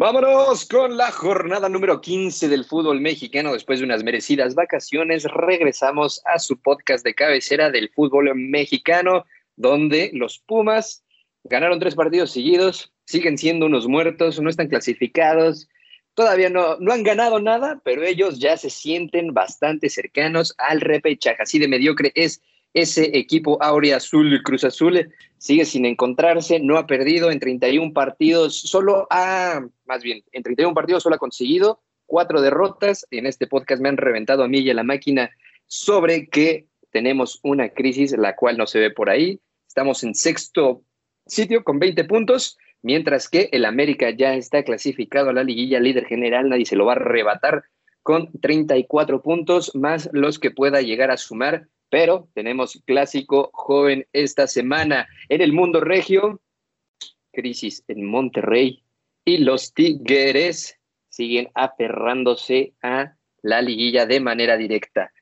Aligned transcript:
Vámonos 0.00 0.64
con 0.66 0.96
la 0.96 1.10
jornada 1.10 1.68
número 1.68 2.00
15 2.00 2.48
del 2.48 2.64
fútbol 2.64 3.00
mexicano. 3.00 3.52
Después 3.52 3.80
de 3.80 3.84
unas 3.84 4.04
merecidas 4.04 4.54
vacaciones, 4.54 5.24
regresamos 5.24 6.22
a 6.24 6.38
su 6.38 6.56
podcast 6.56 7.04
de 7.04 7.16
cabecera 7.16 7.68
del 7.72 7.90
fútbol 7.90 8.32
mexicano, 8.36 9.24
donde 9.56 10.12
los 10.14 10.38
Pumas 10.38 11.02
ganaron 11.42 11.80
tres 11.80 11.96
partidos 11.96 12.30
seguidos, 12.30 12.92
siguen 13.06 13.36
siendo 13.38 13.66
unos 13.66 13.88
muertos, 13.88 14.40
no 14.40 14.48
están 14.48 14.68
clasificados, 14.68 15.68
todavía 16.14 16.48
no, 16.48 16.76
no 16.78 16.92
han 16.92 17.02
ganado 17.02 17.40
nada, 17.40 17.80
pero 17.84 18.04
ellos 18.04 18.38
ya 18.38 18.56
se 18.56 18.70
sienten 18.70 19.34
bastante 19.34 19.90
cercanos 19.90 20.54
al 20.58 20.80
repechaje. 20.80 21.42
Así 21.42 21.58
de 21.58 21.66
mediocre 21.66 22.12
es 22.14 22.40
ese 22.80 23.16
equipo 23.18 23.62
Aurea 23.62 23.96
Azul 23.96 24.42
Cruz 24.42 24.64
Azul 24.64 25.10
sigue 25.38 25.64
sin 25.64 25.84
encontrarse, 25.84 26.60
no 26.60 26.76
ha 26.78 26.86
perdido 26.86 27.30
en 27.30 27.40
31 27.40 27.92
partidos, 27.92 28.60
solo 28.60 29.06
ha, 29.10 29.64
más 29.86 30.02
bien, 30.02 30.24
en 30.32 30.42
31 30.42 30.74
partidos 30.74 31.02
solo 31.02 31.16
ha 31.16 31.18
conseguido 31.18 31.80
cuatro 32.06 32.40
derrotas. 32.40 33.06
En 33.10 33.26
este 33.26 33.46
podcast 33.46 33.80
me 33.80 33.88
han 33.88 33.96
reventado 33.96 34.42
a 34.42 34.48
mí 34.48 34.58
y 34.58 34.70
a 34.70 34.74
la 34.74 34.82
máquina 34.82 35.30
sobre 35.66 36.28
que 36.28 36.66
tenemos 36.90 37.38
una 37.42 37.68
crisis, 37.68 38.16
la 38.16 38.34
cual 38.34 38.56
no 38.56 38.66
se 38.66 38.80
ve 38.80 38.90
por 38.90 39.10
ahí. 39.10 39.40
Estamos 39.68 40.02
en 40.02 40.14
sexto 40.14 40.82
sitio 41.26 41.62
con 41.62 41.78
20 41.78 42.04
puntos, 42.04 42.58
mientras 42.82 43.28
que 43.28 43.50
el 43.52 43.64
América 43.64 44.10
ya 44.10 44.34
está 44.34 44.64
clasificado 44.64 45.30
a 45.30 45.34
la 45.34 45.44
liguilla 45.44 45.78
líder 45.78 46.06
general, 46.06 46.48
nadie 46.48 46.64
se 46.64 46.76
lo 46.76 46.86
va 46.86 46.94
a 46.94 46.96
arrebatar 46.96 47.64
con 48.08 48.32
34 48.40 49.20
puntos, 49.20 49.74
más 49.74 50.08
los 50.14 50.38
que 50.38 50.50
pueda 50.50 50.80
llegar 50.80 51.10
a 51.10 51.18
sumar 51.18 51.68
pero 51.90 52.30
tenemos 52.32 52.82
clásico 52.86 53.50
joven 53.52 54.06
esta 54.14 54.46
semana 54.46 55.06
en 55.28 55.42
el 55.42 55.52
mundo 55.52 55.80
regio, 55.80 56.40
crisis 57.32 57.84
en 57.86 58.06
Monterrey 58.06 58.82
y 59.26 59.38
los 59.38 59.74
Tigres 59.74 60.78
siguen 61.10 61.50
aferrándose 61.52 62.72
a 62.82 63.14
la 63.42 63.60
liguilla 63.60 64.06
de 64.06 64.20
manera 64.20 64.56
directa. 64.56 65.12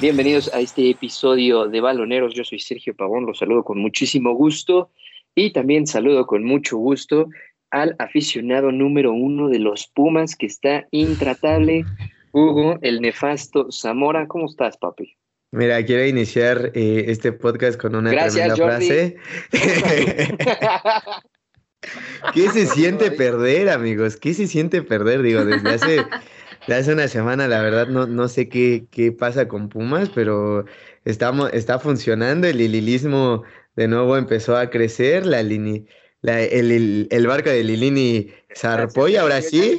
Bienvenidos 0.00 0.50
a 0.54 0.60
este 0.60 0.88
episodio 0.88 1.66
de 1.66 1.82
Baloneros. 1.82 2.32
Yo 2.32 2.42
soy 2.42 2.58
Sergio 2.58 2.96
Pavón, 2.96 3.26
los 3.26 3.36
saludo 3.36 3.62
con 3.64 3.78
muchísimo 3.78 4.34
gusto 4.34 4.90
y 5.34 5.52
también 5.52 5.86
saludo 5.86 6.26
con 6.26 6.42
mucho 6.42 6.78
gusto 6.78 7.28
al 7.70 7.96
aficionado 7.98 8.72
número 8.72 9.12
uno 9.12 9.50
de 9.50 9.58
los 9.58 9.88
Pumas 9.88 10.36
que 10.36 10.46
está 10.46 10.86
intratable, 10.90 11.84
Hugo, 12.32 12.78
el 12.80 13.02
nefasto 13.02 13.70
Zamora. 13.70 14.26
¿Cómo 14.26 14.46
estás, 14.46 14.78
papi? 14.78 15.18
Mira, 15.52 15.84
quiero 15.84 16.06
iniciar 16.06 16.72
eh, 16.74 17.04
este 17.08 17.32
podcast 17.32 17.78
con 17.78 17.94
una 17.94 18.10
Gracias, 18.10 18.56
frase. 18.56 19.18
¿Qué 22.32 22.48
se 22.48 22.64
siente 22.66 23.10
perder, 23.10 23.68
amigos? 23.68 24.16
¿Qué 24.16 24.32
se 24.32 24.46
siente 24.46 24.80
perder? 24.82 25.20
Digo, 25.20 25.44
desde 25.44 25.68
hace 25.68 26.04
hace 26.76 26.92
una 26.92 27.08
semana, 27.08 27.48
la 27.48 27.62
verdad, 27.62 27.88
no, 27.88 28.06
no 28.06 28.28
sé 28.28 28.48
qué, 28.48 28.86
qué 28.90 29.12
pasa 29.12 29.48
con 29.48 29.68
Pumas, 29.68 30.10
pero 30.10 30.64
estamos, 31.04 31.50
está 31.52 31.78
funcionando. 31.78 32.46
El 32.46 32.58
lililismo 32.58 33.44
de 33.76 33.88
nuevo 33.88 34.16
empezó 34.16 34.56
a 34.56 34.70
crecer. 34.70 35.26
La, 35.26 35.42
la 36.22 36.40
el, 36.42 37.08
el, 37.10 37.26
barco 37.26 37.50
de 37.50 37.64
Lilini 37.64 38.32
zarpó 38.54 39.08
y 39.08 39.16
ahora 39.16 39.42
sí. 39.42 39.78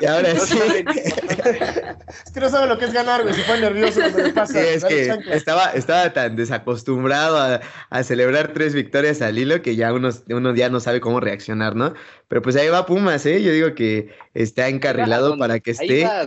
Y 0.00 0.06
ahora 0.06 0.34
sí. 0.40 0.58
es 0.88 2.32
que 2.32 2.40
no 2.40 2.48
sabe 2.48 2.66
lo 2.66 2.76
que 2.76 2.86
es 2.86 2.92
ganar, 2.92 3.22
güey. 3.22 3.34
Se 3.34 3.42
fue 3.42 3.60
nervioso 3.60 4.00
cuando 4.00 4.18
le 4.18 4.32
pasa. 4.32 4.52
Sí, 4.52 4.58
es 4.58 4.84
que 4.84 5.16
estaba, 5.30 5.72
estaba 5.72 6.12
tan 6.12 6.34
desacostumbrado 6.34 7.38
a, 7.38 7.60
a, 7.90 8.02
celebrar 8.02 8.52
tres 8.52 8.74
victorias 8.74 9.22
al 9.22 9.38
hilo 9.38 9.62
que 9.62 9.76
ya 9.76 9.92
uno, 9.92 10.10
uno 10.28 10.54
ya 10.54 10.68
no 10.70 10.80
sabe 10.80 11.00
cómo 11.00 11.20
reaccionar, 11.20 11.76
¿no? 11.76 11.94
Pero 12.26 12.42
pues 12.42 12.56
ahí 12.56 12.68
va 12.68 12.84
Pumas, 12.84 13.24
¿eh? 13.26 13.40
Yo 13.42 13.52
digo 13.52 13.74
que 13.74 14.12
está 14.34 14.68
encarrilado 14.68 15.38
para 15.38 15.60
que 15.60 15.70
esté. 15.70 16.04
Ahí 16.04 16.24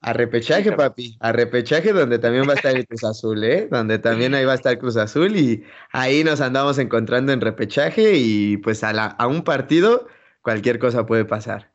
a 0.00 0.12
repechaje, 0.12 0.72
papi. 0.72 1.16
A 1.20 1.32
repechaje 1.32 1.92
donde 1.92 2.18
también 2.18 2.48
va 2.48 2.52
a 2.52 2.56
estar 2.56 2.74
el 2.74 2.86
Cruz 2.86 3.04
Azul, 3.04 3.44
¿eh? 3.44 3.68
Donde 3.70 3.98
también 3.98 4.34
ahí 4.34 4.44
va 4.44 4.52
a 4.52 4.56
estar 4.56 4.78
Cruz 4.78 4.96
Azul 4.96 5.36
y 5.36 5.64
ahí 5.92 6.24
nos 6.24 6.40
andamos 6.40 6.78
encontrando 6.78 7.32
en 7.32 7.40
repechaje 7.40 8.14
y 8.14 8.56
pues 8.58 8.82
a, 8.82 8.92
la, 8.92 9.06
a 9.06 9.26
un 9.26 9.44
partido 9.44 10.06
cualquier 10.42 10.78
cosa 10.78 11.06
puede 11.06 11.24
pasar. 11.24 11.73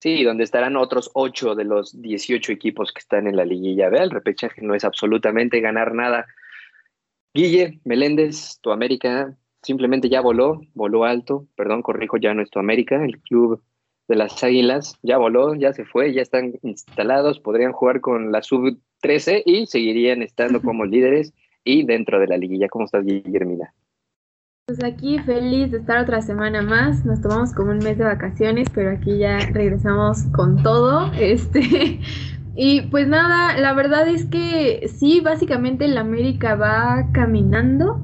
Sí, 0.00 0.22
donde 0.22 0.44
estarán 0.44 0.76
otros 0.76 1.10
ocho 1.14 1.54
de 1.54 1.64
los 1.64 2.00
18 2.00 2.52
equipos 2.52 2.92
que 2.92 3.00
están 3.00 3.26
en 3.26 3.36
la 3.36 3.44
liguilla. 3.44 3.88
Vea, 3.88 4.04
el 4.04 4.10
repechaje 4.10 4.62
no 4.62 4.74
es 4.74 4.84
absolutamente 4.84 5.60
ganar 5.60 5.92
nada. 5.94 6.26
Guille, 7.34 7.80
Meléndez, 7.84 8.58
tu 8.60 8.70
América 8.70 9.36
simplemente 9.62 10.08
ya 10.08 10.20
voló, 10.20 10.60
voló 10.74 11.04
alto, 11.04 11.46
perdón, 11.56 11.82
corrijo, 11.82 12.16
ya 12.16 12.32
no 12.32 12.42
es 12.42 12.50
tu 12.50 12.58
América, 12.58 13.04
el 13.04 13.20
club 13.20 13.62
de 14.06 14.16
las 14.16 14.42
Águilas 14.42 14.98
ya 15.02 15.18
voló, 15.18 15.54
ya 15.54 15.72
se 15.72 15.84
fue, 15.84 16.14
ya 16.14 16.22
están 16.22 16.54
instalados, 16.62 17.40
podrían 17.40 17.72
jugar 17.72 18.00
con 18.00 18.32
la 18.32 18.42
sub-13 18.42 19.42
y 19.44 19.66
seguirían 19.66 20.22
estando 20.22 20.62
como 20.62 20.86
líderes 20.86 21.34
y 21.64 21.84
dentro 21.84 22.18
de 22.18 22.28
la 22.28 22.38
liguilla. 22.38 22.68
¿Cómo 22.68 22.86
estás, 22.86 23.04
Guillermina? 23.04 23.74
Pues 24.68 24.84
aquí 24.84 25.18
feliz 25.20 25.70
de 25.70 25.78
estar 25.78 25.96
otra 25.96 26.20
semana 26.20 26.60
más. 26.60 27.02
Nos 27.06 27.22
tomamos 27.22 27.54
como 27.54 27.70
un 27.70 27.78
mes 27.78 27.96
de 27.96 28.04
vacaciones, 28.04 28.68
pero 28.74 28.90
aquí 28.90 29.16
ya 29.16 29.38
regresamos 29.50 30.24
con 30.24 30.62
todo. 30.62 31.10
Este 31.14 32.00
y 32.54 32.82
pues 32.82 33.08
nada, 33.08 33.58
la 33.58 33.72
verdad 33.72 34.06
es 34.06 34.26
que 34.26 34.86
sí, 34.94 35.22
básicamente 35.22 35.86
el 35.86 35.96
América 35.96 36.54
va 36.54 37.08
caminando, 37.14 38.02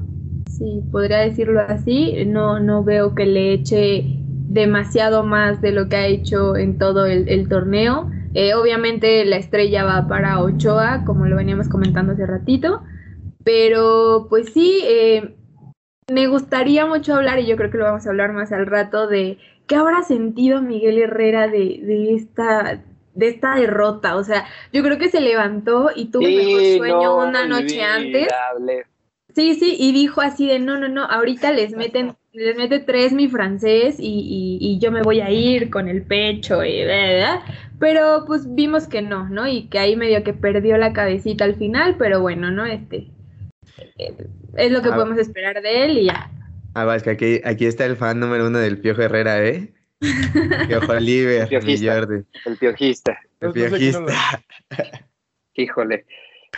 sí, 0.49 0.81
podría 0.91 1.19
decirlo 1.19 1.61
así. 1.61 2.25
No, 2.25 2.59
no 2.61 2.83
veo 2.83 3.15
que 3.15 3.27
le 3.27 3.53
eche 3.53 4.07
demasiado 4.49 5.23
más 5.23 5.61
de 5.61 5.73
lo 5.73 5.91
que 5.91 5.97
ha 5.97 6.07
hecho 6.07 6.57
en 6.57 6.79
todo 6.79 7.05
el, 7.05 7.47
torneo. 7.47 8.11
Eh, 8.33 8.55
obviamente 8.55 9.27
la 9.27 9.37
estrella 9.37 9.85
va 9.85 10.09
para 10.09 10.41
Ochoa, 10.41 11.05
como 11.05 11.27
lo 11.27 11.37
veníamos 11.37 11.69
comentando 11.69 12.15
hace 12.15 12.25
ratito. 12.25 12.81
Pero 13.45 14.29
pues 14.31 14.55
sí, 14.55 14.81
eh, 14.87 15.37
me 16.13 16.27
gustaría 16.27 16.87
mucho 16.87 17.15
hablar, 17.15 17.39
y 17.39 17.47
yo 17.47 17.57
creo 17.57 17.71
que 17.71 17.79
lo 17.79 17.85
vamos 17.85 18.07
a 18.07 18.11
hablar 18.11 18.33
más 18.33 18.53
al 18.53 18.67
rato, 18.67 19.07
de 19.07 19.39
qué 19.67 19.77
habrá 19.77 20.03
sentido 20.03 20.63
Miguel 20.63 20.99
Herrera 20.99 21.49
de, 21.49 21.81
de 21.83 22.15
esta 22.15 22.83
de 23.15 23.29
esta 23.29 23.55
derrota. 23.55 24.17
O 24.17 24.25
sea, 24.25 24.45
yo 24.73 24.83
creo 24.83 24.99
que 24.99 25.09
se 25.09 25.21
levantó 25.21 25.91
y 25.95 26.07
tuvo 26.07 26.25
mejor 26.25 26.79
sueño 26.79 27.17
una 27.17 27.47
noche 27.47 27.83
antes. 27.83 28.29
Sí, 29.35 29.55
sí, 29.55 29.77
y 29.79 29.93
dijo 29.93 30.21
así 30.21 30.47
de 30.47 30.61
no, 30.61 30.79
no, 30.79 30.89
no, 30.89 31.05
ahorita 31.05 31.53
les 31.53 31.73
meten, 31.77 32.15
les 32.33 32.57
mete 32.57 32.79
tres 32.81 33.13
mi 33.13 33.29
francés 33.29 33.97
y, 33.99 34.59
y, 34.61 34.79
yo 34.79 34.93
me 34.93 35.03
voy 35.03 35.21
a 35.21 35.31
ir 35.31 35.71
con 35.71 35.89
el 35.89 36.03
pecho 36.03 36.65
y 36.65 36.85
¿verdad? 36.85 37.41
Pero 37.81 38.25
pues 38.27 38.55
vimos 38.55 38.87
que 38.87 39.03
no, 39.03 39.29
¿no? 39.29 39.49
Y 39.49 39.67
que 39.69 39.81
ahí 39.81 39.97
medio 39.97 40.23
que 40.23 40.33
perdió 40.33 40.77
la 40.77 40.93
cabecita 40.93 41.45
al 41.45 41.57
final, 41.57 41.97
pero 41.99 42.21
bueno, 42.21 42.53
¿no? 42.53 42.65
Este, 42.65 43.09
es 44.57 44.71
lo 44.71 44.83
que 44.83 44.89
ah. 44.89 44.95
podemos 44.95 45.19
esperar 45.19 45.61
de 45.61 45.85
él 45.85 45.99
y 45.99 46.05
ya. 46.07 46.31
Ah, 46.75 46.85
va, 46.85 46.97
es 46.97 47.03
que 47.03 47.11
aquí, 47.11 47.41
aquí 47.45 47.67
está 47.67 47.87
el 47.87 47.97
fan 47.97 48.19
número 48.19 48.49
uno 48.49 48.59
del 48.59 48.81
Piojo 48.81 49.03
Herrera, 49.03 49.45
¿eh? 49.45 49.73
Piojo 50.67 50.93
Oliver, 50.93 51.43
el 51.43 51.49
piojista. 51.49 51.99
El 52.45 52.57
piojista. 52.59 53.19
El 53.41 53.53
piojista. 53.53 54.45
Híjole. 55.55 56.05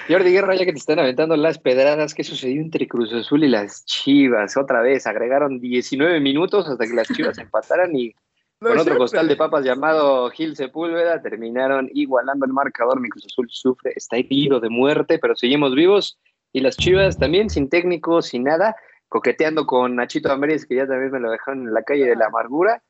Jordi 0.08 0.30
Guerra, 0.30 0.54
ya 0.54 0.64
que 0.64 0.72
te 0.72 0.78
están 0.78 0.98
aventando 0.98 1.36
las 1.36 1.58
pedradas, 1.58 2.14
¿qué 2.14 2.22
sucedió 2.22 2.60
entre 2.60 2.86
Cruz 2.86 3.12
Azul 3.12 3.44
y 3.44 3.48
las 3.48 3.84
Chivas? 3.86 4.56
Otra 4.56 4.82
vez, 4.82 5.06
agregaron 5.06 5.58
19 5.58 6.20
minutos 6.20 6.68
hasta 6.68 6.86
que 6.86 6.94
las 6.94 7.08
Chivas 7.08 7.38
empataran 7.38 7.96
y 7.96 8.14
con 8.58 8.78
otro 8.78 8.96
costal 8.96 9.28
de 9.28 9.36
papas 9.36 9.64
llamado 9.64 10.30
Gil 10.30 10.56
Sepúlveda 10.56 11.20
terminaron 11.20 11.90
igualando 11.92 12.46
el 12.46 12.52
marcador. 12.52 13.00
Mi 13.00 13.08
Cruz 13.08 13.26
Azul 13.26 13.48
sufre, 13.50 13.92
está 13.96 14.16
herido 14.16 14.60
de 14.60 14.70
muerte, 14.70 15.18
pero 15.18 15.36
seguimos 15.36 15.74
vivos 15.74 16.18
y 16.56 16.60
las 16.60 16.78
Chivas 16.78 17.18
también 17.18 17.50
sin 17.50 17.68
técnico, 17.68 18.22
sin 18.22 18.44
nada, 18.44 18.76
coqueteando 19.10 19.66
con 19.66 19.94
Nachito 19.94 20.32
Amériz, 20.32 20.64
que 20.64 20.76
ya 20.76 20.86
también 20.86 21.12
me 21.12 21.20
lo 21.20 21.30
dejaron 21.30 21.68
en 21.68 21.74
la 21.74 21.82
calle 21.82 22.06
de 22.06 22.16
la 22.16 22.28
amargura. 22.28 22.82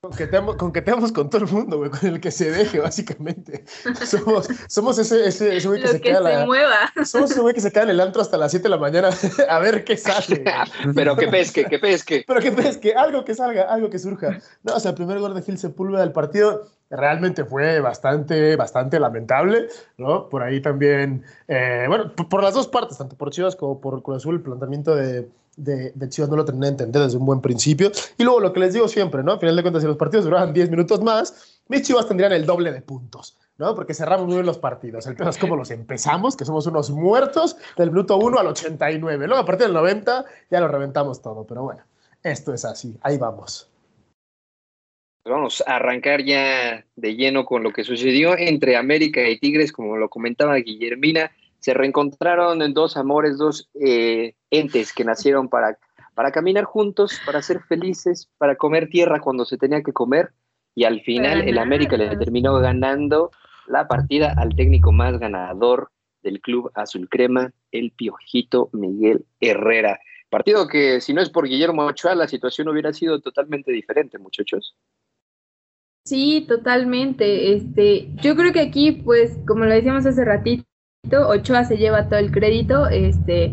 Conqueteamos, 0.00 1.10
con 1.10 1.28
todo 1.28 1.44
el 1.44 1.50
mundo, 1.50 1.78
güey, 1.78 1.90
con 1.90 2.08
el 2.08 2.20
que 2.20 2.30
se 2.30 2.52
deje, 2.52 2.78
básicamente. 2.80 3.64
Somos, 4.06 4.48
somos 4.68 4.96
ese, 4.96 5.26
ese, 5.26 5.66
güey 5.66 5.82
que, 5.82 5.88
se, 5.88 6.00
queda 6.00 6.20
la, 6.20 6.46
mueva. 6.46 6.92
Somos 7.04 7.32
ese 7.32 7.40
güey 7.40 7.52
que 7.52 7.60
se 7.60 7.72
queda 7.72 7.82
en 7.82 7.90
el 7.90 8.00
antro 8.00 8.22
hasta 8.22 8.36
las 8.36 8.52
7 8.52 8.62
de 8.62 8.68
la 8.68 8.76
mañana 8.76 9.10
a 9.48 9.58
ver 9.58 9.82
qué 9.82 9.96
sale. 9.96 10.44
Pero 10.94 11.16
que 11.16 11.26
pesque, 11.26 11.64
que 11.64 11.80
pesque. 11.80 12.24
Pero 12.28 12.40
que 12.40 12.52
pesque, 12.52 12.94
algo 12.94 13.24
que 13.24 13.34
salga, 13.34 13.64
algo 13.64 13.90
que 13.90 13.98
surja. 13.98 14.38
No, 14.62 14.76
o 14.76 14.80
sea, 14.80 14.90
el 14.90 14.96
primer 14.96 15.18
gol 15.18 15.34
de 15.34 15.42
Gil 15.42 15.58
Sepúlveda 15.58 16.02
del 16.02 16.12
partido 16.12 16.68
realmente 16.90 17.44
fue 17.44 17.80
bastante, 17.80 18.54
bastante 18.54 19.00
lamentable, 19.00 19.66
¿no? 19.96 20.28
Por 20.28 20.44
ahí 20.44 20.60
también, 20.60 21.24
eh, 21.48 21.86
bueno, 21.88 22.14
por, 22.14 22.44
las 22.44 22.54
dos 22.54 22.68
partes, 22.68 22.98
tanto 22.98 23.16
por 23.16 23.30
Chivas 23.30 23.56
como 23.56 23.80
por 23.80 24.00
Cruz 24.04 24.18
Azul, 24.18 24.36
el 24.36 24.42
planteamiento 24.42 24.94
de, 24.94 25.28
de, 25.58 26.08
Chivas 26.08 26.30
no 26.30 26.36
lo 26.36 26.44
terminé 26.44 26.66
de 26.66 26.72
entender 26.72 27.02
desde 27.02 27.18
un 27.18 27.26
buen 27.26 27.40
principio. 27.40 27.90
Y 28.16 28.24
luego 28.24 28.40
lo 28.40 28.52
que 28.52 28.60
les 28.60 28.72
digo 28.72 28.88
siempre, 28.88 29.22
¿no? 29.22 29.32
Al 29.32 29.40
final 29.40 29.56
de 29.56 29.62
cuentas, 29.62 29.82
si 29.82 29.88
los 29.88 29.96
partidos 29.96 30.24
duraban 30.24 30.52
10 30.52 30.70
minutos 30.70 31.02
más, 31.02 31.60
mis 31.68 31.82
Chivas 31.82 32.06
tendrían 32.06 32.32
el 32.32 32.46
doble 32.46 32.72
de 32.72 32.80
puntos. 32.80 33.36
¿no? 33.58 33.74
Porque 33.74 33.92
cerramos 33.92 34.26
muy 34.26 34.36
bien 34.36 34.46
los 34.46 34.58
partidos. 34.58 35.06
El 35.06 35.16
tema 35.16 35.30
es 35.30 35.38
como 35.38 35.56
los 35.56 35.70
empezamos, 35.70 36.36
que 36.36 36.44
somos 36.44 36.66
unos 36.68 36.90
muertos 36.90 37.56
del 37.76 37.90
minuto 37.90 38.16
1 38.16 38.38
al 38.38 38.46
89. 38.46 39.26
Luego 39.26 39.42
a 39.42 39.44
partir 39.44 39.66
del 39.66 39.74
90 39.74 40.24
ya 40.50 40.60
lo 40.60 40.68
reventamos 40.68 41.20
todo. 41.20 41.44
Pero 41.44 41.64
bueno, 41.64 41.82
esto 42.22 42.54
es 42.54 42.64
así. 42.64 42.96
Ahí 43.02 43.18
vamos. 43.18 43.68
Vamos 45.24 45.62
a 45.66 45.76
arrancar 45.76 46.24
ya 46.24 46.84
de 46.96 47.16
lleno 47.16 47.44
con 47.44 47.62
lo 47.62 47.72
que 47.72 47.84
sucedió 47.84 48.38
entre 48.38 48.76
América 48.76 49.28
y 49.28 49.38
Tigres, 49.38 49.72
como 49.72 49.96
lo 49.96 50.08
comentaba 50.08 50.54
Guillermina. 50.56 51.30
Se 51.58 51.74
reencontraron 51.74 52.62
en 52.62 52.72
dos 52.72 52.96
amores, 52.96 53.36
dos 53.36 53.68
eh, 53.74 54.34
entes 54.50 54.92
que 54.92 55.04
nacieron 55.04 55.48
para, 55.48 55.78
para 56.14 56.32
caminar 56.32 56.64
juntos, 56.64 57.20
para 57.24 57.42
ser 57.42 57.60
felices, 57.62 58.30
para 58.38 58.56
comer 58.56 58.88
tierra 58.88 59.20
cuando 59.20 59.44
se 59.44 59.58
tenía 59.58 59.82
que 59.82 59.92
comer. 59.92 60.32
Y 60.74 60.84
al 60.84 61.00
final 61.00 61.48
el 61.48 61.58
América 61.58 61.96
le 61.96 62.16
terminó 62.16 62.54
ganando 62.60 63.30
la 63.66 63.88
partida 63.88 64.34
al 64.36 64.54
técnico 64.54 64.92
más 64.92 65.18
ganador 65.18 65.90
del 66.22 66.40
club 66.40 66.70
azul 66.74 67.08
crema, 67.08 67.52
el 67.72 67.92
piojito 67.92 68.70
Miguel 68.72 69.24
Herrera. 69.40 69.98
Partido 70.30 70.68
que 70.68 71.00
si 71.00 71.14
no 71.14 71.22
es 71.22 71.30
por 71.30 71.48
Guillermo 71.48 71.84
Ochoa, 71.84 72.14
la 72.14 72.28
situación 72.28 72.68
hubiera 72.68 72.92
sido 72.92 73.20
totalmente 73.20 73.72
diferente, 73.72 74.18
muchachos. 74.18 74.76
Sí, 76.04 76.44
totalmente. 76.48 77.54
Este, 77.54 78.08
yo 78.22 78.34
creo 78.36 78.52
que 78.52 78.60
aquí, 78.60 78.92
pues, 78.92 79.38
como 79.46 79.64
lo 79.64 79.74
decíamos 79.74 80.06
hace 80.06 80.24
ratito, 80.24 80.64
Ochoa 81.10 81.64
se 81.64 81.76
lleva 81.76 82.08
todo 82.08 82.18
el 82.18 82.30
crédito. 82.30 82.88
Este, 82.88 83.52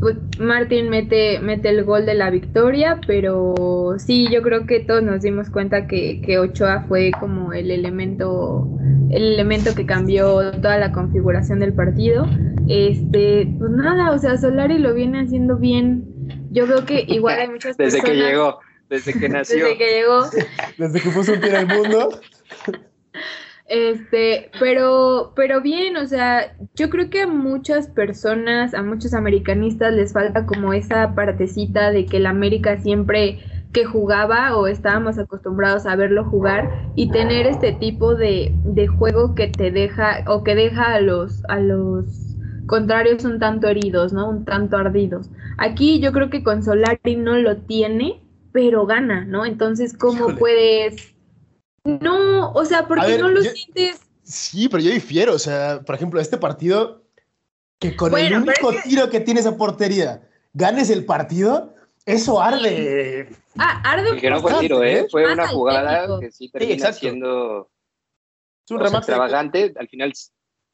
pues 0.00 0.16
Martín 0.38 0.90
mete, 0.90 1.40
mete 1.40 1.70
el 1.70 1.84
gol 1.84 2.04
de 2.06 2.14
la 2.14 2.30
victoria, 2.30 3.00
pero 3.06 3.94
sí, 3.98 4.28
yo 4.30 4.42
creo 4.42 4.66
que 4.66 4.80
todos 4.80 5.02
nos 5.02 5.22
dimos 5.22 5.48
cuenta 5.50 5.86
que, 5.86 6.20
que 6.20 6.38
Ochoa 6.38 6.84
fue 6.86 7.10
como 7.18 7.52
el 7.52 7.70
elemento, 7.70 8.68
el 9.10 9.34
elemento 9.34 9.74
que 9.74 9.86
cambió 9.86 10.52
toda 10.52 10.78
la 10.78 10.92
configuración 10.92 11.60
del 11.60 11.72
partido. 11.72 12.26
Este, 12.68 13.48
pues 13.58 13.70
nada, 13.70 14.12
o 14.12 14.18
sea, 14.18 14.36
Solari 14.36 14.78
lo 14.78 14.92
viene 14.92 15.20
haciendo 15.20 15.56
bien. 15.56 16.04
Yo 16.50 16.66
veo 16.66 16.84
que 16.84 17.04
igual 17.08 17.40
hay 17.40 17.48
muchas 17.48 17.76
Desde 17.76 18.00
que 18.00 18.14
llegó, 18.14 18.58
desde 18.90 19.18
que 19.18 19.28
nació. 19.30 19.64
Desde 19.64 19.78
que 19.78 19.90
llegó. 19.92 20.24
desde 20.76 21.00
que 21.00 21.10
puso 21.10 21.32
un 21.32 21.40
pie 21.40 21.58
el 21.58 21.66
mundo. 21.66 22.20
Este, 23.68 24.50
pero, 24.60 25.32
pero 25.34 25.60
bien, 25.60 25.96
o 25.96 26.06
sea, 26.06 26.56
yo 26.76 26.88
creo 26.88 27.10
que 27.10 27.22
a 27.22 27.26
muchas 27.26 27.88
personas, 27.88 28.74
a 28.74 28.82
muchos 28.82 29.12
americanistas 29.12 29.92
les 29.92 30.12
falta 30.12 30.46
como 30.46 30.72
esa 30.72 31.14
partecita 31.16 31.90
de 31.90 32.06
que 32.06 32.18
el 32.18 32.26
América 32.26 32.78
siempre 32.78 33.40
que 33.72 33.84
jugaba 33.84 34.56
o 34.56 34.68
estábamos 34.68 35.18
acostumbrados 35.18 35.84
a 35.84 35.96
verlo 35.96 36.24
jugar 36.24 36.70
y 36.94 37.10
tener 37.10 37.46
este 37.46 37.72
tipo 37.72 38.14
de, 38.14 38.54
de 38.64 38.86
juego 38.86 39.34
que 39.34 39.48
te 39.48 39.72
deja 39.72 40.24
o 40.28 40.44
que 40.44 40.54
deja 40.54 40.94
a 40.94 41.00
los, 41.00 41.44
a 41.46 41.58
los 41.58 42.36
contrarios 42.66 43.24
un 43.24 43.40
tanto 43.40 43.66
heridos, 43.66 44.12
¿no? 44.12 44.30
Un 44.30 44.44
tanto 44.44 44.76
ardidos. 44.76 45.30
Aquí 45.58 46.00
yo 46.00 46.12
creo 46.12 46.30
que 46.30 46.44
con 46.44 46.62
Solari 46.62 47.16
no 47.16 47.36
lo 47.36 47.56
tiene, 47.56 48.22
pero 48.52 48.86
gana, 48.86 49.24
¿no? 49.24 49.44
Entonces, 49.44 49.96
¿cómo 49.96 50.36
puedes 50.36 51.15
no, 51.86 52.52
o 52.52 52.64
sea, 52.64 52.86
porque 52.86 53.18
no 53.18 53.28
lo 53.28 53.42
sientes. 53.42 54.00
Sí, 54.22 54.68
pero 54.68 54.82
yo 54.82 54.90
difiero. 54.90 55.34
O 55.34 55.38
sea, 55.38 55.80
por 55.84 55.94
ejemplo, 55.94 56.20
este 56.20 56.36
partido, 56.36 57.04
que 57.78 57.96
con 57.96 58.16
el 58.16 58.34
único 58.34 58.72
tiro 58.84 59.08
que 59.08 59.20
tienes 59.20 59.46
a 59.46 59.56
portería 59.56 60.28
ganes 60.52 60.90
el 60.90 61.04
partido, 61.04 61.74
eso 62.04 62.40
arde. 62.40 63.28
Ah, 63.58 63.80
arde. 63.84 64.16
Que 64.20 64.30
no 64.30 64.40
fue 64.40 64.54
tiro, 64.60 64.82
¿eh? 64.82 65.06
Fue 65.10 65.32
una 65.32 65.48
jugada 65.48 66.20
que 66.20 66.30
sí 66.30 66.48
termina 66.50 66.92
siendo. 66.92 67.70
Es 68.64 68.70
un 68.70 68.78
remate 68.78 68.98
extravagante. 68.98 69.74
Al 69.78 69.88
final 69.88 70.12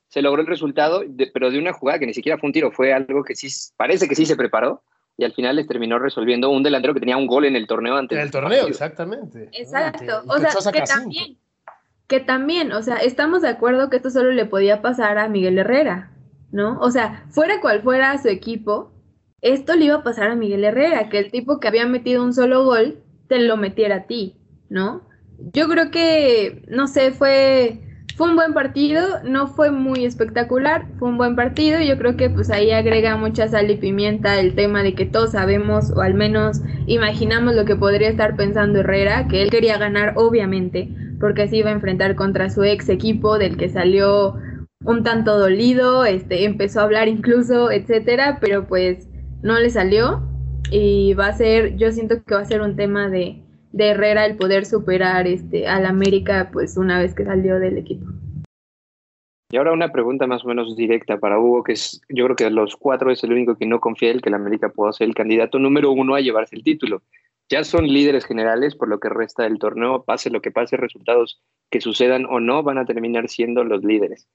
se 0.08 0.22
logró 0.22 0.42
el 0.42 0.48
resultado, 0.48 1.02
pero 1.32 1.50
de 1.50 1.58
una 1.58 1.72
jugada 1.72 1.98
que 1.98 2.06
ni 2.06 2.14
siquiera 2.14 2.38
fue 2.38 2.48
un 2.48 2.52
tiro, 2.52 2.70
fue 2.70 2.92
algo 2.92 3.24
que 3.24 3.34
sí, 3.34 3.48
parece 3.76 4.06
que 4.06 4.14
sí 4.14 4.26
se 4.26 4.36
preparó 4.36 4.82
y 5.22 5.24
al 5.24 5.32
final 5.32 5.56
les 5.56 5.68
terminó 5.68 5.98
resolviendo 6.00 6.50
un 6.50 6.64
delantero 6.64 6.94
que 6.94 7.00
tenía 7.00 7.16
un 7.16 7.28
gol 7.28 7.44
en 7.44 7.54
el 7.54 7.68
torneo 7.68 7.96
antes. 7.96 8.18
En 8.18 8.24
el 8.24 8.30
torneo, 8.30 8.66
exactamente. 8.66 9.48
Exacto. 9.52 10.22
o 10.26 10.38
sea, 10.38 10.72
que 10.72 10.82
también, 10.82 11.38
que 12.08 12.18
también, 12.18 12.72
o 12.72 12.82
sea, 12.82 12.96
estamos 12.96 13.42
de 13.42 13.48
acuerdo 13.48 13.88
que 13.88 13.96
esto 13.96 14.10
solo 14.10 14.32
le 14.32 14.46
podía 14.46 14.82
pasar 14.82 15.18
a 15.18 15.28
Miguel 15.28 15.58
Herrera, 15.58 16.10
¿no? 16.50 16.78
O 16.80 16.90
sea, 16.90 17.24
fuera 17.30 17.60
cual 17.60 17.82
fuera 17.82 18.20
su 18.20 18.28
equipo, 18.28 18.92
esto 19.40 19.76
le 19.76 19.84
iba 19.84 19.96
a 19.96 20.02
pasar 20.02 20.28
a 20.30 20.34
Miguel 20.34 20.64
Herrera, 20.64 21.08
que 21.08 21.18
el 21.18 21.30
tipo 21.30 21.60
que 21.60 21.68
había 21.68 21.86
metido 21.86 22.24
un 22.24 22.34
solo 22.34 22.64
gol 22.64 22.98
te 23.28 23.38
lo 23.38 23.56
metiera 23.56 23.96
a 23.96 24.06
ti, 24.06 24.36
¿no? 24.68 25.08
Yo 25.52 25.68
creo 25.68 25.92
que, 25.92 26.64
no 26.66 26.88
sé, 26.88 27.12
fue 27.12 27.80
fue 28.16 28.28
un 28.28 28.36
buen 28.36 28.52
partido, 28.52 29.00
no 29.24 29.46
fue 29.46 29.70
muy 29.70 30.04
espectacular, 30.04 30.86
fue 30.98 31.08
un 31.08 31.16
buen 31.16 31.34
partido 31.36 31.80
y 31.80 31.88
yo 31.88 31.98
creo 31.98 32.16
que 32.16 32.30
pues 32.30 32.50
ahí 32.50 32.70
agrega 32.70 33.16
mucha 33.16 33.48
sal 33.48 33.70
y 33.70 33.76
pimienta 33.76 34.38
el 34.38 34.54
tema 34.54 34.82
de 34.82 34.94
que 34.94 35.06
todos 35.06 35.32
sabemos 35.32 35.90
o 35.96 36.00
al 36.00 36.14
menos 36.14 36.60
imaginamos 36.86 37.54
lo 37.54 37.64
que 37.64 37.76
podría 37.76 38.08
estar 38.08 38.36
pensando 38.36 38.80
Herrera, 38.80 39.28
que 39.28 39.42
él 39.42 39.50
quería 39.50 39.78
ganar 39.78 40.14
obviamente, 40.16 40.88
porque 41.20 41.42
así 41.42 41.58
iba 41.58 41.70
a 41.70 41.74
enfrentar 41.74 42.14
contra 42.14 42.50
su 42.50 42.62
ex 42.64 42.88
equipo 42.88 43.38
del 43.38 43.56
que 43.56 43.68
salió 43.68 44.34
un 44.84 45.02
tanto 45.02 45.38
dolido, 45.38 46.04
este 46.04 46.44
empezó 46.44 46.80
a 46.80 46.84
hablar 46.84 47.08
incluso, 47.08 47.70
etcétera, 47.70 48.38
pero 48.40 48.66
pues 48.66 49.08
no 49.42 49.58
le 49.58 49.70
salió 49.70 50.28
y 50.70 51.14
va 51.14 51.28
a 51.28 51.32
ser, 51.32 51.76
yo 51.76 51.92
siento 51.92 52.22
que 52.24 52.34
va 52.34 52.40
a 52.40 52.46
ser 52.46 52.60
un 52.62 52.76
tema 52.76 53.08
de 53.08 53.41
de 53.72 53.88
Herrera 53.88 54.26
el 54.26 54.36
poder 54.36 54.66
superar 54.66 55.26
este 55.26 55.66
al 55.66 55.86
América 55.86 56.50
pues 56.52 56.76
una 56.76 56.98
vez 57.00 57.14
que 57.14 57.24
salió 57.24 57.58
del 57.58 57.78
equipo. 57.78 58.06
Y 59.50 59.58
ahora 59.58 59.72
una 59.72 59.92
pregunta 59.92 60.26
más 60.26 60.44
o 60.44 60.48
menos 60.48 60.76
directa 60.76 61.18
para 61.18 61.38
Hugo, 61.38 61.62
que 61.62 61.72
es, 61.72 62.00
yo 62.08 62.24
creo 62.24 62.36
que 62.36 62.44
de 62.44 62.50
los 62.50 62.74
cuatro 62.74 63.10
es 63.10 63.22
el 63.22 63.32
único 63.32 63.54
que 63.54 63.66
no 63.66 63.80
confía 63.80 64.10
en 64.10 64.20
que 64.20 64.30
el 64.30 64.34
América 64.34 64.70
pueda 64.70 64.94
ser 64.94 65.08
el 65.08 65.14
candidato 65.14 65.58
número 65.58 65.92
uno 65.92 66.14
a 66.14 66.20
llevarse 66.20 66.56
el 66.56 66.64
título. 66.64 67.02
Ya 67.50 67.62
son 67.64 67.86
líderes 67.86 68.24
generales 68.24 68.74
por 68.74 68.88
lo 68.88 68.98
que 68.98 69.10
resta 69.10 69.42
del 69.42 69.58
torneo, 69.58 70.04
pase 70.04 70.30
lo 70.30 70.40
que 70.40 70.50
pase, 70.50 70.78
resultados 70.78 71.42
que 71.70 71.82
sucedan 71.82 72.24
o 72.24 72.40
no, 72.40 72.62
van 72.62 72.78
a 72.78 72.86
terminar 72.86 73.28
siendo 73.28 73.62
los 73.62 73.84
líderes. 73.84 74.26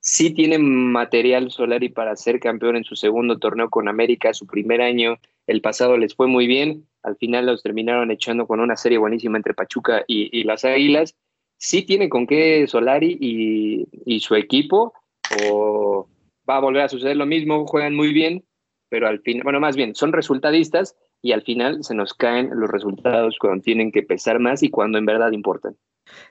Sí 0.00 0.30
tienen 0.32 0.92
material 0.92 1.50
Solari 1.50 1.90
para 1.90 2.16
ser 2.16 2.40
campeón 2.40 2.76
en 2.76 2.84
su 2.84 2.96
segundo 2.96 3.38
torneo 3.38 3.68
con 3.68 3.86
América, 3.86 4.32
su 4.32 4.46
primer 4.46 4.80
año, 4.80 5.18
el 5.46 5.60
pasado 5.60 5.98
les 5.98 6.14
fue 6.14 6.26
muy 6.26 6.46
bien, 6.46 6.86
al 7.04 7.16
final 7.16 7.46
los 7.46 7.62
terminaron 7.62 8.10
echando 8.10 8.46
con 8.46 8.60
una 8.60 8.76
serie 8.76 8.98
buenísima 8.98 9.36
entre 9.36 9.54
Pachuca 9.54 10.04
y, 10.06 10.42
las 10.44 10.64
Águilas. 10.64 11.14
Sí 11.58 11.82
tiene 11.82 12.08
con 12.08 12.26
qué 12.26 12.66
Solari 12.66 13.16
y, 13.20 14.20
su 14.20 14.34
equipo, 14.34 14.94
o 15.46 16.08
va 16.48 16.56
a 16.56 16.60
volver 16.60 16.82
a 16.82 16.88
suceder 16.88 17.16
lo 17.16 17.26
mismo, 17.26 17.66
juegan 17.66 17.94
muy 17.94 18.12
bien, 18.12 18.44
pero 18.88 19.06
al 19.06 19.20
final, 19.20 19.44
bueno, 19.44 19.60
más 19.60 19.76
bien, 19.76 19.94
son 19.94 20.12
resultadistas 20.12 20.96
y 21.22 21.32
al 21.32 21.42
final 21.42 21.84
se 21.84 21.94
nos 21.94 22.14
caen 22.14 22.50
los 22.54 22.70
resultados 22.70 23.36
cuando 23.38 23.62
tienen 23.62 23.92
que 23.92 24.02
pesar 24.02 24.40
más 24.40 24.62
y 24.62 24.70
cuando 24.70 24.98
en 24.98 25.06
verdad 25.06 25.32
importan. 25.32 25.76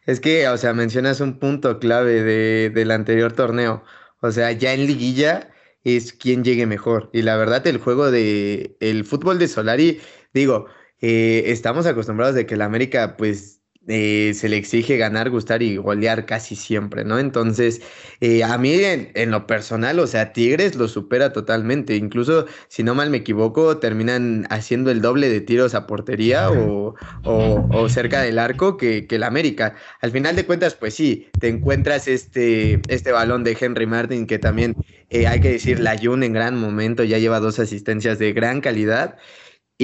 Es 0.06 0.20
que, 0.20 0.48
o 0.48 0.58
sea, 0.58 0.74
mencionas 0.74 1.20
un 1.20 1.40
punto 1.40 1.80
clave 1.80 2.24
de, 2.24 2.70
del 2.70 2.92
anterior 2.92 3.34
torneo. 3.34 3.84
O 4.22 4.32
sea, 4.32 4.52
ya 4.52 4.74
en 4.74 4.86
liguilla 4.86 5.50
es 5.84 6.14
quien 6.14 6.44
llegue 6.44 6.66
mejor. 6.66 7.10
Y 7.12 7.24
la 7.24 7.38
verdad, 7.38 7.66
el 7.68 7.78
juego 7.78 8.12
de 8.12 8.76
el 8.80 9.04
fútbol 9.04 9.40
de 9.40 9.48
Solari, 9.48 10.00
digo, 10.34 10.68
eh, 11.02 11.44
estamos 11.48 11.86
acostumbrados 11.86 12.36
de 12.36 12.46
que 12.46 12.56
la 12.56 12.66
América, 12.66 13.18
pues, 13.18 13.64
eh, 13.86 14.32
se 14.34 14.48
le 14.48 14.56
exige 14.56 14.96
ganar, 14.96 15.30
gustar 15.30 15.62
y 15.62 15.76
golear 15.76 16.26
casi 16.26 16.56
siempre, 16.56 17.04
¿no? 17.04 17.20
Entonces, 17.20 17.82
eh, 18.22 18.42
a 18.42 18.58
mí 18.58 18.76
en, 18.82 19.32
lo 19.32 19.46
personal, 19.46 20.00
o 20.00 20.08
sea, 20.08 20.32
Tigres 20.32 20.76
lo 20.76 20.88
supera 20.88 21.34
totalmente. 21.34 21.98
Incluso, 21.98 22.46
si 22.70 22.82
no 22.84 22.96
mal 22.96 23.10
me 23.10 23.18
equivoco, 23.18 23.80
terminan 23.80 24.48
haciendo 24.50 24.90
el 24.90 25.02
doble 25.02 25.28
de 25.28 25.42
tiros 25.42 25.76
a 25.76 25.86
portería 25.86 26.50
o, 26.50 26.96
o, 27.26 27.90
cerca 27.90 28.22
del 28.22 28.40
arco 28.40 28.78
que, 28.78 29.06
que 29.06 29.16
el 29.18 29.24
América. 29.24 29.76
Al 30.00 30.12
final 30.12 30.38
de 30.38 30.46
cuentas, 30.46 30.76
pues 30.76 30.94
sí, 30.94 31.28
te 31.42 31.50
encuentras 31.50 32.08
este, 32.08 32.80
este 32.88 33.12
balón 33.12 33.44
de 33.44 33.58
Henry 33.60 33.86
Martin 33.86 34.28
que 34.28 34.40
también 34.40 34.78
eh, 35.14 35.28
hay 35.28 35.40
que 35.42 35.52
decir, 35.52 35.80
la 35.80 35.96
Jun 35.96 36.24
en 36.24 36.34
gran 36.34 36.58
momento 36.58 37.04
ya 37.04 37.20
lleva 37.20 37.40
dos 37.40 37.60
asistencias 37.60 38.18
de 38.18 38.34
gran 38.34 38.62
calidad. 38.62 39.18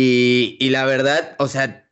Y, 0.01 0.55
y 0.61 0.69
la 0.69 0.85
verdad, 0.85 1.35
o 1.39 1.49
sea, 1.49 1.85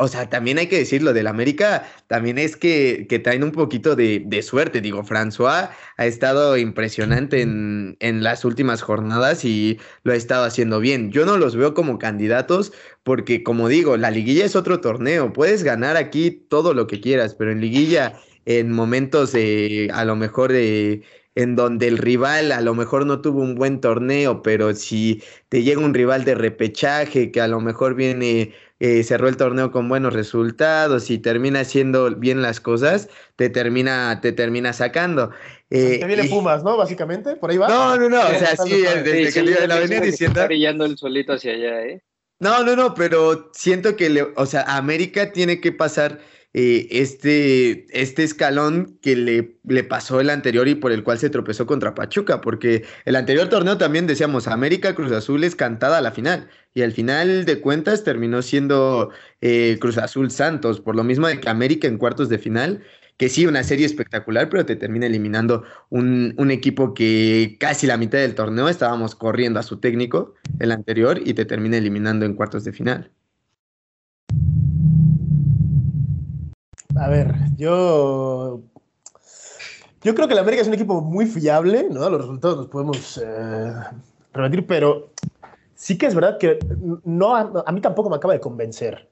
o 0.00 0.08
sea, 0.08 0.28
también 0.28 0.58
hay 0.58 0.66
que 0.66 0.78
decirlo, 0.78 1.12
del 1.12 1.28
América 1.28 1.86
también 2.08 2.38
es 2.38 2.56
que, 2.56 3.06
que 3.08 3.20
traen 3.20 3.44
un 3.44 3.52
poquito 3.52 3.94
de, 3.94 4.24
de, 4.26 4.42
suerte. 4.42 4.80
Digo, 4.80 5.04
François 5.04 5.70
ha 5.96 6.06
estado 6.06 6.56
impresionante 6.56 7.42
en, 7.42 7.96
en, 8.00 8.24
las 8.24 8.44
últimas 8.44 8.82
jornadas 8.82 9.44
y 9.44 9.78
lo 10.02 10.12
ha 10.12 10.16
estado 10.16 10.44
haciendo 10.44 10.80
bien. 10.80 11.12
Yo 11.12 11.24
no 11.24 11.36
los 11.36 11.54
veo 11.54 11.72
como 11.74 12.00
candidatos 12.00 12.72
porque, 13.04 13.44
como 13.44 13.68
digo, 13.68 13.96
la 13.96 14.10
liguilla 14.10 14.44
es 14.44 14.56
otro 14.56 14.80
torneo. 14.80 15.32
Puedes 15.32 15.62
ganar 15.62 15.96
aquí 15.96 16.32
todo 16.32 16.74
lo 16.74 16.88
que 16.88 17.00
quieras, 17.00 17.36
pero 17.36 17.52
en 17.52 17.60
liguilla, 17.60 18.18
en 18.46 18.72
momentos 18.72 19.30
de, 19.30 19.88
a 19.94 20.04
lo 20.04 20.16
mejor 20.16 20.50
de 20.50 21.02
en 21.34 21.56
donde 21.56 21.88
el 21.88 21.98
rival 21.98 22.52
a 22.52 22.60
lo 22.60 22.74
mejor 22.74 23.06
no 23.06 23.20
tuvo 23.20 23.40
un 23.40 23.54
buen 23.54 23.80
torneo, 23.80 24.42
pero 24.42 24.74
si 24.74 25.22
te 25.48 25.62
llega 25.62 25.80
un 25.80 25.94
rival 25.94 26.24
de 26.24 26.34
repechaje 26.34 27.32
que 27.32 27.40
a 27.40 27.48
lo 27.48 27.60
mejor 27.60 27.94
viene, 27.94 28.52
eh, 28.78 29.02
cerró 29.02 29.28
el 29.28 29.36
torneo 29.36 29.72
con 29.72 29.88
buenos 29.88 30.12
resultados 30.12 31.10
y 31.10 31.18
termina 31.18 31.60
haciendo 31.60 32.14
bien 32.14 32.42
las 32.42 32.60
cosas, 32.60 33.08
te 33.36 33.50
termina, 33.50 34.20
te 34.20 34.32
termina 34.32 34.72
sacando. 34.72 35.30
Eh, 35.70 35.98
te 35.98 36.06
viene 36.06 36.24
Pumas, 36.24 36.62
¿no? 36.62 36.76
Básicamente, 36.76 37.34
por 37.36 37.50
ahí 37.50 37.56
va. 37.56 37.68
No, 37.68 37.96
no, 37.96 38.08
no, 38.08 38.20
o 38.20 38.38
sea, 38.38 38.56
sí, 38.56 38.82
desde 38.82 39.26
sí, 39.26 39.40
que 39.42 39.56
sí, 39.56 39.66
la 39.66 39.78
venía 39.80 40.00
diciendo. 40.00 40.40
Está 40.40 40.46
brillando 40.46 40.84
el 40.84 40.96
solito 40.96 41.32
hacia 41.32 41.52
allá, 41.52 41.82
¿eh? 41.84 42.02
No, 42.40 42.62
no, 42.62 42.76
no, 42.76 42.94
pero 42.94 43.50
siento 43.54 43.96
que, 43.96 44.10
le, 44.10 44.22
o 44.22 44.46
sea, 44.46 44.62
América 44.62 45.32
tiene 45.32 45.60
que 45.60 45.72
pasar 45.72 46.20
eh, 46.56 46.86
este, 46.92 47.86
este 48.00 48.22
escalón 48.22 48.96
que 49.02 49.16
le, 49.16 49.56
le, 49.64 49.82
pasó 49.82 50.20
el 50.20 50.30
anterior 50.30 50.68
y 50.68 50.76
por 50.76 50.92
el 50.92 51.02
cual 51.02 51.18
se 51.18 51.28
tropezó 51.28 51.66
contra 51.66 51.96
Pachuca, 51.96 52.40
porque 52.40 52.84
el 53.04 53.16
anterior 53.16 53.48
torneo 53.48 53.76
también 53.76 54.06
decíamos 54.06 54.46
América 54.46 54.94
Cruz 54.94 55.10
Azul 55.10 55.42
es 55.42 55.56
cantada 55.56 55.98
a 55.98 56.00
la 56.00 56.12
final 56.12 56.48
y 56.72 56.82
al 56.82 56.92
final 56.92 57.44
de 57.44 57.60
cuentas 57.60 58.04
terminó 58.04 58.40
siendo 58.40 59.10
eh, 59.40 59.78
Cruz 59.80 59.98
Azul 59.98 60.30
Santos, 60.30 60.80
por 60.80 60.94
lo 60.94 61.02
mismo 61.02 61.26
de 61.26 61.40
que 61.40 61.48
América 61.48 61.88
en 61.88 61.98
cuartos 61.98 62.28
de 62.28 62.38
final, 62.38 62.84
que 63.16 63.28
sí, 63.28 63.46
una 63.46 63.64
serie 63.64 63.86
espectacular, 63.86 64.48
pero 64.48 64.64
te 64.64 64.76
termina 64.76 65.06
eliminando 65.06 65.64
un, 65.90 66.34
un 66.38 66.50
equipo 66.52 66.94
que 66.94 67.56
casi 67.58 67.88
la 67.88 67.96
mitad 67.96 68.18
del 68.18 68.36
torneo 68.36 68.68
estábamos 68.68 69.16
corriendo 69.16 69.58
a 69.58 69.64
su 69.64 69.80
técnico, 69.80 70.34
el 70.60 70.70
anterior, 70.70 71.20
y 71.24 71.34
te 71.34 71.44
termina 71.44 71.78
eliminando 71.78 72.26
en 72.26 72.34
cuartos 72.34 72.62
de 72.64 72.72
final. 72.72 73.10
A 76.96 77.08
ver, 77.08 77.34
yo. 77.56 78.60
Yo 80.02 80.14
creo 80.14 80.28
que 80.28 80.34
el 80.34 80.40
América 80.40 80.62
es 80.62 80.68
un 80.68 80.74
equipo 80.74 81.00
muy 81.00 81.26
fiable, 81.26 81.88
¿no? 81.90 82.10
Los 82.10 82.20
resultados 82.20 82.58
los 82.58 82.66
podemos 82.66 83.20
eh, 83.24 83.72
pero 84.66 85.10
sí 85.74 85.96
que 85.96 86.06
es 86.06 86.14
verdad 86.14 86.38
que 86.38 86.58
no, 87.04 87.34
a, 87.36 87.72
mí 87.72 87.80
tampoco 87.80 88.10
me 88.10 88.16
acaba 88.16 88.34
de 88.34 88.40
convencer. 88.40 89.08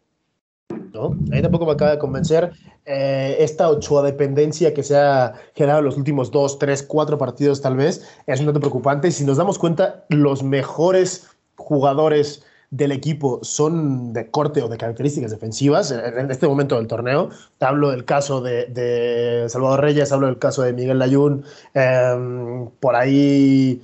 ¿no? 0.68 1.06
A 1.06 1.10
mí 1.10 1.40
tampoco 1.40 1.64
me 1.64 1.72
acaba 1.72 1.92
de 1.92 1.98
convencer 1.98 2.52
eh, 2.84 3.36
esta 3.38 3.68
ochoa 3.70 4.02
dependencia 4.02 4.74
que 4.74 4.82
se 4.82 4.96
ha 4.96 5.32
generado 5.54 5.78
en 5.78 5.86
los 5.86 5.96
últimos 5.96 6.30
dos, 6.30 6.58
tres, 6.58 6.82
cuatro 6.82 7.16
partidos, 7.16 7.62
tal 7.62 7.76
vez, 7.76 8.06
es 8.26 8.40
un 8.40 8.46
dato 8.46 8.60
preocupante. 8.60 9.10
Si 9.10 9.24
nos 9.24 9.38
damos 9.38 9.58
cuenta, 9.58 10.04
los 10.10 10.42
mejores 10.42 11.30
jugadores 11.56 12.44
del 12.72 12.90
equipo 12.90 13.38
son 13.42 14.14
de 14.14 14.30
corte 14.30 14.62
o 14.62 14.68
de 14.68 14.78
características 14.78 15.30
defensivas 15.30 15.90
en 15.92 16.30
este 16.30 16.48
momento 16.48 16.76
del 16.76 16.86
torneo. 16.86 17.28
Te 17.58 17.66
hablo 17.66 17.90
del 17.90 18.06
caso 18.06 18.40
de, 18.40 19.44
Salvador 19.48 19.82
Reyes, 19.82 20.10
hablo 20.10 20.26
del 20.26 20.38
caso 20.38 20.62
de 20.62 20.72
Miguel 20.72 20.98
Layún, 20.98 21.44
eh, 21.74 22.68
por 22.80 22.96
ahí. 22.96 23.82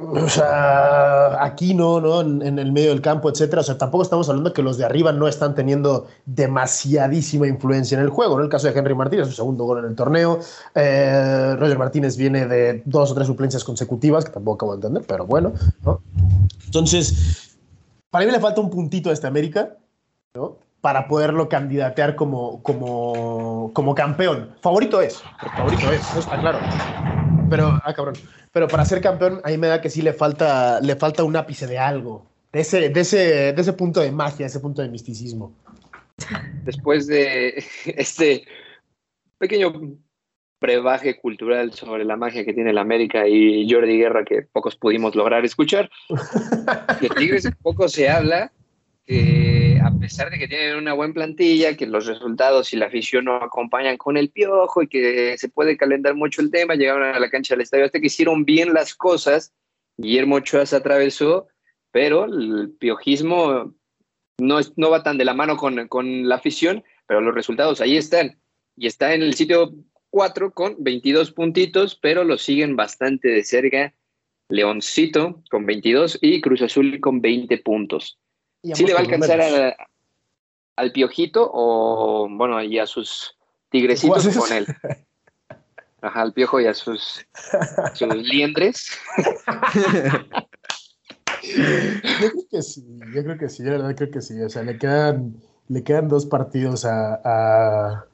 O 0.00 0.28
sea, 0.28 1.42
aquí 1.44 1.74
no, 1.74 2.00
¿no? 2.00 2.20
En, 2.20 2.42
en, 2.42 2.58
el 2.60 2.70
medio 2.70 2.90
del 2.90 3.00
campo, 3.00 3.28
etcétera. 3.28 3.62
O 3.62 3.64
sea, 3.64 3.78
tampoco 3.78 4.04
estamos 4.04 4.28
hablando 4.28 4.52
que 4.52 4.62
los 4.62 4.78
de 4.78 4.84
arriba 4.84 5.12
no 5.12 5.26
están 5.26 5.56
teniendo 5.56 6.06
demasiadísima 6.24 7.48
influencia 7.48 7.98
en 7.98 8.04
el 8.04 8.10
juego. 8.10 8.36
En 8.38 8.44
el 8.44 8.48
caso 8.48 8.68
de 8.68 8.78
Henry 8.78 8.94
Martínez, 8.94 9.26
su 9.26 9.32
segundo 9.32 9.64
gol 9.64 9.80
en 9.80 9.86
el 9.86 9.96
torneo. 9.96 10.38
Eh, 10.76 11.56
Roger 11.58 11.78
Martínez 11.78 12.16
viene 12.16 12.46
de 12.46 12.82
dos 12.84 13.10
o 13.10 13.14
tres 13.14 13.26
suplencias 13.26 13.64
consecutivas, 13.64 14.24
que 14.24 14.30
tampoco 14.30 14.54
acabo 14.54 14.72
de 14.72 14.76
entender, 14.76 15.04
pero 15.06 15.26
bueno, 15.26 15.52
¿no? 15.84 16.00
Entonces, 16.66 17.51
para 18.12 18.26
mí 18.26 18.30
le 18.30 18.40
falta 18.40 18.60
un 18.60 18.68
puntito 18.68 19.08
a 19.08 19.14
este 19.14 19.26
América, 19.26 19.74
¿no? 20.34 20.58
Para 20.82 21.08
poderlo 21.08 21.48
candidatear 21.48 22.14
como, 22.14 22.62
como, 22.62 23.70
como 23.72 23.94
campeón. 23.94 24.54
Favorito 24.60 25.00
es, 25.00 25.22
favorito 25.56 25.90
es, 25.90 26.00
eso 26.10 26.20
está 26.20 26.38
claro. 26.38 26.58
Pero, 27.48 27.80
ah, 27.82 27.94
cabrón. 27.94 28.14
Pero 28.52 28.68
para 28.68 28.84
ser 28.84 29.00
campeón, 29.00 29.40
a 29.42 29.48
mí 29.48 29.56
me 29.56 29.68
da 29.68 29.80
que 29.80 29.88
sí 29.88 30.02
le 30.02 30.12
falta, 30.12 30.78
le 30.82 30.94
falta 30.96 31.24
un 31.24 31.34
ápice 31.36 31.66
de 31.66 31.78
algo. 31.78 32.26
De 32.52 32.60
ese, 32.60 32.90
de, 32.90 33.00
ese, 33.00 33.52
de 33.54 33.62
ese 33.62 33.72
punto 33.72 34.00
de 34.00 34.12
magia, 34.12 34.44
ese 34.44 34.60
punto 34.60 34.82
de 34.82 34.90
misticismo. 34.90 35.54
Después 36.64 37.06
de 37.06 37.64
este 37.86 38.44
pequeño 39.38 39.72
brebaje 40.62 41.18
cultural 41.18 41.74
sobre 41.74 42.06
la 42.06 42.16
magia 42.16 42.46
que 42.46 42.54
tiene 42.54 42.72
la 42.72 42.80
América 42.80 43.28
y 43.28 43.70
Jordi 43.70 43.98
Guerra 43.98 44.24
que 44.24 44.42
pocos 44.42 44.76
pudimos 44.76 45.14
lograr 45.14 45.44
escuchar. 45.44 45.90
De 47.00 47.10
Tigres 47.10 47.46
poco 47.60 47.88
se 47.88 48.08
habla, 48.08 48.50
que 49.04 49.78
a 49.84 49.90
pesar 49.98 50.30
de 50.30 50.38
que 50.38 50.48
tienen 50.48 50.76
una 50.76 50.94
buena 50.94 51.12
plantilla, 51.12 51.76
que 51.76 51.86
los 51.86 52.06
resultados 52.06 52.72
y 52.72 52.76
la 52.76 52.86
afición 52.86 53.26
no 53.26 53.36
acompañan 53.36 53.98
con 53.98 54.16
el 54.16 54.30
piojo 54.30 54.82
y 54.82 54.88
que 54.88 55.36
se 55.36 55.50
puede 55.50 55.76
calentar 55.76 56.14
mucho 56.14 56.40
el 56.40 56.50
tema, 56.50 56.76
llegaron 56.76 57.02
a 57.02 57.20
la 57.20 57.28
cancha 57.28 57.54
del 57.54 57.62
estadio 57.62 57.84
hasta 57.84 58.00
que 58.00 58.06
hicieron 58.06 58.44
bien 58.46 58.72
las 58.72 58.94
cosas, 58.94 59.52
Guillermo 59.98 60.36
Ochoa 60.36 60.64
se 60.64 60.76
atravesó, 60.76 61.48
pero 61.90 62.24
el 62.24 62.72
piojismo 62.78 63.74
no, 64.38 64.58
es, 64.58 64.72
no 64.76 64.90
va 64.90 65.02
tan 65.02 65.18
de 65.18 65.24
la 65.24 65.34
mano 65.34 65.56
con, 65.56 65.88
con 65.88 66.28
la 66.28 66.36
afición, 66.36 66.82
pero 67.06 67.20
los 67.20 67.34
resultados 67.34 67.80
ahí 67.80 67.96
están. 67.96 68.38
Y 68.76 68.86
está 68.86 69.12
en 69.12 69.22
el 69.22 69.34
sitio 69.34 69.74
4 70.12 70.52
con 70.52 70.76
22 70.78 71.32
puntitos, 71.32 71.94
pero 71.96 72.22
lo 72.22 72.36
siguen 72.36 72.76
bastante 72.76 73.28
de 73.28 73.42
cerca 73.44 73.94
Leoncito 74.48 75.42
con 75.50 75.64
22 75.64 76.18
y 76.20 76.42
Cruz 76.42 76.60
Azul 76.60 77.00
con 77.00 77.22
20 77.22 77.56
puntos. 77.58 78.18
¿Sí 78.62 78.84
le 78.84 78.92
va 78.92 79.00
a 79.00 79.02
alcanzar 79.02 79.40
a, 79.40 79.74
al 80.76 80.92
Piojito 80.92 81.50
o, 81.52 82.28
bueno, 82.30 82.62
y 82.62 82.78
a 82.78 82.86
sus 82.86 83.38
tigrecitos 83.70 84.36
con 84.36 84.52
él? 84.52 84.66
Ajá, 86.02 86.20
al 86.20 86.34
Piojo 86.34 86.60
y 86.60 86.66
a 86.66 86.74
sus, 86.74 87.24
sus 87.94 88.14
liendres. 88.14 88.90
yo 91.42 91.62
creo 92.18 92.32
que 92.50 92.62
sí, 92.62 92.84
yo 93.14 93.24
creo 93.24 93.38
que 93.38 93.48
sí, 93.48 93.64
yo 93.64 93.70
la 93.70 93.78
verdad 93.78 93.96
creo 93.96 94.10
que 94.10 94.20
sí. 94.20 94.38
O 94.42 94.50
sea, 94.50 94.62
le 94.62 94.76
quedan, 94.76 95.36
le 95.68 95.82
quedan 95.82 96.08
dos 96.08 96.26
partidos 96.26 96.84
a, 96.84 97.20
a 97.24 98.06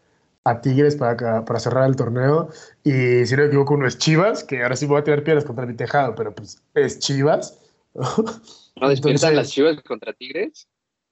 a 0.48 0.60
Tigres 0.60 0.96
para, 0.96 1.44
para 1.44 1.60
cerrar 1.60 1.88
el 1.88 1.96
torneo. 1.96 2.48
Y 2.84 3.26
si 3.26 3.36
no 3.36 3.42
me 3.42 3.48
equivoco, 3.48 3.74
uno 3.74 3.86
es 3.86 3.98
Chivas, 3.98 4.44
que 4.44 4.62
ahora 4.62 4.76
sí 4.76 4.86
voy 4.86 5.00
a 5.00 5.04
tener 5.04 5.24
piedras 5.24 5.44
contra 5.44 5.66
mi 5.66 5.74
tejado, 5.74 6.14
pero 6.14 6.34
pues 6.34 6.62
es 6.74 6.98
Chivas. 6.98 7.58
¿No 7.94 8.88
despiertan 8.88 9.36
las 9.36 9.50
Chivas 9.50 9.80
contra 9.82 10.12
Tigres? 10.12 10.68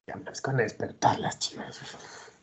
Ya 0.06 0.16
no 0.16 0.30
es 0.30 0.40
con 0.40 0.56
despertar 0.56 1.18
las 1.18 1.38
Chivas. 1.38 1.80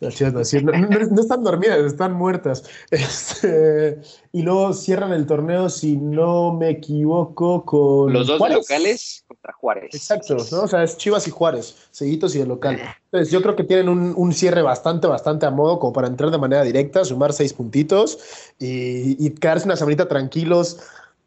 Las 0.03 0.15
chivas 0.15 0.33
no, 0.33 0.71
no, 0.71 0.87
no, 0.87 1.21
están 1.21 1.43
dormidas, 1.43 1.79
están 1.79 2.13
muertas. 2.13 2.63
Este, 2.91 3.99
y 4.31 4.41
luego 4.41 4.73
cierran 4.73 5.13
el 5.13 5.25
torneo, 5.25 5.69
si 5.69 5.97
no 5.97 6.53
me 6.53 6.69
equivoco, 6.69 7.63
con. 7.65 8.11
Los 8.11 8.27
dos 8.27 8.37
Juárez. 8.37 8.57
locales 8.57 9.25
contra 9.27 9.53
Juárez. 9.53 9.95
Exacto, 9.95 10.37
¿no? 10.51 10.63
O 10.63 10.67
sea, 10.67 10.83
es 10.83 10.97
Chivas 10.97 11.27
y 11.27 11.31
Juárez, 11.31 11.75
seguitos 11.91 12.35
y 12.35 12.41
el 12.41 12.49
local. 12.49 12.79
Entonces, 13.05 13.31
yo 13.31 13.41
creo 13.41 13.55
que 13.55 13.63
tienen 13.63 13.89
un, 13.89 14.13
un, 14.15 14.33
cierre 14.33 14.61
bastante, 14.61 15.07
bastante 15.07 15.45
a 15.45 15.51
modo, 15.51 15.79
como 15.79 15.93
para 15.93 16.07
entrar 16.07 16.31
de 16.31 16.37
manera 16.37 16.63
directa, 16.63 17.05
sumar 17.05 17.33
seis 17.33 17.53
puntitos 17.53 18.19
y, 18.59 19.25
y 19.25 19.29
quedarse 19.31 19.65
una 19.65 19.75
semanita 19.75 20.07
tranquilos, 20.07 20.79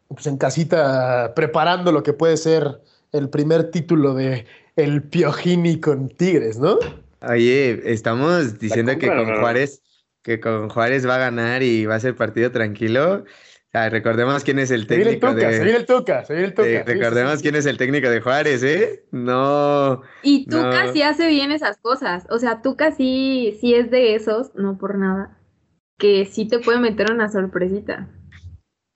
pues 0.07 0.27
en 0.27 0.37
casita, 0.37 1.33
preparando 1.35 1.91
lo 1.91 2.03
que 2.03 2.13
puede 2.13 2.37
ser 2.37 2.81
el 3.11 3.29
primer 3.29 3.71
título 3.71 4.13
de 4.13 4.45
El 4.75 5.03
Piojini 5.03 5.79
con 5.79 6.09
Tigres, 6.09 6.59
¿no? 6.59 6.77
Oye, 7.21 7.91
estamos 7.91 8.59
diciendo 8.59 8.97
que 8.97 9.07
con 9.07 9.39
Juárez, 9.39 9.81
que 10.21 10.39
con 10.39 10.69
Juárez 10.69 11.07
va 11.07 11.15
a 11.15 11.19
ganar 11.19 11.63
y 11.63 11.85
va 11.85 11.95
a 11.95 11.99
ser 11.99 12.15
partido 12.15 12.51
tranquilo. 12.51 13.23
O 13.23 13.69
sea, 13.71 13.89
recordemos 13.89 14.43
quién 14.43 14.59
es 14.59 14.71
el 14.71 14.87
técnico 14.87 15.27
se 15.27 15.35
viene 15.35 15.45
el 15.45 15.45
Tuca, 15.45 15.47
de. 15.49 15.57
Se 15.57 15.63
viene 15.63 15.79
el 15.79 15.85
Tuca, 15.85 16.23
se 16.25 16.33
viene 16.33 16.47
el 16.47 16.53
Tuca. 16.53 16.83
Recordemos 16.83 17.31
sí, 17.33 17.37
sí, 17.37 17.43
quién 17.43 17.55
es 17.55 17.65
el 17.65 17.77
técnico 17.77 18.09
de 18.09 18.21
Juárez, 18.21 18.63
¿eh? 18.63 19.05
No. 19.11 20.01
Y 20.21 20.45
Tuca 20.45 20.85
no. 20.85 20.93
sí 20.93 21.01
hace 21.01 21.27
bien 21.27 21.51
esas 21.51 21.77
cosas. 21.77 22.25
O 22.29 22.39
sea, 22.39 22.61
Tuca 22.61 22.91
sí, 22.91 23.57
sí 23.59 23.73
es 23.73 23.91
de 23.91 24.15
esos, 24.15 24.55
no 24.55 24.77
por 24.77 24.97
nada, 24.97 25.37
que 25.97 26.25
sí 26.25 26.47
te 26.47 26.59
puede 26.59 26.79
meter 26.79 27.11
una 27.11 27.29
sorpresita. 27.29 28.07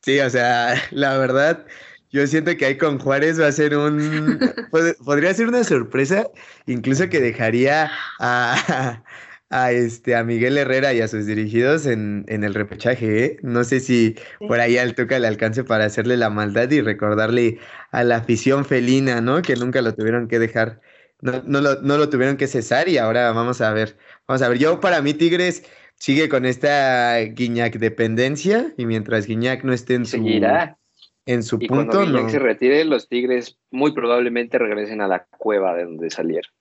Sí, 0.04 0.20
o 0.20 0.30
sea, 0.30 0.76
la 0.92 1.18
verdad, 1.18 1.66
yo 2.12 2.28
siento 2.28 2.56
que 2.58 2.66
ahí 2.66 2.78
con 2.78 3.00
Juárez 3.00 3.40
va 3.40 3.48
a 3.48 3.52
ser 3.52 3.76
un. 3.78 4.40
pod 4.72 4.96
podría 5.06 5.34
ser 5.34 5.48
una 5.48 5.64
sorpresa, 5.64 6.28
incluso 6.66 7.10
que 7.10 7.20
dejaría 7.20 7.92
a, 8.20 9.04
a, 9.50 9.72
este, 9.72 10.16
a 10.16 10.24
Miguel 10.24 10.58
Herrera 10.58 10.94
y 10.94 11.02
a 11.02 11.08
sus 11.08 11.26
dirigidos 11.26 11.86
en, 11.86 12.26
en 12.28 12.44
el 12.44 12.54
repechaje. 12.54 13.26
¿eh? 13.26 13.38
No 13.44 13.64
sé 13.64 13.80
si 13.80 14.16
por 14.48 14.60
ahí 14.60 14.78
al 14.78 14.96
Tuca 14.96 15.20
le 15.20 15.28
alcance 15.28 15.64
para 15.64 15.86
hacerle 15.86 16.18
la 16.18 16.30
maldad 16.30 16.70
y 16.72 16.82
recordarle 16.82 17.60
a 17.92 18.04
la 18.04 18.18
afición 18.18 18.66
felina, 18.66 19.22
¿no? 19.22 19.42
Que 19.42 19.56
nunca 19.56 19.82
lo 19.82 19.96
tuvieron 19.96 20.28
que 20.28 20.40
dejar, 20.40 20.82
no, 21.22 21.42
no, 21.46 21.62
lo, 21.62 21.82
no 21.82 21.98
lo 21.98 22.10
tuvieron 22.10 22.38
que 22.38 22.48
cesar 22.48 22.90
y 22.90 22.98
ahora 22.98 23.32
vamos 23.32 23.62
a 23.62 23.72
ver. 23.74 23.98
Vamos 24.28 24.42
a 24.42 24.50
ver. 24.50 24.58
Yo, 24.58 24.80
para 24.80 25.02
mí, 25.02 25.14
Tigres 25.14 25.64
sigue 25.96 26.28
con 26.30 26.46
esta 26.46 27.20
Guiñac 27.20 27.78
dependencia 27.78 28.74
y 28.78 28.86
mientras 28.86 29.28
Guiñac 29.28 29.64
no 29.64 29.72
esté 29.74 29.96
en 29.96 30.06
su. 30.06 30.18
Seguirá 30.18 30.81
en 31.26 31.44
su 31.44 31.58
y 31.60 31.68
punto. 31.68 31.98
Cuando 31.98 32.24
no. 32.24 32.30
se 32.30 32.40
retire, 32.40 32.84
los 32.86 33.08
Tigres 33.08 33.58
muy 33.70 33.94
probablemente 33.94 34.58
regresen 34.58 35.02
a 35.02 35.08
la 35.08 35.26
cueva 35.38 35.76
de 35.76 35.86
donde 35.86 36.10
salieron. 36.10 36.52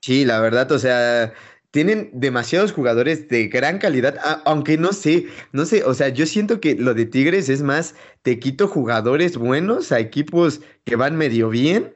Sí, 0.00 0.24
la 0.24 0.40
verdad, 0.40 0.70
o 0.72 0.78
sea, 0.78 1.32
tienen 1.70 2.10
demasiados 2.12 2.72
jugadores 2.72 3.28
de 3.28 3.48
gran 3.48 3.78
calidad, 3.78 4.18
aunque 4.44 4.78
no 4.78 4.92
sé, 4.92 5.26
no 5.52 5.64
sé, 5.64 5.84
o 5.84 5.92
sea, 5.92 6.08
yo 6.08 6.24
siento 6.24 6.60
que 6.60 6.74
lo 6.76 6.94
de 6.94 7.06
Tigres 7.06 7.48
es 7.48 7.62
más, 7.62 7.94
te 8.22 8.38
quito 8.38 8.68
jugadores 8.68 9.36
buenos 9.36 9.92
a 9.92 9.98
equipos 9.98 10.60
que 10.84 10.96
van 10.96 11.16
medio 11.16 11.48
bien 11.50 11.94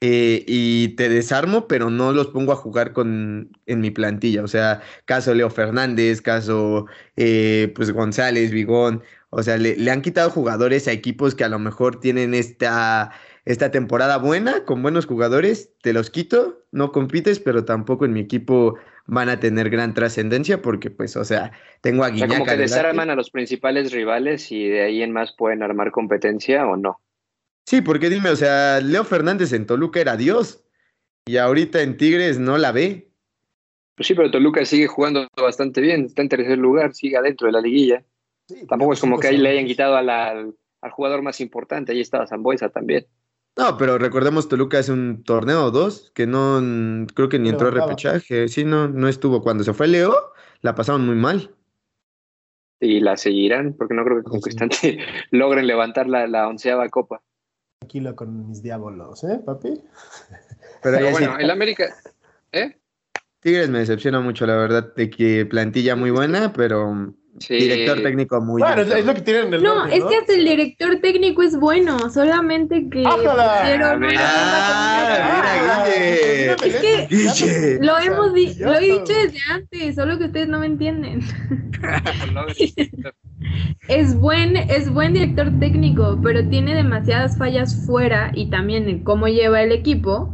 eh, 0.00 0.44
y 0.46 0.88
te 0.90 1.08
desarmo, 1.08 1.66
pero 1.66 1.90
no 1.90 2.12
los 2.12 2.28
pongo 2.28 2.52
a 2.52 2.56
jugar 2.56 2.92
con, 2.92 3.50
en 3.66 3.80
mi 3.80 3.90
plantilla. 3.90 4.44
O 4.44 4.48
sea, 4.48 4.80
caso 5.06 5.34
Leo 5.34 5.50
Fernández, 5.50 6.20
caso 6.22 6.86
eh, 7.16 7.72
pues 7.74 7.90
González, 7.90 8.52
Vigón. 8.52 9.02
O 9.30 9.42
sea, 9.42 9.58
le, 9.58 9.76
le, 9.76 9.90
han 9.90 10.02
quitado 10.02 10.30
jugadores 10.30 10.88
a 10.88 10.92
equipos 10.92 11.34
que 11.34 11.44
a 11.44 11.48
lo 11.48 11.58
mejor 11.58 12.00
tienen 12.00 12.32
esta, 12.32 13.10
esta 13.44 13.70
temporada 13.70 14.16
buena, 14.16 14.64
con 14.64 14.82
buenos 14.82 15.06
jugadores. 15.06 15.72
Te 15.82 15.92
los 15.92 16.10
quito, 16.10 16.64
no 16.72 16.92
compites, 16.92 17.38
pero 17.38 17.64
tampoco 17.64 18.06
en 18.06 18.12
mi 18.12 18.20
equipo 18.20 18.78
van 19.06 19.28
a 19.28 19.40
tener 19.40 19.70
gran 19.70 19.94
trascendencia 19.94 20.62
porque, 20.62 20.90
pues, 20.90 21.16
o 21.16 21.24
sea, 21.24 21.52
tengo 21.80 22.04
a 22.04 22.10
Guiñac. 22.10 22.28
O 22.28 22.32
sea, 22.32 22.38
como 22.38 22.50
que 22.50 22.56
desarman 22.56 23.10
a 23.10 23.16
los 23.16 23.30
principales 23.30 23.92
rivales 23.92 24.52
y 24.52 24.68
de 24.68 24.82
ahí 24.82 25.02
en 25.02 25.12
más 25.12 25.34
pueden 25.36 25.62
armar 25.62 25.90
competencia 25.90 26.66
o 26.66 26.76
no. 26.76 27.00
Sí, 27.66 27.82
porque 27.82 28.08
dime, 28.08 28.30
o 28.30 28.36
sea, 28.36 28.80
Leo 28.80 29.04
Fernández 29.04 29.52
en 29.52 29.66
Toluca 29.66 30.00
era 30.00 30.16
Dios 30.16 30.64
y 31.26 31.36
ahorita 31.36 31.82
en 31.82 31.96
Tigres 31.96 32.38
no 32.38 32.56
la 32.56 32.72
ve. 32.72 33.10
Pues 33.94 34.06
sí, 34.06 34.14
pero 34.14 34.30
Toluca 34.30 34.64
sigue 34.64 34.86
jugando 34.86 35.26
bastante 35.36 35.80
bien, 35.80 36.04
está 36.04 36.22
en 36.22 36.28
tercer 36.28 36.56
lugar, 36.56 36.94
sigue 36.94 37.16
adentro 37.16 37.46
de 37.46 37.52
la 37.52 37.60
liguilla. 37.60 38.04
Tampoco 38.68 38.92
es 38.92 39.00
como 39.00 39.18
que 39.18 39.28
ahí 39.28 39.36
le 39.36 39.50
hayan 39.50 39.66
quitado 39.66 39.96
al 39.96 40.54
jugador 40.92 41.22
más 41.22 41.40
importante, 41.40 41.92
ahí 41.92 42.00
estaba 42.00 42.26
Zambuesa 42.26 42.70
también. 42.70 43.06
No, 43.56 43.76
pero 43.76 43.98
recordemos 43.98 44.48
Toluca 44.48 44.78
hace 44.78 44.92
un 44.92 45.24
torneo 45.24 45.64
o 45.64 45.70
dos 45.70 46.12
que 46.14 46.26
no 46.26 47.06
creo 47.14 47.28
que 47.28 47.40
ni 47.40 47.48
entró 47.48 47.68
a 47.68 47.72
repechaje. 47.72 48.46
Sí, 48.48 48.64
no, 48.64 48.86
no 48.88 49.08
estuvo. 49.08 49.42
Cuando 49.42 49.64
se 49.64 49.74
fue 49.74 49.88
Leo, 49.88 50.14
la 50.60 50.76
pasaron 50.76 51.04
muy 51.04 51.16
mal. 51.16 51.50
Y 52.80 53.00
la 53.00 53.16
seguirán, 53.16 53.74
porque 53.76 53.94
no 53.94 54.04
creo 54.04 54.18
que 54.18 54.30
conquistante 54.30 54.98
logren 55.32 55.66
levantar 55.66 56.08
la, 56.08 56.28
la 56.28 56.46
onceava 56.46 56.88
copa 56.88 57.20
tranquilo 57.78 58.14
con 58.16 58.48
mis 58.48 58.62
diablos, 58.62 59.24
¿eh, 59.24 59.40
papi? 59.44 59.80
Pero, 60.82 61.10
bueno, 61.10 61.38
el 61.38 61.50
América, 61.50 61.94
¿eh? 62.52 62.76
Tigres 63.40 63.70
me 63.70 63.78
decepciona 63.78 64.20
mucho, 64.20 64.46
la 64.46 64.56
verdad, 64.56 64.94
de 64.94 65.10
que 65.10 65.46
plantilla 65.46 65.96
muy 65.96 66.10
buena, 66.10 66.52
pero 66.52 67.14
director 67.38 68.02
técnico 68.02 68.40
muy 68.40 68.60
bueno. 68.62 68.82
es 68.82 69.04
lo 69.04 69.14
que 69.14 69.20
tienen 69.22 69.54
el 69.54 69.62
No, 69.62 69.86
es 69.86 70.04
que 70.04 70.16
hasta 70.16 70.34
el 70.34 70.44
director 70.44 71.00
técnico 71.00 71.42
es 71.42 71.58
bueno, 71.58 72.10
solamente 72.10 72.88
que 72.90 73.02
pusieron 73.02 74.04
ah, 74.18 75.86
mira, 75.86 76.54
Es 76.64 76.76
que 76.76 77.78
lo 77.80 77.98
hemos 77.98 78.32
lo 78.58 78.74
he 78.74 78.80
dicho 78.80 79.04
desde 79.06 79.38
antes, 79.50 79.94
solo 79.94 80.18
que 80.18 80.24
ustedes 80.24 80.48
no 80.48 80.58
me 80.60 80.66
entienden. 80.66 81.20
es 83.88 84.14
buen, 84.14 84.56
es 84.56 84.90
buen 84.92 85.14
director 85.14 85.50
técnico, 85.58 86.18
pero 86.22 86.46
tiene 86.48 86.74
demasiadas 86.74 87.38
fallas 87.38 87.86
fuera 87.86 88.30
y 88.34 88.50
también 88.50 88.88
en 88.88 89.04
cómo 89.04 89.28
lleva 89.28 89.62
el 89.62 89.72
equipo, 89.72 90.32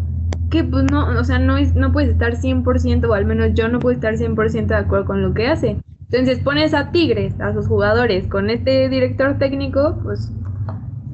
que 0.51 0.65
pues 0.65 0.85
no, 0.91 1.09
o 1.19 1.25
sea, 1.25 1.39
no, 1.39 1.57
es, 1.57 1.75
no 1.75 1.93
puedes 1.93 2.11
estar 2.11 2.37
100%, 2.37 3.09
o 3.09 3.15
al 3.15 3.27
menos 3.27 3.51
yo 3.55 3.69
no 3.69 3.79
puedo 3.79 3.95
estar 3.95 4.15
100% 4.15 4.67
de 4.67 4.75
acuerdo 4.75 5.07
con 5.07 5.23
lo 5.23 5.35
que 5.35 5.47
hace. 5.47 5.77
Entonces 6.11 6.39
pones 6.41 6.75
a 6.75 6.93
Tigres, 6.93 7.39
a 7.41 7.53
sus 7.53 7.67
jugadores, 7.67 8.29
con 8.29 8.51
este 8.51 8.89
director 8.89 9.39
técnico, 9.39 9.99
pues 10.03 10.21
es 10.21 10.31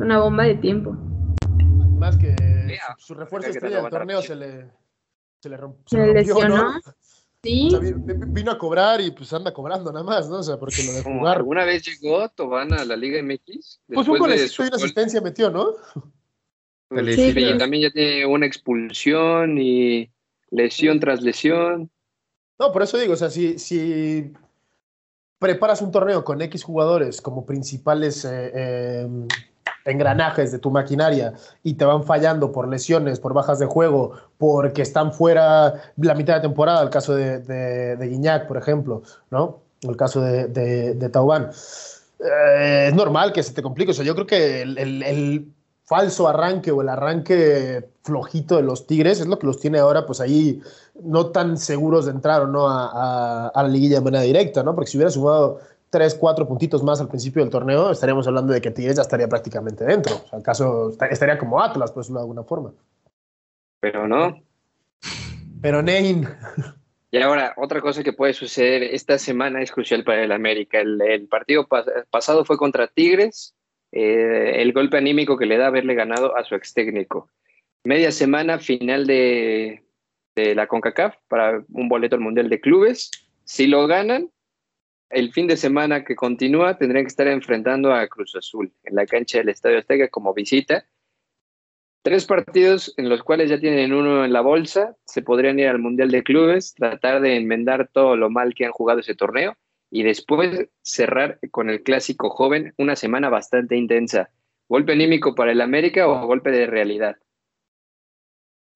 una 0.01 0.19
bomba 0.19 0.45
de 0.45 0.57
tiempo. 0.57 0.93
Más 1.99 2.17
que 2.17 2.35
su, 2.99 3.15
refuerzo 3.15 3.51
estrella 3.51 3.83
del 3.83 3.91
torneo 3.91 4.23
se 4.23 4.35
le, 4.35 4.71
se 5.41 5.49
le 5.49 5.57
rompió. 5.57 5.85
Se, 5.87 6.07
le 6.07 6.15
lesionó. 6.15 6.75
Sí. 7.43 7.71
vino 8.29 8.51
a 8.51 8.59
cobrar 8.59 9.01
y 9.01 9.13
pues 9.13 9.33
anda 9.33 9.55
cobrando 9.55 9.91
nada 9.91 10.05
más, 10.05 10.29
¿no? 10.29 10.41
O 10.41 10.43
sea, 10.43 10.59
porque 10.59 10.83
lo 10.83 10.93
de 10.93 11.03
jugar. 11.03 11.39
¿Alguna 11.39 11.65
vez 11.65 11.83
llegó 11.87 12.29
Tobán 12.29 12.75
a 12.75 12.85
la 12.85 12.97
Liga 12.97 13.23
MX? 13.23 13.81
Pues 13.87 14.09
un 14.09 14.19
golecito 14.19 14.65
y 14.65 14.67
una 14.67 14.77
asistencia 14.77 15.23
metió, 15.23 15.49
¿no? 15.49 15.73
Sí, 17.15 17.33
y 17.35 17.57
también 17.57 17.85
ya 17.85 17.91
tiene 17.91 18.27
una 18.27 18.45
expulsión 18.45 19.57
y 19.59 20.11
lesión 20.51 21.01
tras 21.01 21.23
lesión. 21.23 21.91
No, 22.59 22.73
por 22.73 22.83
eso 22.83 22.99
digo, 22.99 23.15
o 23.15 23.17
sea, 23.17 23.31
si, 23.31 23.59
si 23.59 24.35
preparas 25.41 25.83
un 25.83 25.91
torneo 25.91 26.23
con 26.23 26.41
X 26.43 26.63
jugadores 26.63 27.21
como 27.21 27.45
principales 27.45 28.25
eh, 28.25 29.01
em, 29.01 29.27
engranajes 29.87 30.53
de 30.53 30.59
tu 30.59 30.71
maquinaria 30.71 31.33
y 31.63 31.75
te 31.75 31.85
van 31.85 32.05
fallando 32.05 32.53
por 32.53 32.69
lesiones, 32.69 33.19
por 33.19 33.33
bajas 33.33 33.59
de 33.59 33.67
juego, 33.67 34.13
porque 34.37 34.83
están 34.83 35.13
fuera 35.13 35.75
la 35.97 36.15
mitad 36.15 36.35
de 36.35 36.43
temporada, 36.43 36.83
el 36.83 36.91
caso 36.91 37.15
de, 37.15 37.41
de, 37.41 38.45
por 38.47 38.59
ejemplo, 38.59 39.03
¿no? 39.31 39.61
El 39.81 39.97
caso 39.97 40.21
de, 40.21 40.47
de. 40.47 41.11
Eh, 42.21 42.87
es 42.89 42.95
normal 42.95 43.33
que 43.33 43.43
se 43.43 43.55
te 43.55 43.63
complique. 43.63 43.93
O 43.93 43.95
sea, 43.95 44.05
yo 44.05 44.15
creo 44.15 44.27
que 44.27 44.61
el, 44.61 45.53
falso 45.91 46.29
arranque 46.29 46.71
o 46.71 46.83
el 46.83 46.89
arranque 46.89 47.85
flojito 48.05 48.55
de 48.55 48.63
los 48.63 48.87
Tigres 48.87 49.19
es 49.19 49.27
lo 49.27 49.41
que 49.41 49.47
los 49.49 49.59
tiene 49.59 49.81
ahora, 49.81 50.07
pues 50.07 50.21
ahí 50.21 50.63
no 51.03 51.33
tan 51.33 51.59
seguros 51.59 52.05
de 52.05 52.13
entrar 52.13 52.43
o 52.43 52.47
no 52.47 52.69
a, 52.69 53.51
la 53.53 53.69
liguilla 53.69 53.97
de 53.97 54.05
manera 54.05 54.23
directa, 54.23 54.63
¿no? 54.63 54.73
Porque 54.77 54.89
si 54.89 54.97
hubiera 54.97 55.11
sumado 55.11 55.59
tres, 55.91 56.15
cuatro 56.15 56.47
puntitos 56.47 56.85
más 56.85 57.01
al 57.01 57.09
principio 57.09 57.43
del 57.43 57.51
torneo, 57.51 57.91
estaríamos 57.91 58.25
hablando 58.29 58.53
de 58.53 58.61
que 58.61 58.71
Tigres 58.71 58.99
ya 58.99 59.03
estaría 59.03 59.27
prácticamente 59.27 59.85
dentro. 59.85 60.15
O 60.15 60.29
sea, 60.29 60.39
acaso 60.39 60.93
estaría 61.11 61.37
como 61.37 61.61
Atlas, 61.61 61.91
por 61.91 62.05
decirlo 62.05 62.21
de 62.21 62.23
alguna 62.23 62.45
forma. 62.45 62.73
Pero 63.81 64.07
no. 64.07 64.41
Pero 65.61 65.83
Nein. 65.83 66.29
Y 67.11 67.19
ahora, 67.19 67.53
otra 67.57 67.81
cosa 67.81 68.05
que 68.05 68.13
puede 68.13 68.33
suceder 68.33 68.85
esta 68.85 69.19
semana 69.19 69.61
es 69.61 69.73
crucial 69.73 70.05
para 70.05 70.23
el 70.23 70.31
América. 70.31 70.79
El, 70.79 71.27
partido 71.29 71.67
pasado 72.11 72.45
fue 72.45 72.57
contra 72.57 72.87
Tigres, 72.87 73.57
eh, 73.93 74.63
el 74.63 74.73
golpe 74.73 74.97
anímico 74.97 75.37
que 75.37 75.47
le 75.47 75.57
da 75.57 75.67
haberle 75.67 75.95
ganado 75.95 76.37
a 76.37 76.45
su 76.45 76.55
ex 76.55 76.75
técnico. 76.75 77.31
Media 77.85 78.13
semana 78.13 78.59
final 78.59 79.07
de, 79.07 79.83
de 80.37 80.55
la 80.55 80.67
CONCACAF 80.67 81.17
para 81.29 81.65
un 81.71 81.89
boleto 81.89 82.17
al 82.17 82.23
Mundial 82.23 82.49
de 82.49 82.61
Clubes. 82.61 83.11
Si 83.45 83.67
lo 83.67 83.87
ganan, 83.87 84.31
el 85.09 85.33
fin 85.33 85.47
de 85.47 85.57
semana 85.57 86.05
que 86.05 86.15
continúa 86.15 86.79
tendrían 86.79 87.05
que 87.05 87.11
estar 87.11 87.27
enfrentando 87.27 87.93
a 87.93 88.07
Cruz 88.07 88.37
Azul 88.37 88.73
en 88.85 88.95
la 88.95 89.07
cancha 89.07 89.39
del 89.39 89.49
Estadio 89.49 89.79
Azteca 89.79 90.09
como 90.09 90.35
visita. 90.35 90.87
Tres 92.03 92.25
partidos 92.25 92.95
en 92.97 93.09
los 93.09 93.23
cuales 93.23 93.51
ya 93.51 93.59
tienen 93.59 93.93
uno 93.93 94.25
en 94.25 94.33
la 94.33 94.41
bolsa, 94.41 94.97
se 95.05 95.21
podrían 95.21 95.59
ir 95.59 95.69
al 95.69 95.79
Mundial 95.79 96.11
de 96.11 96.23
Clubes, 96.23 96.75
tratar 96.75 97.21
de 97.21 97.37
enmendar 97.37 97.91
todo 97.93 98.17
lo 98.17 98.31
mal 98.31 98.55
que 98.55 98.65
han 98.65 98.73
jugado 98.73 99.01
ese 99.01 99.15
torneo 99.15 99.57
y 99.91 100.03
después 100.03 100.69
cerrar 100.83 101.39
con 101.51 101.71
el 101.71 101.83
clásico 101.83 102.31
joven 102.31 102.75
una 102.79 102.97
semana 102.97 103.29
bastante 103.29 103.77
intensa. 103.77 104.31
¿Golpe 104.69 104.93
anímico 104.93 105.35
para 105.35 105.53
el 105.53 105.61
América 105.61 106.07
o 106.07 106.27
golpe 106.27 106.51
de 106.51 106.67
realidad? 106.67 107.17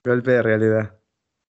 Golpe 0.05 0.33
de 0.33 0.42
realidad. 0.42 0.98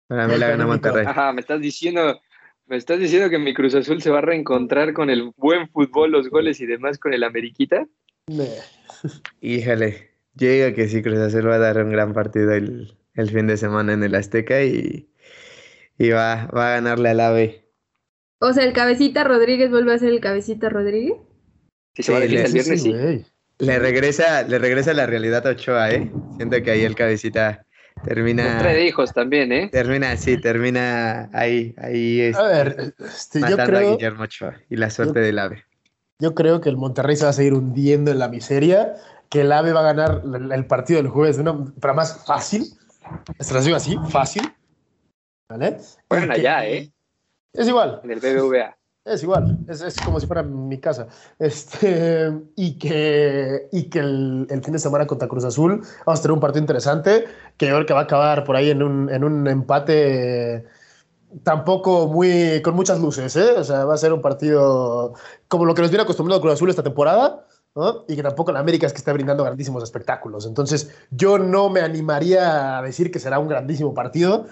Para 0.07 0.27
mí 0.27 0.37
la 0.37 0.49
gana 0.49 0.67
Monterrey. 0.67 1.05
Ajá, 1.07 1.31
me 1.31 1.41
estás 1.41 1.61
diciendo 1.61 2.19
¿Me 2.65 2.77
estás 2.77 2.99
diciendo 2.99 3.29
que 3.29 3.39
mi 3.39 3.53
Cruz 3.53 3.75
Azul 3.75 4.01
se 4.01 4.09
va 4.09 4.19
a 4.19 4.21
reencontrar 4.21 4.93
con 4.93 5.09
el 5.09 5.33
buen 5.35 5.67
fútbol, 5.69 6.11
los 6.11 6.29
goles 6.29 6.61
y 6.61 6.65
demás 6.65 6.97
con 6.97 7.13
el 7.13 7.23
Ameriquita? 7.23 7.85
Híjole, 9.41 10.11
llega 10.35 10.73
que 10.73 10.87
sí, 10.87 11.01
Cruz 11.01 11.19
Azul 11.19 11.47
va 11.47 11.55
a 11.55 11.59
dar 11.59 11.83
un 11.83 11.91
gran 11.91 12.13
partido 12.13 12.53
el, 12.53 12.95
fin 13.15 13.47
de 13.47 13.57
semana 13.57 13.93
en 13.93 14.03
el 14.03 14.15
Azteca 14.15 14.63
y, 14.63 15.09
y 15.97 16.09
va, 16.11 16.47
va 16.47 16.69
a 16.69 16.75
ganarle 16.75 17.09
al 17.09 17.19
AVE. 17.19 17.62
O 18.45 18.51
sea, 18.51 18.65
el 18.65 18.73
Cabecita 18.73 19.23
Rodríguez 19.23 19.71
vuelve 19.71 19.93
a 19.93 19.97
ser 19.97 20.09
el 20.09 20.19
Cabecita 20.19 20.67
Rodríguez. 20.67 21.15
Sí, 21.95 22.03
se 22.03 22.11
va 22.11 22.17
a 22.17 22.21
decir 22.21 22.39
el 22.39 22.51
viernes, 22.51 22.81
sí. 22.83 23.25
Le 23.59 23.79
regresa, 23.79 24.43
le 24.43 24.59
regresa 24.59 24.91
la 24.91 25.05
realidad 25.05 25.47
a 25.47 25.51
Ochoa, 25.51 25.91
¿eh? 25.91 26.11
Siento 26.35 26.61
que 26.61 26.71
ahí 26.71 26.81
el 26.81 26.93
Cabecita 26.93 27.65
Termina. 28.03 28.59
Tres 28.59 28.85
hijos 28.85 29.13
también, 29.13 29.53
¿eh? 29.53 29.69
Termina, 29.71 30.17
sí, 30.17 30.35
termina 30.41 31.29
ahí, 31.31 31.73
ahí 31.77 32.19
es. 32.19 32.35
A 32.35 32.43
ver, 32.43 32.93
este, 32.99 33.39
yo 33.39 33.55
creo, 33.55 33.77
a 33.77 33.91
Guillermo 33.93 34.23
Ochoa 34.23 34.55
y 34.69 34.75
la 34.75 34.89
suerte 34.89 35.21
del 35.21 35.39
AVE. 35.39 35.63
Yo 36.19 36.35
creo 36.35 36.59
que 36.59 36.67
el 36.67 36.75
Monterrey 36.75 37.15
se 37.15 37.23
va 37.23 37.29
a 37.29 37.33
seguir 37.33 37.53
hundiendo 37.53 38.11
en 38.11 38.19
la 38.19 38.27
miseria, 38.27 38.95
que 39.29 39.41
el 39.41 39.53
AVE 39.53 39.71
va 39.71 39.89
a 39.89 39.93
ganar 39.93 40.21
el 40.51 40.65
partido 40.65 41.01
del 41.01 41.09
jueves 41.09 41.37
de 41.37 41.43
una 41.43 41.63
para 41.79 41.93
más 41.93 42.25
fácil. 42.25 42.65
Se 43.39 43.53
lo 43.53 43.61
digo 43.61 43.77
así, 43.77 43.97
fácil. 44.09 44.51
¿Vale? 45.49 45.77
Bueno, 46.09 46.33
allá, 46.33 46.67
¿eh? 46.67 46.92
Es 47.53 47.67
igual. 47.67 48.01
En 48.03 48.11
el 48.11 48.19
BBVA. 48.19 48.75
Es 49.05 49.21
igual, 49.21 49.59
es, 49.67 49.97
como 49.99 50.17
si 50.17 50.27
fuera 50.27 50.43
mi 50.43 50.79
casa. 50.79 51.07
Este, 51.37 52.31
y 52.55 52.77
que, 52.77 53.67
y 53.73 53.89
que 53.89 53.99
el, 53.99 54.47
fin 54.63 54.71
de 54.71 54.79
semana 54.79 55.05
contra 55.05 55.27
Cruz 55.27 55.43
Azul 55.43 55.81
vamos 56.05 56.19
a 56.19 56.21
tener 56.21 56.31
un 56.31 56.39
partido 56.39 56.61
interesante 56.61 57.25
que 57.57 57.67
yo 57.67 57.73
creo 57.73 57.85
que 57.85 57.93
va 57.93 57.99
a 57.99 58.03
acabar 58.03 58.45
por 58.45 58.55
ahí 58.55 58.69
en 58.69 58.81
un, 58.81 59.09
en 59.09 59.25
un 59.25 59.45
empate 59.47 60.65
tampoco 61.43 62.07
muy 62.07 62.61
con 62.61 62.75
muchas 62.75 63.01
luces. 63.01 63.35
¿eh? 63.35 63.55
O 63.57 63.63
sea, 63.65 63.83
va 63.83 63.93
a 63.93 63.97
ser 63.97 64.13
un 64.13 64.21
partido 64.21 65.13
como 65.49 65.65
lo 65.65 65.75
que 65.75 65.81
nos 65.81 65.91
viene 65.91 66.03
acostumbrado 66.03 66.39
Cruz 66.39 66.53
Azul 66.53 66.69
esta 66.69 66.83
temporada. 66.83 67.45
Y 68.07 68.15
que 68.15 68.21
tampoco 68.21 68.51
la 68.51 68.59
América 68.59 68.85
es 68.85 68.93
que 68.93 68.99
esté 68.99 69.11
brindando 69.11 69.43
grandísimos 69.43 69.83
espectáculos. 69.83 70.45
Entonces, 70.45 70.91
yo 71.09 71.39
no 71.39 71.69
me 71.69 71.81
animaría 71.81 72.77
a 72.77 72.81
decir 72.83 73.11
que 73.11 73.17
será 73.17 73.39
un 73.39 73.47
grandísimo 73.47 73.95
partido, 73.95 74.45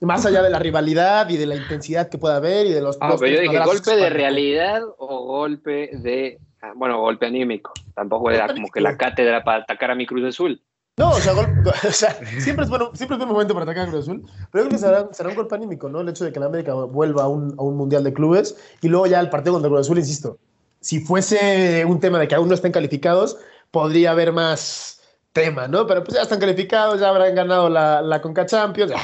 Más 0.00 0.24
allá 0.26 0.42
de 0.42 0.50
la 0.50 0.58
rivalidad 0.60 1.28
y 1.28 1.36
de 1.36 1.46
la 1.46 1.56
intensidad 1.56 2.08
que 2.08 2.18
pueda 2.18 2.36
haber 2.36 2.66
y 2.66 2.72
de 2.72 2.80
los. 2.80 2.98
Ah, 3.00 3.10
dos, 3.10 3.20
pero 3.20 3.32
yo 3.32 3.40
dije 3.40 3.58
golpe 3.64 3.96
de 3.96 4.10
realidad 4.10 4.82
o 4.98 5.24
golpe 5.26 5.90
de. 5.92 6.38
ah, 6.62 6.72
Bueno, 6.76 7.00
golpe 7.00 7.26
anímico. 7.26 7.72
Tampoco 7.94 8.30
era 8.30 8.46
como 8.46 8.68
que 8.70 8.80
la 8.80 8.96
cátedra 8.96 9.42
para 9.42 9.62
atacar 9.64 9.90
a 9.90 9.94
mi 9.96 10.06
Cruz 10.06 10.24
Azul. 10.24 10.62
No, 10.96 11.10
o 11.10 11.20
sea, 11.20 11.32
gol- 11.32 11.48
o 11.88 11.92
sea, 11.92 12.12
siempre, 12.38 12.64
es 12.64 12.70
bueno, 12.70 12.90
siempre 12.94 13.16
es 13.16 13.18
buen 13.18 13.30
momento 13.32 13.54
para 13.54 13.64
atacar 13.64 13.86
a 13.86 13.90
Cruz 13.90 14.04
Azul, 14.04 14.22
pero 14.52 14.64
yo 14.64 14.68
creo 14.68 14.68
que 14.68 14.78
será, 14.78 15.08
será 15.12 15.28
un 15.30 15.34
golpe 15.36 15.54
anímico, 15.54 15.88
¿no? 15.88 16.00
El 16.00 16.08
hecho 16.08 16.24
de 16.24 16.32
que 16.32 16.40
la 16.40 16.46
América 16.46 16.74
vuelva 16.74 17.24
a 17.24 17.28
un, 17.28 17.54
a 17.58 17.62
un 17.62 17.76
mundial 17.76 18.02
de 18.04 18.12
clubes 18.12 18.56
y 18.82 18.88
luego 18.88 19.06
ya 19.06 19.18
el 19.20 19.30
partido 19.30 19.52
contra 19.54 19.68
Cruz 19.68 19.80
Azul, 19.82 19.98
insisto, 19.98 20.38
si 20.80 21.00
fuese 21.00 21.84
un 21.84 21.98
tema 22.00 22.18
de 22.20 22.26
que 22.28 22.34
aún 22.36 22.48
no 22.48 22.54
estén 22.54 22.70
calificados, 22.72 23.36
podría 23.70 24.10
haber 24.12 24.32
más 24.32 25.02
tema, 25.32 25.66
¿no? 25.68 25.86
Pero 25.86 26.02
pues 26.04 26.16
ya 26.16 26.22
están 26.22 26.40
calificados, 26.40 27.00
ya 27.00 27.08
habrán 27.10 27.34
ganado 27.34 27.68
la, 27.68 28.00
la 28.02 28.20
Conca 28.20 28.44
Champions, 28.46 28.90
ya. 28.92 28.98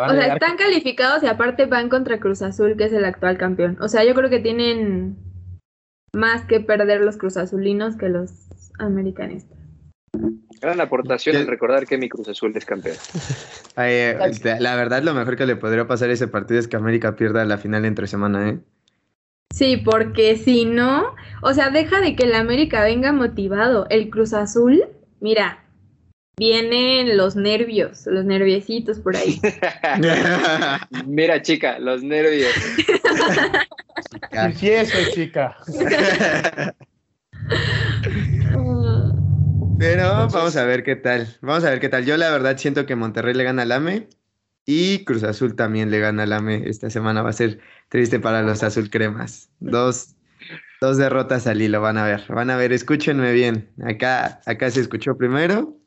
Van 0.00 0.10
O 0.10 0.12
a 0.12 0.16
sea, 0.16 0.22
llegar- 0.24 0.38
están 0.42 0.56
calificados 0.56 1.22
y 1.22 1.26
aparte 1.26 1.66
van 1.66 1.88
contra 1.88 2.18
Cruz 2.20 2.42
Azul, 2.42 2.76
que 2.76 2.84
es 2.84 2.92
el 2.92 3.04
actual 3.04 3.38
campeón. 3.38 3.76
O 3.80 3.88
sea, 3.88 4.04
yo 4.04 4.14
creo 4.14 4.30
que 4.30 4.40
tienen 4.40 5.16
más 6.14 6.44
que 6.44 6.60
perder 6.60 7.00
los 7.00 7.16
Cruz 7.16 7.36
Azulinos 7.36 7.96
que 7.96 8.08
los 8.08 8.30
americanistas. 8.78 9.58
Gran 10.60 10.80
aportación 10.80 11.36
al 11.36 11.46
recordar 11.46 11.86
que 11.86 11.98
mi 11.98 12.08
Cruz 12.08 12.28
Azul 12.28 12.52
es 12.54 12.64
campeón. 12.64 12.96
Ay, 13.76 13.92
eh, 13.92 14.18
la- 14.44 14.60
la 14.60 14.76
verdad, 14.76 15.02
lo 15.02 15.14
mejor 15.14 15.36
que 15.36 15.46
le 15.46 15.56
podría 15.56 15.86
pasar 15.88 16.10
a 16.10 16.12
ese 16.12 16.28
partido 16.28 16.60
es 16.60 16.68
que 16.68 16.76
América 16.76 17.16
pierda 17.16 17.44
la 17.44 17.58
final 17.58 17.84
entre 17.84 18.06
semana, 18.06 18.48
¿eh? 18.50 18.58
Sí, 19.52 19.76
porque 19.76 20.36
si 20.36 20.64
no, 20.64 21.14
o 21.42 21.52
sea, 21.52 21.70
deja 21.70 22.00
de 22.00 22.16
que 22.16 22.24
el 22.24 22.34
América 22.34 22.82
venga 22.84 23.12
motivado. 23.12 23.86
El 23.90 24.08
Cruz 24.08 24.32
Azul, 24.32 24.84
mira, 25.20 25.64
vienen 26.36 27.16
los 27.16 27.36
nervios, 27.36 28.06
los 28.06 28.24
nerviecitos 28.24 28.98
por 28.98 29.16
ahí. 29.16 29.40
Mira, 31.06 31.42
chica, 31.42 31.78
los 31.78 32.02
nervios. 32.02 32.52
Chica. 35.14 35.56
Pero 39.78 40.28
vamos 40.32 40.56
a 40.56 40.64
ver 40.64 40.84
qué 40.84 40.96
tal. 40.96 41.36
Vamos 41.40 41.64
a 41.64 41.70
ver 41.70 41.80
qué 41.80 41.88
tal. 41.88 42.04
Yo 42.04 42.16
la 42.16 42.30
verdad 42.30 42.56
siento 42.56 42.86
que 42.86 42.96
Monterrey 42.96 43.34
le 43.34 43.44
gana 43.44 43.62
al 43.62 43.72
AME 43.72 44.08
y 44.64 45.04
Cruz 45.04 45.24
Azul 45.24 45.56
también 45.56 45.90
le 45.90 45.98
gana 45.98 46.22
al 46.22 46.32
AME. 46.32 46.62
Esta 46.66 46.88
semana 46.88 47.22
va 47.22 47.30
a 47.30 47.34
ser 47.34 47.58
triste 47.88 48.20
para 48.20 48.42
los 48.42 48.62
azul 48.62 48.90
cremas. 48.90 49.50
Dos, 49.60 50.14
dos 50.80 50.98
derrotas 50.98 51.46
al 51.46 51.60
hilo, 51.60 51.80
van 51.80 51.98
a 51.98 52.04
ver. 52.04 52.24
Van 52.28 52.50
a 52.50 52.56
ver, 52.56 52.72
escúchenme 52.72 53.32
bien. 53.32 53.70
Acá, 53.84 54.40
acá 54.46 54.70
se 54.70 54.80
escuchó 54.80 55.16
primero. 55.16 55.81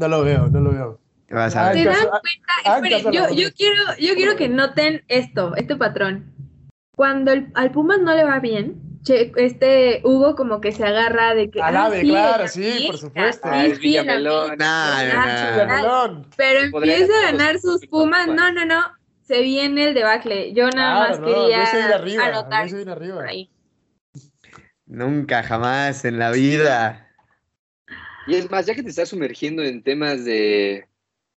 No 0.00 0.08
lo 0.08 0.22
veo, 0.24 0.48
no 0.48 0.60
lo 0.60 0.70
veo. 0.72 1.00
Vas 1.30 1.54
a 1.54 1.68
Ay, 1.68 1.78
¿Se 1.78 1.84
ver. 1.84 1.94
dan 1.94 2.06
caso- 2.06 2.20
cuenta? 2.22 2.52
ah, 2.64 2.80
caso- 2.90 3.10
yo, 3.12 3.34
yo 3.34 3.52
quiero, 3.54 3.76
yo 3.98 4.14
quiero 4.14 4.34
que 4.36 4.48
noten 4.48 5.04
esto, 5.08 5.54
este 5.56 5.76
patrón. 5.76 6.32
Cuando 6.96 7.32
el- 7.32 7.52
al 7.54 7.70
Pumas 7.70 8.00
no 8.00 8.14
le 8.14 8.24
va 8.24 8.40
bien, 8.40 8.80
che- 9.04 9.30
este 9.36 10.00
Hugo 10.04 10.34
como 10.34 10.60
que 10.62 10.72
se 10.72 10.84
agarra 10.84 11.34
de 11.34 11.50
que. 11.50 11.60
Al 11.60 11.76
"Ah, 11.76 11.90
sí, 11.92 12.08
claro, 12.08 12.48
sí, 12.48 12.84
por 12.86 12.96
supuesto. 12.98 13.46
Ah, 13.50 13.62
sí, 13.64 13.70
el 13.72 13.78
Villamelón. 13.78 14.44
América". 14.62 14.64
Nah, 14.64 15.64
nah, 15.66 15.82
Ah. 15.86 16.22
Pero 16.36 16.60
empieza 16.60 17.12
a 17.18 17.32
ganar 17.32 17.58
sus 17.58 17.86
Pumas. 17.86 18.26
No, 18.26 18.50
no, 18.52 18.64
no. 18.64 18.80
Se 19.22 19.42
viene 19.42 19.84
el 19.88 19.94
debacle. 19.94 20.52
Yo 20.54 20.68
nada 20.70 21.06
Claro, 21.06 21.10
más 21.10 21.20
no, 21.20 21.26
quería 21.26 21.58
de 21.88 21.94
arriba, 21.94 22.24
anotar 22.26 22.68
arriba. 22.88 23.24
ahí. 23.28 23.50
Nunca, 24.86 25.42
jamás 25.44 26.04
en 26.04 26.18
la 26.18 26.32
vida. 26.32 27.09
Y 28.26 28.34
es 28.34 28.50
más, 28.50 28.66
ya 28.66 28.74
que 28.74 28.82
te 28.82 28.90
estás 28.90 29.08
sumergiendo 29.08 29.62
en 29.62 29.82
temas 29.82 30.24
de, 30.24 30.86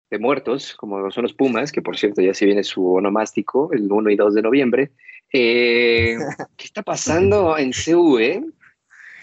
de 0.09 0.19
muertos, 0.19 0.75
como 0.75 1.09
son 1.11 1.23
los 1.23 1.33
Pumas, 1.33 1.71
que 1.71 1.81
por 1.81 1.97
cierto 1.97 2.21
ya 2.21 2.33
se 2.33 2.45
viene 2.45 2.63
su 2.63 2.93
onomástico 2.93 3.71
el 3.73 3.91
1 3.91 4.11
y 4.11 4.15
2 4.15 4.35
de 4.35 4.41
noviembre, 4.41 4.91
eh, 5.33 6.17
¿qué 6.57 6.65
está 6.65 6.83
pasando 6.83 7.57
en 7.57 7.71
CU, 7.71 8.19
eh? 8.19 8.43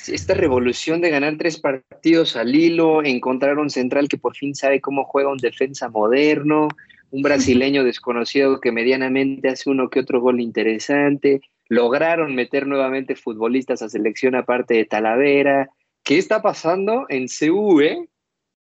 Esta 0.08 0.34
revolución 0.34 1.00
de 1.00 1.10
ganar 1.10 1.36
tres 1.38 1.60
partidos 1.60 2.34
al 2.34 2.54
hilo, 2.54 3.04
encontrar 3.04 3.58
un 3.58 3.70
central 3.70 4.08
que 4.08 4.16
por 4.18 4.34
fin 4.34 4.54
sabe 4.54 4.80
cómo 4.80 5.04
juega 5.04 5.30
un 5.30 5.38
defensa 5.38 5.88
moderno, 5.88 6.68
un 7.10 7.22
brasileño 7.22 7.84
desconocido 7.84 8.60
que 8.60 8.72
medianamente 8.72 9.48
hace 9.48 9.70
uno 9.70 9.90
que 9.90 10.00
otro 10.00 10.20
gol 10.20 10.40
interesante, 10.40 11.42
lograron 11.68 12.34
meter 12.34 12.66
nuevamente 12.66 13.14
futbolistas 13.14 13.82
a 13.82 13.88
selección 13.88 14.34
aparte 14.34 14.74
de 14.74 14.86
Talavera. 14.86 15.70
¿Qué 16.10 16.18
está 16.18 16.42
pasando 16.42 17.06
en 17.08 17.28
CU, 17.28 17.80
eh? 17.80 18.08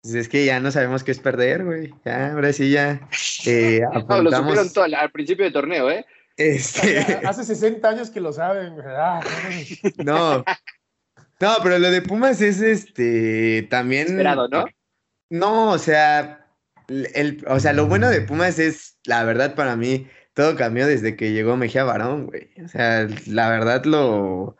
Pues 0.02 0.16
es 0.16 0.28
que 0.28 0.44
ya 0.44 0.60
no 0.60 0.72
sabemos 0.72 1.04
qué 1.04 1.12
es 1.12 1.20
perder, 1.20 1.66
güey. 1.66 1.94
Ya, 2.04 2.32
ahora 2.32 2.52
sí 2.52 2.72
ya 2.72 3.08
eh, 3.46 3.82
No, 4.10 4.24
lo 4.24 4.32
supieron 4.32 4.74
todo 4.74 4.86
al, 4.86 4.96
al 4.96 5.12
principio 5.12 5.44
del 5.44 5.54
torneo, 5.54 5.92
¿eh? 5.92 6.04
Este, 6.36 6.98
Hace 7.28 7.44
60 7.44 7.88
años 7.88 8.10
que 8.10 8.22
lo 8.22 8.34
saben. 8.34 8.74
güey. 8.74 8.88
Ah, 8.88 9.22
no. 10.04 10.44
No, 11.40 11.56
pero 11.62 11.78
lo 11.78 11.92
de 11.92 12.02
Pumas 12.02 12.42
es 12.42 12.60
este 12.60 13.68
también. 13.70 14.08
Esperado, 14.08 14.48
¿no? 14.48 14.66
No, 15.30 15.74
o 15.74 15.78
sea, 15.78 16.44
el, 16.88 17.46
o 17.48 17.60
sea, 17.60 17.72
lo 17.72 17.86
bueno 17.86 18.10
de 18.10 18.22
Pumas 18.22 18.58
es, 18.58 18.98
la 19.06 19.24
verdad, 19.24 19.54
para 19.54 19.76
mí, 19.76 20.08
todo 20.34 20.56
cambió 20.56 20.88
desde 20.88 21.16
que 21.16 21.34
llegó 21.34 21.56
Mejía 21.56 21.84
Barón, 21.84 22.26
güey. 22.26 22.50
O 22.66 22.68
sea, 22.68 23.08
la 23.28 23.48
verdad 23.52 23.86
lo. 23.86 24.58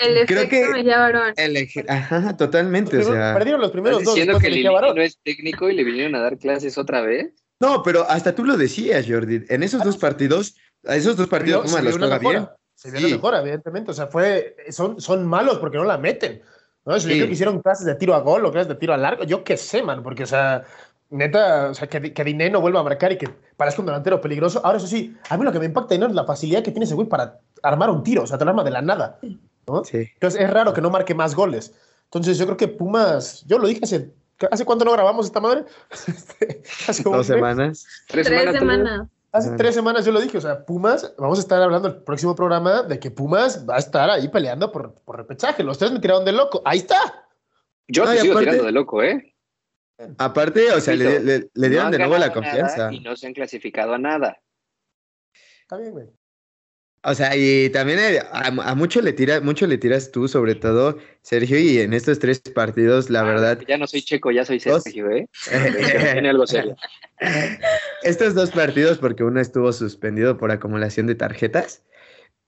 El 0.00 0.26
Creo 0.26 0.40
efecto 0.42 0.66
que- 0.66 0.72
Mejía 0.72 0.98
Barón. 0.98 1.32
el 1.36 1.56
eje- 1.56 1.84
ajá, 1.88 2.36
totalmente, 2.36 2.96
o 2.96 3.00
Primero- 3.00 3.14
sea. 3.14 3.34
perdieron 3.34 3.60
los 3.60 3.70
primeros 3.70 3.98
¿Estás 3.98 4.06
dos. 4.06 4.14
diciendo 4.16 4.38
que 4.40 4.48
Mejía 4.50 4.70
Barón. 4.70 4.96
no 4.96 5.02
es 5.02 5.18
técnico 5.24 5.68
y 5.70 5.74
le 5.74 5.84
vinieron 5.84 6.14
a 6.14 6.20
dar 6.20 6.38
clases 6.38 6.76
otra 6.78 7.00
vez? 7.02 7.32
No, 7.60 7.82
pero 7.82 8.04
hasta 8.08 8.34
tú 8.34 8.44
lo 8.44 8.56
decías, 8.56 9.04
Jordi. 9.08 9.44
En 9.48 9.62
esos 9.62 9.82
dos 9.82 9.96
partidos, 9.96 10.54
a 10.86 10.94
esos 10.96 11.16
dos 11.16 11.26
partidos 11.26 11.64
vio 11.64 11.80
los 11.82 11.94
una 11.96 12.06
juega 12.06 12.18
mejora, 12.18 12.38
bien. 12.38 12.50
Se 12.74 12.90
vio 12.90 13.00
una 13.00 13.08
Sí. 13.08 13.14
mejora, 13.14 13.40
evidentemente. 13.40 13.90
O 13.90 13.94
sea, 13.94 14.06
fue, 14.06 14.54
son, 14.70 15.00
son 15.00 15.26
malos 15.26 15.58
porque 15.58 15.76
no 15.78 15.84
la 15.84 15.98
meten. 15.98 16.40
¿no? 16.86 16.94
Yo 16.96 17.00
Sí. 17.00 17.08
creo 17.08 17.26
que 17.26 17.32
hicieron 17.32 17.60
clases 17.60 17.84
de 17.84 17.96
tiro 17.96 18.14
a 18.14 18.20
gol 18.20 18.46
o 18.46 18.52
clases 18.52 18.68
de 18.68 18.76
tiro 18.76 18.94
a 18.94 18.96
largo. 18.96 19.24
Yo 19.24 19.42
qué 19.44 19.56
sé, 19.56 19.82
man, 19.82 20.02
porque, 20.02 20.22
o 20.22 20.26
sea, 20.26 20.62
neta, 21.10 21.70
o 21.70 21.74
sea, 21.74 21.88
que, 21.88 22.12
que 22.12 22.24
Diné 22.24 22.48
no 22.48 22.60
vuelva 22.60 22.80
a 22.80 22.84
marcar 22.84 23.12
y 23.12 23.18
que 23.18 23.28
parezca 23.56 23.82
un 23.82 23.86
delantero 23.86 24.20
peligroso. 24.20 24.60
Ahora, 24.64 24.78
eso 24.78 24.86
sí, 24.86 25.14
a 25.28 25.36
mí 25.36 25.44
lo 25.44 25.52
que 25.52 25.58
me 25.58 25.66
impacta 25.66 25.94
Diné 25.94 26.06
es 26.06 26.12
la 26.14 26.24
facilidad 26.24 26.62
que 26.62 26.70
tiene 26.70 26.84
ese 26.84 26.94
güey 26.94 27.08
para 27.08 27.40
armar 27.62 27.90
un 27.90 28.02
tiro. 28.02 28.22
O 28.22 28.26
sea, 28.26 28.38
te 28.38 28.44
lo 28.44 28.50
arma 28.52 28.62
de 28.64 28.70
la 28.70 28.80
nada. 28.82 29.18
¿No? 29.68 29.84
Sí. 29.84 30.08
Entonces, 30.14 30.40
es 30.40 30.50
raro 30.50 30.72
que 30.72 30.80
no 30.80 30.90
marque 30.90 31.14
más 31.14 31.34
goles. 31.34 31.74
Entonces, 32.04 32.38
yo 32.38 32.46
creo 32.46 32.56
que 32.56 32.68
Pumas, 32.68 33.44
yo 33.46 33.58
lo 33.58 33.68
dije 33.68 33.80
hace, 33.84 34.10
¿hace 34.50 34.64
cuánto 34.64 34.84
no 34.84 34.92
grabamos 34.92 35.26
esta 35.26 35.40
madre? 35.40 35.64
Este, 36.08 36.62
hace 36.88 37.02
Dos 37.02 37.26
semanas. 37.26 37.86
Tres, 38.08 38.26
Tres 38.26 38.40
semanas. 38.40 38.58
semanas. 38.60 39.08
Hace 39.30 39.50
tres 39.56 39.74
semanas 39.74 40.06
yo 40.06 40.10
lo 40.12 40.20
dije, 40.22 40.38
o 40.38 40.40
sea, 40.40 40.64
Pumas, 40.64 41.14
vamos 41.18 41.38
a 41.38 41.42
estar 41.42 41.60
hablando 41.62 41.86
el 41.88 41.96
próximo 42.02 42.34
programa 42.34 42.82
de 42.82 42.98
que 42.98 43.10
Pumas 43.10 43.68
va 43.68 43.76
a 43.76 43.78
estar 43.78 44.08
ahí 44.08 44.26
peleando 44.28 44.72
por, 44.72 44.94
por 45.04 45.16
repechaje. 45.18 45.62
Los 45.62 45.76
tres 45.76 45.92
me 45.92 46.00
tiraron 46.00 46.24
de 46.24 46.32
loco. 46.32 46.62
Ahí 46.64 46.78
está. 46.78 47.28
Yo 47.88 48.06
No, 48.06 48.10
te 48.12 48.20
sigo 48.20 48.32
aparte- 48.32 48.44
tirando 48.52 48.64
de 48.64 48.72
loco, 48.72 49.02
¿eh? 49.02 49.34
Aparte, 50.16 50.72
o 50.72 50.80
sea, 50.80 50.94
le, 50.94 51.20
le- 51.20 51.50
le 51.52 51.68
dieron 51.68 51.86
No 51.86 51.92
de 51.92 51.98
nuevo 51.98 52.16
la 52.16 52.32
confianza. 52.32 52.90
Y 52.92 53.00
no 53.00 53.16
se 53.16 53.26
han 53.26 53.34
clasificado 53.34 53.92
a 53.92 53.98
nada. 53.98 54.40
Está 55.62 55.76
bien, 55.76 55.90
güey. 55.92 56.06
O 57.04 57.14
sea, 57.14 57.36
y 57.36 57.70
también 57.70 57.98
eh, 58.00 58.20
a, 58.32 58.48
a 58.48 58.74
mucho 58.74 59.00
le 59.00 59.12
tira, 59.12 59.40
mucho 59.40 59.66
le 59.66 59.78
tiras 59.78 60.10
tú, 60.10 60.26
sobre 60.26 60.54
todo, 60.54 60.98
Sergio, 61.22 61.58
y 61.58 61.78
en 61.78 61.92
estos 61.94 62.18
tres 62.18 62.40
partidos, 62.40 63.08
la 63.08 63.22
verdad, 63.22 63.60
Ya 63.68 63.78
no 63.78 63.86
soy 63.86 64.02
checo, 64.02 64.30
ya 64.30 64.44
soy. 64.44 64.58
Sergio, 64.58 65.10
¿eh? 65.10 65.28
Tiene 66.12 66.30
algo 66.30 66.46
serio. 66.46 66.76
estos 68.02 68.34
dos 68.34 68.50
partidos, 68.50 68.98
porque 68.98 69.24
uno 69.24 69.40
estuvo 69.40 69.72
suspendido 69.72 70.38
por 70.38 70.50
acumulación 70.50 71.06
de 71.06 71.14
tarjetas, 71.14 71.84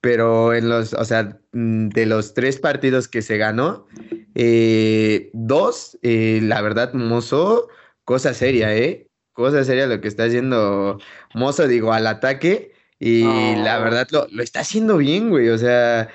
pero 0.01 0.53
en 0.53 0.67
los, 0.67 0.93
o 0.93 1.05
sea, 1.05 1.39
mm, 1.53 1.89
de 1.89 2.05
los 2.05 2.33
tres 2.33 2.59
partidos 2.59 3.07
que 3.07 3.21
se 3.21 3.37
ganó, 3.37 3.87
eh, 4.35 5.29
dos, 5.33 5.97
eh, 6.01 6.39
la 6.41 6.61
verdad, 6.61 6.93
Mozo, 6.93 7.69
cosa 8.03 8.33
seria, 8.33 8.75
¿eh? 8.75 9.07
Cosa 9.33 9.63
seria 9.63 9.87
lo 9.87 10.01
que 10.01 10.07
está 10.07 10.25
haciendo 10.25 10.99
Mozo, 11.33 11.67
digo, 11.67 11.93
al 11.93 12.07
ataque, 12.07 12.70
y 13.03 13.55
la 13.55 13.79
verdad 13.79 14.07
lo, 14.11 14.27
lo 14.29 14.43
está 14.43 14.59
haciendo 14.59 14.97
bien, 14.97 15.31
güey, 15.31 15.49
o 15.49 15.57
sea, 15.57 16.07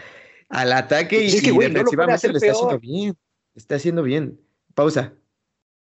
al 0.48 0.72
ataque 0.72 1.24
y, 1.24 1.26
Es 1.26 1.42
que, 1.42 1.48
y 1.48 1.52
güey, 1.52 1.68
no 1.68 1.82
lo 1.82 1.90
puede 1.90 2.06
defensivamente 2.06 2.28
lo 2.28 2.36
está 2.38 2.52
haciendo 2.52 2.78
bien, 2.78 3.16
está 3.56 3.74
haciendo 3.74 4.02
bien. 4.04 4.40
Pausa. 4.74 5.12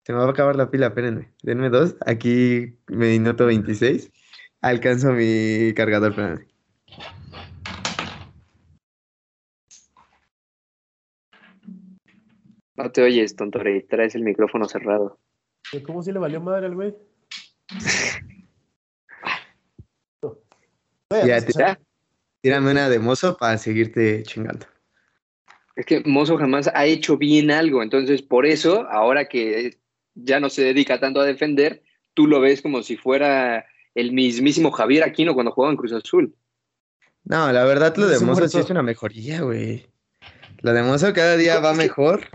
Se 0.05 0.13
me 0.13 0.19
va 0.19 0.27
a 0.27 0.31
acabar 0.31 0.55
la 0.55 0.71
pila, 0.71 0.89
espérenme. 0.89 1.33
Denme 1.43 1.71
dos. 1.71 1.97
Aquí 2.05 2.77
minuto 2.89 3.47
26. 3.47 4.11
Alcanzo 4.61 5.13
mi 5.13 5.73
cargador, 5.75 6.11
espérenme. 6.11 6.47
No 12.75 12.91
te 12.93 13.03
oyes, 13.03 13.35
tonto 13.35 13.61
rey. 13.61 13.83
Traes 13.85 14.15
el 14.15 14.25
micrófono 14.25 14.69
cerrado. 14.69 15.19
¿Cómo 15.87 16.03
si 16.03 16.13
le 16.13 16.19
valió 16.19 16.41
madre 16.41 16.67
al 16.67 16.75
güey? 16.75 16.95
Güey, 20.23 20.37
Ya 21.25 21.79
Tírame 22.41 22.73
una 22.73 22.89
de 22.89 22.99
mozo 22.99 23.37
para 23.37 23.57
seguirte 23.57 24.25
chingando. 24.25 24.67
Es 25.77 25.87
que 25.87 26.03
Mozo 26.05 26.37
jamás 26.37 26.69
ha 26.75 26.85
hecho 26.85 27.17
bien 27.17 27.51
algo. 27.51 27.83
Entonces, 27.83 28.21
por 28.21 28.47
eso, 28.47 28.87
ahora 28.91 29.27
que 29.27 29.79
ya 30.15 30.41
no 30.41 30.51
se 30.51 30.63
dedica 30.63 31.01
tanto 31.01 31.21
a 31.21 31.25
defender, 31.25 31.83
tú 32.15 32.27
lo 32.27 32.41
ves 32.41 32.61
como 32.61 32.83
si 32.83 32.97
fuera 32.97 33.65
el 33.95 34.13
mismísimo 34.13 34.71
Javier 34.71 35.05
Aquino 35.05 35.35
cuando 35.35 35.53
jugaba 35.53 35.73
en 35.73 35.79
Cruz 35.79 35.93
Azul. 35.93 36.35
No, 37.25 37.53
la 37.53 37.65
verdad 37.65 37.97
lo 37.97 38.09
de 38.09 38.19
Mozo 38.21 38.49
sí 38.49 38.59
es 38.59 38.71
una 38.71 38.83
mejoría, 38.83 39.43
güey. 39.43 39.87
Lo 40.61 40.73
de 40.73 40.83
Mozo 40.83 41.13
cada 41.13 41.37
día 41.37 41.61
va 41.61 41.73
mejor. 41.75 42.29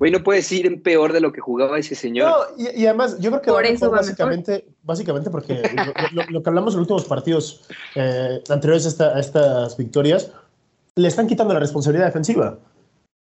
Güey, 0.00 0.10
no 0.10 0.22
puedes 0.24 0.50
ir 0.50 0.66
en 0.66 0.82
peor 0.82 1.12
de 1.12 1.20
lo 1.20 1.30
que 1.30 1.40
jugaba 1.40 1.78
ese 1.78 1.94
señor. 1.94 2.28
No, 2.30 2.36
y, 2.56 2.80
y 2.82 2.86
además, 2.86 3.18
yo 3.20 3.30
creo 3.30 3.42
que 3.42 3.50
Por 3.52 3.62
va 3.62 3.68
eso 3.68 3.84
mejor 3.84 3.92
va 3.92 3.96
básicamente, 4.00 4.64
básicamente 4.82 5.30
porque 5.30 5.62
lo, 6.12 6.22
lo- 6.22 6.30
lo 6.30 6.42
que 6.42 6.48
hablamos 6.48 6.72
en 6.74 6.80
los 6.80 6.84
últimos 6.90 7.04
partidos 7.04 7.60
eh, 7.94 8.42
anteriores 8.48 8.86
a, 8.86 8.88
esta- 8.88 9.14
a 9.16 9.20
estas 9.20 9.76
victorias, 9.76 10.32
le 10.96 11.06
están 11.06 11.26
quitando 11.28 11.52
la 11.54 11.60
responsabilidad 11.60 12.06
defensiva. 12.06 12.58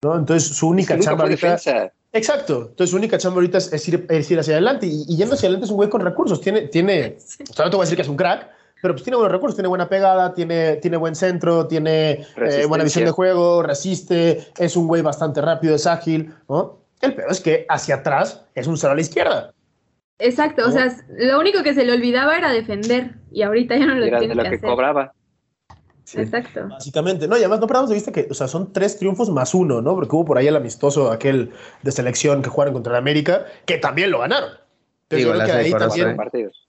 ¿no? 0.02 0.16
Entonces, 0.16 0.48
su 0.56 0.66
Es 0.66 0.70
única 0.72 0.94
que 0.94 0.98
nunca 0.98 1.10
chamba 1.10 1.24
ahorita. 1.24 1.46
defensa. 1.50 1.92
Exacto. 2.12 2.68
Entonces, 2.70 2.90
su 2.90 2.96
única 2.96 3.18
chamba 3.18 3.34
ahorita 3.38 3.58
es, 3.58 3.72
es 3.72 3.88
ir, 3.88 4.06
es 4.08 4.30
ir 4.30 4.38
hacia 4.38 4.54
adelante. 4.54 4.86
Y, 4.86 5.04
y 5.08 5.16
yendo 5.16 5.34
hacia 5.34 5.48
adelante 5.48 5.64
es 5.66 5.70
un 5.72 5.76
güey 5.76 5.90
con 5.90 6.00
recursos. 6.00 6.40
Tiene, 6.40 6.62
tiene, 6.68 7.18
o 7.50 7.52
sea, 7.52 7.64
no 7.64 7.70
te 7.72 7.76
voy 7.76 7.82
a 7.82 7.86
decir 7.86 7.96
que 7.96 8.02
es 8.02 8.08
un 8.08 8.16
crack, 8.16 8.48
pero 8.80 8.94
pues 8.94 9.02
tiene 9.02 9.16
buenos 9.16 9.32
recursos, 9.32 9.56
tiene 9.56 9.68
buena 9.68 9.88
pegada, 9.88 10.34
tiene, 10.34 10.76
tiene 10.76 10.96
buen 10.96 11.14
centro, 11.14 11.66
tiene 11.66 12.26
eh, 12.36 12.66
buena 12.66 12.84
visión 12.84 13.04
de 13.04 13.10
juego, 13.10 13.62
resiste, 13.62 14.46
es 14.56 14.76
un 14.76 14.86
güey 14.86 15.02
bastante 15.02 15.40
rápido, 15.40 15.74
es 15.74 15.86
ágil, 15.86 16.32
¿no? 16.48 16.78
El 17.00 17.14
peor 17.14 17.30
es 17.30 17.40
que 17.40 17.66
hacia 17.68 17.96
atrás 17.96 18.44
es 18.54 18.66
un 18.66 18.76
cero 18.76 18.92
a 18.92 18.96
la 18.96 19.00
izquierda. 19.00 19.52
Exacto, 20.18 20.66
o 20.66 20.70
sea, 20.70 20.96
lo 21.16 21.38
único 21.38 21.62
que 21.62 21.74
se 21.74 21.84
le 21.84 21.92
olvidaba 21.92 22.36
era 22.36 22.50
defender 22.50 23.14
y 23.30 23.42
ahorita 23.42 23.76
ya 23.76 23.86
no 23.86 23.94
lo 23.94 24.04
Era 24.04 24.18
de 24.18 24.26
tiene 24.26 24.34
lo 24.34 24.42
que, 24.42 24.50
que 24.50 24.56
hacer. 24.56 24.68
cobraba. 24.68 25.12
Exacto. 26.14 26.68
Básicamente, 26.68 27.28
no, 27.28 27.36
y 27.36 27.40
además 27.40 27.60
no 27.60 27.66
perdamos 27.66 27.90
de 27.90 27.96
vista 27.96 28.12
que 28.12 28.26
o 28.30 28.34
sea, 28.34 28.48
son 28.48 28.72
tres 28.72 28.98
triunfos 28.98 29.30
más 29.30 29.54
uno, 29.54 29.82
¿no? 29.82 29.94
Porque 29.94 30.16
hubo 30.16 30.24
por 30.24 30.38
ahí 30.38 30.46
el 30.46 30.56
amistoso 30.56 31.12
aquel 31.12 31.52
de 31.82 31.92
selección 31.92 32.42
que 32.42 32.48
jugaron 32.48 32.74
contra 32.74 32.94
el 32.94 32.98
América, 32.98 33.44
que 33.66 33.78
también 33.78 34.10
lo 34.10 34.20
ganaron. 34.20 34.50
Entonces, 35.02 35.26
yo 35.26 35.32
creo 35.32 35.46
que 35.46 35.52
de 35.52 35.58
ahí 35.58 35.70
también, 35.72 36.16
partidos. 36.16 36.67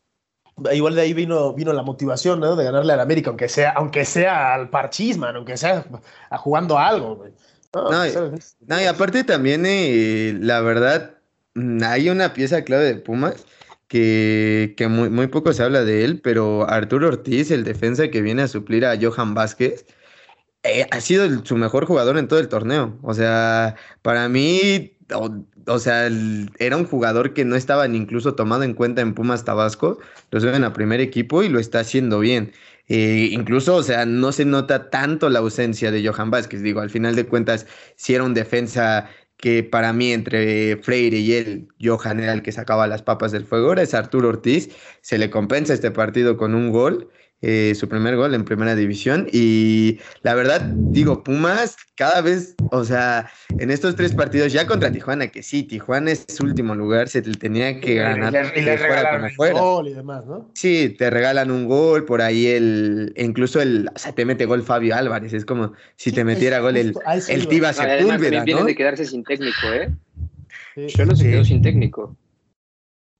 Igual 0.74 0.95
de 0.95 1.02
ahí 1.02 1.13
vino, 1.13 1.54
vino 1.54 1.74
la 1.74 1.84
motivación, 1.84 2.39
¿no? 2.39 2.56
De 2.56 2.63
ganarle 2.63 2.93
al 2.93 3.00
América, 3.00 3.30
aunque 3.30 3.50
sea, 3.50 3.72
aunque 3.72 4.06
sea 4.06 4.54
al 4.54 4.69
parchisman, 4.69 5.36
aunque 5.36 5.58
sea 5.58 5.86
a- 6.30 6.38
jugando 6.38 6.78
a 6.78 6.88
algo, 6.88 7.15
güey. 7.15 7.32
No, 7.74 7.84
No, 7.91 8.30
pues, 8.32 8.56
y- 8.62 8.65
No, 8.65 8.82
y 8.82 8.86
aparte 8.86 9.24
también, 9.24 9.63
eh, 9.65 10.36
la 10.39 10.62
verdad, 10.62 11.15
mm, 11.56 11.84
hay 11.84 12.10
una 12.10 12.34
pieza 12.34 12.63
clave 12.63 12.86
de 12.86 12.95
Pumas 12.95 13.45
que, 13.88 14.74
que 14.78 14.88
muy, 14.88 15.10
muy 15.10 15.28
poco 15.28 15.52
se 15.54 15.63
habla 15.63 15.84
de 15.84 16.04
él, 16.06 16.22
pero 16.22 16.69
Arturo 16.69 17.08
Ortiz, 17.08 17.52
el 17.52 17.63
defensa 17.63 18.10
que 18.10 18.22
viene 18.22 18.41
a 18.43 18.48
suplir 18.48 18.86
a 18.86 18.98
Johan 19.00 19.34
Vázquez, 19.34 19.86
eh, 20.63 20.86
ha 20.91 21.02
sido 21.02 21.26
el- 21.26 21.45
su 21.45 21.56
mejor 21.58 21.86
jugador 21.86 22.17
en 22.17 22.28
todo 22.28 22.39
el 22.39 22.50
torneo. 22.50 22.98
O 23.02 23.13
sea, 23.13 23.76
para 24.02 24.28
mí, 24.30 24.98
o, 25.13 25.45
o 25.67 25.80
sea, 25.80 26.10
era 26.60 26.78
un 26.78 26.86
jugador 26.86 27.34
que 27.34 27.45
no 27.45 27.56
estaba 27.56 27.88
incluso 27.88 28.36
tomado 28.36 28.63
en 28.63 28.74
cuenta 28.74 29.02
en 29.02 29.13
Pumas 29.13 29.45
Tabasco, 29.45 30.00
lo 30.32 30.39
suben 30.39 30.63
a 30.63 30.74
primer 30.74 31.00
equipo 31.00 31.43
y 31.43 31.50
lo 31.50 31.60
está 31.60 31.80
haciendo 31.80 32.19
bien. 32.19 32.52
Eh, 32.88 33.30
incluso, 33.32 33.76
o 33.76 33.84
sea, 33.84 34.06
no 34.06 34.32
se 34.32 34.45
nota 34.45 34.89
tanto 34.89 35.30
la 35.30 35.39
ausencia 35.39 35.91
de 35.91 36.06
Johan 36.08 36.32
Vázquez. 36.32 36.62
Digo, 36.62 36.82
al 36.82 36.89
final 36.89 37.15
de 37.15 37.28
cuentas, 37.28 37.67
si 37.95 38.15
era 38.15 38.24
un 38.24 38.34
defensa 38.34 39.10
que 39.38 39.63
para 39.63 39.93
mí 39.93 40.12
entre 40.12 40.78
Freire 40.78 41.17
y 41.17 41.34
él, 41.34 41.67
Johan 41.82 42.19
era 42.19 42.34
el 42.34 42.41
que 42.41 42.52
sacaba 42.52 42.88
las 42.88 43.04
papas 43.04 43.32
del 43.32 43.45
fuego, 43.45 43.67
ahora 43.67 43.84
es 43.84 43.93
Arturo 43.93 44.30
Ortiz, 44.30 44.69
se 45.02 45.17
le 45.17 45.30
compensa 45.30 45.74
este 45.74 45.91
partido 45.91 46.36
con 46.36 46.56
un 46.56 46.72
gol, 46.72 47.10
eh, 47.41 47.73
su 47.75 47.88
primer 47.88 48.17
gol 48.17 48.34
en 48.36 48.43
primera 48.43 48.75
división 48.75 49.28
y 49.32 49.99
la 50.23 50.34
verdad, 50.36 50.62
digo, 50.62 51.23
Pumas 51.23 51.78
cada 51.95 52.21
vez, 52.21 52.56
o 52.71 52.84
sea, 52.84 53.30
en 53.58 53.71
estos 53.71 53.95
tres 53.95 54.13
partidos 54.13 54.52
ya 54.52 54.67
contra 54.67 54.91
Tijuana, 54.91 55.28
que 55.28 55.41
sí, 55.43 55.63
Tijuana 55.63 56.12
es 56.12 56.25
su 56.28 56.43
último 56.43 56.75
lugar, 56.75 57.08
se 57.08 57.21
le 57.21 57.36
tenía 57.36 57.80
que 57.80 57.95
ganar. 57.95 58.34
y 58.34 58.56
le, 58.56 58.62
y 58.62 58.65
le 58.65 58.71
de 58.71 58.78
fuera 58.78 59.30
gol 59.54 59.88
y 59.88 59.93
demás, 59.93 60.25
¿no? 60.25 60.52
Sí, 60.54 60.95
te 60.97 61.10
regalan 61.10 61.49
un 61.52 61.65
gol, 61.67 62.06
por 62.06 62.21
ahí 62.21 62.47
el, 62.47 63.13
incluso 63.15 63.62
el, 63.62 63.89
o 63.93 63.97
sea, 63.99 64.13
te 64.13 64.25
mete 64.25 64.45
gol 64.45 64.63
Fabio 64.63 64.95
Álvarez, 64.95 65.34
es 65.34 65.45
como 65.45 65.73
si 65.95 66.12
te 66.12 66.23
metiera 66.23 66.58
es 66.58 66.62
gol 66.63 66.78
el, 66.78 66.93
el 67.30 67.41
iba. 67.41 67.49
Tiba 67.49 67.67
No, 67.69 67.73
Sepúlveda, 67.73 68.45
¿no? 68.45 68.65
de 68.65 68.75
quedarse 68.75 69.06
sin 69.06 69.23
técnico, 69.23 69.67
¿eh? 69.73 69.89
Sí. 70.75 70.88
Cholo 70.88 71.15
se 71.15 71.23
Sí. 71.23 71.30
quedó 71.32 71.43
sin 71.45 71.62
técnico. 71.62 72.17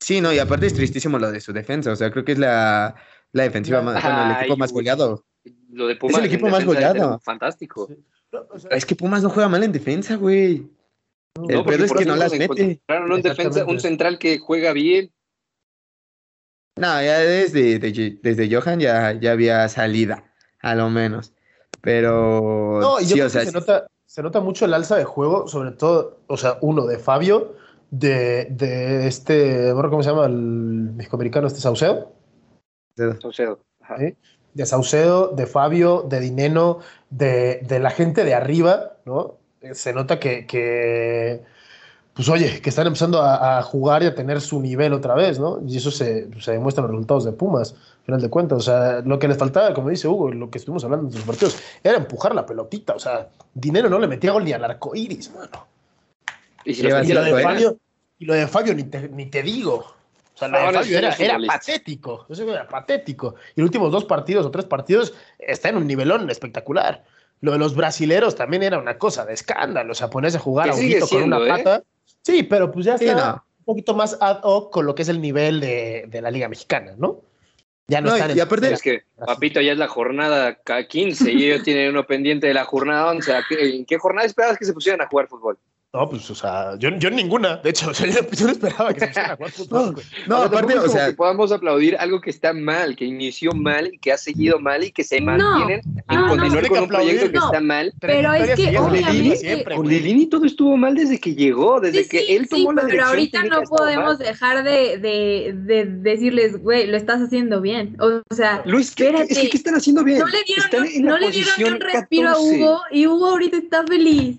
Sí, 0.01 0.21
no, 0.21 0.32
y 0.34 0.39
aparte 0.39 0.65
es 0.65 0.73
tristísimo 0.73 1.19
lo 1.19 1.32
de 1.32 1.41
su 1.41 1.51
defensa, 1.51 1.91
o 1.91 1.95
sea, 1.95 2.10
creo 2.10 2.23
que 2.23 2.32
es 2.32 2.39
la, 2.39 2.95
la 3.31 3.43
defensiva 3.43 3.81
más, 3.81 4.01
bueno, 4.03 4.25
el 4.25 4.31
equipo 4.37 4.53
Ay, 4.53 4.59
más 4.59 4.73
goleado. 4.73 5.23
Lo 5.71 5.87
de 5.87 5.95
Pumas 5.95 6.19
el 6.19 6.25
equipo 6.25 6.47
más 6.49 6.65
goleado. 6.65 7.19
Fantástico. 7.19 7.87
Sí. 7.87 7.95
No, 8.31 8.41
o 8.51 8.59
sea, 8.59 8.69
Es 8.71 8.85
que 8.85 8.95
Pumas 8.95 9.23
no 9.23 9.29
juega 9.29 9.49
mal 9.49 9.63
en 9.63 9.71
defensa, 9.71 10.15
güey. 10.15 10.67
El 11.47 11.55
No, 11.57 11.63
pedo 11.63 11.85
es 11.85 11.93
que 11.93 12.05
no 12.05 12.15
las 12.15 12.31
mete. 12.31 12.71
encontraron 12.71 13.11
un 13.11 13.21
defensa, 13.21 13.65
un 13.65 13.79
central 13.79 14.17
que 14.19 14.39
juega 14.39 14.73
bien. 14.73 15.11
No, 16.75 16.87
ya 17.01 17.19
desde, 17.19 17.77
de- 17.79 18.19
desde 18.21 18.53
Johan 18.55 18.79
ya, 18.79 19.13
ya 19.13 19.31
había 19.33 19.67
salida, 19.69 20.23
a 20.61 20.75
lo 20.75 20.89
menos. 20.89 21.33
Pero 21.81 22.79
No, 22.81 22.99
y 22.99 23.03
yo 23.03 23.07
sí, 23.09 23.13
creo 23.15 23.25
o 23.27 23.29
sea, 23.29 23.41
que 23.41 23.47
se 23.47 23.51
nota, 23.53 23.87
se 24.05 24.23
nota 24.23 24.39
mucho 24.41 24.65
el 24.65 24.73
alza 24.73 24.95
de 24.97 25.03
juego, 25.05 25.47
sobre 25.47 25.71
todo, 25.71 26.21
o 26.27 26.37
sea, 26.37 26.57
uno 26.61 26.85
de 26.85 26.97
Fabio, 26.99 27.55
de, 27.91 28.45
de 28.51 29.07
este, 29.07 29.71
cómo 29.73 30.03
se 30.03 30.09
llama, 30.09 30.25
el 30.25 30.33
mexicoamericano, 30.95 31.47
este 31.47 31.59
Saucedo, 31.59 32.13
Saucedo. 33.21 33.59
Ajá. 33.81 33.97
¿sí? 33.99 34.15
de 34.53 34.65
Saucedo, 34.65 35.29
de 35.29 35.45
Fabio, 35.45 36.05
de 36.09 36.19
Dineno, 36.19 36.79
de, 37.09 37.59
de 37.63 37.79
la 37.79 37.91
gente 37.91 38.25
de 38.25 38.33
arriba, 38.33 38.93
¿no? 39.05 39.35
Eh, 39.62 39.75
Se 39.75 39.93
nota 39.93 40.19
que, 40.19 40.45
que, 40.45 41.43
pues 42.13 42.27
oye, 42.29 42.59
que 42.62 42.69
están 42.69 42.88
empezando 42.88 43.21
a, 43.21 43.59
a 43.59 43.62
jugar 43.62 44.03
y 44.03 44.07
a 44.07 44.15
tener 44.15 44.41
su 44.41 44.59
nivel 44.59 44.93
otra 44.93 45.15
vez, 45.15 45.39
¿no? 45.39 45.62
Y 45.65 45.77
eso 45.77 45.91
se, 45.91 46.27
se 46.41 46.51
demuestra 46.51 46.81
en 46.81 46.88
los 46.88 46.95
resultados 46.95 47.25
de 47.25 47.31
Pumas, 47.31 47.73
al 47.73 48.05
final 48.05 48.21
de 48.21 48.29
cuentas. 48.29 48.57
O 48.57 48.62
sea, 48.62 49.01
lo 49.01 49.19
que 49.19 49.27
les 49.27 49.38
faltaba, 49.38 49.73
como 49.73 49.89
dice 49.89 50.07
Hugo, 50.07 50.31
lo 50.31 50.49
que 50.49 50.57
estuvimos 50.57 50.83
hablando 50.83 51.07
en 51.07 51.15
los 51.15 51.23
partidos, 51.23 51.57
era 51.83 51.97
empujar 51.97 52.33
la 52.33 52.45
pelotita. 52.45 52.95
O 52.95 52.99
sea, 52.99 53.29
Dinero 53.53 53.89
no 53.89 53.99
le 53.99 54.07
metía 54.07 54.31
gol 54.31 54.43
ni 54.43 54.51
al 54.51 54.63
arco 54.63 54.95
iris, 54.95 55.31
mano. 55.33 55.67
Y 56.65 56.73
si 56.73 56.83
lo 56.83 56.95
de 57.23 57.39
¿eh? 57.39 57.43
Fabio, 57.43 57.77
y 58.17 58.25
lo 58.25 58.33
de 58.33 58.47
Fabio 58.47 58.73
ni 58.73 58.83
te, 58.83 59.09
ni 59.09 59.27
te 59.27 59.43
digo. 59.43 59.98
O 60.45 60.47
sea, 60.47 60.47
lo 60.47 60.54
No, 60.60 60.60
de 60.67 60.71
no, 60.71 60.80
Fabio 60.80 61.12
sí, 61.12 61.23
era, 61.25 61.38
patético. 61.47 62.25
Eso 62.30 62.43
era 62.52 62.67
patético. 62.67 63.36
Y 63.56 63.62
los 63.62 63.67
últimos 63.67 63.91
dos 63.91 64.06
partidos 64.06 64.45
o 64.45 64.52
tres 64.52 64.65
partidos 64.65 65.13
está 65.38 65.69
en 65.69 65.78
un 65.78 65.86
nivelón 65.88 66.30
espectacular. 66.30 67.04
Lo 67.41 67.52
de 67.52 67.58
los 67.58 67.75
brasileros 67.75 68.36
también 68.36 68.63
era 68.63 68.80
una 68.80 68.97
cosa 68.97 69.25
de 69.25 69.34
escándalo. 69.34 69.91
O 69.91 69.95
sea, 69.95 70.10
ponerse 70.10 70.38
a 70.38 70.41
jugar 70.41 70.69
a 70.69 70.73
un 70.75 70.80
grito 70.82 71.08
con 71.08 71.23
una 71.23 71.38
siendo, 71.39 71.45
¿eh? 71.45 71.63
pata. 71.63 71.84
Sí, 72.21 72.43
pero 72.43 72.71
pues 72.71 72.86
ya 72.86 72.97
Sí, 72.97 73.06
está 73.08 73.32
no. 73.32 73.45
un 73.60 73.65
poquito 73.65 73.93
más 73.95 74.17
ad 74.21 74.39
hoc 74.43 74.71
con 74.73 74.86
lo 74.86 74.95
que 74.95 75.02
es 75.02 75.10
el 75.10 75.19
nivel 75.21 75.60
de, 75.60 76.06
de 76.08 76.21
la 76.21 76.32
Liga 76.32 76.47
Mexicana, 76.47 76.93
¿no? 76.97 77.21
Ya 77.88 78.02
no, 78.02 78.10
No, 78.12 78.15
están 78.17 78.38
y 78.38 78.39
aparte- 78.39 78.71
Es 78.71 78.82
que, 78.84 79.04
papito, 79.25 79.62
ya 79.62 79.71
es 79.71 79.78
la 79.78 79.88
jornada 79.88 80.56
K- 80.63 80.88
15 80.88 81.32
y 81.32 81.45
ellos 81.49 81.63
tienen 81.63 81.89
uno 81.89 82.06
pendiente 82.06 82.45
de 82.47 82.54
la 82.54 82.63
jornada 82.65 83.10
11. 83.10 83.34
¿A 83.34 83.43
qué- 83.49 83.75
¿En 83.78 83.86
qué 83.86 83.97
jornada 83.97 84.28
esperabas 84.28 84.58
que 84.60 84.65
se 84.65 84.73
pusieran 84.73 85.02
a 85.02 85.08
jugar 85.08 85.28
fútbol? 85.28 85.58
No, 85.91 86.08
pues, 86.08 86.30
o 86.30 86.36
sea, 86.36 86.78
yo, 86.78 86.89
yo 86.99 87.10
ninguna. 87.10 87.58
De 87.58 87.71
hecho, 87.71 87.89
o 87.89 87.93
sea, 87.95 88.06
yo, 88.06 88.19
yo 88.32 88.45
no 88.45 88.52
esperaba 88.52 88.93
que 88.93 88.99
se 88.99 89.08
pusieran 89.08 89.32
a 89.32 89.36
jugar 89.38 89.52
fútbol. 89.52 89.93
güey. 89.93 90.06
No, 90.28 90.36
O 90.36 90.38
sea, 90.38 90.47
aparte, 90.47 90.73
o 90.78 90.82
como 90.82 90.91
sea, 90.93 91.08
que 91.08 91.13
podamos 91.13 91.52
aplaudir 91.52 91.97
algo 91.97 92.21
que 92.21 92.30
está 92.30 92.54
mal, 92.54 92.95
que 92.95 93.06
inició 93.06 93.54
mal 93.54 93.89
y 93.91 93.97
que 93.97 94.12
ha 94.12 94.17
seguido 94.19 94.60
mal 94.60 94.84
y 94.84 94.91
que 94.91 95.04
se 95.04 95.19
mantienen 95.19 95.82
en 96.08 96.15
no, 96.15 96.21
no, 96.28 96.30
continuar 96.38 96.67
con 96.67 96.80
un 96.82 96.88
proyecto 96.89 97.25
que 97.32 97.38
no. 97.39 97.45
está 97.47 97.60
mal. 97.60 97.91
Pero 98.02 98.34
es 98.36 98.56
que 98.56 98.78
obviamente- 98.78 99.12
Lilini 99.13 99.36
siempre, 99.36 99.75
Con. 99.75 99.88
Lilini 99.88 100.25
todo 100.28 100.45
estuvo 100.45 100.78
mal 100.78 100.93
desde 100.93 101.19
que 101.19 101.34
llegó, 101.34 101.80
desde 101.80 102.04
Sí, 102.04 102.10
que 102.10 102.19
sí, 102.19 102.34
él 102.34 102.43
sí, 102.43 102.49
tomó 102.49 102.73
la 102.73 102.84
pero 102.84 103.06
ahorita 103.06 103.43
no 103.45 103.63
podemos 103.63 104.06
mal. 104.06 104.28
dejar 104.28 104.63
de, 104.63 104.99
de, 104.99 105.54
de 105.56 105.86
decirles, 105.86 106.62
güey, 106.62 106.86
lo 106.86 106.97
estás 106.97 107.19
haciendo 107.19 107.62
bien. 107.62 107.97
O 107.99 108.21
sea, 108.36 108.62
Luis, 108.65 108.93
¿qué, 108.93 109.06
Espérate. 109.08 109.34
es 109.34 109.39
que, 109.39 109.49
¿qué 109.49 109.58
están 109.58 109.73
haciendo 109.73 110.04
bien? 110.04 110.19
no 110.19 110.28
le 110.28 110.43
dieron, 110.43 111.04
no 111.08 111.17
le 111.17 111.32
dieron 111.32 111.73
un 111.73 111.80
respiro 111.82 112.28
14. 112.30 112.30
a 112.30 112.39
Hugo 112.67 112.80
y 112.91 113.08
Hugo 113.08 113.25
ahorita 113.25 113.58
está 113.58 113.84
feliz. 113.88 114.38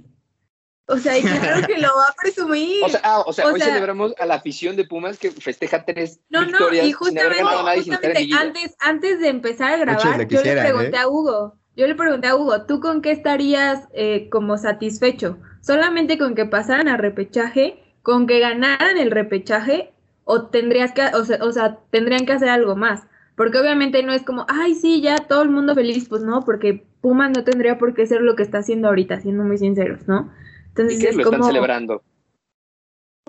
O 0.90 0.98
sea, 0.98 1.16
y 1.16 1.22
claro 1.22 1.66
que 1.66 1.78
lo 1.78 1.88
va 1.88 2.08
a 2.08 2.14
presumir. 2.20 2.82
O 2.84 2.88
sea, 2.88 3.00
ah, 3.04 3.20
o 3.20 3.32
sea, 3.32 3.46
O 3.46 3.52
hoy 3.52 3.60
sea- 3.60 3.68
celebramos 3.68 4.12
a 4.18 4.26
la 4.26 4.34
afición 4.34 4.76
de 4.76 4.84
Pumas 4.84 5.18
que 5.18 5.30
festeja 5.30 5.84
tres 5.84 6.20
no, 6.28 6.44
no, 6.46 6.72
y 6.72 6.92
justamente, 6.92 7.42
justamente 7.76 8.28
antes, 8.38 8.76
antes 8.80 9.20
de 9.20 9.28
empezar 9.28 9.74
a 9.74 9.76
grabar, 9.76 10.26
yo 10.26 10.42
le 10.42 10.56
pregunté 10.56 10.96
¿eh? 10.96 10.98
a 10.98 11.08
Hugo, 11.08 11.54
yo 11.76 11.86
le 11.86 11.94
pregunté 11.94 12.26
a 12.26 12.36
Hugo, 12.36 12.66
¿tú 12.66 12.80
con 12.80 13.02
qué 13.02 13.12
estarías 13.12 13.88
eh, 13.92 14.28
como 14.30 14.58
satisfecho? 14.58 15.38
¿Solamente 15.60 16.18
con 16.18 16.34
que 16.34 16.46
pasaran 16.46 16.88
a 16.88 16.96
repechaje? 16.96 17.82
¿Con 18.02 18.26
que 18.26 18.40
ganaran 18.40 18.98
el 18.98 19.10
repechaje? 19.10 19.92
¿O 20.24 20.46
tendrías 20.46 20.92
que, 20.92 21.02
o 21.14 21.24
sea, 21.24 21.38
o 21.42 21.52
sea, 21.52 21.78
tendrían 21.90 22.26
que 22.26 22.32
hacer 22.32 22.48
algo 22.48 22.76
más? 22.76 23.02
Porque 23.36 23.58
obviamente 23.58 24.02
no 24.02 24.12
es 24.12 24.22
como, 24.22 24.44
ay, 24.48 24.74
sí, 24.74 25.00
ya 25.00 25.16
todo 25.16 25.42
el 25.42 25.50
mundo 25.50 25.74
feliz, 25.74 26.08
pues 26.08 26.22
no, 26.22 26.42
porque 26.44 26.84
Pumas 27.00 27.30
no 27.30 27.44
tendría 27.44 27.78
por 27.78 27.94
qué 27.94 28.06
ser 28.06 28.20
lo 28.20 28.36
que 28.36 28.42
está 28.42 28.58
haciendo 28.58 28.88
ahorita, 28.88 29.20
siendo 29.20 29.44
muy 29.44 29.56
sinceros, 29.56 30.06
¿no? 30.06 30.30
Entonces 30.70 30.98
¿Y 30.98 31.02
qué 31.02 31.08
es 31.10 31.16
lo 31.16 31.24
como, 31.24 31.36
están 31.36 31.48
celebrando? 31.48 32.02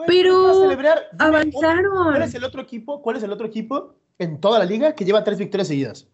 Pero 0.07 0.61
celebrar, 0.61 1.09
dime, 1.11 1.51
¿Cuál 1.51 1.75
avanzaron. 1.75 2.21
es 2.23 2.33
el 2.33 2.43
otro 2.43 2.61
equipo? 2.61 3.01
¿Cuál 3.01 3.17
es 3.17 3.23
el 3.23 3.31
otro 3.31 3.45
equipo 3.45 3.95
en 4.17 4.39
toda 4.39 4.59
la 4.59 4.65
liga 4.65 4.95
que 4.95 5.05
lleva 5.05 5.23
tres 5.23 5.37
victorias 5.37 5.67
seguidas? 5.67 6.07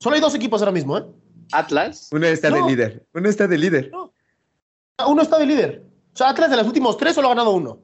Solo 0.00 0.16
hay 0.16 0.20
dos 0.20 0.34
equipos 0.34 0.60
ahora 0.60 0.72
mismo, 0.72 0.98
¿eh? 0.98 1.06
Atlas. 1.52 2.10
uno 2.12 2.26
está 2.26 2.50
No. 2.50 2.56
de 2.56 2.70
líder, 2.70 3.06
uno 3.14 3.28
está 3.28 3.46
de 3.46 3.58
líder. 3.58 3.90
Ah, 4.98 5.06
Uno 5.08 5.22
está 5.22 5.38
de 5.38 5.46
líder. 5.46 5.84
O 6.12 6.16
sea, 6.16 6.30
Atlas 6.30 6.50
de 6.50 6.56
los 6.56 6.66
últimos 6.66 6.96
tres 6.96 7.14
solo 7.14 7.28
ha 7.28 7.30
ganado 7.34 7.52
uno. 7.52 7.80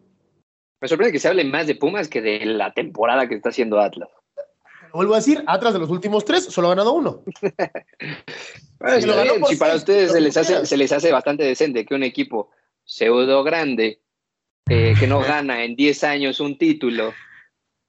Me 0.80 0.88
sorprende 0.88 1.12
que 1.12 1.18
se 1.20 1.28
hable 1.28 1.44
más 1.44 1.66
de 1.66 1.76
Pumas 1.76 2.08
que 2.08 2.20
de 2.22 2.44
la 2.46 2.72
temporada 2.74 3.28
que 3.28 3.36
está 3.36 3.50
haciendo 3.50 3.78
Atlas. 3.78 4.08
Vuelvo 4.92 5.14
a 5.14 5.18
decir, 5.18 5.42
atrás 5.46 5.72
de 5.72 5.78
los 5.78 5.90
últimos 5.90 6.24
tres, 6.24 6.44
solo 6.44 6.68
ha 6.68 6.70
ganado 6.70 6.92
uno. 6.92 7.22
Lo 8.80 9.14
ganó 9.14 9.46
si 9.46 9.56
para 9.56 9.72
seis, 9.72 9.82
ustedes 9.82 10.12
se 10.12 10.20
les, 10.20 10.36
hace, 10.36 10.66
se 10.66 10.76
les 10.76 10.90
hace 10.92 11.12
bastante 11.12 11.44
decente 11.44 11.86
que 11.86 11.94
un 11.94 12.02
equipo 12.02 12.50
pseudo 12.84 13.44
grande, 13.44 14.00
eh, 14.68 14.94
que 14.98 15.06
no 15.06 15.20
gana 15.24 15.64
en 15.64 15.76
10 15.76 16.02
años 16.04 16.40
un 16.40 16.58
título, 16.58 17.14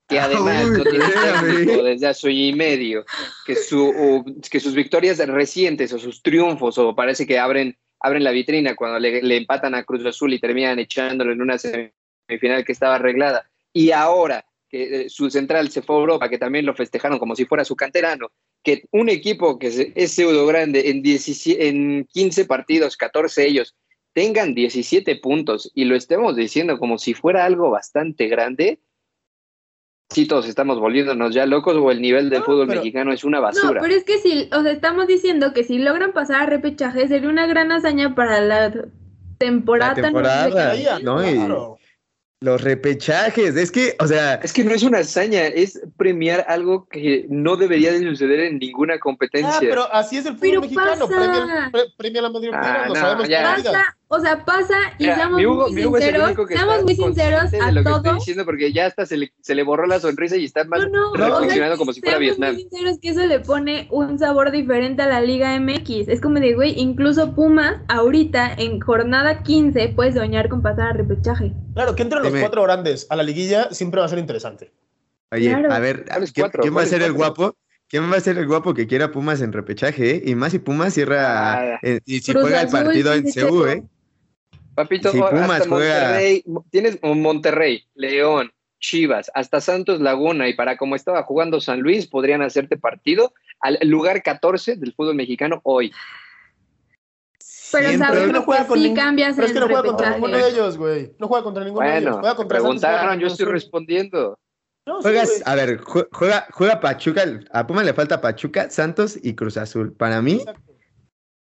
que 0.07 0.19
además 0.19 0.65
Uy, 0.65 0.77
no 0.77 0.83
tiene 0.83 1.05
técnico 1.07 1.83
desde 1.83 2.07
hace 2.07 2.27
año 2.27 2.37
y 2.37 2.53
medio, 2.53 3.05
que, 3.45 3.55
su, 3.55 3.83
o- 3.89 4.25
que 4.51 4.59
sus 4.59 4.75
victorias 4.75 5.17
recientes 5.17 5.91
o 5.93 5.99
sus 5.99 6.21
triunfos, 6.21 6.77
o 6.77 6.93
parece 6.93 7.25
que 7.25 7.39
abren, 7.39 7.75
abren 7.99 8.23
la 8.23 8.31
vitrina 8.31 8.75
cuando 8.75 8.99
le, 8.99 9.21
le 9.23 9.37
empatan 9.37 9.73
a 9.73 9.83
Cruz 9.83 10.05
Azul 10.05 10.33
y 10.33 10.39
terminan 10.39 10.77
echándolo 10.77 11.31
en 11.31 11.41
una 11.41 11.57
semifinal 11.57 12.63
que 12.65 12.71
estaba 12.71 12.95
arreglada, 12.95 13.49
y 13.73 13.91
ahora 13.91 14.45
que 14.73 15.01
eh, 15.03 15.09
su 15.09 15.29
central 15.29 15.69
se 15.69 15.83
fue 15.83 15.95
a 15.95 15.99
Europa, 15.99 16.29
que 16.29 16.39
también 16.39 16.65
lo 16.65 16.73
festejaron 16.73 17.19
como 17.19 17.35
si 17.35 17.45
fuera 17.45 17.63
su 17.63 17.75
canterano, 17.75 18.31
que 18.63 18.85
un 18.91 19.07
equipo 19.07 19.59
que 19.59 19.91
es 19.93 20.11
pseudo 20.11 20.47
grande 20.47 20.89
en, 20.89 21.03
17 21.03 21.67
en 21.67 22.05
15 22.11 22.45
partidos, 22.45 22.97
14 22.97 23.45
ellos, 23.47 23.75
tengan 24.13 24.55
17 24.55 25.15
puntos 25.17 25.71
y 25.75 25.85
lo 25.85 25.95
estemos 25.95 26.35
diciendo 26.35 26.79
como 26.79 26.97
si 26.97 27.13
fuera 27.13 27.45
algo 27.45 27.69
bastante 27.69 28.27
grande, 28.27 28.79
sí 30.09 30.25
todos 30.27 30.47
estamos 30.47 30.79
volviéndonos 30.79 31.35
ya 31.35 31.45
locos 31.45 31.75
o 31.75 31.91
el 31.91 32.01
nivel 32.01 32.31
del 32.31 32.39
No, 32.39 32.45
fútbol 32.45 32.67
pero- 32.67 32.79
mexicano 32.81 33.13
es 33.13 33.23
una 33.23 33.37
No, 33.37 33.43
basura. 33.43 33.79
pero 33.79 33.93
es 33.93 34.03
que 34.03 34.17
si, 34.17 34.49
o 34.51 34.63
sea, 34.63 34.71
estamos 34.71 35.05
diciendo 35.05 35.53
que 35.53 35.63
si 35.63 35.77
logran 35.77 36.13
pasar 36.13 36.41
a 36.41 36.45
repechaje 36.47 37.07
sería 37.07 37.29
una 37.29 37.45
gran 37.45 37.71
hazaña 37.71 38.15
para 38.15 38.41
la 38.41 38.73
temporada. 39.37 39.91
La 39.91 40.01
tan 40.01 40.03
temporada. 40.13 40.99
¿no? 41.03 41.29
Y- 41.29 41.33
claro. 41.35 41.77
Los 42.43 42.61
repechajes, 42.61 43.55
es 43.55 43.71
que, 43.71 43.95
o 44.01 44.05
sea, 44.05 44.33
Es 44.35 44.51
que 44.51 44.65
no 44.65 44.73
es 44.73 44.83
una 44.83 44.97
hazaña, 44.99 45.43
es 45.47 45.79
premiar 45.95 46.43
algo 46.49 46.89
que 46.89 47.25
no 47.29 47.55
debería 47.55 47.93
de 47.93 47.99
suceder 48.03 48.41
en 48.41 48.59
ninguna 48.59 48.95
Ah, 48.95 48.99
competencia. 48.99 49.59
pero 49.61 49.89
así 49.93 50.17
es 50.17 50.25
el 50.25 50.33
fútbol 50.33 50.49
Pero 50.49 50.61
mexicano. 50.61 51.07
Premia, 51.07 51.69
pre- 51.71 51.85
premia 51.95 52.21
la 52.21 52.29
mediocridad, 52.29 52.81
Ah, 52.83 52.87
lo 52.89 52.93
no, 52.95 52.99
sabemos 52.99 53.29
ya. 53.29 53.43
Pasa, 53.43 53.97
o 54.15 54.19
sea, 54.19 54.45
pasa 54.45 54.75
y 54.99 55.03
Mira, 55.03 55.15
seamos 55.15 55.37
mi 55.39 55.45
Hugo- 55.45 55.63
muy 55.67 55.73
mi 55.73 55.85
Hugo 55.85 55.97
es 55.97 56.03
el 56.03 56.09
sinceros, 56.09 56.27
único 56.27 56.45
que 56.47 56.53
seamos 56.55 56.73
está 56.75 56.85
muy 56.85 56.95
sinceros 56.95 57.41
a 57.41 57.47
de 57.49 57.57
lo 57.71 57.83
que 57.83 57.89
estoy 57.89 58.03
todos. 58.03 58.15
diciendo 58.19 58.45
porque 58.45 58.71
ya 58.73 58.85
hasta 58.85 59.05
se 59.05 59.17
le, 59.17 59.33
se 59.41 59.55
le 59.55 59.63
borró 59.63 59.85
la 59.87 59.99
sonrisa 59.99 60.35
y 60.37 60.45
está 60.45 60.63
más 60.65 60.81
No, 60.81 60.89
no, 60.89 61.13
reflexionando 61.13 61.73
o 61.73 61.75
sea, 61.75 61.77
como 61.77 61.93
si 61.93 62.01
fuera 62.01 62.17
Vietnam. 62.17 62.53
muy 62.53 62.61
sinceros 62.63 62.99
que 62.99 63.09
eso 63.09 63.25
le 63.25 63.39
pone 63.39 63.87
un 63.91 64.19
sabor 64.19 64.51
diferente 64.51 65.01
a 65.01 65.07
la 65.07 65.21
Liga 65.21 65.55
MX. 65.59 66.07
Es 66.09 66.21
como 66.21 66.39
de, 66.39 66.53
güey, 66.53 66.79
incluso 66.79 67.33
Pumas, 67.33 67.77
ahorita, 67.87 68.53
en 68.57 68.79
jornada 68.79 69.43
15, 69.43 69.89
puedes 69.95 70.15
soñar 70.15 70.49
con 70.49 70.61
pasar 70.61 70.89
a 70.89 70.93
repechaje. 70.93 71.51
Claro, 71.73 71.95
que 71.95 72.03
entren 72.03 72.21
los 72.21 72.31
Dime. 72.31 72.41
cuatro 72.41 72.63
grandes 72.63 73.07
a 73.09 73.15
la 73.15 73.23
liguilla 73.23 73.69
siempre 73.71 73.99
va 73.99 74.05
a 74.05 74.09
ser 74.09 74.19
interesante. 74.19 74.71
oye, 75.31 75.49
Claro. 75.49 75.73
a 75.73 75.79
ver, 75.79 76.05
¿Cuáles 76.05 76.31
¿quién, 76.31 76.43
cuatro? 76.43 76.61
quién 76.61 76.73
va 76.73 76.77
a 76.81 76.83
¿Cuáles 76.83 76.89
ser 76.91 77.01
el 77.01 77.13
guapo? 77.13 77.55
¿Quién 77.89 78.11
va 78.11 78.17
a 78.17 78.19
ser 78.21 78.37
el 78.37 78.47
guapo 78.47 78.73
que 78.73 78.87
quiera 78.87 79.11
Pumas 79.11 79.41
en 79.41 79.51
repechaje? 79.53 80.15
eh? 80.15 80.23
Y 80.25 80.35
más 80.35 80.51
si 80.51 80.59
Pumas 80.59 80.93
cierra, 80.93 81.73
Ah. 81.75 81.79
eh, 81.83 81.99
y 82.05 82.19
si 82.21 82.31
Cruz 82.31 82.43
juega 82.43 82.61
el 82.61 82.69
partido 82.69 83.13
en 83.13 83.23
CU. 83.31 83.65
¿eh? 83.65 83.83
Papito, 84.75 85.11
Si 85.11 85.19
o- 85.19 85.29
Pumas 85.29 85.49
hasta 85.49 85.69
juega- 85.69 85.99
Monterrey, 86.03 86.43
tienes 86.71 86.99
un 87.03 87.21
Monterrey, 87.21 87.85
León, 87.95 88.51
Chivas, 88.79 89.31
hasta 89.33 89.61
Santos 89.61 90.01
Laguna 90.01 90.47
y 90.49 90.55
para 90.55 90.77
como 90.77 90.95
estaba 90.95 91.23
jugando 91.23 91.61
San 91.61 91.79
Luis 91.81 92.07
podrían 92.07 92.41
hacerte 92.41 92.77
partido 92.77 93.33
al 93.61 93.77
lugar 93.83 94.21
14 94.23 94.75
del 94.75 94.93
fútbol 94.93 95.15
mexicano 95.15 95.61
hoy. 95.63 95.91
Pero 97.71 97.87
Siempre- 97.89 98.07
sabemos 98.07 98.33
no 98.33 98.41
juega 98.43 98.61
que 98.63 98.67
con 98.67 98.77
sí 98.77 98.83
ningún- 98.83 98.97
cambias 98.97 99.35
Pero 99.35 99.47
es 99.47 99.53
que 99.53 99.59
no 99.59 99.65
juega 99.67 99.83
contra 99.83 100.09
ninguno 100.11 100.37
de 100.37 100.49
ellos, 100.49 100.77
güey. 100.77 101.15
No 101.17 101.27
juega 101.27 101.43
contra 101.43 101.63
ninguno 101.63 101.85
de 101.85 101.91
ellos. 101.93 102.03
Bueno, 102.03 102.19
Juega 102.19 102.35
contra 102.35 102.59
preguntaron, 102.59 103.19
yo 103.19 103.27
estoy 103.27 103.45
respondiendo. 103.47 104.39
No, 104.85 105.01
Juegas, 105.01 105.41
a 105.45 105.55
ver, 105.55 105.79
jue- 105.79 106.07
juega, 106.11 106.45
juega 106.51 106.79
Pachuca, 106.81 107.23
a 107.51 107.65
Pumas 107.65 107.85
le 107.85 107.93
falta 107.93 108.19
Pachuca, 108.21 108.69
Santos 108.69 109.17
y 109.21 109.33
Cruz 109.33 109.55
Azul. 109.57 109.93
Para 109.93 110.21
mí, 110.21 110.33
Exacto. 110.33 110.73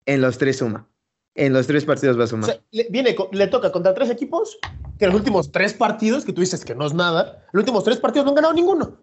en 0.06 0.20
los 0.20 0.36
tres 0.38 0.58
suma. 0.58 0.86
En 1.34 1.52
los 1.52 1.66
tres 1.66 1.84
partidos 1.84 2.18
va 2.18 2.22
a 2.22 2.24
O 2.24 2.28
sumar. 2.28 2.50
sea, 2.50 2.60
le, 2.72 2.86
viene, 2.90 3.16
le 3.32 3.46
toca 3.46 3.72
contra 3.72 3.94
tres 3.94 4.10
equipos 4.10 4.58
que 4.98 5.06
los 5.06 5.14
últimos 5.14 5.50
tres 5.50 5.72
partidos, 5.72 6.24
que 6.24 6.32
tú 6.32 6.40
dices 6.42 6.64
que 6.64 6.74
no 6.74 6.86
es 6.86 6.94
nada, 6.94 7.44
los 7.52 7.62
últimos 7.62 7.84
tres 7.84 7.98
partidos 7.98 8.24
no 8.26 8.30
han 8.30 8.36
ganado 8.36 8.54
ninguno. 8.54 8.98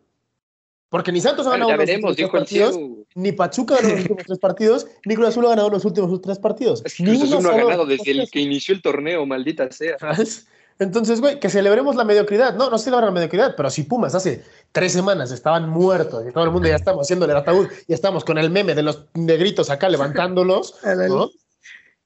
Porque 0.90 1.12
ni 1.12 1.22
Santos 1.22 1.46
ha 1.46 1.52
ganado 1.52 1.72
los 1.72 1.88
últimos 1.88 2.16
tres 2.16 2.30
partidos, 2.30 2.80
ni 3.16 3.32
Pachuca 3.32 3.76
ha 3.76 3.78
ganado 3.78 3.96
los 3.96 4.02
últimos 4.02 4.26
tres 4.26 4.40
partidos, 4.40 4.88
ni 5.06 5.16
Cruz 5.16 5.28
Azul 5.28 5.46
ha 5.46 5.50
ganado 5.50 5.70
los 5.70 5.86
últimos 5.86 6.22
tres 6.22 6.40
partidos. 6.40 6.82
Es 6.86 6.96
que 6.96 7.04
Cruz 7.04 7.18
Ni 7.18 7.24
Azul 7.24 7.38
uno 7.40 7.52
no 7.52 7.56
ha 7.56 7.64
ganado 7.64 7.86
desde 7.86 8.12
el 8.12 8.30
que 8.30 8.40
inició 8.40 8.74
el 8.74 8.82
torneo, 8.82 9.26
maldita 9.26 9.72
sea. 9.72 9.98
¿Sabes? 10.00 10.48
Entonces, 10.80 11.20
güey, 11.20 11.40
que 11.40 11.50
celebremos 11.50 11.96
la 11.98 12.06
mediocridad. 12.06 12.56
No, 12.56 12.70
no 12.70 12.78
celebran 12.78 13.08
la 13.08 13.12
mediocridad, 13.12 13.54
pero 13.56 13.70
si 13.70 13.84
Pumas 13.84 14.16
hace 14.16 14.44
tres 14.72 14.94
semanas 14.94 15.30
estaban 15.32 15.70
muertos 15.70 16.26
y 16.28 16.32
todo 16.32 16.46
el 16.46 16.52
mundo 16.52 16.70
ya 16.70 16.76
estamos 16.76 17.06
haciéndole 17.06 17.34
el 17.34 17.40
ataúd 17.40 17.68
y 17.86 17.94
estamos 17.94 18.24
con 18.24 18.38
el 18.38 18.50
meme 18.50 18.74
de 18.74 18.84
los 18.84 19.08
negritos 19.14 19.70
acá 19.70 19.90
levantándolos, 19.90 20.76
¿no? 21.10 21.30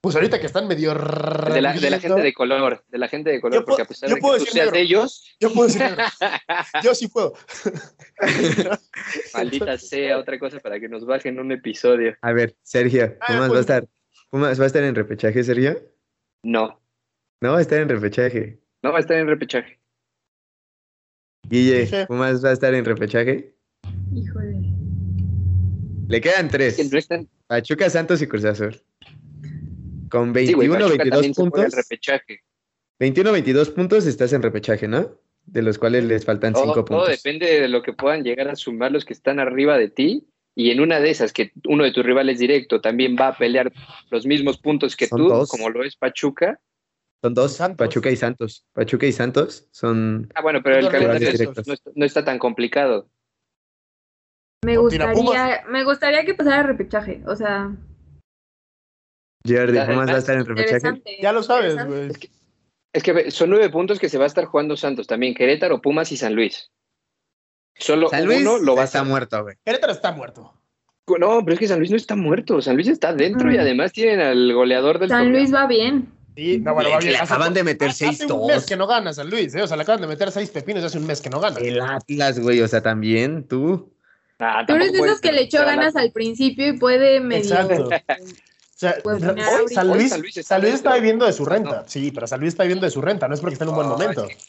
Pues 0.03 0.15
ahorita 0.17 0.37
que 0.37 0.47
están 0.47 0.67
medio... 0.67 0.93
De 0.93 1.61
la, 1.61 1.71
de 1.73 1.89
la 1.89 1.97
gente 1.97 2.21
de 2.21 2.33
color, 2.33 2.83
de 2.89 2.97
la 2.97 3.07
gente 3.07 3.29
de 3.29 3.39
color, 3.39 3.61
Yo 3.61 3.65
porque 3.65 3.83
a 3.83 3.85
pesar 3.85 4.09
yo 4.09 4.15
de 4.15 4.19
que 4.19 4.21
puedo 4.21 4.33
tú 4.37 4.39
decir 4.43 4.53
seas 4.53 4.65
negro. 4.65 4.77
de 4.77 4.83
ellos, 4.83 5.35
Yo 5.39 5.53
puedo 5.53 5.67
decir 5.67 5.81
negro. 5.81 6.03
Yo 6.83 6.93
sí 6.93 7.07
puedo. 7.07 7.33
maldita 9.33 9.77
sea, 9.77 10.17
otra 10.19 10.37
cosa 10.37 10.59
para 10.59 10.77
que 10.79 10.89
nos 10.89 11.05
bajen 11.05 11.39
un 11.39 11.53
episodio. 11.53 12.17
A 12.21 12.33
ver, 12.33 12.53
Sergio, 12.63 13.15
Ah, 13.21 13.27
Pumas 13.27 13.41
va 13.41 13.45
a 13.45 13.49
pues- 13.49 13.59
estar. 13.61 13.87
Pumas 14.29 14.59
va 14.59 14.63
a 14.63 14.67
estar 14.67 14.83
en 14.83 14.95
repechaje, 14.95 15.41
Sergio. 15.43 15.81
No, 16.43 16.81
No 17.41 17.51
va 17.53 17.59
a 17.59 17.61
estar 17.61 17.79
en 17.79 17.87
repechaje. 17.87 18.59
no 18.81 18.91
va 18.91 18.97
a 18.97 19.01
estar 19.01 19.15
en 19.17 19.27
repechaje. 19.27 19.79
Guille. 21.47 22.05
Pumas 22.07 22.43
va 22.43 22.49
a 22.49 22.53
estar 22.53 22.73
en 22.73 22.83
repechaje. 22.83 23.55
Híjole. 24.13 24.57
Le 26.09 26.19
quedan 26.19 26.47
Es 26.47 26.75
que 26.75 26.89
tres. 26.89 27.07
Pachuca, 27.47 27.89
Santos 27.89 28.21
y 28.21 28.27
Cruz 28.27 28.43
Azul. 28.43 28.81
Con 30.13 30.27
Sí, 30.35 30.53
güey, 30.53 30.67
21, 30.67 30.73
Pachuca 30.85 31.03
22 31.03 31.09
también 31.11 31.33
se 31.33 31.41
juega 31.41 31.55
el 31.65 31.71
puntos. 31.71 31.75
repechaje. 31.89 32.39
21, 32.99 33.31
22 33.31 33.69
puntos 33.71 34.05
estás 34.05 34.31
en 34.33 34.41
repechaje, 34.43 34.87
¿no? 34.87 35.09
De 35.45 35.61
los 35.63 35.79
cuales 35.79 36.03
les 36.03 36.23
faltan 36.23 36.53
Todo, 36.53 36.63
5 36.65 36.73
todo 36.75 36.85
puntos. 36.85 37.09
depende 37.09 37.47
de 37.61 37.67
lo 37.67 37.81
que 37.81 37.93
puedan 37.93 38.23
llegar 38.23 38.47
a 38.47 38.55
sumar 38.55 38.91
los 38.91 39.05
que 39.05 39.13
están 39.13 39.39
arriba 39.39 39.75
de 39.79 39.89
ti. 39.89 40.27
Y 40.55 40.69
en 40.69 40.81
una 40.81 40.99
de 40.99 41.09
esas, 41.09 41.33
que 41.33 41.51
uno 41.67 41.83
de 41.83 41.91
tus 41.91 42.05
rivales 42.05 42.37
directo 42.37 42.79
también 42.79 43.15
va 43.19 43.29
a 43.29 43.37
pelear 43.37 43.73
los 44.11 44.27
mismos 44.27 44.59
puntos 44.59 44.95
que 44.95 45.07
Son 45.07 45.17
tú, 45.19 45.27
dos. 45.29 45.49
como 45.49 45.67
lo 45.71 45.83
es 45.83 45.95
Pachuca. 45.95 46.59
Son 47.23 47.33
dos, 47.33 47.53
Santos. 47.53 47.77
Pachuca 47.87 48.11
y 48.11 48.15
Santos. 48.15 48.65
Pachuca 48.73 49.07
y 49.07 49.11
Santos 49.13 49.67
son... 49.71 50.29
Ah, 50.35 50.43
bueno, 50.43 50.61
pero 50.63 50.77
el 50.77 50.89
calendario 50.89 51.27
no, 51.45 51.53
no 51.65 51.73
está- 51.73 51.91
no 51.95 52.05
está 52.05 52.23
tan 52.23 52.37
complicado. 52.37 53.09
Me 54.63 54.77
gustaría, 54.77 55.63
me 55.69 55.83
gustaría 55.83 56.23
que 56.23 56.35
pasara 56.35 56.63
repechaje. 56.63 57.21
O 57.25 57.35
sea, 57.35 57.75
Jordi, 59.47 59.79
Pumas 59.79 60.09
va 60.09 60.15
a 60.15 60.19
estar 60.19 60.37
en 60.37 60.45
repechaje. 60.45 61.01
Ya 61.21 61.31
lo 61.33 61.43
sabes, 61.43 61.75
güey. 61.85 62.09
Es 62.93 63.01
que 63.03 63.31
son 63.31 63.49
nueve 63.49 63.69
puntos 63.69 63.99
que 63.99 64.07
se 64.09 64.17
va 64.17 64.23
a 64.25 64.27
estar 64.27 64.45
jugando 64.45 64.77
Santos 64.77 65.07
también, 65.07 65.33
Querétaro, 65.33 65.81
Pumas 65.81 66.11
y 66.11 66.17
San 66.17 66.33
Luis. 66.35 66.71
Solo 67.75 68.09
San 68.09 68.25
Luis 68.25 68.41
uno 68.41 68.59
lo 68.59 68.75
va 68.75 68.83
a 68.83 68.85
está 68.85 68.99
estar. 68.99 69.09
muerto, 69.09 69.43
güey. 69.43 69.55
Querétaro 69.65 69.93
está 69.93 70.11
muerto. 70.11 70.53
No, 71.19 71.41
pero 71.43 71.53
es 71.53 71.59
que 71.59 71.67
San 71.67 71.79
Luis 71.79 71.89
no 71.91 71.97
está 71.97 72.15
muerto. 72.15 72.61
San 72.61 72.75
Luis 72.75 72.87
está 72.87 73.13
dentro 73.13 73.51
y 73.51 73.57
Mm. 73.57 73.61
además 73.61 73.91
tienen 73.91 74.21
al 74.21 74.53
goleador 74.53 74.99
del 74.99 75.09
San 75.09 75.23
torneo. 75.23 75.39
Luis 75.39 75.53
va 75.53 75.67
bien. 75.67 76.07
Sí, 76.35 76.59
no, 76.59 76.73
bueno, 76.75 76.91
va 76.91 76.99
Le 76.99 77.07
bien. 77.07 77.15
Hace- 77.21 77.33
acaban 77.33 77.53
de 77.53 77.63
meter 77.63 77.89
hace 77.89 78.05
un 78.07 78.15
6-2. 78.15 78.47
mes 78.47 78.65
que 78.65 78.77
no 78.77 78.87
gana 78.87 79.11
San 79.11 79.29
Luis, 79.29 79.53
¿eh? 79.55 79.63
O 79.63 79.67
sea, 79.67 79.75
le 79.75 79.83
acaban 79.83 80.01
de 80.01 80.07
meter 80.07 80.31
seis 80.31 80.49
pepinos 80.51 80.83
hace 80.83 80.97
un 80.99 81.05
mes 81.07 81.19
que 81.19 81.29
no 81.29 81.39
gana. 81.39 81.57
El 81.59 81.81
Atlas, 81.81 82.39
güey, 82.39 82.61
o 82.61 82.67
sea, 82.67 82.81
también 82.81 83.47
tú. 83.47 83.91
Ah, 84.39 84.63
Tú 84.67 84.73
eres 84.75 84.93
de 84.93 84.99
esos 84.99 85.19
que 85.19 85.31
le 85.31 85.41
echó 85.41 85.59
ganas 85.65 85.95
al 85.95 86.11
principio 86.11 86.67
y 86.69 86.77
puede 86.77 87.19
medio. 87.19 87.43
Exacto. 87.43 87.89
O 88.75 88.79
sea, 88.83 88.95
Pues, 89.03 89.21
hoy 89.23 89.73
San 89.73 89.89
hoy 89.89 89.97
Luis, 89.99 90.09
San 90.09 90.21
Luis 90.21 90.37
está 90.37 90.55
San 90.55 90.61
Luis 90.61 90.73
dentro. 90.73 90.89
está 90.89 90.95
viviendo 90.95 91.25
de 91.25 91.33
su 91.33 91.43
No. 91.43 91.49
renta. 91.49 91.83
Sí, 91.87 92.11
pero 92.11 92.27
San 92.27 92.39
Luis 92.39 92.53
está 92.53 92.63
viviendo 92.63 92.85
de 92.85 92.91
su 92.91 93.01
renta, 93.01 93.27
no 93.27 93.33
es 93.35 93.39
porque 93.41 93.53
está 93.53 93.65
en 93.65 93.69
un 93.69 93.75
buen 93.75 93.87
momento. 93.87 94.27
Es 94.27 94.35
que, 94.35 94.43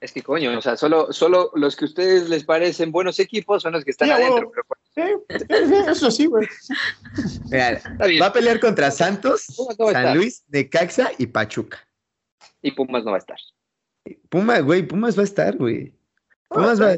es 0.00 0.12
que, 0.12 0.22
coño, 0.22 0.56
o 0.58 0.62
sea, 0.62 0.76
solo, 0.76 1.12
solo 1.12 1.50
los 1.54 1.74
que 1.76 1.84
a 1.86 1.88
ustedes 1.88 2.28
les 2.28 2.44
parecen 2.44 2.92
buenos 2.92 3.18
equipos 3.18 3.62
son 3.62 3.72
los 3.72 3.84
que 3.84 3.92
están 3.92 4.08
Sí, 4.08 4.12
a 4.12 4.16
adentro. 4.16 4.50
pero, 4.52 4.66
pues, 4.68 4.80
Sí, 4.94 5.74
eso 5.88 6.10
sí, 6.10 6.26
güey. 6.26 6.46
Va 8.20 8.26
a 8.26 8.32
pelear 8.32 8.60
contra 8.60 8.90
Santos, 8.90 9.46
no 9.58 9.88
a 9.88 9.92
San 9.92 10.02
estar. 10.02 10.16
Luis, 10.16 10.42
Necaxa 10.48 11.10
y 11.18 11.26
Pachuca. 11.26 11.78
Y 12.60 12.72
Pumas 12.72 13.04
no 13.04 13.10
va 13.12 13.16
a 13.16 13.20
estar. 13.20 13.38
Pumas, 14.28 14.62
güey, 14.62 14.82
Pumas 14.82 15.16
va 15.16 15.22
a 15.22 15.24
estar, 15.24 15.56
güey. 15.56 15.94
Pumas 16.48 16.80
va, 16.80 16.96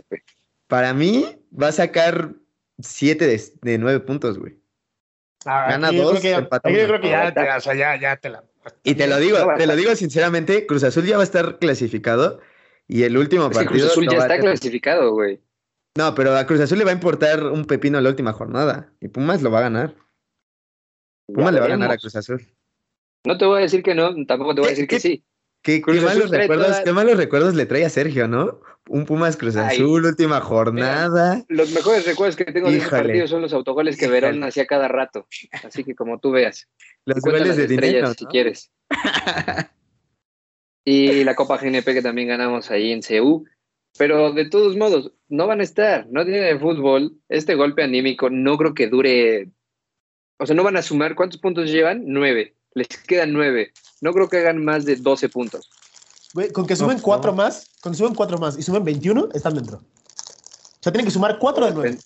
para 0.67 0.93
mí 0.93 1.25
va 1.53 1.69
a 1.69 1.73
sacar 1.73 2.33
7 2.81 3.27
de, 3.27 3.43
de 3.63 3.79
9 3.79 4.01
puntos, 4.01 4.39
güey. 4.39 4.59
Ah, 5.47 5.67
Gana 5.71 5.91
yo 5.93 6.03
dos, 6.03 6.11
creo 6.13 6.23
que 6.23 6.31
ya- 6.31 6.39
empata 6.39 6.69
aquí 6.69 6.77
yo 6.79 6.85
uno. 6.85 6.89
creo 6.89 7.01
que 7.03 7.09
ya, 7.11 7.35
te- 7.35 7.51
o 7.57 7.61
sea, 7.61 7.75
ya, 7.75 8.01
ya 8.01 8.17
te 8.17 8.31
la. 8.31 8.45
Y 8.83 8.95
te 8.95 9.07
lo 9.07 9.19
digo, 9.19 9.39
te 9.59 9.67
lo 9.67 9.77
digo 9.77 9.95
sinceramente, 9.95 10.67
Cruz 10.67 10.85
Azul 10.85 11.05
ya 11.05 11.17
va 11.17 11.23
a 11.23 11.25
estar 11.25 11.59
clasificado 11.59 12.41
y 12.89 13.03
el 13.03 13.17
último 13.19 13.45
Es 13.51 13.59
que 13.59 13.67
Cruz 13.67 13.83
partido 13.83 13.87
Azul 13.89 14.07
no 14.07 14.13
ya 14.13 14.19
está 14.19 14.29
tener- 14.37 14.43
clasificado, 14.51 15.13
güey. 15.13 15.41
No, 15.97 16.15
pero 16.15 16.37
a 16.37 16.47
Cruz 16.47 16.61
Azul 16.61 16.79
le 16.79 16.85
va 16.85 16.91
a 16.91 16.95
importar 16.95 17.45
un 17.45 17.67
pepino 17.67 18.01
la 18.01 18.09
última 18.09 18.33
jornada 18.33 18.93
y 19.01 19.09
Pumas 19.09 19.43
lo 19.43 19.51
va 19.51 19.59
a 19.59 19.63
ganar. 19.63 19.95
Pumas 21.27 21.47
Ya 21.47 21.53
le 21.53 21.61
va 21.61 21.67
a 21.67 21.69
ganar 21.69 21.91
a. 21.93 21.97
Cruz 21.99 22.17
Azul. 22.17 22.43
No 23.27 23.39
te 23.39 23.45
voy 23.45 23.59
a 23.59 23.63
decir 23.63 23.83
que 23.83 23.95
no, 23.95 24.15
tampoco 24.27 24.55
te 24.55 24.61
voy 24.61 24.69
a 24.69 24.71
¿Qué- 24.71 24.75
decir 24.75 24.89
que 24.89 25.01
sí. 25.01 25.25
Qué, 25.63 25.81
qué 25.81 26.01
malos 26.01 26.31
recuerdos, 26.31 26.67
toda- 26.67 26.85
qué 26.85 26.93
malos 26.93 27.17
recuerdos 27.17 27.55
le 27.55 27.65
trae 27.65 27.85
a 27.87 27.91
Sergio, 27.91 28.29
¿no? 28.29 28.61
Un 28.89 29.07
Pumas 29.07 29.37
Cruz 29.37 29.57
Ay, 29.57 29.77
Azul, 29.77 30.05
última 30.05 30.41
jornada. 30.41 31.45
Los 31.49 31.73
mejores 31.73 32.07
recuerdos 32.07 32.37
que 32.37 32.45
tengo 32.45 32.71
de 32.71 32.79
ese 32.79 32.89
partido 32.89 33.27
son 33.27 33.43
los 33.43 33.53
autogoles 33.53 33.97
que 33.97 34.09
Verón 34.09 34.43
hacía 34.45 34.67
cada 34.67 34.89
rato. 34.89 35.27
Así 35.65 35.85
que 35.85 35.95
como 35.95 36.19
tú 36.19 36.33
veas. 36.33 36.69
Los 37.05 37.21
goles 37.21 37.57
de 37.57 37.67
dinero, 37.67 38.13
si 38.15 38.25
¿no? 38.25 38.31
quieres. 38.31 38.71
y 40.85 41.25
la 41.25 41.35
Copa 41.35 41.59
GNP 41.59 41.85
que 41.85 42.03
también 42.03 42.29
ganamos 42.29 42.71
ahí 42.71 42.93
en 42.93 43.01
CU. 43.03 43.47
Pero 43.97 44.33
de 44.33 44.49
todos 44.49 44.77
modos, 44.77 45.13
no 45.29 45.47
van 45.47 45.61
a 45.61 45.63
estar, 45.63 46.07
no 46.11 46.25
tienen 46.25 46.61
fútbol. 46.61 47.17
Este 47.29 47.55
golpe 47.55 47.83
anímico 47.83 48.29
no 48.29 48.59
creo 48.59 48.75
que 48.75 48.89
dure. 48.89 49.51
O 50.39 50.47
sea, 50.47 50.57
no 50.57 50.65
van 50.65 50.77
a 50.77 50.83
sumar. 50.83 51.15
¿Cuántos 51.15 51.41
puntos 51.41 51.71
llevan? 51.71 52.03
Nueve. 52.07 52.57
Les 52.75 52.89
quedan 52.89 53.33
nueve. 53.33 53.73
No 54.01 54.13
creo 54.13 54.29
que 54.29 54.39
hagan 54.39 54.65
más 54.65 54.85
de 54.85 54.97
12 54.97 55.29
puntos. 55.29 55.71
Güey, 56.35 56.51
con 56.51 56.67
que 56.67 56.77
suben 56.77 56.97
No, 56.99 57.03
cuatro 57.03 57.31
no. 57.31 57.37
más, 57.39 57.71
con 57.81 57.93
que 57.93 57.99
suben 57.99 58.15
cuatro 58.15 58.39
más 58.39 58.59
y 58.59 58.63
suben 58.63 58.85
21, 58.85 59.29
están 59.33 59.55
dentro. 59.55 59.79
O 59.79 60.83
sea, 60.83 60.93
tienen 60.93 61.07
que 61.07 61.11
sumar 61.13 61.39
cuatro 61.39 61.65
de 61.65 61.73
nueve. 61.73 61.99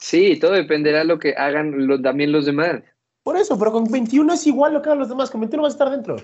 Sí, 0.00 0.38
todo 0.40 0.52
dependerá 0.52 1.00
de 1.00 1.04
lo 1.04 1.18
que 1.18 1.34
hagan 1.36 1.86
lo- 1.86 2.00
también 2.00 2.32
los 2.32 2.46
demás. 2.46 2.82
Por 3.22 3.36
eso, 3.36 3.58
pero 3.58 3.72
con 3.72 3.84
21 3.84 4.32
es 4.32 4.46
igual 4.46 4.72
lo 4.74 4.82
que 4.82 4.88
hagan 4.88 4.98
los 5.00 5.08
demás. 5.08 5.30
Con 5.30 5.40
21 5.40 5.62
vas 5.62 5.72
a 5.72 5.74
estar 5.74 5.90
dentro. 5.90 6.16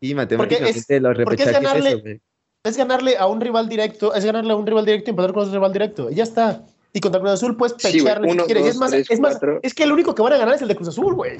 Y 0.00 0.14
matemáticamente 0.14 0.78
es- 0.78 1.02
los 1.02 1.16
porque 1.24 1.42
es 1.42 1.52
ganarle- 1.52 1.90
eso, 1.90 2.00
güey. 2.00 2.20
Es 2.62 2.76
ganarle 2.76 3.16
a 3.16 3.26
un 3.26 3.40
rival 3.40 3.68
directo, 3.68 4.12
es 4.14 4.24
ganarle 4.24 4.52
a 4.52 4.56
un 4.56 4.66
rival 4.66 4.84
directo 4.84 5.08
y 5.08 5.12
empatar 5.12 5.32
con 5.32 5.42
otro 5.44 5.54
rival 5.54 5.72
directo. 5.72 6.10
Y 6.10 6.16
ya 6.16 6.24
está. 6.24 6.62
Y 6.92 7.00
contra 7.00 7.20
Cruz 7.20 7.32
Azul 7.32 7.56
puedes 7.56 7.74
Sí, 7.78 7.88
güey. 8.00 8.04
pecharle 8.04 8.30
Uno, 8.32 8.42
si 8.42 8.46
quieres. 8.46 8.64
dos, 8.64 8.70
es 8.72 8.78
más, 8.78 8.90
tres, 8.90 9.10
es 9.10 9.20
más, 9.20 9.30
cuatro. 9.32 9.60
es 9.62 9.74
que 9.74 9.84
el 9.84 9.92
único 9.92 10.14
que 10.14 10.22
van 10.22 10.32
a 10.34 10.36
ganar 10.38 10.54
es 10.56 10.62
el 10.62 10.68
de 10.68 10.76
Cruz 10.76 10.88
Azul, 10.88 11.14
güey. 11.14 11.38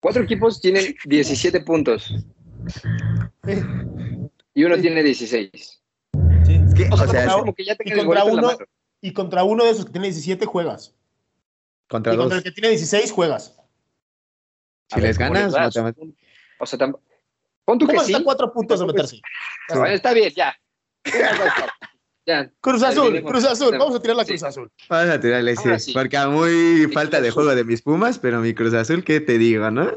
Cuatro 0.00 0.22
equipos 0.22 0.60
tienen 0.60 0.94
17 1.04 1.60
puntos 1.60 2.14
y 4.60 4.64
uno 4.64 4.76
Sí. 4.76 4.82
tiene 4.82 5.02
16. 5.02 5.50
Sí. 5.52 6.60
Es 6.68 6.74
que, 6.74 6.84
O 6.90 6.94
o 6.94 6.96
sea, 6.96 7.06
contra- 7.06 7.32
como 7.32 7.54
que 7.54 7.64
ya 7.64 7.76
y 7.82 7.92
contra 7.96 8.24
uno-. 8.24 8.58
Y 9.00 9.12
contra 9.14 9.44
uno 9.44 9.64
de 9.64 9.70
esos 9.70 9.86
que 9.86 9.92
tiene 9.92 10.08
17 10.08 10.44
juegas. 10.44 10.94
contra 11.88 12.12
y 12.12 12.16
contra 12.18 12.36
dos. 12.36 12.44
el 12.46 12.52
que 12.52 12.60
tiene 12.60 12.68
16 12.76 13.10
juegas. 13.10 13.56
Si 14.90 14.96
ver 14.96 15.04
les 15.08 15.18
ganas, 15.18 15.54
va. 15.54 15.60
matemáticamente- 15.62 16.16
O 16.58 16.66
sea, 16.66 16.78
tam- 16.78 16.98
pon 17.64 17.78
tú 17.78 17.86
que 17.86 17.94
¿Cómo 17.94 18.04
sí. 18.04 18.12
está 18.12 18.22
cuatro 18.24 18.52
puntos 18.52 18.78
de 18.80 18.86
meterse? 18.86 19.20
Bueno, 19.70 19.86
está 19.86 20.12
bien, 20.12 20.30
ya. 20.36 20.54
Ya. 22.26 22.52
Cruz 22.60 22.82
Azul. 22.82 23.22
Cruz 23.24 23.44
Azul. 23.44 23.72
No. 23.72 23.78
Vamos 23.78 23.96
a 23.96 24.02
tirar 24.02 24.16
la 24.16 24.24
Sí. 24.24 24.32
Cruz 24.32 24.42
Azul. 24.44 24.70
Vamos 24.88 25.14
a 25.14 25.20
tirarle, 25.20 25.56
sí, 25.56 25.68
sí. 25.78 25.92
porque 25.92 26.16
a 26.16 26.28
muy 26.28 26.86
falta 26.92 27.20
de 27.20 27.30
juego 27.30 27.54
de 27.54 27.64
mis 27.64 27.82
Pumas, 27.82 28.18
pero 28.18 28.40
mi 28.40 28.54
Cruz 28.54 28.74
Azul, 28.74 29.02
¿qué 29.02 29.20
te 29.20 29.38
digo, 29.38 29.70
no? 29.70 29.90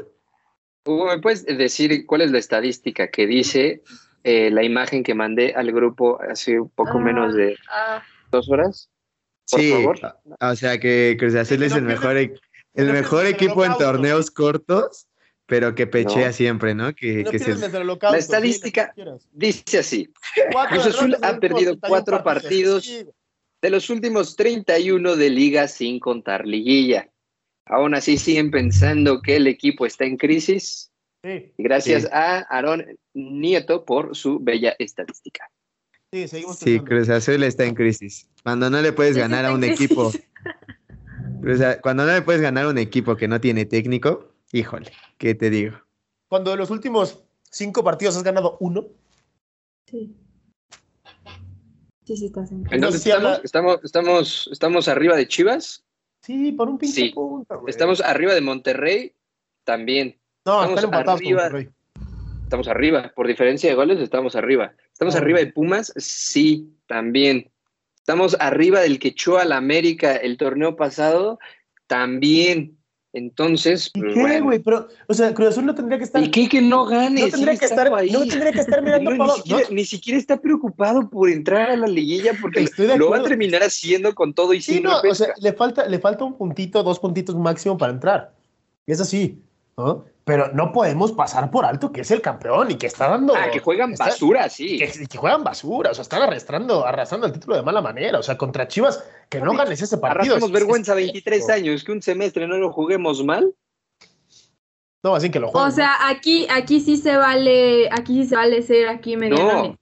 Hugo, 0.86 1.06
¿me 1.06 1.18
puedes 1.20 1.44
decir 1.46 2.06
cuál 2.06 2.22
es 2.22 2.30
la 2.30 2.38
estadística 2.38 3.08
que 3.10 3.26
dice 3.26 3.82
eh, 4.24 4.50
la 4.50 4.62
imagen 4.64 5.02
que 5.02 5.14
mandé 5.14 5.52
al 5.54 5.70
grupo 5.70 6.18
hace 6.20 6.58
un 6.58 6.70
poco 6.70 6.98
Ah, 6.98 7.00
menos 7.00 7.34
de 7.34 7.56
ah, 7.70 8.02
dos 8.30 8.48
horas? 8.50 8.90
Por 9.50 9.60
sí, 9.60 9.70
favor. 9.70 9.98
o 10.40 10.56
sea 10.56 10.80
que 10.80 11.16
Cruz 11.18 11.34
Azul 11.34 11.62
es 11.62 11.72
el 11.74 11.82
mejor, 11.82 12.16
e- 12.16 12.34
el 12.74 12.90
mejor 12.92 13.26
equipo 13.26 13.64
en 13.64 13.74
torneos 13.76 14.30
cortos, 14.30 15.06
pero 15.46 15.74
que 15.74 15.86
pechea 15.86 16.28
No. 16.28 16.32
siempre, 16.32 16.74
¿no? 16.74 16.94
Que, 16.94 17.22
No 17.22 17.30
que 17.30 17.38
se-. 17.38 17.54
La 17.54 18.18
estadística-. 18.18 18.94
Dice 19.30 19.78
así, 19.78 20.10
Cruz 20.70 20.86
Azul 20.86 21.14
ha 21.22 21.38
perdido 21.38 21.72
últimos 21.72 21.80
31 21.80 21.88
cuatro 21.88 22.24
partidos. 22.24 23.04
De 23.60 23.70
los 23.70 23.88
últimos 23.88 24.36
31 24.36 25.16
de 25.16 25.30
liga 25.30 25.68
sin 25.68 25.98
contar 25.98 26.46
liguilla. 26.46 27.08
Aún 27.66 27.94
así 27.94 28.18
siguen 28.18 28.50
pensando 28.50 29.22
que 29.22 29.36
el 29.36 29.46
equipo 29.46 29.86
está 29.86 30.04
en 30.04 30.16
crisis. 30.18 30.90
Sí, 31.24 31.52
Y 31.56 31.62
Gracias 31.62 32.02
Sí. 32.02 32.08
a 32.12 32.40
Aarón 32.50 32.84
Nieto 33.14 33.84
por 33.86 34.14
su 34.14 34.38
bella 34.40 34.76
estadística. 34.78 35.50
sí, 36.12 36.28
seguimos 36.28 36.58
sí, 36.58 36.64
pensando. 36.78 36.84
Cruz 36.84 37.08
Azul 37.08 37.42
está 37.42 37.64
en 37.64 37.74
crisis. 37.74 38.28
Cuando 38.42 38.68
no 38.68 38.80
le 38.82 38.92
puedes 38.92 39.16
ganar 39.16 39.46
a 39.46 39.52
un 39.54 39.64
equipo, 39.64 40.12
Cruz 41.40 41.60
cuando 41.82 42.04
no 42.04 42.12
le 42.12 42.22
puedes 42.22 42.42
ganar 42.42 42.66
a 42.66 42.68
un 42.68 42.78
equipo 42.78 43.16
que 43.16 43.26
no 43.26 43.40
tiene 43.40 43.64
técnico, 43.64 44.32
híjole, 44.52 44.92
¿qué 45.18 45.34
te 45.34 45.48
digo? 45.50 45.78
Cuando 46.28 46.50
de 46.50 46.58
los 46.58 46.70
últimos 46.70 47.24
cinco 47.50 47.82
partidos 47.82 48.16
has 48.16 48.22
ganado 48.22 48.56
uno, 48.60 48.86
sí. 49.86 50.14
Sí, 52.04 52.16
sí, 52.18 52.26
estás 52.26 52.52
en 52.52 52.66
Entonces, 52.70 53.06
habla- 53.14 53.40
estamos, 53.42 53.44
estamos, 53.44 53.80
estamos, 53.84 54.48
estamos 54.52 54.88
arriba 54.88 55.16
de 55.16 55.26
Chivas, 55.26 55.84
sí, 56.22 56.52
por 56.52 56.68
un 56.68 56.76
pinche 56.76 57.00
Sí. 57.06 57.08
punto, 57.14 57.60
güey. 57.60 57.70
estamos 57.70 58.02
arriba 58.02 58.34
de 58.34 58.42
Monterrey, 58.42 59.14
también. 59.64 60.18
No, 60.44 60.52
estamos 60.62 60.70
están 60.70 60.84
empatados 60.84 61.20
con 61.20 61.26
arriba. 61.26 61.42
Monterrey. 61.42 61.68
Estamos 62.44 62.68
arriba, 62.68 63.12
por 63.16 63.26
diferencia 63.26 63.70
de 63.70 63.74
goles 63.76 63.98
estamos 64.00 64.36
arriba. 64.36 64.72
¿Estamos 64.92 65.14
Ah. 65.14 65.18
arriba 65.18 65.38
de 65.40 65.46
Pumas? 65.46 65.92
Sí, 65.96 66.70
también. 66.86 67.50
¿Estamos 67.96 68.36
arriba 68.38 68.80
del 68.80 68.98
que 68.98 69.08
echó 69.08 69.38
a 69.38 69.44
la 69.44 69.56
América 69.56 70.14
el 70.16 70.36
torneo 70.36 70.76
pasado? 70.76 71.38
También. 71.86 72.76
Entonces, 73.14 73.90
¿Y 73.94 74.00
pues, 74.00 74.14
qué, 74.14 74.20
bueno. 74.20 74.44
güey? 74.46 74.58
Pero, 74.58 74.88
o 75.06 75.14
sea, 75.14 75.32
Cruz 75.32 75.50
Azul 75.50 75.64
no 75.64 75.74
tendría 75.74 75.98
que 75.98 76.04
estar. 76.04 76.20
¿Y 76.22 76.30
qué 76.32 76.48
que 76.48 76.60
no 76.60 76.84
gane? 76.84 77.20
no 77.22 77.28
tendría 77.28 77.56
que 77.56 77.64
estar, 77.64 77.94
ahí. 77.94 78.10
no 78.10 78.26
tendría 78.26 78.50
que 78.52 78.58
estar 78.60 78.82
mirando 78.82 79.10
No, 79.12 79.16
para 79.16 79.24
ni, 79.24 79.30
abajo, 79.30 79.36
siquiera, 79.42 79.68
¿no? 79.68 79.74
ni 79.76 79.84
siquiera 79.84 80.18
está 80.18 80.36
preocupado 80.40 81.08
por 81.08 81.30
entrar 81.30 81.70
a 81.70 81.76
la 81.76 81.86
liguilla 81.86 82.32
porque 82.40 82.60
Estoy 82.64 82.88
de 82.88 82.98
lo 82.98 83.10
va 83.10 83.18
a 83.18 83.22
terminar 83.22 83.62
haciendo 83.62 84.12
con 84.16 84.34
todo 84.34 84.52
y 84.52 84.60
Sí, 84.60 84.74
sin 84.74 84.82
no, 84.82 85.00
o 85.00 85.14
sea, 85.14 85.28
le 85.40 85.52
falta, 85.52 85.86
le 85.86 86.00
falta 86.00 86.24
un 86.24 86.36
puntito, 86.36 86.82
dos 86.82 86.98
puntitos 86.98 87.36
máximo 87.36 87.78
para 87.78 87.92
entrar. 87.92 88.34
Y 88.84 88.90
es 88.92 89.00
así, 89.00 89.40
¿no? 89.76 90.04
Pero 90.24 90.50
no 90.54 90.72
podemos 90.72 91.12
pasar 91.12 91.50
por 91.50 91.66
alto 91.66 91.92
que 91.92 92.00
es 92.00 92.10
el 92.10 92.22
campeón 92.22 92.70
y 92.70 92.76
que 92.76 92.86
está 92.86 93.08
dando. 93.08 93.34
ah, 93.36 93.50
que 93.52 93.58
juegan 93.60 93.92
está- 93.92 94.06
basura, 94.06 94.48
sí. 94.48 94.78
Que, 94.78 95.06
que 95.06 95.18
juegan 95.18 95.44
basura, 95.44 95.90
o 95.90 95.94
sea, 95.94 96.00
están 96.02 96.22
arrastrando, 96.22 96.86
arrastrando 96.86 97.26
el 97.26 97.32
título 97.34 97.56
de 97.56 97.62
mala 97.62 97.82
manera. 97.82 98.18
O 98.18 98.22
sea, 98.22 98.38
contra 98.38 98.66
Chivas, 98.66 99.04
que 99.28 99.40
no 99.40 99.52
ganes 99.54 99.82
ese 99.82 99.98
partido. 99.98 100.22
Arrastramos 100.36 100.50
vergüenza 100.52 100.92
es- 100.92 100.96
23 101.12 101.50
años, 101.50 101.84
que 101.84 101.92
un 101.92 102.00
semestre 102.00 102.46
no 102.46 102.56
lo 102.56 102.72
juguemos 102.72 103.22
mal. 103.22 103.52
No, 105.02 105.14
así 105.14 105.30
que 105.30 105.38
lo 105.38 105.48
jueguen. 105.48 105.68
O 105.68 105.74
sea, 105.74 106.08
aquí, 106.08 106.46
aquí 106.50 106.80
sí 106.80 106.96
se 106.96 107.16
vale, 107.16 107.90
aquí 107.92 108.22
sí 108.22 108.28
se 108.28 108.36
vale 108.36 108.62
ser 108.62 108.88
aquí 108.88 109.16
mediano. 109.18 109.62
No. 109.68 109.78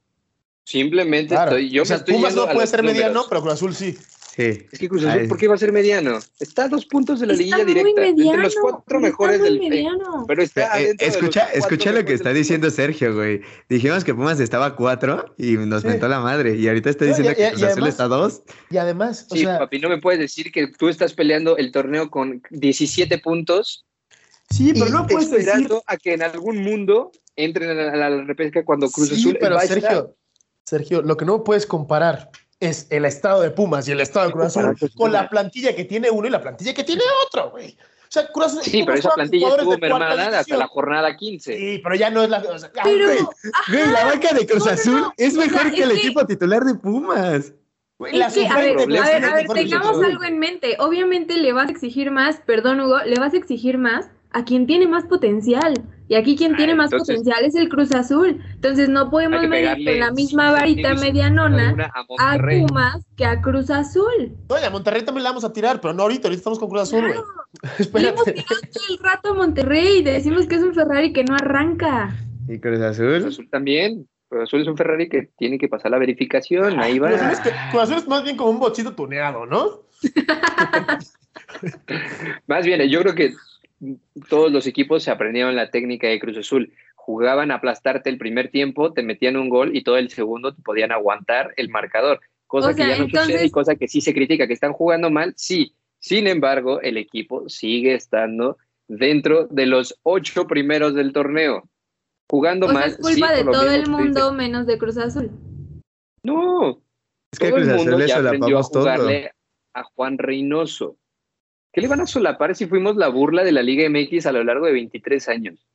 Simplemente 0.65 1.35
Claro. 1.35 1.53
estoy, 1.53 1.71
yo 1.71 1.83
o 1.83 1.85
sea, 1.85 1.97
me 1.97 1.99
estoy 2.01 2.15
Pumas 2.15 2.35
no 2.35 2.43
a 2.43 2.51
puede 2.53 2.67
ser 2.67 2.83
mediano, 2.83 3.09
números. 3.09 3.27
pero 3.29 3.41
Cruz 3.43 3.53
Azul 3.55 3.75
sí. 3.75 3.97
Sí. 4.35 4.67
Es 4.73 4.79
que 4.79 4.89
Cruz 4.89 5.05
Azul, 5.05 5.29
¿por 5.29 5.37
qué 5.37 5.47
va 5.47 5.57
a 5.57 5.59
ser 5.59 5.73
mediano? 5.73 6.19
Está 6.41 6.65
a 6.65 6.69
dos 6.69 6.87
puntos 6.87 7.21
de 7.21 7.27
la 7.27 7.35
Está 7.35 7.43
liguilla 7.43 7.65
muy 7.65 7.75
directa. 7.75 8.01
mediano. 8.01 8.31
entre 8.31 8.43
los 8.45 8.55
cuatro 8.57 8.83
está 8.87 8.99
mejores 8.99 9.41
muy 9.41 9.49
del. 9.51 9.57
eh, 9.59 9.69
mediano. 9.69 10.25
pero 10.27 10.43
está 10.43 10.61
Eh, 10.63 10.65
adentro 10.85 10.97
de 10.97 11.07
los 11.07 11.17
escucha, 11.17 11.49
escucha 11.53 11.93
lo 11.93 12.05
que 12.07 12.15
está 12.15 12.33
diciendo. 12.33 12.71
Sergio, 12.71 13.15
güey. 13.15 13.43
Dijimos 13.69 14.05
que 14.05 14.15
Pumas 14.15 14.41
estaba 14.41 14.65
a 14.67 14.75
cuatro 14.75 15.35
y 15.37 15.53
nos 15.59 15.83
Sí. 15.83 15.89
mentó 15.89 16.09
la 16.09 16.21
madre. 16.21 16.57
Y 16.57 16.67
ahorita 16.67 16.89
está 16.89 17.05
No, 17.05 17.09
diciendo 17.11 17.33
y- 17.33 17.35
que 17.35 17.49
Cruz 17.51 17.63
Azul 17.63 17.73
además- 17.73 17.89
está 17.91 18.05
a 18.05 18.09
dos. 18.09 18.43
Y 18.71 18.77
además, 18.79 19.27
o 19.31 19.35
Sí, 19.35 19.43
sea, 19.43 19.59
papi, 19.59 19.79
no 19.81 19.91
me 19.91 20.01
puedes 20.01 20.19
decir 20.19 20.51
que 20.51 20.67
tú 20.79 20.89
estás 20.89 21.13
peleando 21.13 21.59
el 21.59 21.71
torneo 21.71 22.09
con 22.11 22.41
17 22.49 23.19
puntos 23.19 23.85
sí, 24.51 24.73
pero 24.73 24.89
no 24.89 25.07
puedes 25.07 25.31
decir. 25.31 25.41
esperando 25.47 25.83
a 25.87 25.99
que 25.99 26.15
en 26.15 26.23
algún 26.23 26.57
mundo 26.63 27.13
entren 27.37 27.69
a 27.69 27.75
la, 27.75 28.07
a 28.07 28.11
la 28.11 28.25
repesca 28.25 28.65
cuando 28.65 28.89
Cruz 28.91 29.11
Sí, 29.11 29.17
Azul 29.17 29.37
pero 29.39 29.59
estar. 29.61 29.79
Sergio, 29.81 30.17
Sergio, 30.65 31.03
lo 31.03 31.19
que 31.19 31.27
no 31.27 31.45
puedes 31.45 31.67
comparar 31.67 32.31
es 32.69 32.87
el 32.91 33.05
estado 33.05 33.43
de 33.43 33.51
Pumas 33.51 33.87
y 33.89 33.93
el 33.93 34.01
estado 34.01 34.27
de 34.27 34.33
Cruz 34.33 34.57
Azul 34.57 34.77
con 34.97 35.13
la 35.13 35.29
plantilla 35.29 35.75
que 35.75 35.85
tiene 35.85 36.11
uno 36.11 36.27
y 36.27 36.31
la 36.31 36.41
plantilla 36.41 36.73
que 36.75 36.85
tiene 36.85 37.03
otro, 37.27 37.51
güey. 37.51 37.77
O 37.79 38.13
sea, 38.13 38.27
Cruz 38.29 38.47
Azul. 38.47 38.63
Sí, 38.63 38.83
pero 38.85 38.99
esa 38.99 39.11
plantilla 39.11 39.49
estuvo 39.49 39.73
de 39.73 39.79
cuarta 39.79 39.99
mermada 39.99 40.39
hasta 40.41 40.57
la 40.57 40.67
jornada 40.67 41.17
15. 41.17 41.57
Sí, 41.57 41.81
pero 41.83 41.95
ya 41.95 42.11
no 42.11 42.23
es 42.23 42.29
la. 42.31 42.39
o 42.39 42.59
sea, 42.59 42.71
ah, 42.77 42.81
Pero, 42.85 43.07
güey, 43.07 43.19
Güey, 43.69 43.87
la 43.91 44.05
banca 44.05 44.35
de 44.35 44.47
Cruz 44.47 44.67
No, 44.67 44.71
Azul 44.73 45.01
no. 45.01 45.15
es 45.17 45.35
O 45.35 45.39
mejor 45.41 45.63
sea, 45.63 45.71
que 45.71 45.83
el 45.83 45.91
que- 45.93 45.97
equipo 45.97 46.27
titular 46.27 46.63
de 46.65 46.75
Pumas. 46.75 47.53
güey, 47.99 48.17
la 48.17 48.27
Es 48.27 48.35
que, 48.35 48.47
a 48.47 48.57
ver, 48.59 48.77
a 48.79 49.41
a 49.41 49.55
tengamos 49.55 50.03
algo 50.05 50.25
en 50.25 50.39
mente. 50.39 50.77
Obviamente 50.79 51.37
le 51.39 51.53
vas 51.53 51.69
a 51.69 51.73
exigir 51.73 52.11
más, 52.11 52.37
perdón 52.45 52.81
Hugo, 52.81 52.99
le 53.05 53.19
vas 53.19 53.33
a 53.33 53.37
exigir 53.39 53.79
más 53.79 54.11
a 54.33 54.45
quien 54.45 54.67
tiene 54.67 54.87
más 54.87 55.05
potencial. 55.05 55.75
Y 56.09 56.15
aquí 56.15 56.37
quien 56.37 56.53
Ah, 56.55 56.57
tiene 56.59 56.75
más 56.75 56.93
entonces- 56.93 57.17
potencial 57.17 57.45
es 57.45 57.55
el 57.55 57.69
Cruz 57.71 57.93
Azul. 57.95 58.43
Entonces 58.55 58.89
no 58.91 59.09
podemos 59.11 59.47
medir 59.49 59.85
con 59.87 59.99
la 60.01 60.11
misma 60.13 60.53
varita 60.53 60.95
medianona 60.95 61.91
a 61.95 62.33
a. 62.35 62.39
Pumas 62.39 63.07
que 63.17 63.25
a 63.25 63.41
Cruz 63.41 63.71
Azul. 63.71 64.37
Oye, 64.49 64.65
a 64.67 64.71
Monterrey 64.71 65.03
también 65.03 65.25
la 65.25 65.31
vamos 65.31 65.45
a 65.45 65.53
tirar, 65.53 65.81
pero 65.81 65.95
no 65.95 66.03
ahorita, 66.03 66.29
ahorita 66.29 66.39
estamos 66.41 66.59
con 66.59 66.69
Cruz 66.69 66.83
Azul, 66.83 67.01
güey. 67.93 68.03
Le 68.05 68.09
hemos 68.11 68.25
tirado 68.25 68.61
todo 68.73 68.85
el 68.91 68.99
rato 69.03 69.29
a 69.31 69.35
Monterrey 69.35 69.99
y 69.99 70.03
decimos 70.03 70.47
que 70.47 70.57
es 70.57 70.63
un 70.63 70.75
Ferrari 70.75 71.13
que 71.15 71.25
no 71.25 71.35
arranca. 71.35 72.15
Y 72.49 72.59
Cruz 72.59 72.77
Cruz 72.79 72.81
Azul. 72.91 73.25
Azul 73.27 73.49
también. 73.51 74.07
Cruz 74.29 74.43
Azul 74.45 74.61
es 74.63 74.69
un 74.69 74.77
Ferrari 74.77 75.09
que 75.09 75.31
tiene 75.39 75.57
que 75.59 75.69
pasar 75.69 75.91
la 75.93 75.99
verificación. 75.99 76.79
Ahí 76.79 76.99
va. 76.99 77.09
Cruz 77.09 77.21
Azul, 77.23 77.33
es 77.33 77.41
que- 77.41 77.51
Cruz 77.71 77.83
Azul 77.85 77.97
es 77.99 78.09
más 78.09 78.23
bien 78.25 78.37
como 78.37 78.51
un 78.51 78.61
bochito 78.61 78.95
tuneado, 78.95 79.47
¿no? 79.47 79.83
Más 82.47 82.65
bien, 82.67 82.81
yo 82.89 83.01
creo 83.03 83.15
que 83.15 83.35
todos 84.29 84.53
los 84.53 84.67
equipos 84.67 85.03
se 85.03 85.11
aprendieron 85.11 85.57
la 85.57 85.71
técnica 85.71 86.07
de 86.09 86.21
Cruz 86.21 86.37
Azul. 86.39 86.73
Jugaban 86.95 87.51
a 87.51 87.57
aplastarte 87.57 88.11
el 88.11 88.19
primer 88.19 88.49
tiempo, 88.51 88.93
te 88.93 89.03
metían 89.03 89.37
un 89.37 89.49
gol 89.49 89.77
y 89.77 89.83
todo 89.83 89.97
el 89.97 90.09
segundo 90.11 90.55
te 90.55 90.63
podían 90.63 90.93
aguantar 90.93 91.53
el 91.57 91.69
marcador. 91.69 92.21
Cosa 92.47 92.69
O 92.69 92.73
sea, 92.73 92.85
que 92.85 92.91
ya 92.93 92.99
no 92.99 93.05
entonces- 93.05 93.33
sucede 93.33 93.47
y 93.47 93.51
cosa 93.51 93.75
que 93.77 93.89
sí 93.89 94.01
se 94.01 94.15
critica, 94.15 94.47
que 94.47 94.53
están 94.53 94.73
jugando 94.73 95.11
mal, 95.11 95.33
sí. 95.37 95.75
Sin 95.99 96.27
embargo, 96.27 96.81
el 96.81 96.97
equipo 96.97 97.49
sigue 97.49 97.95
estando 97.95 98.57
dentro 98.89 99.47
de 99.47 99.67
los 99.67 99.99
ocho 100.03 100.47
primeros 100.47 100.95
del 100.95 101.13
torneo. 101.13 101.69
Jugando 102.29 102.67
O 102.67 102.71
sea, 102.71 102.81
mal. 102.81 102.89
es 102.91 102.97
culpa 102.97 103.29
sí, 103.29 103.35
de 103.37 103.45
todo 103.45 103.71
el 103.71 103.89
mundo 103.89 104.33
menos 104.33 104.67
de 104.67 104.79
Cruz 104.79 104.97
Azul. 104.99 105.31
No, 106.23 106.81
Es 107.33 107.39
que 107.39 107.49
Todo 107.49 107.59
el 107.59 107.63
Cruz 107.65 107.75
Azul 107.75 107.91
mundo 107.91 108.07
ya 108.07 108.19
aprendió 108.19 108.59
a 108.59 108.63
jugarle 108.63 109.31
a 109.75 109.83
Juan 109.85 110.19
Reynoso. 110.19 110.97
¿Qué 111.73 111.81
le 111.81 111.89
van 111.89 112.01
a 112.01 112.07
solapar 112.07 112.55
si 112.55 112.67
fuimos 112.67 112.97
la 112.97 113.09
burla 113.09 113.45
de 113.45 113.53
la 113.53 113.63
Liga 113.63 113.89
MX 113.89 114.27
a 114.27 114.33
lo 114.33 114.45
largo 114.45 114.67
de 114.67 114.73
23 114.73 115.29
años? 115.29 115.67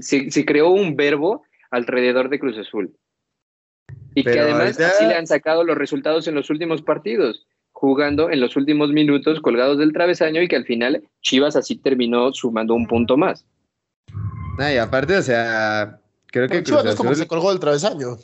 Se, 0.00 0.30
se 0.30 0.44
creó 0.46 0.70
un 0.70 0.96
verbo 0.96 1.44
alrededor 1.70 2.30
de 2.30 2.38
Cruz 2.38 2.56
Azul. 2.58 2.96
Y 4.14 4.24
que 4.24 4.40
además 4.40 4.60
ahorita- 4.78 4.88
así 4.88 5.06
le 5.06 5.14
han 5.14 5.26
sacado 5.26 5.64
los 5.64 5.76
resultados 5.76 6.26
en 6.26 6.34
los 6.34 6.48
últimos 6.50 6.82
partidos, 6.82 7.46
jugando 7.72 8.30
en 8.30 8.40
los 8.40 8.56
últimos 8.56 8.90
minutos 8.90 9.40
colgados 9.40 9.78
del 9.78 9.92
travesaño 9.92 10.40
y 10.42 10.48
que 10.48 10.56
al 10.56 10.64
final 10.64 11.02
Chivas 11.20 11.56
así 11.56 11.76
terminó 11.76 12.32
sumando 12.32 12.74
un 12.74 12.86
punto 12.86 13.16
más. 13.16 13.44
No, 14.58 14.70
y 14.72 14.76
aparte, 14.76 15.16
o 15.16 15.22
sea, 15.22 15.98
creo 16.26 16.48
que 16.48 16.62
Chivas 16.62 16.82
Cruz 16.82 16.84
no 16.84 16.90
es 16.90 16.96
como 16.96 17.14
se 17.14 17.26
colgó 17.26 17.50
del 17.50 17.60
travesaño. 17.60 18.16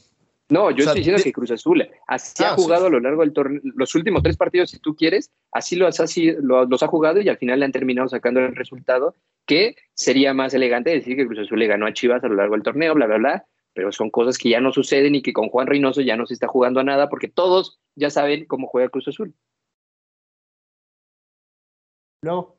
No, 0.51 0.71
yo 0.71 0.77
O 0.77 0.79
sea, 0.79 0.85
estoy 0.87 1.01
diciendo 1.01 1.19
de- 1.19 1.25
que 1.25 1.33
Cruz 1.33 1.51
Azul 1.51 1.87
así 2.07 2.43
Ah, 2.43 2.53
ha 2.53 2.57
sí. 2.57 2.63
jugado 2.63 2.87
a 2.87 2.91
lo 2.91 3.01
largo 3.01 3.21
del 3.21 3.35
torneo, 3.35 3.61
los 3.75 3.95
últimos 3.95 4.23
tres 4.23 4.37
partidos, 4.39 4.71
si 4.71 4.79
tú 4.79 4.97
quieres, 4.97 5.31
así 5.53 5.77
los, 5.77 6.01
así 6.01 6.33
lo- 6.41 6.65
los 6.65 6.83
ha 6.83 6.87
jugado 6.87 7.21
y 7.21 7.29
al 7.29 7.37
final 7.37 7.59
le 7.59 7.67
han 7.67 7.73
terminado 7.73 8.09
sacando 8.09 8.41
el 8.41 8.57
resultado, 8.57 9.15
que 9.47 9.77
sería 9.93 10.33
más 10.33 10.55
elegante 10.55 10.89
decir 10.91 11.17
que 11.17 11.27
Cruz 11.27 11.41
Azul 11.41 11.59
le 11.59 11.67
ganó 11.67 11.87
a 11.87 11.93
Chivas 11.93 12.25
a 12.25 12.29
lo 12.29 12.35
largo 12.37 12.55
del 12.55 12.63
torneo, 12.63 12.95
bla, 12.95 13.07
bla, 13.07 13.19
bla, 13.19 13.47
pero 13.75 13.93
son 13.93 14.09
cosas 14.11 14.39
que 14.39 14.49
ya 14.49 14.61
no 14.61 14.73
suceden 14.73 15.15
y 15.15 15.23
que 15.23 15.35
con 15.35 15.51
Juan 15.51 15.67
Reynoso 15.67 16.01
ya 16.01 16.17
no 16.17 16.25
se 16.27 16.33
está 16.35 16.49
jugando 16.49 16.81
a 16.81 16.85
nada 16.85 17.11
porque 17.11 17.29
todos 17.29 17.79
ya 17.95 18.09
saben 18.09 18.47
cómo 18.47 18.69
juega 18.69 18.89
Cruz 18.89 19.09
Azul. 19.09 19.35
No. 22.23 22.57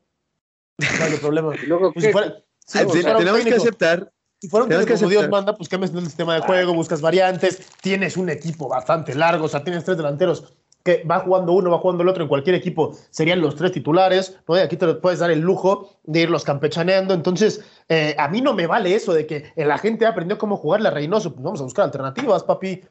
No 0.78 1.06
hay 1.06 1.18
problema. 1.18 1.54
Luego, 1.68 1.92
Pues 1.94 2.16
Ah, 2.16 2.86
un 2.86 3.18
tenemos 3.18 3.44
que 3.44 3.54
aceptar. 3.56 4.12
Si 4.42 4.48
fuera 4.48 4.64
un 4.64 4.70
que 4.86 4.94
como 4.96 5.10
Dios 5.10 5.30
manda, 5.30 5.56
pues 5.56 5.68
cambias 5.68 5.94
el 5.94 6.06
sistema 6.06 6.36
de 6.36 6.42
juego, 6.42 6.74
buscas 6.74 7.02
variantes, 7.02 7.62
tienes 7.82 8.16
un 8.16 8.30
equipo 8.30 8.70
bastante 8.70 9.14
largo, 9.14 9.46
o 9.46 9.50
sea, 9.50 9.64
tienes 9.64 9.84
tres 9.84 9.98
delanteros 9.98 10.54
que 10.82 11.04
va 11.04 11.20
jugando 11.20 11.52
uno, 11.52 11.70
va 11.72 11.80
jugando 11.80 12.04
el 12.04 12.10
otro, 12.10 12.24
en 12.24 12.30
cualquier 12.30 12.56
equipo 12.56 12.96
serían 13.10 13.42
los 13.42 13.56
tres 13.56 13.74
titulares, 13.74 14.38
¿no? 14.48 14.56
Y 14.56 14.62
aquí 14.62 14.78
te 14.78 14.88
puedes 14.96 15.20
dar 15.20 15.30
el 15.30 15.42
lujo 15.42 15.90
de 16.04 16.22
irlos 16.22 16.46
campechaneando. 16.46 17.14
Entonces, 17.14 17.60
eh, 17.90 18.16
a 18.18 18.30
mí 18.30 18.40
no 18.40 18.54
me 18.54 18.66
vale 18.66 18.96
eso 18.96 19.12
de 19.14 19.28
que 19.28 19.52
la 19.58 19.78
gente 19.78 20.06
aprendió 20.06 20.38
cómo 20.38 20.56
jugarle 20.56 20.88
a 20.88 20.92
Reynoso. 20.92 21.34
Pues 21.34 21.44
vamos 21.44 21.60
a 21.60 21.64
buscar 21.66 21.84
alternativas, 21.84 22.44
papi. 22.46 22.82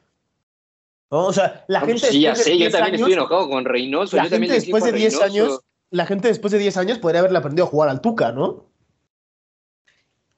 ¿No? 1.09 1.25
O 1.25 1.33
sea, 1.33 1.65
la 1.67 1.79
No, 1.79 1.87
gente. 1.87 2.11
sí, 2.11 2.21
ya 2.21 2.29
después 2.29 2.45
de 2.45 2.51
sé, 2.51 2.57
yo 2.57 2.57
10 2.65 2.71
también 2.73 2.93
años- 2.93 2.99
estoy 3.01 3.13
enojado 3.13 3.49
con 3.49 3.65
Reynoso. 3.65 4.15
la 4.17 4.23
yo 4.25 4.29
también 4.29 4.51
gente 4.53 4.65
después 4.67 4.83
de 4.83 4.89
a 4.91 4.93
10 4.93 5.13
Reynoso. 5.19 5.25
años, 5.25 5.59
la 5.89 6.05
gente 6.05 6.27
después 6.27 6.51
de 6.51 6.59
10 6.59 6.77
años 6.77 6.99
podría 6.99 7.21
haberle 7.21 7.39
aprendido 7.39 7.65
a 7.65 7.69
jugar 7.69 7.89
al 7.89 8.01
Tuca, 8.01 8.31
¿no? 8.31 8.67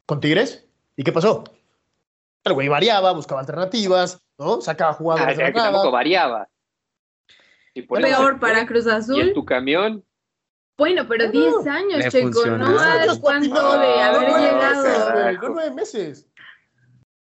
¿Con 0.05 0.21
Tigres? 0.21 0.65
¿Y 1.01 1.03
qué 1.03 1.11
pasó? 1.11 1.43
El 2.43 2.53
güey 2.53 2.67
variaba, 2.67 3.11
buscaba 3.11 3.41
alternativas, 3.41 4.21
¿no? 4.37 4.61
Sacaba 4.61 4.91
Ah, 4.91 4.93
jugadores 4.93 5.35
de 5.35 5.45
que 5.45 5.51
tampoco 5.53 5.89
variaba. 5.89 6.47
Y 7.73 7.81
por 7.81 7.99
Peor 8.01 8.39
para. 8.39 8.67
Cruz 8.67 8.85
Y 8.85 8.89
en 8.89 8.95
Azul. 8.97 9.33
tu 9.33 9.43
camión, 9.43 10.05
Bueno, 10.77 11.07
pero 11.07 11.25
No, 11.25 11.31
10 11.31 11.65
años, 11.65 12.05
Checo, 12.09 12.27
funcionó. 12.33 12.57
no 12.69 12.77
sabes 12.77 13.17
cuánto 13.17 13.79
de 13.79 13.99
haber 13.99 14.29
llegado. 14.29 15.49
nueve 15.49 15.71
meses. 15.71 16.27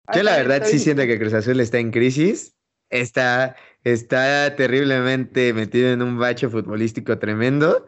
Ah, 0.08 0.18
Yo 0.18 0.24
la 0.24 0.38
verdad 0.38 0.64
sí 0.66 0.80
siento 0.80 1.04
que 1.04 1.20
Cruz 1.20 1.34
Azul 1.36 1.60
está 1.60 1.78
en 1.78 1.92
crisis. 1.92 2.56
Está, 2.90 3.56
está 3.84 4.56
terriblemente 4.56 5.54
metido 5.54 5.92
en 5.92 6.02
un 6.02 6.18
bache 6.18 6.50
futbolístico 6.50 7.20
tremendo. 7.20 7.86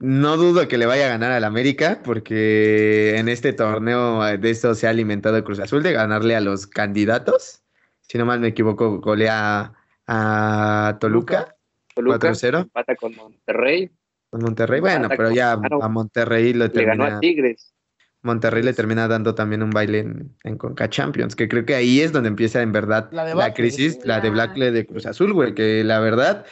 No 0.00 0.36
dudo 0.38 0.66
que 0.66 0.78
le 0.78 0.86
vaya 0.86 1.06
a 1.06 1.08
ganar 1.10 1.30
al 1.30 1.44
América, 1.44 2.00
porque 2.02 3.16
en 3.18 3.28
este 3.28 3.52
torneo 3.52 4.22
de 4.22 4.50
esto 4.50 4.74
se 4.74 4.86
ha 4.86 4.90
alimentado 4.90 5.44
Cruz 5.44 5.58
Azul, 5.60 5.82
de 5.82 5.92
ganarle 5.92 6.34
a 6.34 6.40
los 6.40 6.66
candidatos. 6.66 7.62
Si 8.00 8.16
no 8.16 8.24
mal 8.24 8.40
me 8.40 8.48
equivoco, 8.48 8.98
golea 9.00 9.74
a 10.06 10.96
Toluca, 11.00 11.54
Toluca 11.94 12.30
4-0 12.32 12.62
empata 12.62 12.96
con 12.96 13.14
Monterrey, 13.14 13.90
con 14.30 14.40
Monterrey. 14.40 14.80
Bueno, 14.80 15.08
pero 15.08 15.30
ya 15.30 15.52
a 15.52 15.88
Monterrey 15.88 16.54
lo 16.54 16.66
le 16.66 16.84
ganó 16.84 17.04
termina. 17.04 17.16
a 17.18 17.20
Tigres. 17.20 17.74
Monterrey 18.22 18.62
le 18.62 18.72
termina 18.74 19.06
dando 19.08 19.34
también 19.34 19.62
un 19.62 19.70
baile 19.70 20.00
en, 20.00 20.36
en 20.44 20.58
Conca 20.58 20.88
Champions, 20.90 21.36
que 21.36 21.48
creo 21.48 21.64
que 21.64 21.74
ahí 21.74 22.00
es 22.00 22.12
donde 22.12 22.28
empieza 22.28 22.60
en 22.62 22.72
verdad 22.72 23.08
La 23.12 23.34
la, 23.34 23.54
crisis, 23.54 23.98
la 24.04 24.16
La- 24.16 24.20
debacle 24.22 24.70
de 24.72 24.86
Cruz 24.86 25.06
Azul, 25.06 25.32
güey, 25.32 25.54
que 25.54 25.84
la 25.84 26.00
verdad, 26.00 26.44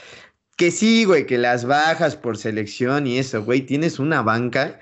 que 0.58 0.72
sí, 0.72 1.04
güey, 1.04 1.24
que 1.24 1.38
las 1.38 1.64
bajas 1.64 2.16
por 2.16 2.36
selección 2.36 3.06
y 3.06 3.18
eso, 3.18 3.44
güey, 3.44 3.62
tienes 3.62 4.00
una 4.00 4.22
banca 4.22 4.80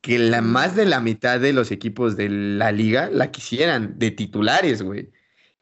que 0.00 0.18
la 0.18 0.40
más 0.40 0.74
de 0.74 0.86
la 0.86 1.00
mitad 1.00 1.38
de 1.38 1.52
los 1.52 1.70
equipos 1.70 2.16
de 2.16 2.30
la 2.30 2.72
liga 2.72 3.10
la 3.12 3.30
quisieran 3.30 3.98
de 3.98 4.10
titulares, 4.10 4.82
güey. 4.82 5.12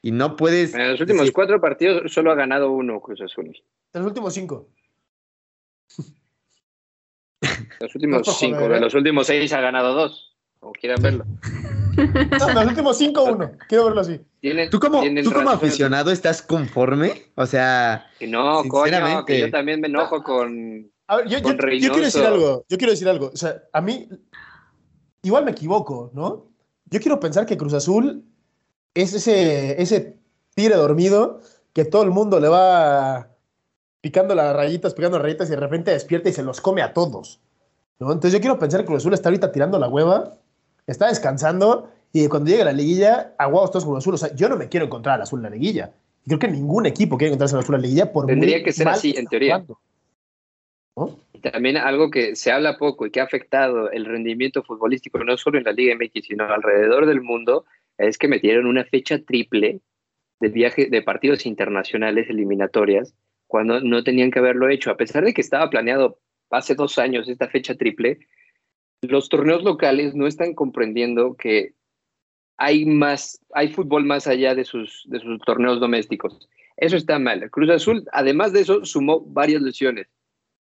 Y 0.03 0.13
no 0.13 0.37
puedes 0.37 0.73
En 0.73 0.93
los 0.93 1.01
últimos 1.01 1.23
decir, 1.23 1.33
cuatro 1.33 1.61
partidos 1.61 2.13
solo 2.13 2.31
ha 2.31 2.37
ganado 2.37 2.71
uno 2.71 3.01
Cruz 3.01 3.21
Azul. 3.21 3.61
De 3.93 3.99
los 3.99 4.07
últimos 4.07 4.35
cinco. 4.35 4.69
Los 7.81 7.95
últimos 7.95 8.19
No 8.19 8.25
por 8.25 8.35
cinco, 8.35 8.69
de 8.69 8.81
los 8.81 8.95
últimos 8.95 9.27
seis 9.27 9.53
ha 9.53 9.61
ganado 9.61 9.95
dos. 9.95 10.26
Como 10.67 10.73
quieran 10.73 11.01
verlo. 11.01 11.25
No, 11.97 12.53
los 12.53 12.67
últimos 12.67 12.99
cinco, 12.99 13.23
uno. 13.25 13.53
Quiero 13.71 13.87
verlo 13.87 14.03
así. 14.03 14.21
Tienen, 14.41 14.69
¿Tú 14.69 14.79
como, 14.79 15.01
tú 15.03 15.33
como 15.33 15.49
aficionado 15.49 16.11
estás 16.11 16.43
conforme? 16.43 17.23
O 17.37 17.47
sea, 17.47 18.05
Que 18.19 18.27
no, 18.27 18.57
coño, 18.69 18.83
que 18.85 18.91
Sinceramente. 18.91 19.41
yo 19.41 19.51
también 19.51 19.81
me 19.81 19.87
enojo 19.87 20.23
con. 20.23 20.91
A 21.07 21.17
ver, 21.17 21.29
yo, 21.29 21.39
yo- 21.39 21.43
Con 21.45 21.57
yo 21.57 21.91
quiero 21.91 22.05
decir 22.05 22.25
algo. 22.25 22.67
Yo 22.69 22.77
quiero 22.77 22.91
decir 22.91 23.09
algo. 23.09 23.31
O 23.33 23.37
sea, 23.37 23.63
a 23.73 23.81
mí, 23.81 24.11
igual 25.23 25.47
me 25.47 25.53
equivoco, 25.53 26.11
¿no? 26.13 26.49
Yo 26.91 27.01
quiero 27.01 27.19
pensar 27.19 27.47
que 27.47 27.57
Cruz 27.57 27.73
Azul 27.73 28.23
es 28.93 29.15
ese, 29.15 29.81
ese 29.81 30.19
tigre 30.55 30.75
dormido 30.75 31.41
que 31.73 31.87
todo 31.87 32.03
el 32.03 32.11
mundo 32.11 32.41
le 32.41 32.49
va 32.49 33.29
picando 34.03 34.35
las 34.35 34.55
rayitas, 34.55 34.93
picando 34.93 35.17
las 35.17 35.25
rayitas 35.25 35.49
y 35.49 35.53
de 35.53 35.57
repente 35.61 35.93
despierta 35.93 36.29
y 36.29 36.33
se 36.35 36.43
los 36.43 36.61
come 36.61 36.83
a 36.83 36.93
todos. 36.93 37.41
¿no? 37.99 38.09
Entonces 38.13 38.35
yo 38.35 38.41
quiero 38.41 38.59
pensar 38.59 38.81
que 38.83 38.87
Cruz 38.87 38.99
Azul 38.99 39.15
está 39.15 39.31
ahorita 39.31 39.51
tirando 39.51 39.79
la 39.79 39.89
hueva, 39.89 40.35
está 40.87 41.09
descansando 41.09 41.91
y 42.13 42.29
cuando 42.29 42.51
llegue 42.51 42.65
la 42.65 42.73
liguilla, 42.73 43.35
aguados 43.39 43.71
todos 43.71 43.85
Cruz 43.85 43.99
Azul. 43.99 44.15
O 44.15 44.19
sea, 44.19 44.35
yo 44.35 44.49
no 44.49 44.57
me 44.57 44.69
quiero 44.69 44.87
encontrar 44.87 45.17
al 45.17 45.23
azul 45.23 45.41
en 45.41 45.45
la 45.45 45.51
liguilla. 45.51 45.93
Creo 46.25 46.39
que 46.39 46.49
ningún 46.49 46.87
equipo 46.87 47.19
quiere 47.19 47.29
encontrarse 47.29 47.57
al 47.57 47.63
azul 47.63 47.75
en 47.75 47.83
la 47.83 47.87
liguilla 47.87 48.13
por 48.13 48.27
Tendría 48.27 48.57
muy 48.57 48.65
que 48.65 48.73
ser 48.73 48.87
mal 48.87 48.95
así, 48.95 49.15
en 49.17 49.27
teoría. 49.27 49.65
¿No? 50.97 51.19
Y 51.35 51.41
también 51.41 51.77
algo 51.77 52.11
que 52.11 52.35
se 52.35 52.51
habla 52.51 52.79
poco 52.79 53.07
y 53.07 53.11
que 53.11 53.21
ha 53.21 53.25
afectado 53.25 53.91
el 53.91 54.07
rendimiento 54.07 54.63
futbolístico 54.63 55.23
no 55.23 55.37
solo 55.37 55.59
en 55.59 55.65
la 55.65 55.73
Liga 55.73 55.95
MX, 55.95 56.27
sino 56.27 56.45
alrededor 56.45 57.07
del 57.07 57.21
mundo, 57.21 57.67
es 57.99 58.17
que 58.17 58.29
metieron 58.29 58.67
una 58.67 58.85
fecha 58.85 59.19
triple 59.19 59.81
de 60.41 60.49
viaje 60.49 60.87
de 60.87 61.03
partidos 61.03 61.47
internacionales 61.47 62.29
eliminatorias 62.31 63.15
cuando 63.47 63.81
no 63.81 64.03
tenían 64.03 64.31
que 64.31 64.39
haberlo 64.39 64.69
hecho. 64.69 64.91
A 64.91 64.97
pesar 64.97 65.25
de 65.25 65.35
que 65.35 65.41
estaba 65.41 65.71
planeado 65.71 66.19
hace 66.51 66.75
dos 66.75 66.99
años 66.99 67.29
esta 67.29 67.49
fecha 67.49 67.75
triple, 67.75 68.19
los 69.03 69.29
torneos 69.29 69.63
locales 69.63 70.15
no 70.15 70.27
están 70.27 70.55
comprendiendo 70.55 71.35
que 71.35 71.75
hay 72.57 72.87
más, 72.87 73.41
hay 73.53 73.69
fútbol 73.69 74.05
más 74.05 74.27
allá 74.27 74.55
de 74.55 74.65
sus, 74.65 75.05
de 75.07 75.21
sus 75.21 75.41
torneos 75.41 75.81
domésticos. 75.81 76.49
Eso 76.77 76.97
está 76.97 77.19
mal. 77.19 77.51
Cruz 77.51 77.71
Azul, 77.71 78.05
además 78.13 78.53
de 78.53 78.61
eso, 78.61 78.85
sumó 78.85 79.21
varias 79.21 79.63
lesiones 79.63 80.09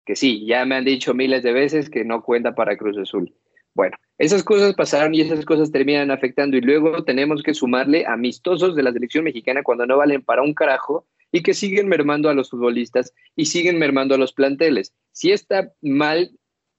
que 0.06 0.16
sí, 0.16 0.46
ya 0.46 0.66
me 0.66 0.76
han 0.76 0.86
dicho 0.86 1.14
miles 1.14 1.44
de 1.44 1.54
veces 1.54 1.90
que 1.90 2.04
no 2.04 2.24
cuenta 2.24 2.56
para 2.56 2.78
Cruz 2.78 2.98
Azul. 2.98 3.34
Bueno, 3.74 3.98
esas 4.18 4.44
cosas 4.44 4.76
pasaron 4.76 5.16
y 5.16 5.22
esas 5.22 5.46
cosas 5.46 5.72
terminan 5.72 6.12
afectando 6.12 6.58
y 6.58 6.62
luego 6.62 7.04
tenemos 7.04 7.42
que 7.42 7.54
sumarle 7.54 8.06
amistosos 8.06 8.76
de 8.76 8.84
la 8.84 8.92
selección 8.92 9.24
mexicana 9.24 9.64
cuando 9.64 9.86
no 9.88 9.98
valen 9.98 10.22
para 10.22 10.44
un 10.44 10.54
carajo 10.54 11.08
y 11.32 11.42
que 11.42 11.56
siguen 11.56 11.88
mermando 11.88 12.30
a 12.30 12.36
los 12.36 12.52
futbolistas 12.52 13.14
y 13.36 13.46
siguen 13.46 13.80
mermando 13.80 14.14
a 14.14 14.20
los 14.20 14.34
planteles. 14.34 14.94
Sí 15.12 15.32
está 15.32 15.72
mal 15.82 16.32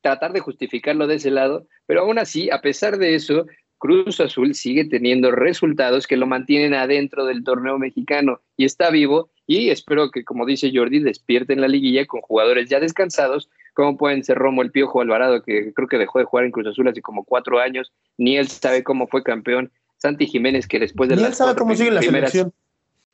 tratar 0.05 0.34
de 0.34 0.40
justificarlo 0.40 1.07
de 1.07 1.14
ese 1.14 1.30
lado, 1.30 1.66
pero 1.86 2.02
aún 2.02 2.18
así, 2.18 2.50
a 2.50 2.61
pesar 2.61 2.98
de 2.98 3.14
eso, 3.14 3.46
Cruz 3.78 4.20
Azul 4.20 4.55
sigue 4.55 4.84
teniendo 4.84 5.30
resultados 5.30 6.07
que 6.07 6.18
lo 6.18 6.26
mantienen 6.26 6.74
adentro 6.74 7.24
del 7.24 7.42
torneo 7.42 7.78
mexicano 7.78 8.40
y 8.59 8.66
está 8.66 8.90
vivo 8.90 9.30
y 9.46 9.70
espero 9.70 10.11
que, 10.11 10.22
como 10.22 10.44
dice 10.44 10.70
Jordi, 10.74 10.98
despierten 10.98 11.62
la 11.62 11.68
liguilla 11.68 12.05
con 12.05 12.20
jugadores 12.20 12.68
ya 12.68 12.80
descansados, 12.80 13.48
como 13.72 13.96
pueden 13.96 14.22
ser 14.24 14.36
Romo 14.36 14.61
el 14.61 14.70
Piojo 14.70 15.00
Alvarado, 15.00 15.42
que 15.42 15.72
creo 15.72 15.88
que 15.88 15.96
dejó 15.98 16.18
de 16.18 16.26
jugar 16.26 16.44
en 16.44 16.52
Cruz 16.52 16.66
Azul 16.66 16.86
hace 16.86 17.00
como 17.00 17.24
cuatro 17.24 17.59
años, 17.59 17.90
ni 18.18 18.36
él 18.36 18.48
sabe 18.48 18.84
cómo 18.84 19.07
fue 19.07 19.22
campeón, 19.22 19.72
Santi 19.96 20.26
Jiménez, 20.26 20.68
que 20.68 20.78
después 20.80 21.09
de 21.09 21.16
Ni 21.16 21.22
las 21.22 21.30
él 21.30 21.36
sabe 21.36 21.55
cómo 21.57 21.74
sigue 21.74 21.90
la 21.90 22.00
primeras- 22.00 22.30
selección. 22.30 22.52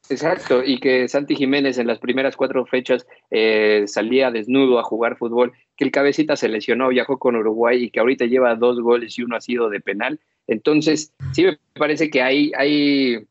Exacto, 0.08 0.64
y 0.64 0.80
que 0.80 1.06
Santi 1.08 1.36
Jiménez 1.36 1.78
en 1.78 1.86
las 1.86 2.00
primeras 2.00 2.36
cuatro 2.36 2.66
fechas 2.66 3.06
eh, 3.30 3.84
salía 3.86 4.30
desnudo 4.32 4.80
a 4.80 4.82
jugar 4.82 5.16
fútbol, 5.16 5.52
que 5.76 5.84
el 5.84 5.92
cabecita 5.92 6.34
se 6.34 6.48
lesionó, 6.48 6.88
viajó 6.88 7.18
con 7.18 7.36
Uruguay 7.36 7.84
y 7.84 7.90
que 7.90 8.00
ahorita 8.00 8.24
lleva 8.24 8.56
dos 8.56 8.80
goles 8.80 9.16
y 9.18 9.22
uno 9.22 9.36
ha 9.36 9.40
sido 9.40 9.68
de 9.68 9.80
penal. 9.80 10.18
Entonces, 10.48 11.12
sí 11.32 11.44
me 11.44 11.58
parece 11.74 12.10
que 12.10 12.22
hay, 12.22 12.50
hay, 12.56 13.24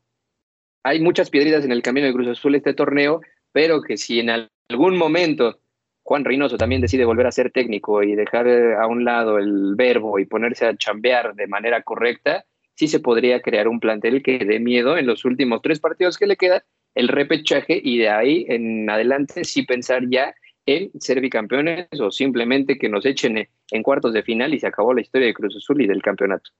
hay 0.82 1.00
muchas 1.00 1.28
piedritas 1.28 1.64
en 1.66 1.72
el 1.72 1.82
camino 1.82 2.06
de 2.06 2.14
Cruz 2.14 2.28
Azul 2.28 2.54
este 2.54 2.72
torneo, 2.72 3.20
pero 3.52 3.82
que 3.82 3.98
si 3.98 4.20
en 4.20 4.30
al- 4.30 4.50
algún 4.70 4.96
momento 4.96 5.58
Juan 6.02 6.24
Reynoso 6.24 6.56
también 6.56 6.80
decide 6.80 7.04
volver 7.04 7.26
a 7.26 7.32
ser 7.32 7.50
técnico 7.50 8.02
y 8.02 8.14
dejar 8.14 8.46
eh, 8.48 8.74
a 8.74 8.86
un 8.86 9.04
lado 9.04 9.38
el 9.38 9.74
verbo 9.76 10.18
y 10.18 10.24
ponerse 10.24 10.64
a 10.66 10.74
chambear 10.76 11.34
de 11.34 11.46
manera 11.46 11.82
correcta, 11.82 12.46
sí 12.80 12.88
se 12.88 12.98
podría 12.98 13.42
crear 13.42 13.68
un 13.68 13.78
plantel 13.78 14.22
que 14.22 14.38
dé 14.38 14.58
miedo 14.58 14.96
en 14.96 15.06
los 15.06 15.26
últimos 15.26 15.60
tres 15.60 15.80
partidos 15.80 16.16
que 16.16 16.26
le 16.26 16.38
quedan 16.38 16.62
el 16.94 17.08
repechaje 17.08 17.78
y 17.84 17.98
de 17.98 18.08
ahí 18.08 18.46
en 18.48 18.88
adelante 18.88 19.44
sí 19.44 19.64
pensar 19.64 20.08
ya 20.08 20.34
en 20.64 20.90
ser 20.98 21.20
bicampeones 21.20 21.88
o 22.00 22.10
simplemente 22.10 22.78
que 22.78 22.88
nos 22.88 23.04
echen 23.04 23.46
en 23.70 23.82
cuartos 23.82 24.14
de 24.14 24.22
final 24.22 24.54
y 24.54 24.60
se 24.60 24.66
acabó 24.66 24.94
la 24.94 25.02
historia 25.02 25.26
de 25.26 25.34
Cruz 25.34 25.54
Azul 25.54 25.82
y 25.82 25.86
del 25.86 26.00
campeonato. 26.00 26.52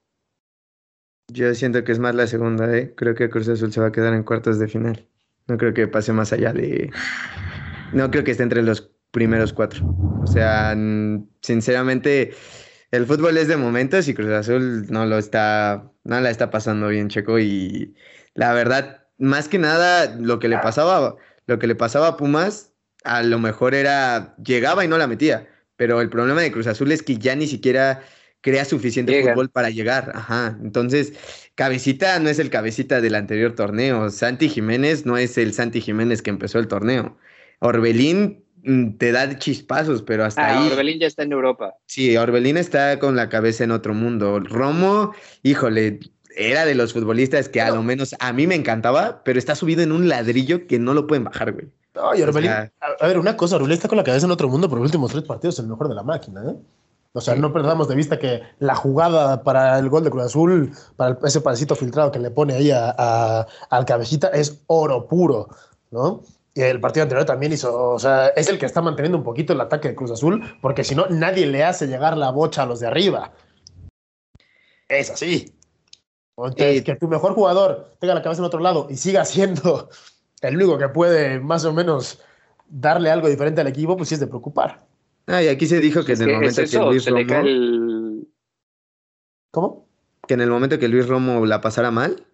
Yo 1.33 1.55
siento 1.55 1.83
que 1.83 1.91
es 1.91 1.97
más 1.97 2.13
la 2.13 2.27
segunda, 2.27 2.71
¿eh? 2.77 2.93
Creo 2.95 3.15
que 3.15 3.31
Cruz 3.31 3.49
Azul 3.49 3.73
se 3.73 3.81
va 3.81 3.87
a 3.87 3.91
quedar 3.91 4.13
en 4.13 4.21
cuartos 4.21 4.59
de 4.59 4.67
final. 4.67 5.07
No 5.47 5.57
creo 5.57 5.73
que 5.73 5.87
pase 5.87 6.13
más 6.13 6.31
allá 6.33 6.53
de... 6.53 6.91
No 7.93 8.11
creo 8.11 8.23
que 8.23 8.29
esté 8.29 8.43
entre 8.43 8.61
los 8.61 8.91
primeros 9.09 9.53
cuatro. 9.53 9.81
O 10.21 10.27
sea, 10.27 10.75
sinceramente, 11.41 12.35
el 12.91 13.05
fútbol 13.07 13.37
es 13.37 13.47
de 13.47 13.57
momentos 13.57 14.07
y 14.07 14.13
Cruz 14.13 14.31
Azul 14.31 14.85
no 14.89 15.05
lo 15.05 15.17
está, 15.17 15.91
no 16.03 16.19
la 16.19 16.29
está 16.29 16.49
pasando 16.49 16.89
bien, 16.89 17.07
Checo. 17.07 17.39
Y 17.39 17.95
la 18.33 18.53
verdad, 18.53 19.07
más 19.17 19.47
que 19.47 19.57
nada, 19.57 20.15
lo 20.19 20.39
que 20.39 20.49
le 20.49 20.57
pasaba, 20.57 21.15
lo 21.47 21.57
que 21.57 21.67
le 21.67 21.75
pasaba 21.75 22.07
a 22.07 22.17
Pumas, 22.17 22.73
a 23.03 23.23
lo 23.23 23.39
mejor 23.39 23.73
era, 23.75 24.35
llegaba 24.43 24.83
y 24.83 24.89
no 24.89 24.97
la 24.97 25.07
metía. 25.07 25.47
Pero 25.77 26.01
el 26.01 26.09
problema 26.09 26.41
de 26.41 26.51
Cruz 26.51 26.67
Azul 26.67 26.91
es 26.91 27.01
que 27.01 27.17
ya 27.17 27.35
ni 27.35 27.47
siquiera 27.47 28.03
crea 28.41 28.65
suficiente 28.65 29.23
fútbol 29.23 29.49
para 29.49 29.69
llegar. 29.69 30.11
Ajá. 30.13 30.57
Entonces, 30.61 31.13
Cabecita 31.55 32.19
no 32.19 32.29
es 32.29 32.39
el 32.39 32.49
Cabecita 32.49 32.99
del 32.99 33.15
anterior 33.15 33.53
torneo. 33.53 34.09
Santi 34.09 34.49
Jiménez 34.49 35.05
no 35.05 35.17
es 35.17 35.37
el 35.37 35.53
Santi 35.53 35.79
Jiménez 35.79 36.21
que 36.21 36.29
empezó 36.29 36.59
el 36.59 36.67
torneo. 36.67 37.17
Orbelín 37.59 38.43
te 38.97 39.11
da 39.11 39.37
chispazos, 39.37 40.01
pero 40.01 40.25
hasta 40.25 40.45
ah, 40.45 40.61
ahí. 40.61 40.71
Orbelín 40.71 40.99
ya 40.99 41.07
está 41.07 41.23
en 41.23 41.31
Europa. 41.31 41.73
Sí, 41.85 42.15
Orbelín 42.17 42.57
está 42.57 42.99
con 42.99 43.15
la 43.15 43.29
cabeza 43.29 43.63
en 43.63 43.71
otro 43.71 43.93
mundo. 43.93 44.39
Romo, 44.39 45.13
híjole, 45.43 45.99
era 46.35 46.65
de 46.65 46.75
los 46.75 46.93
futbolistas 46.93 47.49
que 47.49 47.61
a 47.61 47.71
lo 47.71 47.83
menos 47.83 48.15
a 48.19 48.33
mí 48.33 48.47
me 48.47 48.55
encantaba, 48.55 49.21
pero 49.23 49.39
está 49.39 49.55
subido 49.55 49.81
en 49.81 49.91
un 49.91 50.07
ladrillo 50.07 50.67
que 50.67 50.79
no 50.79 50.93
lo 50.93 51.07
pueden 51.07 51.23
bajar, 51.23 51.53
güey. 51.53 51.67
Ay, 51.93 52.21
Orbelín, 52.21 52.51
a, 52.51 52.71
ver, 53.01 53.19
una 53.19 53.35
cosa, 53.35 53.57
Orbelín 53.57 53.73
está 53.73 53.87
con 53.87 53.97
la 53.97 54.03
cabeza 54.03 54.25
en 54.25 54.31
otro 54.31 54.47
mundo 54.47 54.69
por 54.69 54.77
los 54.79 54.85
últimos 54.85 55.11
tres 55.11 55.23
partidos, 55.23 55.59
el 55.59 55.67
mejor 55.67 55.89
de 55.89 55.95
la 55.95 56.03
máquina, 56.03 56.41
¿eh? 56.49 56.55
O 57.13 57.19
sea, 57.19 57.35
no 57.35 57.51
perdamos 57.51 57.89
de 57.89 57.95
vista 57.95 58.17
que 58.17 58.41
la 58.59 58.73
jugada 58.73 59.43
para 59.43 59.77
el 59.77 59.89
gol 59.89 60.05
de 60.05 60.09
Cruz 60.09 60.23
Azul, 60.23 60.71
para 60.95 61.17
ese 61.25 61.41
pasito 61.41 61.75
filtrado 61.75 62.09
que 62.09 62.19
le 62.19 62.31
pone 62.31 62.53
ahí 62.53 62.71
a, 62.71 63.45
al 63.69 63.85
cabecita, 63.85 64.29
es 64.29 64.63
oro 64.67 65.09
puro, 65.09 65.49
¿no? 65.91 66.21
El 66.69 66.79
partido 66.79 67.03
anterior 67.03 67.25
también 67.25 67.53
hizo, 67.53 67.91
o 67.91 67.99
sea, 67.99 68.27
es 68.29 68.47
el 68.49 68.59
que 68.59 68.65
está 68.65 68.81
manteniendo 68.81 69.17
un 69.17 69.23
poquito 69.23 69.53
el 69.53 69.61
ataque 69.61 69.89
de 69.89 69.95
Cruz 69.95 70.11
Azul, 70.11 70.43
porque 70.61 70.83
si 70.83 70.95
no, 70.95 71.07
nadie 71.07 71.47
le 71.47 71.63
hace 71.63 71.87
llegar 71.87 72.17
la 72.17 72.31
bocha 72.31 72.63
a 72.63 72.65
los 72.65 72.79
de 72.79 72.87
arriba. 72.87 73.33
Es 74.87 75.09
así. 75.09 75.53
Entonces, 76.37 76.83
que 76.83 76.95
tu 76.95 77.07
mejor 77.07 77.33
jugador 77.33 77.95
tenga 77.99 78.13
la 78.13 78.21
cabeza 78.21 78.41
en 78.41 78.45
otro 78.45 78.59
lado 78.59 78.87
y 78.89 78.95
siga 78.95 79.25
siendo 79.25 79.89
el 80.41 80.55
único 80.55 80.77
que 80.77 80.89
puede 80.89 81.39
más 81.39 81.65
o 81.65 81.73
menos 81.73 82.19
darle 82.67 83.11
algo 83.11 83.29
diferente 83.29 83.61
al 83.61 83.67
equipo, 83.67 83.95
pues 83.95 84.09
sí 84.09 84.15
es 84.15 84.21
de 84.21 84.27
preocupar. 84.27 84.85
Ah, 85.27 85.43
y 85.43 85.47
aquí 85.47 85.67
se 85.67 85.79
dijo 85.79 86.03
que 86.03 86.13
en 86.13 86.21
el 86.23 86.33
momento 86.33 86.63
que 86.63 86.77
Luis 86.77 87.05
Romo. 87.05 88.25
¿Cómo? 89.51 89.87
Que 90.27 90.33
en 90.33 90.41
el 90.41 90.49
momento 90.49 90.79
que 90.79 90.87
Luis 90.87 91.07
Romo 91.07 91.45
la 91.45 91.61
pasara 91.61 91.91
mal, 91.91 92.25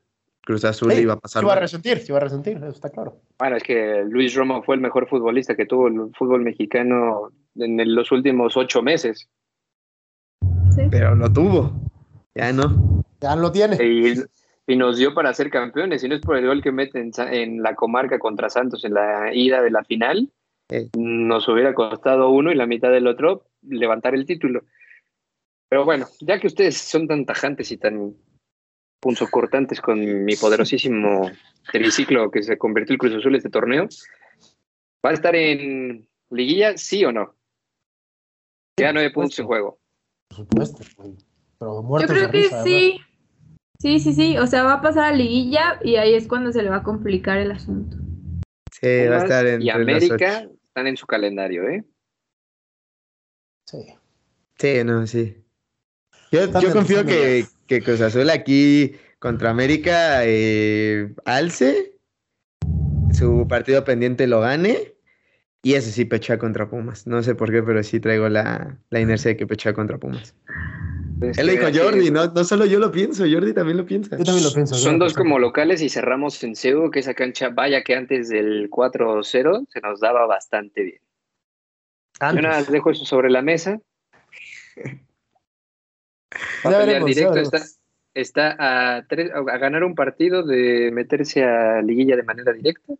Cruz 0.47 0.63
Azul 0.63 0.93
iba 0.93 1.11
a 1.11 1.19
pasar. 1.19 1.41
Se 1.41 1.45
iba 1.45 1.53
a 1.53 1.59
resentir, 1.59 1.97
se 1.99 2.11
iba 2.13 2.17
a 2.19 2.21
resentir, 2.21 2.55
eso 2.55 2.67
está 2.67 2.89
claro. 2.89 3.19
Bueno, 3.37 3.57
es 3.57 3.63
que 3.63 4.05
Luis 4.07 4.33
Romo 4.33 4.63
fue 4.63 4.75
el 4.75 4.81
mejor 4.81 5.09
futbolista 5.09 5.55
que 5.55 5.65
tuvo 5.65 5.89
el 5.89 6.09
fútbol 6.17 6.41
mexicano 6.41 7.33
en 7.57 7.93
los 7.93 8.13
últimos 8.13 8.55
ocho 8.55 8.81
meses. 8.81 9.27
Sí. 10.73 10.83
Pero 10.89 11.15
lo 11.15 11.33
tuvo. 11.33 11.73
Ya 12.33 12.53
no. 12.53 13.03
Ya 13.19 13.35
lo 13.35 13.51
tiene. 13.51 13.75
Y, 13.83 14.75
nos 14.77 14.97
dio 14.97 15.13
para 15.13 15.33
ser 15.33 15.49
campeones. 15.49 16.01
Y 16.05 16.07
no 16.07 16.15
es 16.15 16.21
por 16.21 16.37
el 16.37 16.47
gol 16.47 16.61
que 16.61 16.71
mete 16.71 17.11
en 17.17 17.61
la 17.61 17.75
comarca 17.75 18.17
contra 18.17 18.49
Santos 18.49 18.85
en 18.85 18.93
la 18.93 19.33
ida 19.33 19.61
de 19.61 19.71
la 19.71 19.83
final 19.83 20.31
nos 20.95 21.47
hubiera 21.47 21.73
costado 21.73 22.29
uno 22.29 22.51
y 22.51 22.55
la 22.55 22.65
mitad 22.65 22.91
del 22.91 23.07
otro 23.07 23.45
levantar 23.61 24.15
el 24.15 24.25
título. 24.25 24.63
Pero 25.69 25.85
bueno, 25.85 26.07
ya 26.21 26.39
que 26.39 26.47
ustedes 26.47 26.77
son 26.77 27.07
tan 27.07 27.25
tajantes 27.25 27.71
y 27.71 27.77
tan 27.77 28.15
punzocortantes 28.99 29.81
con 29.81 30.25
mi 30.25 30.35
poderosísimo 30.35 31.31
triciclo 31.71 32.31
que 32.31 32.43
se 32.43 32.57
convirtió 32.57 32.93
el 32.93 32.99
Cruz 32.99 33.15
Azul 33.15 33.35
este 33.35 33.49
torneo, 33.49 33.87
¿va 35.05 35.11
a 35.11 35.13
estar 35.13 35.35
en 35.35 36.07
liguilla, 36.29 36.77
sí 36.77 37.03
o 37.05 37.11
no? 37.11 37.35
Ya 38.79 38.93
nueve 38.93 39.11
puntos 39.11 39.37
en 39.39 39.45
juego. 39.45 39.79
Por 40.29 40.37
supuesto. 40.37 40.83
Yo 41.59 42.07
creo 42.07 42.31
que 42.31 42.49
sí. 42.63 42.99
Sí, 43.79 43.99
sí, 43.99 44.13
sí. 44.13 44.37
O 44.37 44.47
sea, 44.47 44.63
va 44.63 44.73
a 44.73 44.81
pasar 44.81 45.13
a 45.13 45.15
liguilla 45.15 45.79
y 45.83 45.95
ahí 45.95 46.13
es 46.13 46.27
cuando 46.27 46.51
se 46.51 46.63
le 46.63 46.69
va 46.69 46.77
a 46.77 46.83
complicar 46.83 47.37
el 47.37 47.51
asunto. 47.51 47.97
Sí, 48.71 49.07
va 49.07 49.17
a 49.17 49.23
estar 49.23 49.45
en. 49.45 49.61
Y 49.61 49.69
América 49.69 50.47
están 50.63 50.87
en 50.87 50.97
su 50.97 51.07
calendario, 51.07 51.67
¿eh? 51.69 51.83
Sí. 53.65 53.85
Sí, 54.57 54.83
no, 54.83 55.05
sí. 55.05 55.43
Yo, 56.31 56.51
confío 56.73 57.05
que, 57.05 57.45
que 57.67 57.81
Cruz 57.81 58.01
Azul 58.01 58.29
aquí 58.29 58.95
contra 59.19 59.49
América 59.49 60.21
eh, 60.23 61.13
alce, 61.25 61.93
su 63.11 63.47
partido 63.47 63.83
pendiente 63.83 64.27
lo 64.27 64.41
gane 64.41 64.93
y 65.63 65.73
eso 65.73 65.91
sí 65.91 66.05
pechea 66.05 66.37
contra 66.37 66.69
Pumas. 66.69 67.07
No 67.07 67.21
sé 67.23 67.35
por 67.35 67.51
qué, 67.51 67.61
pero 67.63 67.83
sí 67.83 67.99
traigo 67.99 68.29
la, 68.29 68.77
la 68.89 68.99
inercia 68.99 69.29
de 69.29 69.37
que 69.37 69.47
pechea 69.47 69.73
contra 69.73 69.97
Pumas. 69.97 70.35
Él 71.19 71.47
lo 71.47 71.51
dijo 71.51 71.65
Jordi, 71.73 72.11
no, 72.11 72.27
no 72.27 72.43
solo 72.43 72.65
yo 72.65 72.79
lo 72.79 72.91
pienso, 72.91 73.23
Jordi 73.29 73.51
también 73.53 73.77
lo 73.77 73.85
piensa. 73.85 74.17
Yo 74.17 74.23
también 74.23 74.45
lo 74.45 74.53
pienso. 74.53 74.75
Son 74.75 74.99
dos 74.99 75.15
como 75.15 75.39
locales 75.39 75.81
y 75.81 75.89
cerramos 75.89 76.43
en 76.43 76.55
Seúl, 76.55 76.91
que 76.91 76.99
esa 76.99 77.15
cancha, 77.15 77.49
vaya 77.49 77.83
que 77.83 77.95
antes 77.95 78.29
del 78.29 78.69
4-0 78.69 79.65
se 79.67 79.81
nos 79.81 79.99
daba 79.99 80.27
bastante 80.27 80.83
bien. 80.83 81.01
Yo 82.21 82.41
nada 82.41 82.63
dejo 82.63 82.91
eso 82.91 83.05
sobre 83.05 83.29
la 83.31 83.41
mesa. 83.41 83.79
Va 86.65 86.81
a 86.81 87.03
directo, 87.03 87.37
está, 87.37 87.61
está 88.13 88.55
a, 88.59 88.97
a 88.97 89.57
ganar 89.57 89.83
un 89.83 89.95
partido 89.95 90.43
de 90.43 90.91
meterse 90.91 91.43
a 91.43 91.81
liguilla 91.81 92.15
de 92.15 92.23
manera 92.23 92.53
directa. 92.53 92.93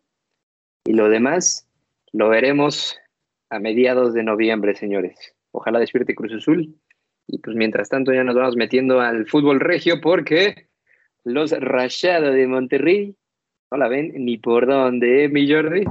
Y 0.86 0.93
lo 0.93 1.09
demás 1.09 1.67
lo 2.13 2.30
veremos 2.30 2.97
a 3.49 3.59
mediados 3.59 4.13
de 4.13 4.23
noviembre, 4.23 4.75
señores. 4.75 5.36
Ojalá 5.51 5.80
despierte 5.80 6.15
Cruz 6.15 6.34
Azul 6.34 6.75
y 7.28 7.39
pues 7.39 7.55
mientras 7.55 7.89
tanto 7.89 8.13
ya 8.13 8.23
nos 8.23 8.36
vamos 8.36 8.55
metiendo 8.55 9.01
al 9.01 9.28
fútbol 9.28 9.59
regio 9.59 9.99
porque 10.01 10.69
los 11.23 11.51
Rayados 11.51 12.34
de 12.34 12.47
Monterrey 12.47 13.15
no 13.69 13.78
la 13.78 13.89
ven 13.89 14.13
ni 14.15 14.38
por 14.38 14.65
dónde, 14.65 15.25
¿eh, 15.25 15.30
mi 15.30 15.51
Jordi? 15.51 15.84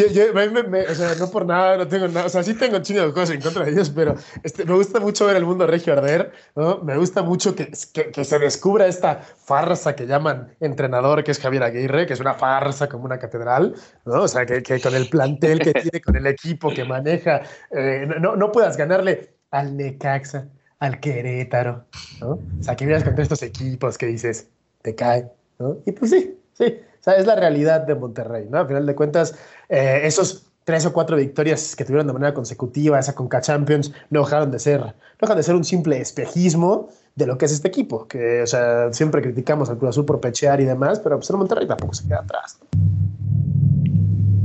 Es 0.00 0.12
que 0.12 0.14
yo, 0.14 0.24
o 0.32 0.94
sea, 0.94 1.14
no 1.16 1.30
por 1.30 1.46
nada, 1.46 1.76
no 1.76 1.88
tengo 1.88 2.08
nada, 2.08 2.26
o 2.26 2.28
sea, 2.28 2.42
sí 2.42 2.54
tengo 2.54 2.78
chingo 2.80 3.06
de 3.06 3.12
cosas 3.12 3.30
en 3.30 3.40
contra 3.40 3.64
de 3.64 3.72
ellos, 3.72 3.90
pero 3.90 4.14
este, 4.42 4.64
me 4.64 4.74
gusta 4.74 5.00
mucho 5.00 5.26
ver 5.26 5.36
el 5.36 5.44
mundo 5.44 5.66
regio 5.66 5.92
arder, 5.92 6.32
¿no? 6.54 6.82
Me 6.82 6.96
gusta 6.96 7.22
mucho 7.22 7.54
que, 7.54 7.70
que, 7.92 8.10
que, 8.10 8.24
se 8.24 8.38
descubra 8.38 8.86
esta 8.86 9.16
farsa 9.16 9.94
que 9.96 10.06
llaman 10.06 10.54
entrenador, 10.60 11.24
que 11.24 11.30
es 11.30 11.40
Javier 11.40 11.62
Aguirre, 11.62 12.06
que 12.06 12.14
es 12.14 12.20
una 12.20 12.34
farsa 12.34 12.88
como 12.88 13.04
una 13.04 13.18
catedral, 13.18 13.74
¿no? 14.04 14.22
O 14.22 14.28
sea, 14.28 14.46
que, 14.46 14.62
que 14.62 14.80
con 14.80 14.94
el 14.94 15.08
plantel 15.08 15.60
que 15.60 15.72
tiene, 15.72 16.00
con 16.00 16.16
el 16.16 16.26
equipo 16.26 16.70
que 16.70 16.84
maneja, 16.84 17.42
eh, 17.70 18.06
no, 18.20 18.36
no 18.36 18.52
puedas 18.52 18.76
ganarle 18.76 19.36
al 19.50 19.76
Necaxa, 19.76 20.48
al 20.78 21.00
Querétaro, 21.00 21.86
¿no? 22.20 22.30
O 22.32 22.62
sea, 22.62 22.76
que 22.76 22.86
miras 22.86 23.04
contra 23.04 23.22
estos 23.22 23.42
equipos 23.42 23.96
que 23.96 24.06
dices, 24.06 24.48
te 24.82 24.94
cae, 24.94 25.30
¿no? 25.58 25.78
Y 25.86 25.92
pues 25.92 26.10
sí, 26.10 26.38
sí, 26.52 26.78
sea, 27.10 27.18
es 27.18 27.26
la 27.26 27.36
realidad 27.36 27.82
de 27.82 27.94
Monterrey, 27.94 28.46
¿no? 28.50 28.58
Al 28.58 28.66
final 28.66 28.86
de 28.86 28.94
cuentas, 28.94 29.38
eh, 29.68 30.00
esos 30.04 30.52
tres 30.64 30.84
o 30.84 30.92
cuatro 30.92 31.16
victorias 31.16 31.76
que 31.76 31.84
tuvieron 31.84 32.08
de 32.08 32.12
manera 32.12 32.34
consecutiva, 32.34 32.98
esa 32.98 33.14
Conca 33.14 33.40
Champions, 33.40 33.92
no 34.10 34.24
dejaron 34.24 34.50
de 34.50 34.58
ser, 34.58 34.80
no 34.80 34.92
dejan 35.20 35.36
de 35.36 35.42
ser 35.44 35.54
un 35.54 35.64
simple 35.64 36.00
espejismo 36.00 36.88
de 37.14 37.26
lo 37.26 37.38
que 37.38 37.44
es 37.44 37.52
este 37.52 37.68
equipo, 37.68 38.08
que, 38.08 38.42
o 38.42 38.46
sea, 38.46 38.92
siempre 38.92 39.22
criticamos 39.22 39.70
al 39.70 39.78
Cruz 39.78 39.90
Azul 39.90 40.04
por 40.04 40.20
pechear 40.20 40.60
y 40.60 40.64
demás, 40.64 40.98
pero 40.98 41.16
pues 41.16 41.30
el 41.30 41.36
Monterrey 41.36 41.68
tampoco 41.68 41.94
se 41.94 42.08
queda 42.08 42.18
atrás, 42.18 42.58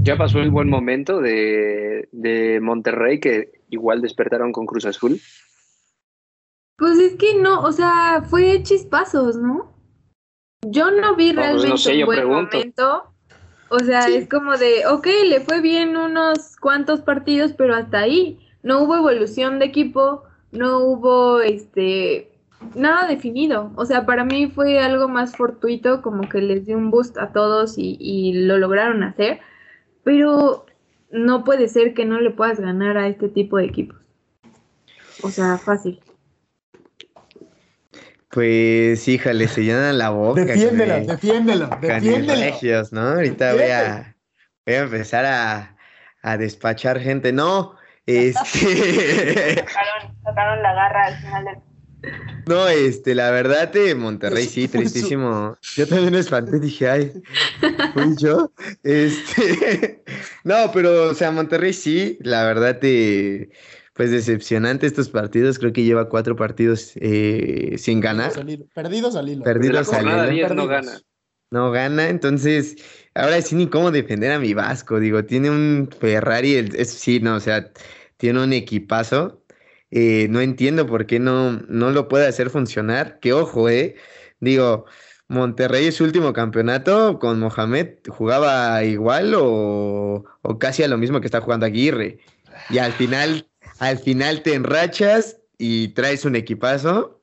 Ya 0.04 0.16
pasó 0.16 0.40
el 0.40 0.52
buen 0.52 0.70
momento 0.70 1.20
de, 1.20 2.08
de 2.12 2.60
Monterrey 2.62 3.20
que 3.20 3.52
igual 3.70 4.02
despertaron 4.02 4.52
con 4.52 4.68
Cruz 4.68 4.86
Azul? 4.86 5.20
Pues 6.78 7.00
es 7.00 7.16
que 7.16 7.36
no, 7.42 7.62
o 7.62 7.72
sea, 7.72 8.24
fue 8.30 8.62
chispazos, 8.64 9.38
¿no? 9.38 9.71
Yo 10.68 10.92
no 10.92 11.16
vi 11.16 11.34
pues 11.34 11.46
realmente 11.64 12.00
un 12.00 12.06
buen 12.06 12.28
momento. 12.28 13.14
O 13.70 13.80
sea, 13.80 14.08
es 14.08 14.28
como 14.28 14.58
de, 14.58 14.86
ok, 14.86 15.08
le 15.28 15.40
fue 15.42 15.62
bien 15.62 15.96
unos 15.96 16.58
cuantos 16.58 17.02
partidos, 17.02 17.54
pero 17.54 17.76
hasta 17.76 18.00
ahí. 18.00 18.40
No 18.64 18.82
hubo 18.82 18.98
evolución 18.98 19.60
de 19.60 19.66
equipo, 19.66 20.24
no 20.52 20.80
hubo 20.80 21.40
este 21.40 22.32
nada 22.76 23.08
definido. 23.08 23.72
O 23.76 23.86
sea, 23.86 24.06
para 24.06 24.24
mí 24.24 24.48
fue 24.48 24.80
algo 24.80 25.08
más 25.08 25.36
fortuito, 25.36 26.02
como 26.02 26.30
que 26.30 26.42
les 26.42 26.66
dio 26.66 26.78
un 26.78 26.92
boost 26.92 27.18
a 27.18 27.32
todos 27.32 27.78
y, 27.78 27.98
y 28.00 28.34
lo 28.34 28.58
lograron 28.58 29.04
hacer. 29.04 29.40
Pero 30.04 30.66
no 31.10 31.44
puede 31.44 31.68
ser 31.70 31.94
que 31.94 32.06
no 32.06 32.20
le 32.20 32.32
puedas 32.32 32.60
ganar 32.60 32.98
a 32.98 33.08
este 33.08 33.30
tipo 33.30 33.58
de 33.58 33.66
equipos. 33.66 34.00
O 35.24 35.30
sea, 35.30 35.58
fácil. 35.58 36.00
Pues, 38.32 39.08
híjole, 39.08 39.48
se 39.48 39.64
llenan 39.64 39.98
la 39.98 40.10
boca. 40.10 40.46
Defiéndelo, 40.46 41.06
defiéndelo, 41.06 41.70
defiéndelo. 41.82 42.42
Regios, 42.42 42.94
¿no? 42.94 43.02
Ahorita 43.02 43.54
voy 43.54 43.64
a, 43.64 44.16
voy 44.66 44.76
a 44.76 44.80
empezar 44.80 45.26
a, 45.26 45.76
a 46.22 46.38
despachar 46.38 47.00
gente. 47.00 47.34
No, 47.34 47.76
este... 48.06 49.56
sacaron, 49.56 50.18
sacaron 50.24 50.64
la 50.64 50.74
garra 50.74 51.06
al 51.08 51.18
final 51.18 51.46
del 51.46 51.56
No, 52.48 52.68
este, 52.68 53.16
la 53.16 53.32
verdad 53.32 53.70
de 53.70 53.96
Monterrey 53.96 54.46
sí, 54.46 54.68
tristísimo. 54.68 55.58
Yo 55.76 55.88
también 55.88 56.14
me 56.14 56.20
espanté, 56.20 56.60
dije, 56.60 56.90
ay, 56.90 57.24
fui 57.94 58.16
yo. 58.18 58.52
Este, 58.84 60.04
no, 60.44 60.72
pero, 60.74 61.10
o 61.10 61.14
sea, 61.14 61.32
Monterrey 61.32 61.74
sí, 61.74 62.18
la 62.22 62.44
verdad 62.46 62.80
de, 62.80 63.50
pues 64.02 64.10
decepcionante 64.10 64.88
estos 64.88 65.10
partidos. 65.10 65.60
Creo 65.60 65.74
que 65.74 65.84
lleva 65.84 66.10
cuatro 66.10 66.36
partidos 66.36 66.94
eh, 66.96 67.76
sin 67.78 68.00
ganar. 68.00 68.32
Perdidos 68.74 69.16
al 69.16 69.30
hilo. 69.30 69.44
Perdidos 69.44 69.94
al 69.94 70.08
hilo. 70.08 70.16
Perdidos. 70.16 70.56
no 70.56 70.66
gana. 70.66 71.02
No 71.52 71.70
gana, 71.70 72.10
entonces, 72.10 72.78
ahora 73.14 73.40
sí 73.44 73.56
ni 73.56 73.68
cómo 73.68 73.92
defender 73.92 74.32
a 74.32 74.40
mi 74.40 74.56
Vasco. 74.56 75.00
Digo, 75.00 75.24
tiene 75.26 75.52
un 75.52 75.88
Ferrari, 76.00 76.56
el, 76.56 76.76
es, 76.78 76.90
sí, 76.90 77.20
no, 77.20 77.36
o 77.36 77.40
sea, 77.40 77.72
tiene 78.18 78.42
un 78.42 78.54
equipazo 78.54 79.44
eh, 79.92 80.26
no 80.32 80.42
entiendo 80.42 80.88
por 80.88 81.06
qué 81.06 81.20
no, 81.20 81.52
no 81.68 81.92
lo 81.92 82.08
puede 82.08 82.26
hacer 82.26 82.50
funcionar. 82.50 83.20
Que 83.20 83.34
ojo, 83.34 83.70
eh. 83.70 83.98
Digo, 84.40 84.86
Monterrey 85.28 85.92
su 85.92 86.06
último 86.06 86.34
campeonato 86.34 87.20
con 87.20 87.40
Mohamed 87.40 88.00
jugaba 88.08 88.84
igual 88.84 89.36
o, 89.36 90.24
o, 90.42 90.58
casi 90.60 90.82
a 90.82 90.88
lo 90.88 90.98
mismo 90.98 91.22
que 91.22 91.28
está 91.28 91.42
jugando 91.42 91.68
Aguirre. 91.68 92.18
Y 92.72 92.80
al 92.80 92.94
final, 92.94 93.51
al 93.82 93.98
final 93.98 94.44
te 94.44 94.54
enrachas 94.54 95.38
y 95.58 95.90
traes 95.90 96.24
un 96.24 96.36
equipazo 96.36 97.22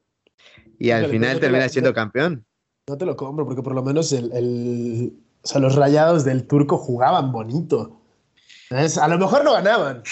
y 0.79 0.91
al 0.91 1.07
final 1.07 1.35
no 1.35 1.41
terminas 1.41 1.71
siendo 1.73 1.95
campeón. 1.95 2.45
No 2.89 2.99
te 2.99 3.07
lo 3.07 3.17
compro 3.17 3.47
porque 3.47 3.63
por 3.63 3.75
lo 3.75 3.83
menos 3.83 4.13
el, 4.13 4.33
el, 4.33 5.13
o 5.43 5.47
sea, 5.47 5.61
los 5.61 5.77
rayados 5.77 6.25
del 6.25 6.47
turco 6.49 6.77
jugaban 6.77 7.31
bonito. 7.31 8.01
Es, 8.71 8.99
a 8.99 9.07
lo 9.09 9.19
mejor 9.19 9.45
no 9.45 9.53
ganaban. 9.53 10.03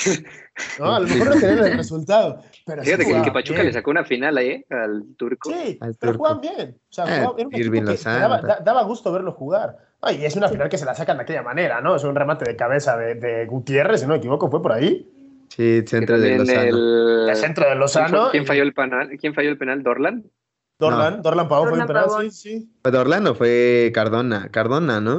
¿no? 0.78 0.94
A 0.94 1.00
lo 1.00 1.08
mejor 1.08 1.34
no 1.34 1.40
tenían 1.40 1.66
el 1.66 1.76
resultado. 1.76 2.40
Pero 2.64 2.82
Fíjate 2.84 3.04
sí 3.04 3.12
que, 3.12 3.22
que, 3.22 3.32
Pachuca 3.32 3.54
bien. 3.60 3.66
le 3.66 3.72
sacó 3.72 3.90
una 3.90 4.04
final 4.04 4.36
ahí 4.38 4.48
¿eh? 4.50 4.66
al 4.70 5.04
turco. 5.16 5.50
Sí, 5.50 5.78
al 5.80 5.94
pero 5.96 6.12
turco. 6.12 6.18
jugaban 6.28 6.40
bien. 6.40 6.78
O 6.88 6.92
sea, 6.92 7.04
Eh, 7.04 7.08
jugaban, 7.26 7.38
era 7.38 7.70
un 7.70 7.86
que 7.86 7.96
daba, 8.04 8.36
pero- 8.40 8.48
da- 8.54 8.60
daba 8.64 8.82
gusto 8.84 9.12
verlo 9.12 9.32
jugar. 9.32 9.76
Ay, 10.00 10.18
y 10.22 10.24
es 10.24 10.36
una 10.36 10.48
final 10.48 10.68
que 10.68 10.78
se 10.78 10.84
la 10.84 10.94
sacan 10.94 11.16
de 11.16 11.24
aquella 11.24 11.42
manera, 11.42 11.80
¿no? 11.80 11.96
Es 11.96 12.04
un 12.04 12.14
remate 12.14 12.44
de 12.44 12.56
cabeza 12.56 12.96
de, 12.96 13.14
de 13.16 13.46
Gutiérrez, 13.46 14.00
si 14.00 14.06
no 14.06 14.12
me 14.12 14.18
equivoco, 14.18 14.48
fue 14.50 14.62
por 14.62 14.72
ahí. 14.72 15.10
Sí, 15.56 15.82
centro 15.86 16.18
de 16.20 16.36
Lozano. 16.38 16.60
el- 16.62 17.28
El 17.30 17.36
centro 17.36 17.66
de 17.68 17.74
Lozano. 17.76 18.30
¿Quién 18.30 18.42
y 18.42 18.46
falló 18.46 18.62
el 18.62 18.74
penal? 18.74 19.08
¿Quién 19.18 19.32
falló 19.34 19.48
el 19.48 19.56
penal? 19.56 19.82
¿Dorlan? 19.82 20.30
Dorlan, 20.78 21.22
Dorlan 21.22 21.48
Pavón 21.48 21.68
fue 21.70 21.78
el 21.78 21.86
Dorlan 21.86 21.86
penal, 21.86 22.04
Pavón. 22.08 22.30
sí, 22.30 22.60
sí. 22.60 22.70
¿Fue 22.82 22.92
de 22.92 22.98
Orlando 22.98 23.30
o 23.32 23.34
fue 23.34 23.90
Cardona? 23.94 24.48
Cardona, 24.50 25.00
¿no? 25.00 25.12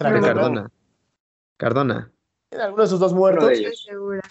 No, 0.00 0.10
¿no? 0.10 0.20
Cardona. 0.22 0.70
Cardona. 1.56 2.12
Era 2.52 2.64
alguno 2.66 2.82
de 2.82 2.86
esos 2.86 3.00
dos 3.00 3.12
muertos. 3.12 3.50
segura. 3.84 4.22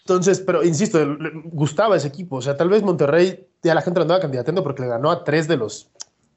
Entonces, 0.00 0.40
pero 0.40 0.62
insisto, 0.62 1.04
le- 1.04 1.30
gustaba 1.44 1.96
ese 1.96 2.08
equipo. 2.08 2.36
O 2.36 2.42
sea, 2.42 2.56
tal 2.56 2.68
vez 2.68 2.82
Monterrey 2.82 3.48
ya 3.62 3.74
la 3.74 3.80
gente 3.82 3.98
lo 3.98 4.02
andaba 4.02 4.20
candidateando 4.20 4.62
porque 4.62 4.82
le 4.82 4.88
ganó 4.88 5.10
a 5.10 5.24
tres 5.24 5.48
de 5.48 5.56
los 5.56 5.90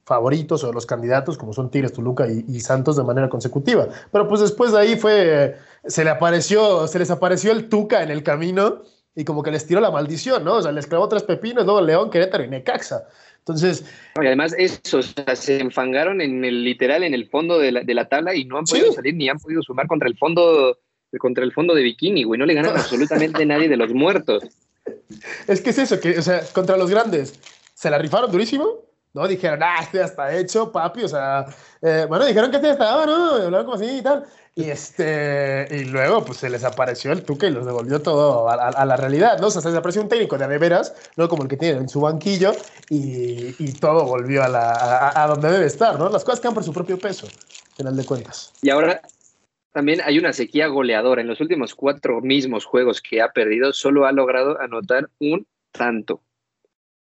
favoritos 0.06 0.64
o 0.64 0.68
de 0.68 0.74
los 0.74 0.86
candidatos, 0.86 1.38
como 1.38 1.54
son 1.54 1.70
Tigres, 1.72 1.94
Toluca 1.94 2.28
y, 2.28 2.44
y 2.48 2.60
Santos 2.60 2.98
de 2.98 3.04
manera 3.04 3.30
consecutiva. 3.30 3.88
Pero 4.12 4.28
pues 4.28 4.42
después 4.42 4.72
de 4.72 4.80
ahí 4.80 4.96
fue, 4.98 5.56
se 5.86 6.04
le 6.04 6.10
apareció, 6.10 6.88
se 6.88 7.00
les 7.00 7.12
apareció 7.12 7.52
el 7.52 7.70
Tuca 7.70 8.04
en 8.04 8.10
el 8.12 8.24
camino 8.24 8.82
y 9.16 9.24
como 9.26 9.44
que 9.44 9.52
les 9.52 9.66
tiró 9.68 9.80
la 9.82 9.92
maldición, 9.92 10.44
¿no? 10.44 10.56
O 10.56 10.62
sea, 10.62 10.72
les 10.72 10.88
clavó 10.88 11.08
tres 11.08 11.24
pepinos, 11.24 11.66
luego 11.66 11.82
León, 11.82 12.10
Querétaro 12.10 12.44
y 12.44 12.48
Necaxa. 12.50 13.06
Entonces, 13.40 13.84
y 14.22 14.26
además 14.26 14.54
eso, 14.58 15.00
o 15.00 15.02
sea, 15.02 15.36
se 15.36 15.60
enfangaron 15.60 16.22
en 16.22 16.46
el 16.46 16.64
literal 16.64 17.04
en 17.04 17.14
el 17.14 17.28
fondo 17.28 17.58
de 17.58 17.72
la, 17.72 17.82
de 17.82 17.94
la 17.94 18.08
tabla 18.08 18.36
y 18.36 18.46
no 18.46 18.58
han 18.58 18.68
Sí. 18.68 18.76
podido 18.78 18.94
salir 18.94 19.16
ni 19.16 19.30
han 19.30 19.40
podido 19.40 19.62
sumar 19.64 19.88
contra 19.88 20.08
el 20.08 20.18
fondo 20.18 20.78
contra 21.20 21.44
el 21.44 21.52
fondo 21.52 21.74
de 21.76 21.82
bikini, 21.84 22.24
güey. 22.24 22.40
No 22.40 22.46
le 22.46 22.54
ganan 22.54 22.72
absolutamente 22.78 23.46
nadie 23.46 23.68
de 23.68 23.78
los 23.78 23.94
muertos. 23.94 24.44
es 25.48 25.60
que 25.62 25.72
es 25.72 25.78
eso, 25.80 26.00
que, 26.00 26.18
o 26.18 26.22
sea, 26.22 26.42
contra 26.54 26.78
los 26.78 26.90
grandes, 26.90 27.40
se 27.74 27.90
la 27.90 27.98
rifaron 27.98 28.32
durísimo, 28.32 28.80
¿no? 29.14 29.28
Dijeron, 29.28 29.62
ah, 29.64 29.78
este 29.82 30.00
ya 30.00 30.06
está 30.06 30.36
hecho, 30.36 30.72
papi, 30.72 31.04
o 31.04 31.08
sea, 31.08 31.46
eh, 31.82 32.06
bueno, 32.08 32.26
dijeron 32.26 32.50
que 32.50 32.58
este 32.58 32.68
ya 32.68 32.74
estaba, 32.74 33.06
¿no? 33.06 33.50
Y 33.50 33.74
así 33.74 33.98
y 33.98 34.02
tal. 34.02 34.26
Y, 34.54 34.66
este, 34.70 35.66
y 35.72 35.86
luego, 35.86 36.26
pues 36.26 36.40
se 36.40 36.50
les 36.50 36.66
apareció 36.66 37.14
el 37.14 37.24
Tuca 37.24 37.48
y 37.48 37.52
los 37.52 37.66
devolvió 37.66 38.02
todo 38.02 38.50
a, 38.50 38.86
la 38.86 38.98
realidad, 38.98 39.40
¿no? 39.40 39.48
O 39.48 39.52
sea, 39.52 39.62
se 39.62 39.70
les 39.70 39.78
apareció 39.78 40.02
un 40.02 40.10
técnico 40.10 40.38
de 40.38 40.58
veras, 40.58 40.94
no 41.16 41.30
como 41.30 41.44
el 41.44 41.50
que 41.50 41.56
tienen 41.56 41.84
en 41.84 41.90
su 41.90 42.02
banquillo, 42.02 42.52
y, 42.90 43.56
y 43.58 43.74
todo 43.74 44.06
volvió 44.06 44.44
a, 44.44 44.50
la, 44.50 45.14
a, 45.16 45.28
donde 45.28 45.52
debe 45.52 45.66
estar, 45.66 45.98
¿no? 45.98 46.10
Las 46.10 46.26
cosas 46.26 46.42
quedan 46.42 46.54
por 46.54 46.66
su 46.66 46.74
propio 46.74 47.00
peso, 47.00 47.28
al 47.28 47.76
final 47.78 47.96
de 47.96 48.06
cuentas. 48.06 48.52
Y 48.62 48.70
ahora 48.70 49.02
también 49.72 50.02
hay 50.04 50.20
una 50.20 50.34
sequía 50.34 50.68
goleadora. 50.68 51.22
En 51.22 51.28
los 51.28 51.40
últimos 51.40 51.74
cuatro 51.74 52.20
mismos 52.20 52.66
juegos 52.66 53.02
que 53.02 53.22
ha 53.22 53.32
perdido, 53.32 53.72
solo 53.72 54.06
ha 54.06 54.12
logrado 54.12 54.60
anotar 54.60 55.10
un 55.20 55.48
tanto. 55.72 56.22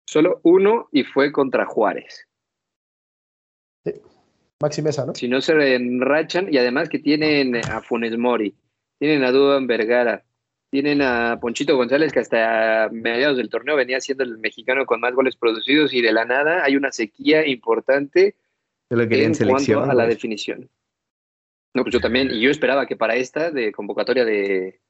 Solo 0.09 0.41
uno 0.43 0.89
y 0.91 1.05
fue 1.05 1.31
contra 1.31 1.67
Juárez. 1.67 2.27
Maxi 4.59 4.81
Mesa, 4.81 5.05
¿no? 5.05 5.15
Si 5.15 5.29
no 5.29 5.43
se 5.43 5.75
enrachan, 5.75 6.49
y 6.51 6.57
además 6.57 6.89
que 6.89 6.99
tienen 6.99 7.55
a 7.57 7.83
Funes 7.83 8.17
Mori, 8.17 8.55
tienen 8.99 9.23
a 9.23 9.33
Dudan 9.33 9.67
Vergara, 9.67 10.25
tienen 10.71 11.03
a 11.03 11.39
Ponchito 11.39 11.77
González, 11.77 12.11
que 12.11 12.21
hasta 12.21 12.89
mediados 12.91 13.37
del 13.37 13.51
torneo 13.51 13.77
venía 13.77 14.01
siendo 14.01 14.25
el 14.25 14.39
mexicano 14.39 14.87
con 14.87 14.99
más 15.01 15.13
goles 15.13 15.37
producidos, 15.37 15.93
y 15.93 16.01
de 16.01 16.13
la 16.13 16.25
nada 16.25 16.65
hay 16.65 16.75
una 16.75 16.91
sequía 16.91 17.47
importante 17.47 18.35
Yo 18.89 18.97
lo 18.97 19.07
quería 19.07 19.25
en 19.25 19.33
en 19.33 19.35
selección. 19.35 19.81
cuanto 19.81 19.93
a 19.93 19.95
la 19.95 20.07
definición. 20.07 20.71
No, 21.75 21.83
pues 21.83 21.93
yo 21.93 22.01
también, 22.01 22.31
y 22.31 22.41
yo 22.41 22.51
esperaba 22.51 22.87
que 22.87 22.97
para 22.97 23.15
esta 23.15 23.51
de 23.51 23.73
convocatoria 23.73 24.25
de, 24.25 24.81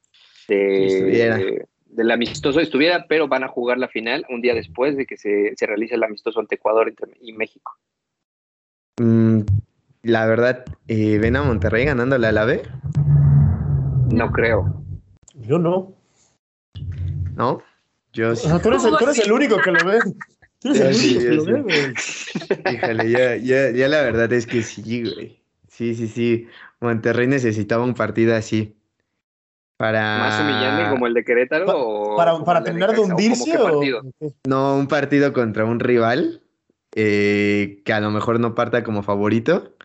estuviera. 0.47 1.35
de 1.35 1.67
del 1.89 2.11
amistoso 2.11 2.59
estuviera, 2.59 3.05
pero 3.07 3.27
van 3.27 3.43
a 3.43 3.47
jugar 3.47 3.77
la 3.77 3.87
final 3.87 4.25
un 4.29 4.41
día 4.41 4.53
después 4.53 4.95
de 4.95 5.05
que 5.05 5.17
se, 5.17 5.53
se 5.55 5.65
realice 5.65 5.95
el 5.95 6.03
amistoso 6.03 6.39
ante 6.39 6.55
Ecuador 6.55 6.93
y 7.21 7.33
México. 7.33 7.77
Mm, 8.99 9.41
la 10.03 10.25
verdad, 10.25 10.65
eh, 10.87 11.17
¿ven 11.19 11.35
a 11.35 11.43
Monterrey 11.43 11.85
ganándole 11.85 12.27
a 12.27 12.31
la 12.31 12.45
B? 12.45 12.61
No 14.11 14.31
creo. 14.31 14.83
Yo 15.35 15.57
no. 15.57 15.93
¿No? 17.35 17.61
Yo 18.13 18.31
O 18.31 18.35
sí. 18.35 18.47
sea, 18.47 18.61
tú 18.61 18.69
eres, 18.69 18.83
el, 18.85 18.97
tú 18.97 19.03
eres 19.05 19.19
el 19.19 19.31
único 19.31 19.61
que 19.61 19.71
lo 19.71 19.85
ve. 19.85 19.99
Tú 20.59 20.69
eres 20.69 20.81
el 20.81 20.93
Sí, 20.95 21.17
único 21.17 21.21
que 21.21 21.35
lo 21.35 21.45
ve, 21.45 21.61
güey. 21.61 22.73
Híjole, 22.73 23.11
ya, 23.11 23.35
ya, 23.37 23.71
ya 23.71 23.87
la 23.87 24.01
verdad 24.01 24.31
es 24.33 24.45
que 24.45 24.61
sí, 24.63 25.03
güey. 25.03 25.39
Sí, 25.67 25.95
sí, 25.95 26.07
sí. 26.07 26.47
Monterrey 26.81 27.27
necesitaba 27.27 27.83
un 27.83 27.93
partido 27.93 28.35
así. 28.35 28.75
Para. 29.79 30.17
¿Más 30.17 30.41
humillante 30.41 30.89
como 30.89 31.07
el 31.07 31.13
de 31.13 31.23
Querétaro? 31.23 31.65
Pa- 31.65 31.73
o 31.77 32.17
Para, 32.17 32.37
para 32.43 32.63
terminar 32.65 32.91
de 32.91 32.99
hundirse 32.99 33.57
o. 33.57 33.79
o? 33.79 34.33
No, 34.45 34.75
un 34.75 34.89
partido 34.89 35.31
contra 35.31 35.63
un 35.63 35.79
rival 35.79 36.41
eh, 36.95 37.81
que 37.85 37.93
a 37.93 38.01
lo 38.01 38.11
mejor 38.11 38.41
no 38.41 38.55
parta 38.55 38.83
como 38.83 39.03
favorito, 39.03 39.77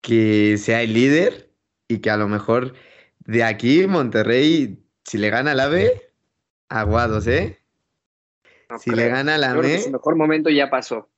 que 0.00 0.58
sea 0.58 0.82
el 0.82 0.94
líder 0.94 1.48
y 1.86 1.98
que 1.98 2.10
a 2.10 2.16
lo 2.16 2.26
mejor 2.26 2.74
de 3.20 3.44
aquí 3.44 3.86
Monterrey, 3.86 4.82
si 5.04 5.18
le 5.18 5.30
gana 5.30 5.54
la 5.54 5.68
B, 5.68 6.10
aguados, 6.68 7.28
¿eh? 7.28 7.60
No 8.68 8.80
Si 8.80 8.90
creo. 8.90 8.96
le 9.06 9.12
gana 9.12 9.38
la 9.38 9.54
B, 9.54 9.90
mejor 9.92 10.16
momento 10.16 10.50
ya 10.50 10.70
pasó. 10.70 11.08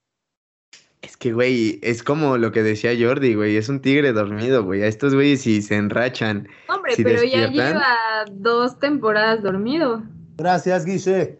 Es 1.02 1.16
que, 1.16 1.32
güey, 1.32 1.78
es 1.82 2.02
como 2.02 2.36
lo 2.38 2.52
que 2.52 2.62
decía 2.62 2.92
Jordi, 2.98 3.34
güey, 3.34 3.56
es 3.56 3.68
un 3.68 3.80
tigre 3.80 4.12
dormido, 4.12 4.64
güey. 4.64 4.82
A 4.82 4.86
estos 4.86 5.14
güeyes 5.14 5.42
si 5.42 5.62
se 5.62 5.76
enrachan, 5.76 6.48
Hombre, 6.68 6.94
Si 6.94 7.04
pero 7.04 7.22
ya 7.22 7.48
lleva 7.48 7.84
dos 8.32 8.78
temporadas 8.78 9.42
dormido. 9.42 10.02
Gracias, 10.36 10.84
Guille. 10.84 11.38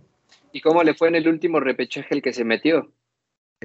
¿Y 0.53 0.61
cómo 0.61 0.83
le 0.83 0.95
fue 0.95 1.09
en 1.09 1.17
el 1.17 1.29
último 1.29 1.61
repechaje 1.61 2.15
el 2.15 2.23
que 2.23 2.33
se 2.33 2.45
metió? 2.45 2.91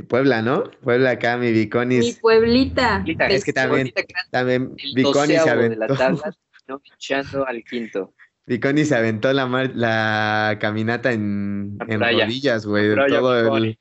Puebla, 0.08 0.42
¿no? 0.42 0.64
Puebla 0.82 1.12
acá, 1.12 1.38
mi 1.38 1.48
Mi 1.48 1.52
Viconis, 1.54 2.20
Pueblita. 2.20 2.98
Ahorita, 2.98 3.28
es 3.28 3.44
que 3.44 3.54
también- 3.54 3.92
también 4.32 4.76
Viconis 4.96 5.42
se 5.44 5.50
de 5.50 5.76
la 5.76 5.86
aventó. 5.86 5.96
tabla, 5.96 6.36
no 6.68 6.82
echando 6.96 7.46
al 7.46 7.64
quinto. 7.64 8.14
Viconi 8.48 8.86
se 8.86 8.96
aventó 8.96 9.32
la, 9.34 9.46
mar- 9.46 9.72
la 9.76 10.58
caminata 10.60 11.12
en, 11.12 11.78
La 11.78 11.94
en 11.94 12.00
rodillas, 12.00 12.66
güey, 12.66 12.96
todo 12.96 13.58
el. 13.58 13.78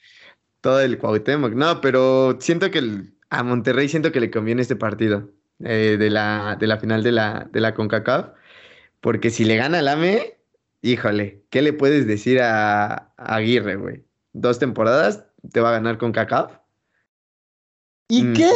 Todo 0.60 0.80
el 0.80 0.98
Cuauhtémoc. 0.98 1.52
No, 1.54 1.80
pero 1.80 2.36
siento 2.40 2.70
que 2.70 2.78
el- 2.78 3.14
a 3.30 3.42
Monterrey 3.42 3.88
siento 3.88 4.12
que 4.12 4.20
le 4.20 4.30
conviene 4.30 4.62
este 4.62 4.76
partido 4.76 5.30
eh, 5.60 5.96
de 5.98 6.10
la, 6.10 6.56
de 6.58 6.66
la 6.66 6.78
final 6.78 7.02
de 7.02 7.12
la, 7.12 7.48
de 7.52 7.60
la 7.60 7.74
CONCACAF, 7.74 8.30
porque 9.00 9.30
si 9.30 9.44
le 9.44 9.56
gana 9.56 9.78
al 9.80 9.88
AME, 9.88 10.38
híjole, 10.82 11.44
¿qué 11.50 11.62
le 11.62 11.72
puedes 11.72 12.06
decir 12.06 12.40
a, 12.40 13.12
a 13.16 13.34
Aguirre, 13.36 13.76
güey? 13.76 14.04
Dos 14.32 14.58
temporadas 14.58 15.24
te 15.52 15.60
va 15.60 15.70
a 15.70 15.72
ganar 15.72 15.98
CONCACAF. 15.98 16.52
¿Y 18.08 18.24
Mm. 18.24 18.32
qué? 18.34 18.50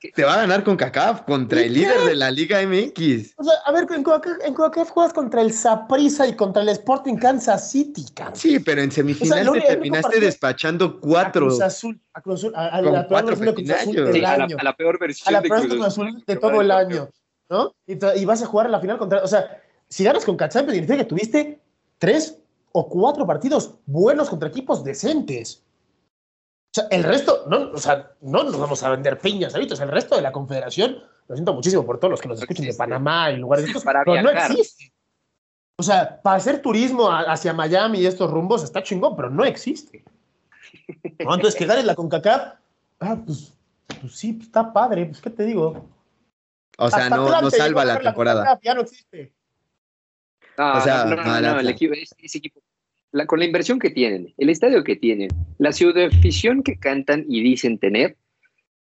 Te 0.00 0.24
va 0.24 0.34
a 0.34 0.36
ganar 0.38 0.62
con 0.62 0.76
CACAF 0.76 1.22
contra 1.22 1.60
el 1.60 1.72
líder 1.72 2.00
de 2.02 2.14
la 2.14 2.30
Liga 2.30 2.60
MX. 2.62 3.34
O 3.36 3.42
sea, 3.42 3.54
a 3.64 3.72
ver, 3.72 3.86
en 3.90 4.04
CONCACAF, 4.04 4.90
juegas 4.90 5.12
contra 5.12 5.40
el 5.42 5.52
Saprissa 5.52 6.26
y 6.26 6.34
contra 6.34 6.62
el 6.62 6.68
Sporting 6.68 7.16
Kansas 7.16 7.70
City, 7.70 8.06
cabrón. 8.14 8.36
Sí, 8.36 8.60
pero 8.60 8.80
en 8.80 8.92
semifinal 8.92 9.50
te 9.52 9.60
terminaste 9.60 10.20
despachando 10.20 11.00
cuatro. 11.00 11.46
A 11.46 11.48
Cruz 11.48 11.60
Azul, 11.62 12.00
a 12.12 12.20
Cruz 12.20 12.40
Azul, 12.40 12.52
a, 12.54 12.80
la 12.80 13.08
peor 13.08 13.24
versión 13.26 13.46
de 13.46 13.54
Cruz 13.54 13.70
Azul 13.70 14.12
del 14.12 14.24
año. 14.24 14.56
A 14.58 14.62
la, 14.62 14.76
peor 14.76 14.98
versión 15.00 15.28
a 15.28 15.32
la 15.32 15.42
peor 15.42 15.62
de 15.62 15.68
Cruz 15.68 15.86
Azul 15.86 16.24
de 16.24 16.36
todo 16.36 16.60
el 16.60 16.70
año, 16.70 17.08
¿no? 17.50 17.74
Y, 17.86 18.24
vas 18.24 18.42
a 18.42 18.46
jugar 18.46 18.66
a 18.66 18.70
la 18.70 18.80
final 18.80 18.98
contra, 18.98 19.22
o 19.24 19.28
sea, 19.28 19.60
si 19.88 20.04
ganas 20.04 20.24
con 20.24 20.36
CACAF 20.36 20.66
significa 20.66 20.96
que 20.96 21.04
tuviste 21.06 21.60
tres 21.98 22.38
o 22.70 22.88
cuatro 22.88 23.26
partidos 23.26 23.74
buenos 23.86 24.30
contra 24.30 24.48
equipos 24.48 24.84
decentes. 24.84 25.64
O 26.78 26.80
sea, 26.80 26.88
el 26.96 27.02
resto, 27.02 27.44
no, 27.48 27.72
o 27.72 27.78
sea, 27.78 28.12
no 28.20 28.44
nos 28.44 28.56
vamos 28.56 28.82
a 28.84 28.90
vender 28.90 29.18
piñas, 29.18 29.52
¿sabes? 29.52 29.80
El 29.80 29.88
resto 29.88 30.14
de 30.14 30.22
la 30.22 30.30
confederación, 30.30 31.02
lo 31.26 31.34
siento 31.34 31.52
muchísimo 31.52 31.84
por 31.84 31.98
todos 31.98 32.12
los 32.12 32.20
que 32.20 32.28
nos 32.28 32.40
escuchan 32.40 32.66
de 32.66 32.74
Panamá 32.74 33.32
y 33.32 33.36
lugares 33.38 33.64
de 33.64 33.72
estos, 33.72 33.84
pero 33.84 34.22
no 34.22 34.30
existe. 34.30 34.92
O 35.76 35.82
sea, 35.82 36.20
para 36.22 36.36
hacer 36.36 36.62
turismo 36.62 37.10
hacia 37.10 37.52
Miami 37.52 37.98
y 37.98 38.06
estos 38.06 38.30
rumbos 38.30 38.62
está 38.62 38.82
chingón, 38.82 39.16
pero 39.16 39.28
no 39.28 39.44
existe. 39.44 40.04
Entonces, 41.18 41.56
que 41.56 41.66
ganes 41.66 41.84
la 41.84 41.96
CONCACAF, 41.96 42.54
ah, 43.00 43.16
pues, 43.24 43.52
pues 44.00 44.16
sí, 44.16 44.34
pues 44.34 44.46
está 44.46 44.72
padre, 44.72 45.06
pues, 45.06 45.20
¿qué 45.20 45.30
te 45.30 45.44
digo? 45.44 45.88
O 46.78 46.90
sea, 46.90 47.10
no, 47.10 47.40
no 47.40 47.50
salva 47.50 47.84
la 47.84 47.98
temporada. 47.98 48.58
ya 48.62 48.74
no 48.74 48.82
existe. 48.82 49.32
o 50.56 50.80
sea, 50.80 51.04
no, 51.06 51.16
no, 51.16 51.40
no, 51.40 51.60
el 51.60 51.68
equipo, 51.70 51.94
ese 51.94 52.38
equipo 52.38 52.60
con 53.26 53.38
la 53.38 53.44
inversión 53.44 53.78
que 53.78 53.90
tienen, 53.90 54.34
el 54.36 54.50
estadio 54.50 54.84
que 54.84 54.96
tienen, 54.96 55.30
la 55.58 55.72
ciudad 55.72 56.04
afición 56.04 56.62
que 56.62 56.78
cantan 56.78 57.24
y 57.28 57.42
dicen 57.42 57.78
tener, 57.78 58.16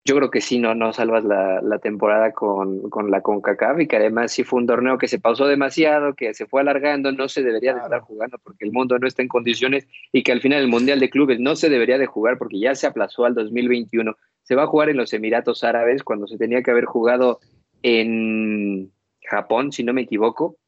yo 0.06 0.16
creo 0.16 0.30
que 0.30 0.42
sí, 0.42 0.58
no, 0.58 0.74
no 0.74 0.92
salvas 0.92 1.24
la, 1.24 1.78
temporada 1.78 2.32
con, 2.32 2.90
con, 2.90 3.10
la 3.10 3.22
CONCACAF 3.22 3.80
y 3.80 3.86
que 3.86 3.96
además 3.96 4.32
sí 4.32 4.44
fue 4.44 4.60
un 4.60 4.66
torneo 4.66 4.98
que 4.98 5.08
se 5.08 5.18
pausó 5.18 5.46
demasiado, 5.46 6.14
que 6.14 6.34
se 6.34 6.44
fue 6.44 6.60
alargando, 6.60 7.10
no 7.10 7.26
se 7.26 7.42
debería 7.42 7.72
de 7.72 7.80
estar 7.80 8.00
jugando 8.00 8.38
porque 8.38 8.66
el 8.66 8.72
mundo 8.72 8.98
no 8.98 9.06
está 9.06 9.22
en 9.22 9.28
condiciones 9.28 9.86
y 10.12 10.22
que 10.22 10.32
al 10.32 10.42
final 10.42 10.60
el 10.60 10.68
Mundial 10.68 11.00
de 11.00 11.08
Clubes 11.08 11.40
no 11.40 11.56
se 11.56 11.70
debería 11.70 11.96
de 11.96 12.06
jugar 12.06 12.36
porque 12.36 12.58
ya 12.58 12.74
se 12.74 12.86
aplazó 12.86 13.24
al 13.24 13.34
2021. 13.34 14.14
Se 14.42 14.54
va 14.54 14.64
a 14.64 14.66
jugar 14.66 14.90
en 14.90 14.98
los 14.98 15.14
Emiratos 15.14 15.64
Árabes 15.64 16.02
cuando 16.02 16.26
se 16.26 16.36
tenía 16.36 16.62
que 16.62 16.70
haber 16.70 16.84
jugado 16.84 17.40
en 17.82 18.92
Japón, 19.22 19.72
si 19.72 19.84
no 19.84 19.94
me 19.94 20.02
equivoco. 20.02 20.58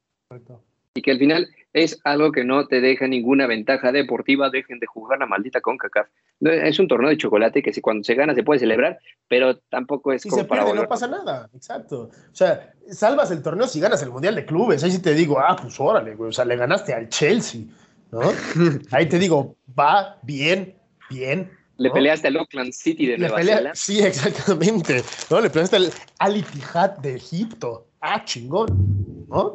Y 0.97 1.03
que 1.03 1.11
al 1.11 1.18
final 1.18 1.49
es 1.72 2.01
algo 2.05 2.32
que 2.32 2.42
no 2.42 2.66
te 2.66 2.80
deja 2.80 3.07
ninguna 3.07 3.47
ventaja 3.47 3.92
deportiva, 3.92 4.49
dejen 4.49 4.78
de 4.78 4.86
jugar 4.86 5.18
la 5.18 5.26
maldita 5.26 5.61
CONCACAF. 5.61 6.09
Es 6.40 6.78
un 6.78 6.88
torneo 6.88 7.11
de 7.11 7.18
chocolate 7.18 7.62
que 7.62 7.72
si 7.72 7.80
cuando 7.80 8.03
se 8.03 8.14
gana 8.14 8.34
se 8.34 8.42
puede 8.42 8.61
celebrar, 8.61 8.99
pero 9.28 9.59
tampoco 9.59 10.12
es 10.12 10.22
si 10.22 10.30
se 10.30 10.44
pierde, 10.44 10.72
no 10.74 10.88
pasa 10.88 11.07
nada, 11.07 11.51
exacto. 11.55 12.11
O 12.11 12.34
sea, 12.34 12.72
salvas 12.88 13.30
el 13.30 13.42
torneo 13.42 13.68
si 13.68 13.78
ganas 13.78 14.03
el 14.03 14.11
Mundial 14.11 14.34
de 14.36 14.47
Clubes, 14.47 14.82
ahí 14.84 14.90
sí 14.90 15.03
te 15.03 15.14
digo, 15.14 15.38
ah, 15.38 15.57
pues 15.61 15.78
órale, 15.78 16.14
güey, 16.14 16.30
o 16.30 16.32
sea, 16.32 16.47
le 16.47 16.57
ganaste 16.57 16.94
al 16.94 17.09
Chelsea, 17.09 17.62
¿no? 18.11 18.20
ahí 18.90 19.07
te 19.07 19.18
digo, 19.18 19.57
va 19.78 20.18
bien, 20.22 20.74
bien, 21.11 21.51
le 21.78 21.90
peleaste 21.90 22.28
al 22.28 22.36
Oakland 22.38 22.72
City 22.72 23.07
de 23.07 23.18
Nueva 23.18 23.38
Zelanda. 23.38 23.74
Sí, 23.74 24.01
exactamente. 24.03 25.05
¿no? 25.30 25.40
Le 25.40 25.51
peleaste 25.51 25.76
al 25.76 25.92
Al 26.18 26.36
Ittihad 26.36 26.99
de 26.99 27.16
Egipto. 27.16 27.86
Ah, 28.09 28.24
chingón. 28.24 29.07
¿no? 29.28 29.54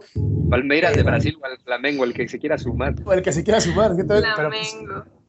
Palmeiras 0.49 0.95
de 0.95 1.03
Brasil 1.03 1.37
o 1.41 1.45
al 1.45 1.57
Flamengo, 1.59 2.03
el 2.03 2.13
que 2.13 2.27
se 2.27 2.39
quiera 2.39 2.57
sumar. 2.57 2.95
O 3.05 3.13
el 3.13 3.21
que 3.21 3.31
se 3.31 3.43
quiera 3.43 3.61
sumar. 3.61 3.93
Pero, 3.95 4.21
pues, 4.49 4.77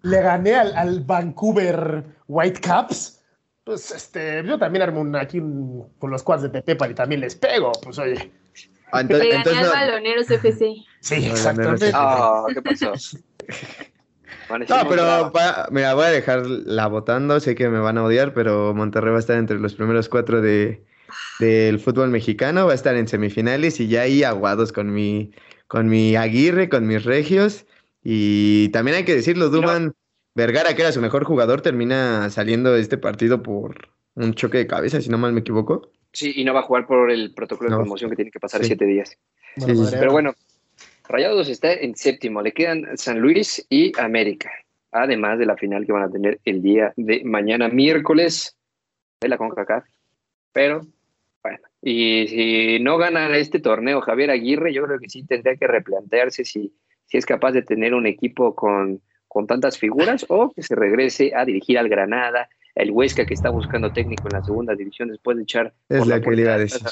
le 0.02 0.20
gané 0.20 0.54
al, 0.54 0.76
al, 0.76 1.00
Vancouver 1.00 2.04
Whitecaps. 2.26 3.22
Pues 3.64 3.92
este, 3.92 4.42
yo 4.44 4.58
también 4.58 4.82
armo 4.82 5.00
un, 5.00 5.14
aquí 5.14 5.40
con 5.98 6.10
los 6.10 6.22
quads 6.24 6.42
de 6.42 6.48
Pepe 6.50 6.76
y 6.90 6.94
también 6.94 7.20
les 7.20 7.36
pego. 7.36 7.70
Pues 7.82 7.98
oye. 7.98 8.32
Ah, 8.90 9.02
entonces, 9.02 9.28
le 9.28 9.34
gané 9.34 9.58
al 9.58 9.70
Baloneros 9.70 10.30
FC. 10.30 10.74
Sí, 11.00 11.14
exactamente. 11.26 11.90
Ah, 11.94 12.44
¿qué 12.52 12.60
pasó? 12.60 12.92
No, 14.68 14.88
pero 14.88 15.32
mira, 15.70 15.94
voy 15.94 16.04
a 16.04 16.10
dejarla 16.10 16.86
votando. 16.88 17.38
Sé 17.40 17.54
que 17.54 17.68
me 17.68 17.78
van 17.78 17.96
a 17.96 18.04
odiar, 18.04 18.34
pero 18.34 18.74
Monterrey 18.74 19.12
va 19.12 19.16
a 19.16 19.20
estar 19.20 19.38
entre 19.38 19.58
los 19.58 19.74
primeros 19.74 20.08
cuatro 20.08 20.42
de, 20.42 20.84
del 21.38 21.78
fútbol 21.80 22.10
mexicano, 22.10 22.66
va 22.66 22.72
a 22.72 22.76
estar 22.76 22.96
en 22.96 23.08
semifinales 23.08 23.80
y 23.80 23.88
ya 23.88 24.02
ahí 24.02 24.22
aguados 24.22 24.72
con 24.72 24.92
mi, 24.92 25.32
con 25.66 25.88
mi 25.88 26.16
Aguirre, 26.16 26.68
con 26.68 26.86
mis 26.86 27.04
regios. 27.04 27.66
Y 28.02 28.68
también 28.70 28.96
hay 28.96 29.04
que 29.04 29.14
decirlo, 29.14 29.48
Duban 29.48 29.94
Vergara, 30.34 30.74
que 30.74 30.82
era 30.82 30.92
su 30.92 31.00
mejor 31.00 31.24
jugador, 31.24 31.60
termina 31.60 32.30
saliendo 32.30 32.72
de 32.72 32.80
este 32.80 32.98
partido 32.98 33.42
por 33.42 33.90
un 34.14 34.34
choque 34.34 34.58
de 34.58 34.66
cabeza, 34.66 35.00
si 35.00 35.08
no 35.08 35.18
mal 35.18 35.32
me 35.32 35.40
equivoco. 35.40 35.90
Sí, 36.12 36.32
y 36.36 36.44
no 36.44 36.52
va 36.52 36.60
a 36.60 36.64
jugar 36.64 36.86
por 36.86 37.10
el 37.10 37.32
protocolo 37.32 37.70
de 37.70 37.76
promoción 37.76 38.10
que 38.10 38.16
tiene 38.16 38.30
que 38.30 38.40
pasar 38.40 38.64
siete 38.64 38.84
días. 38.84 39.16
Pero 39.56 40.12
bueno, 40.12 40.34
Rayados 41.08 41.48
está 41.48 41.72
en 41.72 41.96
séptimo, 41.96 42.42
le 42.42 42.52
quedan 42.52 42.96
San 42.96 43.18
Luis 43.20 43.64
y 43.68 43.98
América, 43.98 44.50
además 44.90 45.38
de 45.38 45.46
la 45.46 45.56
final 45.56 45.86
que 45.86 45.92
van 45.92 46.04
a 46.04 46.10
tener 46.10 46.40
el 46.44 46.62
día 46.62 46.92
de 46.96 47.22
mañana, 47.24 47.68
miércoles, 47.68 48.56
de 49.20 49.28
la 49.28 49.38
CONCACAF. 49.38 49.84
Pero 50.52 50.86
bueno, 51.42 51.58
y 51.80 52.26
si 52.28 52.78
no 52.80 52.98
gana 52.98 53.36
este 53.36 53.60
torneo 53.60 54.00
Javier 54.00 54.30
Aguirre, 54.30 54.72
yo 54.72 54.84
creo 54.84 54.98
que 54.98 55.08
sí 55.08 55.24
tendría 55.26 55.56
que 55.56 55.66
replantearse 55.66 56.44
si, 56.44 56.72
si 57.06 57.18
es 57.18 57.26
capaz 57.26 57.52
de 57.52 57.62
tener 57.62 57.94
un 57.94 58.06
equipo 58.06 58.54
con, 58.54 59.02
con 59.26 59.46
tantas 59.46 59.78
figuras 59.78 60.24
o 60.28 60.52
que 60.52 60.62
se 60.62 60.74
regrese 60.74 61.32
a 61.34 61.44
dirigir 61.44 61.78
al 61.78 61.88
Granada, 61.88 62.48
el 62.74 62.90
Huesca 62.90 63.26
que 63.26 63.34
está 63.34 63.50
buscando 63.50 63.92
técnico 63.92 64.28
en 64.28 64.38
la 64.38 64.44
segunda 64.44 64.74
división 64.74 65.08
después 65.08 65.36
de 65.36 65.42
echar 65.42 65.74
es 65.88 66.06
la, 66.06 66.20
que 66.20 66.30
le 66.30 66.42
iba 66.42 66.54
a 66.54 66.58
decir. 66.58 66.82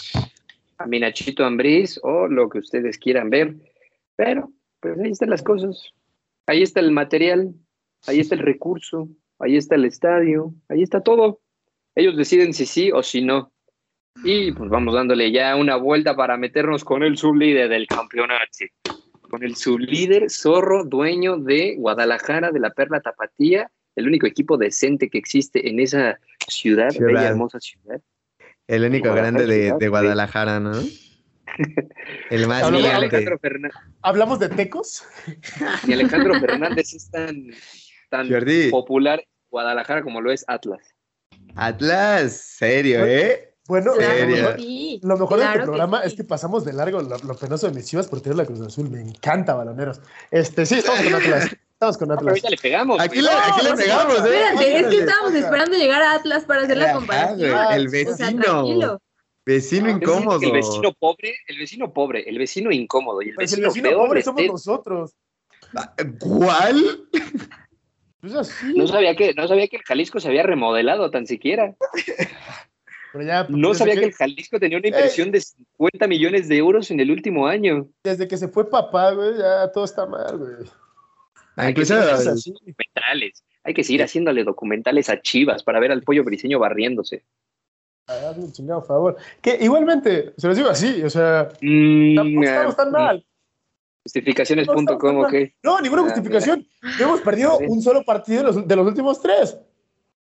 A 0.78 0.86
Minachito 0.86 1.44
Ambriz 1.44 2.00
o 2.02 2.26
lo 2.26 2.48
que 2.48 2.58
ustedes 2.58 2.98
quieran 2.98 3.30
ver. 3.30 3.54
Pero, 4.16 4.52
pues 4.80 4.98
ahí 4.98 5.10
están 5.10 5.30
las 5.30 5.42
cosas. 5.42 5.92
Ahí 6.46 6.62
está 6.62 6.80
el 6.80 6.90
material, 6.90 7.54
ahí 8.06 8.20
está 8.20 8.34
el 8.34 8.40
recurso, 8.40 9.08
ahí 9.38 9.56
está 9.56 9.74
el 9.76 9.84
estadio, 9.84 10.54
ahí 10.68 10.82
está 10.82 11.02
todo. 11.02 11.40
Ellos 11.94 12.16
deciden 12.16 12.54
si 12.54 12.66
sí 12.66 12.90
o 12.90 13.02
si 13.02 13.22
no. 13.22 13.52
Y 14.24 14.52
pues 14.52 14.70
vamos 14.70 14.94
dándole 14.94 15.32
ya 15.32 15.56
una 15.56 15.76
vuelta 15.76 16.14
para 16.14 16.36
meternos 16.36 16.84
con 16.84 17.02
el 17.02 17.16
sublíder 17.16 17.68
del 17.68 17.86
campeonato. 17.86 18.46
Con 19.22 19.42
el 19.44 19.56
sublíder 19.56 20.30
zorro, 20.30 20.84
dueño 20.84 21.36
de 21.38 21.76
Guadalajara, 21.78 22.50
de 22.50 22.60
la 22.60 22.70
Perla 22.70 23.00
Tapatía, 23.00 23.70
el 23.96 24.08
único 24.08 24.26
equipo 24.26 24.56
decente 24.56 25.08
que 25.08 25.18
existe 25.18 25.68
en 25.68 25.80
esa 25.80 26.18
ciudad, 26.48 26.90
bella, 26.98 27.28
hermosa 27.28 27.60
ciudad. 27.60 28.00
El 28.66 28.84
único 28.84 29.12
grande 29.12 29.46
de, 29.46 29.88
Guadalajara, 29.88 30.60
¿no? 30.60 30.72
El 32.30 32.46
más 32.46 32.62
Alejandro 32.62 33.38
¿Hablamos 34.02 34.38
de 34.38 34.48
Tecos? 34.48 35.04
Y 35.86 35.92
Alejandro 35.92 36.38
Fernández 36.38 36.94
es 36.94 37.10
tan, 37.10 37.48
tan 38.08 38.28
popular 38.70 39.22
Guadalajara 39.50 40.02
como 40.02 40.20
lo 40.20 40.30
es 40.30 40.44
Atlas. 40.46 40.94
Atlas, 41.56 42.32
serio, 42.36 43.04
¿eh? 43.04 43.49
Bueno, 43.70 43.92
lo 43.94 45.16
mejor 45.16 45.38
de 45.38 45.44
este 45.44 45.60
programa 45.60 46.00
es 46.00 46.14
que 46.14 46.24
pasamos 46.24 46.64
de 46.64 46.72
largo 46.72 47.00
lo, 47.02 47.36
penoso 47.36 47.68
de 47.68 47.72
mis 47.72 47.86
chivas 47.86 48.08
por 48.08 48.20
tener 48.20 48.36
la 48.36 48.44
Cruz 48.44 48.60
Azul. 48.62 48.90
Me 48.90 49.00
encanta, 49.00 49.54
baloneros. 49.54 50.00
Este, 50.32 50.66
sí, 50.66 50.78
estamos 50.78 51.00
con 51.04 51.14
Atlas. 51.14 51.56
Estamos 51.74 51.96
con 51.96 52.10
Atlas. 52.10 52.28
ahorita 52.30 52.50
le 52.50 52.56
pegamos. 52.56 53.00
Aquí, 53.00 53.20
le, 53.22 53.30
aquí 53.30 53.64
le 53.64 53.74
pegamos, 53.74 54.18
¿eh? 54.18 54.22
Espérate, 54.24 54.76
es 54.76 54.86
que 54.88 54.98
estábamos 54.98 55.34
esperando 55.34 55.78
llegar 55.78 56.02
a 56.02 56.14
Atlas 56.14 56.44
para 56.46 56.62
hacer 56.62 56.78
la 56.78 56.94
comparación. 56.94 57.72
el 57.72 57.88
vecino. 57.88 59.00
vecino 59.46 59.88
incómodo. 59.88 60.40
El 60.42 60.50
vecino 60.50 60.92
pobre, 60.92 61.36
el 61.46 61.58
vecino 61.58 61.92
pobre, 61.92 62.28
el 62.28 62.38
vecino 62.38 62.72
incómodo. 62.72 63.22
Y 63.22 63.28
el 63.28 63.34
pues 63.36 63.52
vecino, 63.52 63.68
el 63.68 63.72
vecino 63.72 63.96
pobre 63.96 64.22
somos 64.22 64.46
nosotros. 64.46 65.14
¿Cuál? 66.18 67.06
Pues 68.20 68.34
así. 68.34 68.74
No 68.74 68.88
sabía 68.88 69.14
que, 69.14 69.32
no 69.32 69.46
sabía 69.46 69.68
que 69.68 69.76
el 69.76 69.82
Jalisco 69.84 70.18
se 70.18 70.26
había 70.26 70.42
remodelado 70.42 71.12
tan 71.12 71.24
siquiera. 71.28 71.76
no 73.48 73.74
sabía 73.74 73.94
que... 73.94 74.04
el 74.04 74.12
Jalisco 74.12 74.58
tenía 74.58 74.78
una 74.78 74.88
inversión 74.88 75.30
de 75.30 75.40
50 75.40 76.06
millones 76.06 76.48
de 76.48 76.56
euros 76.56 76.90
en 76.90 77.00
el 77.00 77.10
último 77.10 77.46
año. 77.46 77.88
Desde 78.04 78.28
que 78.28 78.36
se 78.36 78.48
fue 78.48 78.68
papá, 78.68 79.12
güey, 79.12 79.38
ya 79.38 79.70
todo 79.72 79.84
está 79.84 80.06
mal, 80.06 80.38
güey. 80.38 80.52
Hay, 81.56 81.74
que 81.74 81.84
documentales. 81.84 83.44
Hay 83.64 83.74
que 83.74 83.84
seguir 83.84 84.02
haciéndole 84.02 84.44
documentales 84.44 85.10
a 85.10 85.20
Chivas 85.20 85.62
para 85.62 85.80
ver 85.80 85.92
al 85.92 86.02
pollo 86.02 86.24
briseño 86.24 86.58
barriéndose. 86.58 87.24
Hazme 88.06 88.44
un 88.44 88.52
chingado 88.52 88.82
favor. 88.82 89.16
Que 89.40 89.58
igualmente, 89.60 90.32
se 90.36 90.48
los 90.48 90.56
digo 90.56 90.70
así, 90.70 91.02
o 91.02 91.10
sea, 91.10 91.48
mm, 91.60 92.14
tampoco 92.16 92.44
estamos 92.44 92.76
tan 92.76 92.90
mal. 92.90 93.26
Justificaciones.com, 94.04 95.18
ok. 95.18 95.34
No, 95.62 95.80
ninguna 95.80 96.02
ah, 96.02 96.04
justificación. 96.06 96.66
hemos 96.98 97.20
perdido 97.20 97.58
un 97.58 97.82
solo 97.82 98.02
partido 98.02 98.38
de 98.38 98.44
los, 98.44 98.68
de 98.68 98.76
los 98.76 98.86
últimos 98.86 99.20
tres. 99.20 99.58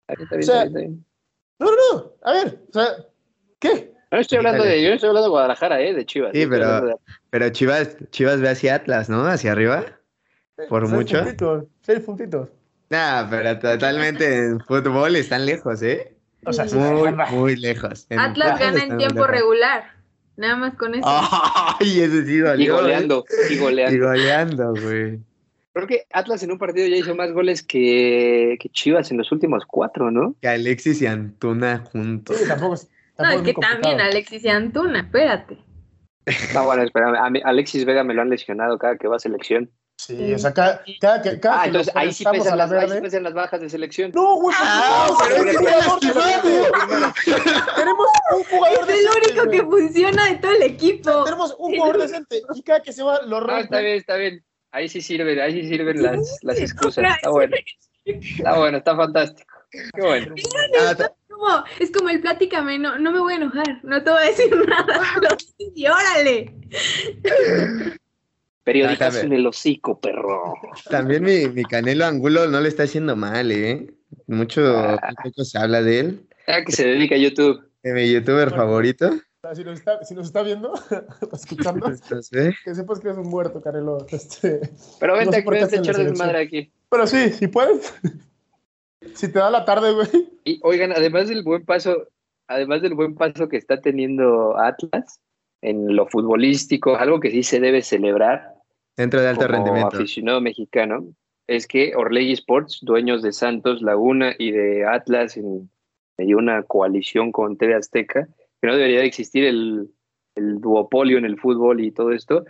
Está 0.08 0.36
bien, 0.36 0.40
está 0.40 0.66
bien. 0.66 1.06
No, 1.62 1.68
no, 1.68 1.76
no. 1.94 2.12
A 2.24 2.34
ver, 2.34 2.60
o 2.70 2.74
sea, 2.74 2.88
¿qué? 3.60 3.94
No 4.12 4.18
estoy 4.18 4.40
hablando 4.40 4.64
de, 4.64 4.82
yo 4.82 4.90
no 4.90 4.96
estoy 4.96 5.10
hablando 5.10 5.28
de 5.28 5.30
Guadalajara, 5.30 5.80
eh, 5.80 5.94
de 5.94 6.06
Chivas. 6.08 6.32
Sí, 6.34 6.48
pero, 6.48 7.00
pero 7.30 7.50
Chivas, 7.52 7.96
Chivas 8.10 8.42
ve 8.42 8.50
hacia 8.50 8.76
Atlas, 8.76 9.10
¿no? 9.10 9.26
Hacia 9.28 9.52
arriba. 9.52 9.86
Por 10.70 10.82
seis 10.82 10.92
mucho. 10.94 11.20
Puntitos, 11.20 11.66
seis 11.82 12.00
puntitos. 12.00 12.50
Nah, 12.90 13.30
pero 13.30 13.58
totalmente 13.60 14.38
en 14.48 14.60
fútbol 14.60 15.16
están 15.16 15.46
lejos, 15.46 15.82
¿eh? 15.84 16.18
O 16.46 16.52
sea, 16.52 16.66
Muy, 16.66 17.14
muy 17.30 17.56
lejos. 17.56 18.08
En 18.10 18.20
Atlas 18.20 18.60
gana 18.60 18.84
en 18.84 18.98
tiempo 18.98 19.16
lejos. 19.20 19.30
regular. 19.30 19.84
Nada 20.38 20.56
más 20.56 20.74
con 20.76 20.96
eso. 20.96 21.06
Ay, 21.06 22.02
ese 22.02 22.26
sí 22.26 22.34
Y 22.34 22.38
dolió. 22.40 22.74
¿eh? 22.74 22.82
goleando, 22.82 23.26
y 23.50 23.54
Y 23.54 23.58
goleando. 23.60 24.08
goleando, 24.08 24.74
güey. 24.82 25.20
Creo 25.74 25.88
que 25.88 26.06
Atlas 26.12 26.44
en 26.44 26.52
un 26.52 26.58
partido 26.58 26.86
ya 26.88 26.98
hizo 26.98 27.16
más 27.16 27.32
goles 27.32 27.64
que, 27.64 28.58
que 28.60 28.70
Chivas 28.70 29.10
en 29.12 29.18
los 29.18 29.32
últimos 29.32 29.64
cuatro, 29.66 30.12
¿no? 30.12 30.36
Que 30.42 30.50
Alexis 30.50 31.02
y 31.02 31.06
Antuna 31.08 31.84
juntos. 31.92 32.36
Sí, 32.38 32.48
tampoco 32.48 32.74
es. 32.74 32.90
no, 33.18 33.30
es 33.30 33.36
es 33.38 33.42
que 33.44 33.54
complicado. 33.54 33.82
también 33.82 34.02
Alexis 34.02 34.44
y 34.44 34.50
Antuna, 34.50 35.00
espérate. 35.00 35.58
Ah, 36.56 36.62
bueno, 36.64 36.84
espérame. 36.84 37.16
A 37.16 37.30
mí- 37.30 37.42
Alexis 37.44 37.86
Vega 37.86 38.04
me 38.04 38.14
lo 38.14 38.22
han 38.22 38.30
lesionado 38.30 38.78
cada 38.78 38.98
que 38.98 39.08
va 39.08 39.16
a 39.16 39.20
selección. 39.20 39.72
Sí, 39.98 40.34
o 40.34 40.40
sea, 40.40 40.52
cada, 40.52 40.84
cada 41.00 41.22
que, 41.22 41.40
cada 41.40 41.60
Ah, 41.60 41.62
que 41.64 41.68
entonces 41.68 41.96
ahí 41.96 42.12
sí, 42.12 42.24
pesan 42.32 42.58
la 42.58 42.66
las, 42.66 42.72
ahí 42.72 42.82
sí 42.82 42.88
verde. 42.90 43.02
pesan 43.04 43.24
las 43.24 43.34
bajas 43.34 43.62
de 43.62 43.70
selección. 43.70 44.12
No, 44.16 44.36
güey, 44.36 44.56
Ah, 44.60 45.08
no, 45.10 45.18
pero 45.20 45.36
pero 45.36 45.50
es 45.50 45.56
es 45.56 45.60
que 45.62 45.68
un 45.68 45.72
jugador 45.72 46.00
decente. 46.02 46.72
Tenemos 47.76 48.08
un 48.36 48.44
jugador 48.46 48.90
Es 48.90 49.00
el 49.00 49.06
único 49.32 49.52
que 49.52 49.64
funciona 49.64 50.26
de 50.26 50.36
todo 50.38 50.52
el 50.52 50.64
equipo. 50.64 51.24
Tenemos 51.24 51.56
un 51.60 51.76
jugador 51.78 51.98
decente 52.02 52.42
y 52.54 52.62
cada 52.64 52.82
que 52.82 52.94
se 52.94 53.04
va 53.04 53.22
lo 53.22 53.38
Ah, 53.38 53.40
rompe. 53.42 53.62
está 53.62 53.80
bien, 53.80 53.96
está 53.98 54.16
bien. 54.16 54.44
Ahí 54.72 54.88
sí 54.90 55.02
sirven, 55.02 55.40
ahí 55.40 55.54
sí 55.62 55.68
sirven 55.68 56.02
las, 56.02 56.40
las 56.44 56.60
excusas. 56.60 57.16
Está 57.16 57.30
bueno. 57.30 57.56
Está 58.06 58.58
bueno, 58.58 58.78
está 58.78 58.96
fantástico. 58.96 59.54
Qué 59.72 60.02
bueno. 60.02 60.34
Ah, 60.82 60.96
Como- 61.30 61.64
es 61.80 61.92
como 61.92 62.10
el 62.10 62.22
pláticame, 62.22 62.78
no, 62.80 62.98
no 63.00 63.12
me 63.12 63.20
voy 63.20 63.34
a 63.34 63.38
enojar, 63.38 63.80
no 63.84 64.02
te 64.04 64.10
voy 64.10 64.22
a 64.24 64.26
decir 64.28 64.50
nada. 64.68 65.02
Y 65.76 65.86
órale. 65.88 66.54
Periódicas 68.64 69.16
Déjame. 69.16 69.34
en 69.36 69.40
el 69.42 69.48
hocico, 69.48 70.00
perro. 70.00 70.54
También 70.90 71.24
mi, 71.24 71.48
mi 71.48 71.64
Canelo 71.64 72.06
Angulo 72.06 72.48
no 72.48 72.62
le 72.62 72.70
está 72.70 72.84
haciendo 72.84 73.16
mal, 73.16 73.52
¿eh? 73.52 73.88
Mucho, 74.28 74.78
Ah. 74.78 75.00
poco 75.24 75.44
se 75.44 75.58
habla 75.58 75.82
de 75.82 76.00
él. 76.00 76.28
Ah, 76.48 76.64
que 76.64 76.72
se 76.72 76.86
dedica 76.88 77.16
a 77.16 77.18
YouTube. 77.18 77.60
De 77.82 77.94
mi 77.94 78.12
youtuber 78.12 78.52
favorito. 78.52 79.10
Si 79.56 79.64
nos 79.64 79.80
está, 79.80 80.04
si 80.04 80.14
nos 80.14 80.28
está 80.28 80.44
viendo, 80.44 80.72
escuchando, 81.34 81.88
que 82.64 82.76
sepas 82.76 83.00
que 83.00 83.08
eres 83.08 83.18
un 83.18 83.28
muerto, 83.28 83.60
Canelo. 83.60 84.06
Este, 84.08 84.62
Pero 85.00 85.14
No 85.14 85.20
vente, 85.20 85.38
sé 85.38 85.44
qué 85.44 85.50
vente 85.50 85.76
a 85.76 85.80
echar 85.80 85.98
desmadre 85.98 86.40
aquí. 86.40 86.72
Pero 86.90 87.08
sí, 87.08 87.30
si 87.30 87.48
puedes. 87.48 87.94
Si 89.16 89.32
te 89.32 89.40
da 89.40 89.50
la 89.50 89.66
tarde, 89.66 89.94
güey. 89.94 90.08
Y 90.44 90.60
oigan, 90.62 90.92
además 90.92 91.28
del 91.28 91.42
buen 91.42 91.66
paso, 91.66 92.08
además 92.48 92.84
del 92.84 92.94
buen 92.94 93.16
paso 93.16 93.50
que 93.50 93.58
está 93.58 93.82
teniendo 93.82 94.56
Atlas 94.60 95.20
en 95.62 95.96
lo 95.96 96.06
futbolístico, 96.06 96.96
algo 96.96 97.20
que 97.20 97.32
sí 97.32 97.42
se 97.42 97.60
debe 97.60 97.82
celebrar 97.82 98.54
dentro 98.96 99.20
de 99.20 99.28
alto 99.28 99.48
como 99.48 99.54
rendimiento. 99.54 99.98
aficionado 99.98 100.40
mexicano, 100.40 101.16
es 101.48 101.66
que 101.66 101.96
Orlegui 101.96 102.34
Sports, 102.34 102.78
dueños 102.84 103.24
de 103.24 103.34
Santos 103.34 103.82
Laguna 103.82 104.36
y 104.38 104.52
de 104.52 104.86
Atlas, 104.86 105.36
en, 105.36 105.72
hay 106.20 106.36
una 106.36 106.62
coalición 106.62 107.32
con 107.32 107.58
TV 107.58 107.74
Azteca, 107.74 108.30
que 108.62 108.68
no 108.68 108.76
debería 108.76 109.00
de 109.00 109.08
existir 109.08 109.44
el, 109.44 109.90
el 110.36 110.62
duopolio 110.62 111.18
en 111.18 111.26
el 111.26 111.40
fútbol 111.40 111.82
y 111.82 111.92
todo 111.92 112.12
esto, 112.12 112.46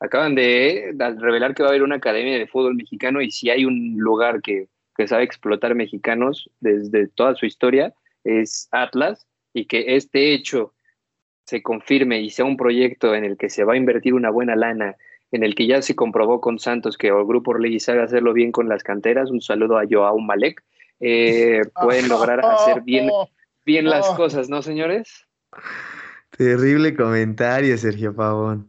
acaban 0.00 0.34
de 0.34 0.94
revelar 1.18 1.54
que 1.54 1.62
va 1.62 1.68
a 1.68 1.72
haber 1.72 1.82
una 1.82 1.96
academia 1.96 2.38
de 2.38 2.46
fútbol 2.46 2.74
mexicano 2.74 3.20
y 3.20 3.30
si 3.30 3.50
hay 3.50 3.64
un 3.64 3.96
lugar 3.98 4.40
que, 4.42 4.68
que 4.96 5.08
sabe 5.08 5.24
explotar 5.24 5.74
mexicanos 5.74 6.50
desde 6.60 7.08
toda 7.08 7.34
su 7.34 7.46
historia, 7.46 7.94
es 8.24 8.68
Atlas, 8.72 9.26
y 9.52 9.66
que 9.66 9.96
este 9.96 10.34
hecho 10.34 10.74
se 11.46 11.62
confirme 11.62 12.20
y 12.20 12.30
sea 12.30 12.44
un 12.44 12.56
proyecto 12.56 13.14
en 13.14 13.24
el 13.24 13.36
que 13.36 13.48
se 13.48 13.64
va 13.64 13.74
a 13.74 13.76
invertir 13.76 14.14
una 14.14 14.30
buena 14.30 14.56
lana 14.56 14.96
en 15.32 15.44
el 15.44 15.54
que 15.54 15.66
ya 15.66 15.82
se 15.82 15.96
comprobó 15.96 16.40
con 16.40 16.58
Santos 16.58 16.98
que 16.98 17.08
el 17.08 17.24
grupo 17.24 17.52
Orlegui 17.52 17.80
sabe 17.80 18.02
hacerlo 18.02 18.32
bien 18.32 18.52
con 18.52 18.68
las 18.68 18.82
canteras. 18.82 19.30
Un 19.30 19.40
saludo 19.40 19.78
a 19.78 19.84
Joao 19.88 20.18
Malek. 20.18 20.62
Eh, 21.00 21.62
pueden 21.82 22.08
lograr 22.08 22.40
hacer 22.44 22.82
bien, 22.82 23.10
bien 23.64 23.84
las 23.86 24.08
cosas, 24.16 24.48
¿no, 24.48 24.62
señores? 24.62 25.25
Terrible 26.36 26.94
comentario, 26.94 27.76
Sergio 27.78 28.14
Pavón. 28.14 28.68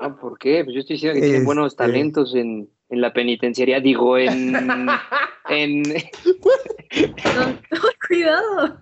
Ah, 0.00 0.16
¿Por 0.16 0.38
qué? 0.38 0.64
Pues 0.64 0.74
yo 0.74 0.80
estoy 0.80 0.96
diciendo 0.96 1.14
que 1.20 1.26
tienen 1.26 1.44
buenos 1.44 1.72
Este. 1.72 1.84
talentos 1.84 2.34
en, 2.34 2.68
en 2.88 3.00
la 3.00 3.12
penitenciaría, 3.12 3.80
digo, 3.80 4.18
en, 4.18 4.54
en, 5.48 5.82
No, 5.82 7.58
cuidado. 8.08 8.80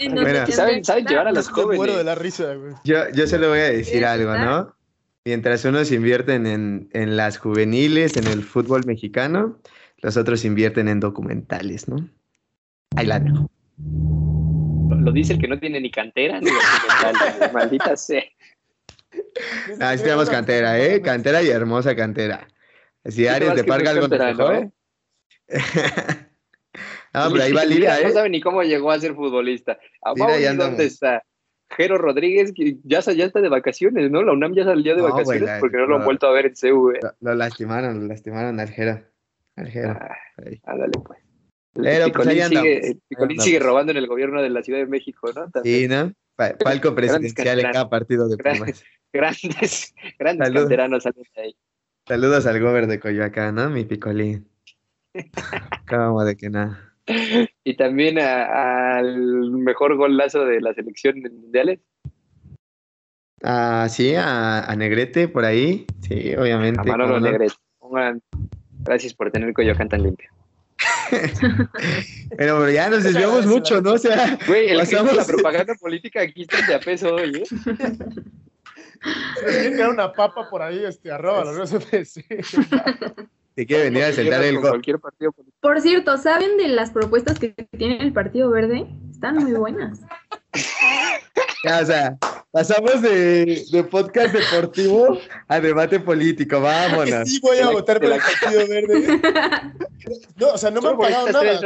Donde 0.00 0.22
Bueno. 0.22 0.46
¿Saben- 0.48 0.84
saben 0.84 1.06
llevar 1.06 1.28
a 1.28 1.32
los 1.32 1.50
muero 1.52 1.66
jóvenes. 1.76 1.96
de 1.98 2.04
la 2.04 2.14
risa, 2.14 2.54
güey. 2.54 2.74
Yo, 2.84 3.08
yo 3.14 3.26
se 3.26 3.38
lo 3.38 3.48
voy 3.50 3.58
a 3.60 3.70
decir 3.70 3.92
¿Quieres 3.92 4.08
algo, 4.08 4.32
estar? 4.34 4.46
¿no? 4.46 4.76
Mientras 5.24 5.64
unos 5.64 5.90
invierten 5.92 6.46
en, 6.46 6.88
en 6.92 7.16
las 7.16 7.38
juveniles, 7.38 8.16
en 8.16 8.26
el 8.26 8.42
fútbol 8.42 8.82
mexicano, 8.86 9.58
los 9.98 10.16
otros 10.16 10.44
invierten 10.44 10.88
en 10.88 11.00
documentales, 11.00 11.88
¿no? 11.88 11.96
Ahí 12.96 13.06
la 13.06 13.18
dejo. 13.20 13.48
Lo 15.06 15.12
dice 15.12 15.34
el 15.34 15.38
que 15.38 15.46
no 15.46 15.56
tiene 15.58 15.80
ni 15.80 15.88
cantera 15.88 16.40
ni 16.40 16.50
documental, 16.50 17.52
maldita 17.52 17.96
sea. 17.96 18.24
Ah, 19.80 19.96
sí 19.96 20.02
tenemos 20.02 20.28
cantera, 20.28 20.78
¿eh? 20.80 21.00
Cantera 21.00 21.42
y 21.44 21.48
hermosa 21.48 21.94
cantera. 21.94 22.48
Así 23.04 23.18
Sí, 23.18 23.28
Aries 23.28 23.54
de 23.54 23.62
no 23.62 23.68
Parga 23.68 23.90
algo 23.90 24.08
canterano, 24.08 24.48
dejó. 24.48 24.52
¿eh? 24.52 24.70
Ah, 27.12 27.28
pero 27.32 27.44
ahí 27.44 27.52
va 27.52 27.62
Mira, 27.62 27.74
Liria, 27.74 28.00
No 28.02 28.08
¿eh? 28.08 28.12
sabe 28.12 28.28
ni 28.28 28.40
cómo 28.42 28.62
llegó 28.62 28.90
a 28.90 28.98
ser 28.98 29.14
futbolista. 29.14 29.78
A 30.02 30.12
Mira, 30.12 30.26
Mauri, 30.26 30.42
ya. 30.42 30.54
¿dónde 30.54 30.84
está? 30.84 31.22
Jero 31.70 31.96
Rodríguez, 31.98 32.52
que 32.52 32.76
ya, 32.82 33.00
ya 33.00 33.24
está 33.24 33.40
de 33.40 33.48
vacaciones, 33.48 34.10
¿no? 34.10 34.22
La 34.22 34.32
UNAM 34.32 34.54
ya 34.54 34.64
salió 34.64 34.94
de 34.94 35.00
No, 35.02 35.08
vacaciones 35.08 35.40
güey, 35.42 35.54
la- 35.54 35.60
porque 35.60 35.76
no 35.78 35.86
lo 35.86 35.94
han 35.94 36.00
no. 36.00 36.04
vuelto 36.04 36.26
a 36.26 36.32
ver 36.32 36.46
en 36.46 36.54
CU. 36.54 36.90
¿eh? 36.90 36.98
Lo, 37.00 37.14
lo 37.20 37.34
lastimaron, 37.36 38.00
lo 38.00 38.06
lastimaron 38.08 38.58
al 38.60 38.68
Jero. 38.70 39.00
Al 39.54 39.68
Jero. 39.70 39.90
Ah, 39.98 40.16
ándale, 40.64 40.92
pues. 41.06 41.20
Pero, 41.82 42.12
pues, 42.12 42.26
Picolín 42.28 42.42
ahí 42.42 42.48
sigue, 42.48 42.86
el 42.88 43.00
Picolín 43.08 43.40
sigue 43.40 43.58
robando 43.58 43.92
en 43.92 43.98
el 43.98 44.06
gobierno 44.06 44.42
de 44.42 44.50
la 44.50 44.62
Ciudad 44.62 44.80
de 44.80 44.86
México, 44.86 45.30
¿no? 45.34 45.50
También. 45.50 45.80
Sí, 45.80 45.88
¿no? 45.88 46.12
Pa- 46.36 46.56
palco 46.58 46.94
presidencial 46.94 47.60
en 47.60 47.72
cada 47.72 47.88
partido 47.88 48.28
de. 48.28 48.36
Pumas. 48.36 48.84
Grandes, 49.12 49.94
grandes 50.18 50.46
Salud. 50.48 50.60
canteranos 50.62 51.02
salen 51.04 51.22
de 51.34 51.40
ahí. 51.42 51.56
Saludos 52.06 52.44
al 52.46 52.60
gober 52.60 52.86
de 52.86 53.00
Coyoacán, 53.00 53.54
¿no? 53.54 53.70
Mi 53.70 53.84
picolín. 53.84 54.46
Cómo 55.88 56.22
de 56.24 56.36
que 56.36 56.50
nada. 56.50 56.92
Y 57.64 57.76
también 57.76 58.18
al 58.18 59.50
mejor 59.52 59.96
golazo 59.96 60.44
de 60.44 60.60
la 60.60 60.74
selección 60.74 61.20
mundiales, 61.20 61.80
Ah, 63.42 63.86
sí, 63.88 64.14
a, 64.14 64.64
a 64.64 64.76
Negrete 64.76 65.28
por 65.28 65.44
ahí. 65.44 65.86
Sí, 66.02 66.34
obviamente. 66.36 66.80
a 66.80 66.84
Manolo 66.84 67.20
no. 67.20 67.30
Negrete. 67.30 67.54
Gracias 68.82 69.14
por 69.14 69.30
tener 69.30 69.52
Coyoacán 69.52 69.88
tan 69.88 70.02
limpio. 70.02 70.30
Pero, 72.36 72.58
pero 72.58 72.70
ya 72.70 72.90
nos 72.90 73.04
desviamos 73.04 73.46
mucho, 73.46 73.80
¿no? 73.80 73.92
O 73.92 73.98
sea, 73.98 74.38
Güey, 74.46 74.68
el 74.70 74.78
Pasamos- 74.78 75.14
la 75.14 75.24
propaganda 75.24 75.74
política 75.76 76.20
aquí 76.22 76.42
está 76.42 76.66
de 76.66 76.74
a 76.74 76.80
peso 76.80 77.14
hoy, 77.14 77.42
¿eh? 77.42 77.44
Crear 79.40 79.90
una 79.90 80.12
papa 80.12 80.48
por 80.50 80.62
ahí, 80.62 80.84
este, 80.84 81.10
arroba 81.12 81.44
los 81.44 81.70
RFC. 81.72 82.24
te 83.54 83.66
quiere 83.66 83.84
venir 83.84 84.04
a 84.04 84.12
sentar 84.12 84.42
el 84.42 84.54
Con 84.54 84.62
gol. 84.62 84.70
cualquier 84.72 84.98
partido 84.98 85.32
político. 85.32 85.56
Por 85.60 85.80
cierto, 85.80 86.16
¿saben 86.18 86.56
de 86.56 86.68
las 86.68 86.90
propuestas 86.90 87.38
que 87.38 87.54
tiene 87.76 87.98
el 88.02 88.12
Partido 88.12 88.50
Verde? 88.50 88.86
Están 89.16 89.36
muy 89.36 89.52
buenas. 89.54 90.00
Ya, 91.64 91.80
o 91.80 91.86
sea, 91.86 92.18
pasamos 92.52 93.00
de, 93.00 93.64
de 93.72 93.84
podcast 93.84 94.34
deportivo 94.34 95.18
a 95.48 95.58
debate 95.58 95.98
político. 95.98 96.60
Vámonos. 96.60 97.26
sí 97.26 97.40
voy 97.40 97.56
a 97.60 97.70
votar 97.70 97.98
por 97.98 98.12
el 98.12 98.20
Partido 98.20 98.68
Verde. 98.68 99.20
No, 100.36 100.48
o 100.48 100.58
sea, 100.58 100.70
no 100.70 100.82
me 100.82 100.90
han 100.90 100.98
pagado 100.98 101.32
nada. 101.32 101.60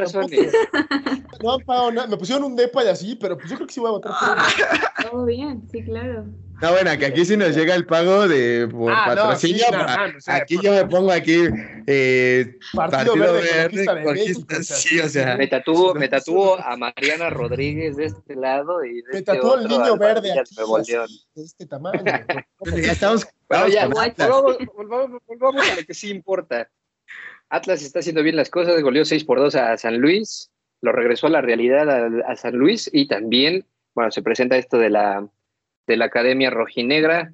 No 1.43 1.55
han 1.55 1.61
pagado 1.63 1.91
nada. 1.91 2.07
Me 2.07 2.17
pusieron 2.17 2.45
un 2.45 2.55
depa 2.55 2.85
y 2.85 2.89
así, 2.89 3.17
pero 3.17 3.37
pues 3.37 3.51
yo 3.51 3.57
creo 3.57 3.67
que 3.67 3.75
sí 3.75 3.81
voy 3.81 3.89
a 3.89 3.93
votar 3.93 4.13
por 4.13 4.39
él. 4.39 5.11
Todo 5.11 5.25
bien, 5.25 5.69
sí, 5.73 5.83
claro. 5.83 6.27
No, 6.61 6.73
bueno, 6.73 6.91
que 6.99 7.07
aquí 7.07 7.25
sí 7.25 7.37
nos 7.39 7.55
llega 7.57 7.75
el 7.75 7.87
pago 7.87 8.29
de 8.29 8.69
por 8.71 8.93
Ah, 8.93 9.07
no, 9.09 9.15
patrocinio. 9.23 9.65
sí, 9.65 9.73
no, 9.73 9.79
pa- 9.87 10.09
no, 10.09 10.19
o 10.19 10.21
sea, 10.21 10.35
aquí 10.37 10.57
por- 10.57 10.65
yo 10.65 10.73
me 10.75 10.85
pongo 10.87 11.11
aquí 11.11 11.45
eh, 11.87 12.59
Partido, 12.75 13.15
Partido 13.15 13.33
Verde, 13.33 13.41
Verde, 13.41 13.85
Conquista 13.87 13.95
de 13.95 14.05
Conquista, 14.05 14.41
México. 14.41 14.61
o 14.61 14.63
sea, 14.63 14.77
sí, 14.77 15.01
o 15.01 15.09
sea. 15.09 15.37
Me 15.37 15.47
tatuó, 15.47 15.95
me 15.95 16.09
tatuó 16.09 16.61
a 16.61 16.77
Mariana 16.77 17.31
Rodríguez 17.31 17.97
de 17.97 18.05
este 18.07 18.37
lado 18.37 18.85
y 18.85 18.97
de 18.97 19.09
Me 19.13 19.19
este 19.21 19.23
tatuó 19.23 19.59
el 19.59 19.69
niño 19.69 19.97
verde 19.97 20.33
aquí, 20.39 20.55
de 21.35 21.43
este 21.43 21.67
tamaño. 21.67 22.03
Ya 22.77 22.93
estamos. 22.93 23.27
Bueno, 23.49 23.69
ya, 23.69 23.87
volvamos, 23.89 24.59
volvamos- 24.77 25.23
volvamos 25.27 25.71
a 25.71 25.77
lo 25.77 25.83
que 25.87 25.95
sí 25.95 26.11
importa. 26.11 26.69
Atlas 27.49 27.83
está 27.83 28.01
haciendo 28.01 28.23
bien 28.23 28.37
las 28.37 28.51
cosas, 28.51 28.81
goleó 28.83 29.05
6 29.05 29.25
por 29.25 29.39
2 29.39 29.55
a 29.57 29.77
San 29.77 29.97
Luis, 29.99 30.51
lo 30.83 30.93
regresó 30.93 31.27
a 31.27 31.31
la 31.31 31.41
realidad 31.41 31.89
a, 31.91 32.31
a 32.31 32.37
San 32.37 32.55
Luis 32.55 32.89
y 32.93 33.09
también, 33.09 33.67
bueno, 33.95 34.11
se 34.13 34.23
presenta 34.23 34.57
esto 34.57 34.77
de 34.79 34.91
la, 34.91 35.27
de 35.91 35.97
la 35.97 36.05
Academia 36.07 36.51
Rojinegra. 36.51 37.33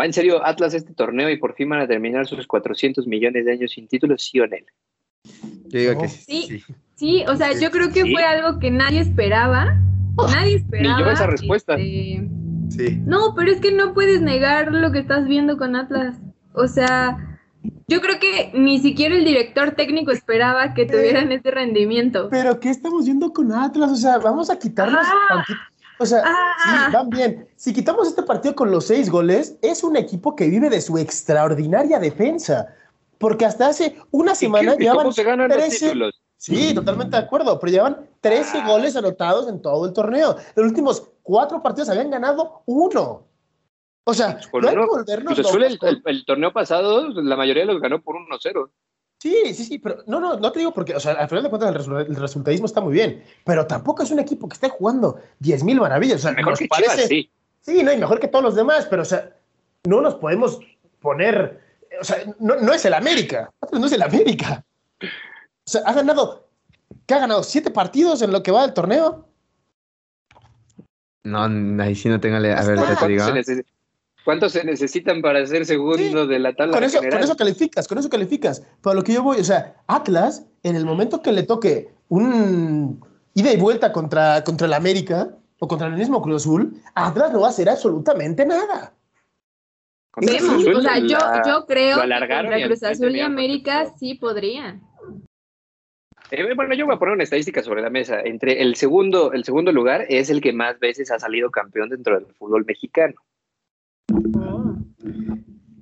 ¿Va 0.00 0.06
en 0.06 0.12
serio 0.12 0.44
Atlas 0.44 0.74
este 0.74 0.92
torneo 0.94 1.30
y 1.30 1.36
por 1.36 1.54
fin 1.54 1.68
van 1.68 1.80
a 1.80 1.86
terminar 1.86 2.26
sus 2.26 2.46
400 2.46 3.06
millones 3.06 3.44
de 3.44 3.52
años 3.52 3.70
sin 3.72 3.86
títulos, 3.86 4.24
sí 4.24 4.40
o 4.40 4.46
no? 4.46 4.56
Yo 5.68 5.78
digo 5.80 5.92
No. 5.94 6.00
que 6.02 6.08
sí. 6.08 6.62
Sí. 6.96 7.24
o 7.28 7.36
sea, 7.36 7.52
yo 7.58 7.70
creo 7.70 7.88
que 7.92 8.02
Sí. 8.02 8.12
fue 8.12 8.24
algo 8.24 8.58
que 8.58 8.70
nadie 8.70 9.00
esperaba. 9.00 9.78
Nadie 10.32 10.56
esperaba. 10.56 11.00
yo 11.00 11.10
esa 11.10 11.26
respuesta. 11.26 11.74
este, 11.74 12.28
sí. 12.70 13.00
No, 13.04 13.34
pero 13.36 13.50
es 13.52 13.60
que 13.60 13.72
no 13.72 13.94
puedes 13.94 14.20
negar 14.20 14.72
lo 14.72 14.90
que 14.92 14.98
estás 15.00 15.26
viendo 15.26 15.56
con 15.58 15.76
Atlas. 15.76 16.16
O 16.54 16.66
sea, 16.68 17.38
yo 17.88 18.00
creo 18.00 18.18
que 18.20 18.50
ni 18.54 18.78
siquiera 18.78 19.14
el 19.16 19.24
director 19.24 19.72
técnico 19.72 20.10
esperaba 20.12 20.72
que 20.74 20.86
tuvieran 20.86 21.32
ese 21.32 21.50
rendimiento. 21.50 22.28
Pero 22.30 22.60
¿qué 22.60 22.70
estamos 22.70 23.04
viendo 23.06 23.32
con 23.32 23.52
Atlas? 23.52 23.90
O 23.92 23.96
sea, 23.96 24.18
vamos 24.18 24.50
a 24.50 24.58
quitarnos 24.58 25.00
Ah. 25.04 25.28
tantito. 25.28 25.58
O 25.98 26.06
sea, 26.06 26.22
Ah. 26.24 26.54
sí, 26.88 26.92
van 26.92 27.08
bien. 27.10 27.48
Si 27.56 27.72
quitamos 27.72 28.08
este 28.08 28.22
partido 28.22 28.54
con 28.54 28.70
los 28.70 28.86
seis 28.86 29.10
goles, 29.10 29.56
es 29.62 29.84
un 29.84 29.96
equipo 29.96 30.34
que 30.34 30.48
vive 30.48 30.68
de 30.70 30.80
su 30.80 30.98
extraordinaria 30.98 31.98
defensa. 31.98 32.74
Porque 33.18 33.44
hasta 33.44 33.68
hace 33.68 33.96
una 34.10 34.32
¿Y 34.32 34.36
semana 34.36 34.72
qué- 34.76 34.82
llevaban 34.84 35.04
¿Cómo 35.04 35.12
se 35.12 35.22
ganan 35.22 35.48
los 35.48 35.56
13 35.56 35.86
títulos? 35.86 36.20
Sí, 36.36 36.74
totalmente 36.74 37.16
de 37.16 37.22
acuerdo, 37.22 37.58
pero 37.58 37.72
llevan 37.72 38.06
13 38.20 38.58
Ah. 38.58 38.66
goles 38.68 38.96
anotados 38.96 39.48
en 39.48 39.62
todo 39.62 39.86
el 39.86 39.92
torneo. 39.92 40.36
Los 40.56 40.66
últimos 40.66 41.08
cuatro 41.22 41.62
partidos 41.62 41.88
habían 41.88 42.10
ganado 42.10 42.62
uno. 42.66 43.22
O 44.06 44.12
sea, 44.12 44.38
Con 44.50 44.62
no 44.62 44.68
hay 44.68 44.74
que 44.74 44.84
volvernos 44.84 45.38
el 46.04 46.24
torneo 46.26 46.52
pasado, 46.52 47.08
la 47.08 47.36
mayoría 47.36 47.64
los 47.64 47.80
ganó 47.80 48.02
por 48.02 48.16
1-0. 48.16 48.68
Sí, 49.24 49.54
sí, 49.54 49.64
sí, 49.64 49.78
pero 49.78 50.02
no, 50.06 50.20
no, 50.20 50.38
no 50.38 50.52
te 50.52 50.58
digo 50.58 50.74
porque, 50.74 50.94
o 50.94 51.00
sea, 51.00 51.12
al 51.12 51.28
final 51.30 51.44
de 51.44 51.48
cuentas 51.48 51.74
el, 51.74 51.80
resu- 51.80 52.06
el 52.06 52.14
resultadismo 52.14 52.66
está 52.66 52.82
muy 52.82 52.92
bien, 52.92 53.24
pero 53.42 53.66
tampoco 53.66 54.02
es 54.02 54.10
un 54.10 54.18
equipo 54.18 54.46
que 54.46 54.52
esté 54.52 54.68
jugando 54.68 55.18
10 55.38 55.64
mil 55.64 55.80
maravillas. 55.80 56.16
O 56.18 56.22
sea, 56.24 56.32
Mejor 56.32 56.50
nos 56.52 56.58
que 56.58 56.68
parece, 56.68 56.90
Chivas, 57.08 57.08
sí. 57.08 57.30
Sí, 57.62 57.82
no, 57.82 57.90
y 57.90 57.96
mejor 57.96 58.20
que 58.20 58.28
todos 58.28 58.44
los 58.44 58.54
demás, 58.54 58.86
pero, 58.90 59.00
o 59.00 59.04
sea, 59.06 59.34
no 59.84 60.02
nos 60.02 60.16
podemos 60.16 60.58
poner. 61.00 61.58
O 61.98 62.04
sea, 62.04 62.18
no, 62.38 62.56
no 62.56 62.74
es 62.74 62.84
el 62.84 62.92
América. 62.92 63.50
No 63.72 63.86
es 63.86 63.92
el 63.92 64.02
América. 64.02 64.62
O 65.00 65.06
sea, 65.64 65.80
ha 65.86 65.94
ganado. 65.94 66.46
¿Qué 67.06 67.14
ha 67.14 67.20
ganado? 67.20 67.42
¿Siete 67.44 67.70
partidos 67.70 68.20
en 68.20 68.30
lo 68.30 68.42
que 68.42 68.50
va 68.52 68.60
del 68.60 68.74
torneo? 68.74 69.26
No, 71.22 71.44
ahí 71.82 71.94
sí 71.94 72.10
no 72.10 72.20
tengo. 72.20 72.36
A 72.36 72.40
ver, 72.40 72.78
te 72.98 73.08
digo. 73.08 73.24
¿Cuántos 74.24 74.52
se, 74.52 74.64
necesitan 74.64 75.20
para 75.20 75.46
ser 75.46 75.66
segundo 75.66 75.98
Sí, 75.98 76.28
de 76.28 76.38
la 76.38 76.54
tabla 76.54 76.72
Con 76.74 76.84
eso, 76.84 76.98
general? 76.98 77.18
con 77.20 77.24
eso 77.24 77.36
calificas, 77.36 77.86
con 77.86 77.98
eso 77.98 78.08
calificas. 78.08 78.62
Pero 78.82 78.94
lo 78.94 79.02
que 79.04 79.12
yo 79.12 79.22
voy, 79.22 79.38
o 79.38 79.44
sea, 79.44 79.76
Atlas, 79.86 80.46
en 80.62 80.76
el 80.76 80.86
momento 80.86 81.20
que 81.20 81.32
le 81.32 81.42
toque 81.42 81.90
un 82.08 83.04
ida 83.34 83.52
y 83.52 83.56
vuelta 83.58 83.92
contra, 83.92 84.42
contra 84.44 84.66
el 84.66 84.72
América 84.72 85.30
o 85.58 85.68
contra 85.68 85.88
el 85.88 85.94
mismo 85.94 86.22
Cruz 86.22 86.42
Azul, 86.42 86.80
Atlas 86.94 87.32
no 87.32 87.40
va 87.40 87.48
a 87.48 87.50
hacer 87.50 87.68
absolutamente 87.68 88.46
nada. 88.46 88.94
Azul, 90.16 90.74
o 90.76 90.80
sea, 90.80 90.98
yo, 90.98 91.18
la- 91.18 91.42
yo 91.44 91.66
creo 91.66 91.96
que 91.96 92.08
contra 92.08 92.66
Cruz 92.66 92.82
Azul 92.82 93.16
y 93.16 93.20
América 93.20 93.92
sí 93.98 94.14
podrían. 94.14 94.80
Eh, 96.30 96.54
bueno, 96.54 96.74
yo 96.74 96.86
voy 96.86 96.94
a 96.94 96.98
poner 96.98 97.14
una 97.14 97.24
estadística 97.24 97.62
sobre 97.62 97.82
la 97.82 97.90
mesa. 97.90 98.20
Entre 98.20 98.62
el 98.62 98.76
segundo, 98.76 99.32
el 99.32 99.44
segundo 99.44 99.70
lugar 99.72 100.06
es 100.08 100.30
el 100.30 100.40
que 100.40 100.52
más 100.52 100.78
veces 100.80 101.10
ha 101.10 101.18
salido 101.18 101.50
campeón 101.50 101.90
dentro 101.90 102.14
del 102.18 102.26
fútbol 102.34 102.64
mexicano. 102.64 103.14
Oh. 104.12 104.76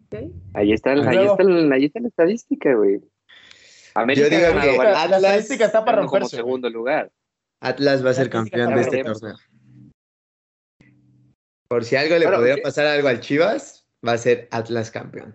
Ok. 0.06 0.30
Ahí 0.54 0.72
está, 0.72 0.90
ahí 0.92 1.02
luego- 1.02 1.32
está, 1.32 1.44
la- 1.44 1.74
ahí 1.74 1.84
está 1.86 2.00
la 2.00 2.08
estadística, 2.08 2.74
güey. 2.74 3.00
América 3.94 4.28
Yo 4.28 4.36
digo 4.36 4.46
ha 4.46 4.50
ganado 4.54 4.72
que 4.72 4.78
al 4.80 4.84
la 4.92 5.02
Atlas, 5.02 5.22
estadística 5.22 5.64
está 5.66 5.84
para 5.84 5.98
como 5.98 6.10
romperse, 6.10 6.36
güey. 6.36 6.44
segundo 6.44 6.70
lugar. 6.70 7.12
Atlas 7.60 8.04
va 8.04 8.10
a 8.10 8.14
ser 8.14 8.30
campeón 8.30 8.74
de 8.74 8.80
este 8.80 9.04
torneo. 9.04 9.36
Por 11.68 11.84
si 11.84 11.96
algo 11.96 12.16
le 12.18 12.26
Bueno, 12.26 12.38
podría 12.38 12.56
pasar 12.62 12.86
algo 12.86 13.08
al 13.08 13.20
Chivas, 13.20 13.86
va 14.06 14.12
a 14.12 14.18
ser 14.18 14.48
Atlas 14.50 14.90
campeón. 14.90 15.34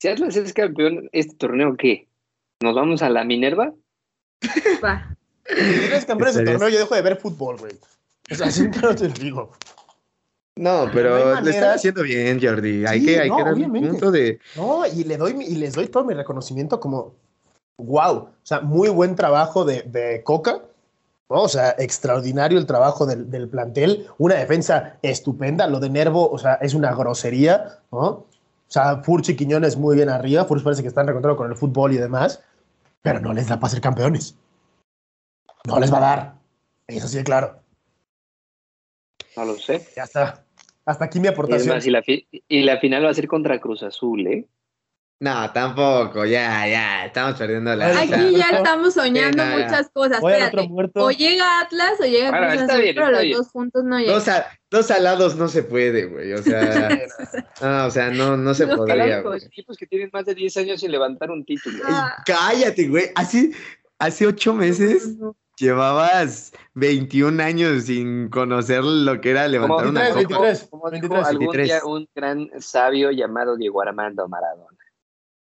Si 0.00 0.08
Atlas 0.08 0.36
es 0.36 0.52
campeón, 0.52 1.08
¿este 1.12 1.34
torneo 1.36 1.76
qué? 1.76 2.08
¿Nos 2.62 2.74
vamos 2.74 3.02
a 3.02 3.08
la 3.10 3.24
Minerva? 3.24 3.72
Va. 4.84 5.16
Si 5.46 5.52
eres 5.84 6.04
campeón 6.04 6.26
de 6.26 6.30
ese 6.30 6.38
Estaría- 6.40 6.52
torneo, 6.58 6.68
yo 6.68 6.78
dejo 6.78 6.94
de 6.94 7.02
ver 7.02 7.16
fútbol, 7.16 7.56
güey. 7.58 7.72
O 8.30 8.34
sea, 8.34 8.50
siempre 8.50 8.80
lo 8.82 8.94
te 8.94 9.08
lo 9.08 9.14
digo. 9.14 9.52
No, 10.56 10.86
No 10.86 10.92
pero 10.92 11.34
manera. 11.34 11.50
están 11.50 11.70
haciendo 11.74 12.02
bien, 12.02 12.38
Jordi. 12.40 12.86
Hay 12.86 13.00
Sí, 13.00 13.06
que, 13.06 13.20
hay 13.20 13.28
no, 13.28 13.36
que 13.36 13.42
dar 13.42 13.52
un 13.54 13.58
obviamente. 13.58 13.88
punto 13.90 14.10
de. 14.12 14.38
No, 14.54 14.86
y 14.86 15.02
le 15.04 15.16
doy, 15.16 15.34
mi- 15.34 15.46
y 15.46 15.56
les 15.56 15.74
doy 15.74 15.88
todo 15.88 16.04
mi 16.04 16.14
reconocimiento 16.14 16.78
como, 16.78 17.14
wow, 17.78 18.12
o 18.16 18.30
sea, 18.44 18.60
muy 18.60 18.88
buen 18.88 19.16
trabajo 19.16 19.64
de, 19.64 19.82
de 19.82 20.22
Coca, 20.22 20.62
¿no? 21.28 21.42
O 21.42 21.48
sea, 21.48 21.74
extraordinario 21.78 22.56
el 22.58 22.66
trabajo 22.66 23.04
del, 23.04 23.30
del 23.30 23.48
plantel, 23.48 24.06
una 24.18 24.36
defensa 24.36 24.96
estupenda, 25.02 25.66
lo 25.66 25.80
de 25.80 25.90
Nervo, 25.90 26.30
o 26.30 26.38
sea, 26.38 26.54
es 26.54 26.74
una 26.74 26.94
grosería, 26.94 27.80
¿no? 27.90 28.06
O 28.08 28.26
sea, 28.68 29.02
Furchi 29.02 29.34
Quiñones 29.34 29.76
muy 29.76 29.96
bien 29.96 30.08
arriba, 30.08 30.44
Furch 30.44 30.62
parece 30.62 30.82
que 30.82 30.88
están 30.88 31.06
reencontrados 31.06 31.36
con 31.36 31.50
el 31.50 31.56
fútbol 31.56 31.92
y 31.94 31.96
demás, 31.96 32.40
pero 33.02 33.18
no 33.18 33.32
les 33.32 33.48
da 33.48 33.58
para 33.58 33.70
ser 33.72 33.80
campeones. 33.80 34.36
No 35.66 35.80
les 35.80 35.92
va 35.92 35.98
a 35.98 36.00
dar. 36.00 36.34
Eso 36.86 37.08
sí, 37.08 37.22
claro. 37.24 37.58
No 39.36 39.44
lo 39.44 39.56
sé. 39.58 39.84
Ya 39.96 40.04
está. 40.04 40.43
Hasta 40.86 41.04
aquí 41.06 41.20
mi 41.20 41.28
aportación. 41.28 41.78
y, 41.84 41.90
la 41.90 42.02
fi- 42.02 42.28
y 42.48 42.62
la 42.62 42.78
final 42.78 43.04
va 43.04 43.10
a 43.10 43.14
ser 43.14 43.26
contra 43.28 43.60
Cruz 43.60 43.82
Azul, 43.82 44.26
¿eh? 44.26 44.46
No, 45.20 45.50
tampoco, 45.52 46.26
ya, 46.26 46.66
ya, 46.68 47.06
estamos 47.06 47.38
perdiendo 47.38 47.74
la. 47.74 47.86
Ay, 47.86 47.92
o 47.92 48.08
sea, 48.08 48.18
Aquí 48.20 48.36
ya 48.36 48.48
estamos 48.56 48.92
soñando 48.94 49.42
Sí, 49.42 49.48
no, 49.48 49.58
ya. 49.58 49.64
muchas 49.64 49.90
cosas. 49.90 50.18
Oye, 50.20 50.34
Espérate. 50.34 50.56
otro 50.58 50.68
muerto. 50.68 51.04
O 51.04 51.10
llega 51.12 51.60
Atlas 51.60 51.92
o 52.00 52.04
llega 52.04 52.30
Bueno, 52.30 52.48
Cruz 52.48 52.62
Azul, 52.62 52.82
bien, 52.82 52.94
pero 52.96 53.10
los 53.10 53.20
bien. 53.22 53.36
dos 53.38 53.48
juntos 53.48 53.84
no 53.84 53.98
llegan. 53.98 54.14
dos, 54.14 54.28
a- 54.28 54.46
dos 54.70 54.90
alados 54.90 55.36
no 55.36 55.48
se 55.48 55.62
puede, 55.62 56.06
güey. 56.06 56.32
O 56.32 56.42
sea, 56.42 56.60
no, 57.62 57.86
o 57.86 57.90
sea, 57.90 58.10
no, 58.10 58.36
no 58.36 58.52
se 58.54 58.66
Los 58.66 58.76
podría. 58.76 59.20
Los 59.22 59.44
equipos 59.46 59.76
que 59.78 59.86
tienen 59.86 60.10
más 60.12 60.26
de 60.26 60.34
10 60.34 60.56
años 60.58 60.80
sin 60.80 60.90
levantar 60.90 61.30
un 61.30 61.44
título. 61.44 61.82
Ah. 61.86 62.16
Cállate, 62.26 62.88
güey. 62.88 63.04
Así, 63.14 63.52
hace 63.98 64.26
ocho 64.26 64.52
meses 64.52 65.16
llevabas 65.58 66.52
21 66.74 67.42
años 67.42 67.84
sin 67.84 68.28
conocer 68.28 68.82
lo 68.84 69.20
que 69.20 69.30
era 69.30 69.48
levantar 69.48 69.86
una 69.86 70.00
23, 70.14 70.26
copa. 70.26 70.40
23. 70.42 70.68
Como 70.70 70.90
dijo 70.90 71.08
23, 71.08 71.26
algún 71.26 71.46
23. 71.46 71.66
día 71.66 71.84
un 71.84 72.08
gran 72.14 72.50
sabio 72.60 73.10
llamado 73.10 73.56
Diego 73.56 73.82
Armando 73.82 74.26
Maradona. 74.28 74.68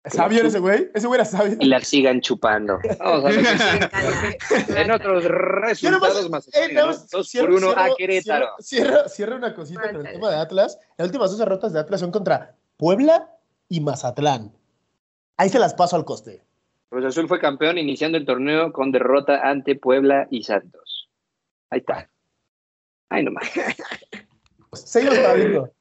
¿Sabio 0.05 0.41
era 0.41 0.49
ese 0.49 0.59
güey? 0.59 0.91
Ese 0.95 1.07
güey 1.07 1.21
era 1.21 1.25
sabio. 1.25 1.57
Y 1.61 1.67
la 1.67 1.79
sigan 1.81 2.21
chupando. 2.21 2.81
Vamos 2.99 3.25
a 3.25 3.29
ver 3.29 3.39
qué 3.41 4.59
sigue. 4.59 4.81
en 4.83 4.91
otros 4.91 5.23
resultados 5.25 6.29
más. 6.29 6.49
eh, 6.53 6.75
más 6.75 7.09
Dos 7.09 7.29
cierro- 7.33 7.47
por 7.47 7.55
uno 7.55 7.71
a 7.71 7.75
cierro- 7.87 7.97
Querétaro. 7.97 8.47
Cierro, 8.59 8.91
cierro- 8.97 9.09
cierro 9.09 9.37
una 9.37 9.55
cosita 9.55 9.93
con 9.93 10.05
el 10.05 10.13
tema 10.15 10.31
de 10.31 10.37
Atlas. 10.39 10.77
Las 10.97 11.07
últimas 11.07 11.31
dos 11.31 11.39
derrotas 11.39 11.73
de 11.73 11.79
Atlas 11.79 12.01
son 12.01 12.11
contra 12.11 12.57
Puebla 12.77 13.31
y 13.69 13.81
Mazatlán. 13.81 14.53
Ahí 15.37 15.49
se 15.51 15.61
las 15.61 15.73
paso 15.75 15.95
al 15.95 16.05
coste. 16.05 16.43
Cruz 16.93 17.07
Azul 17.07 17.27
fue 17.27 17.41
campeón 17.41 17.79
iniciando 17.79 18.19
el 18.19 18.27
torneo 18.27 18.71
con 18.71 18.93
derrota 18.93 19.49
ante 19.49 19.77
Puebla 19.77 20.29
y 20.31 20.43
Santos. 20.43 21.09
Ahí 21.71 21.79
está. 21.79 22.11
Ay, 23.09 23.25
nomás. 23.25 23.51
Seguimos 24.75 25.17
viendo. 25.35 25.73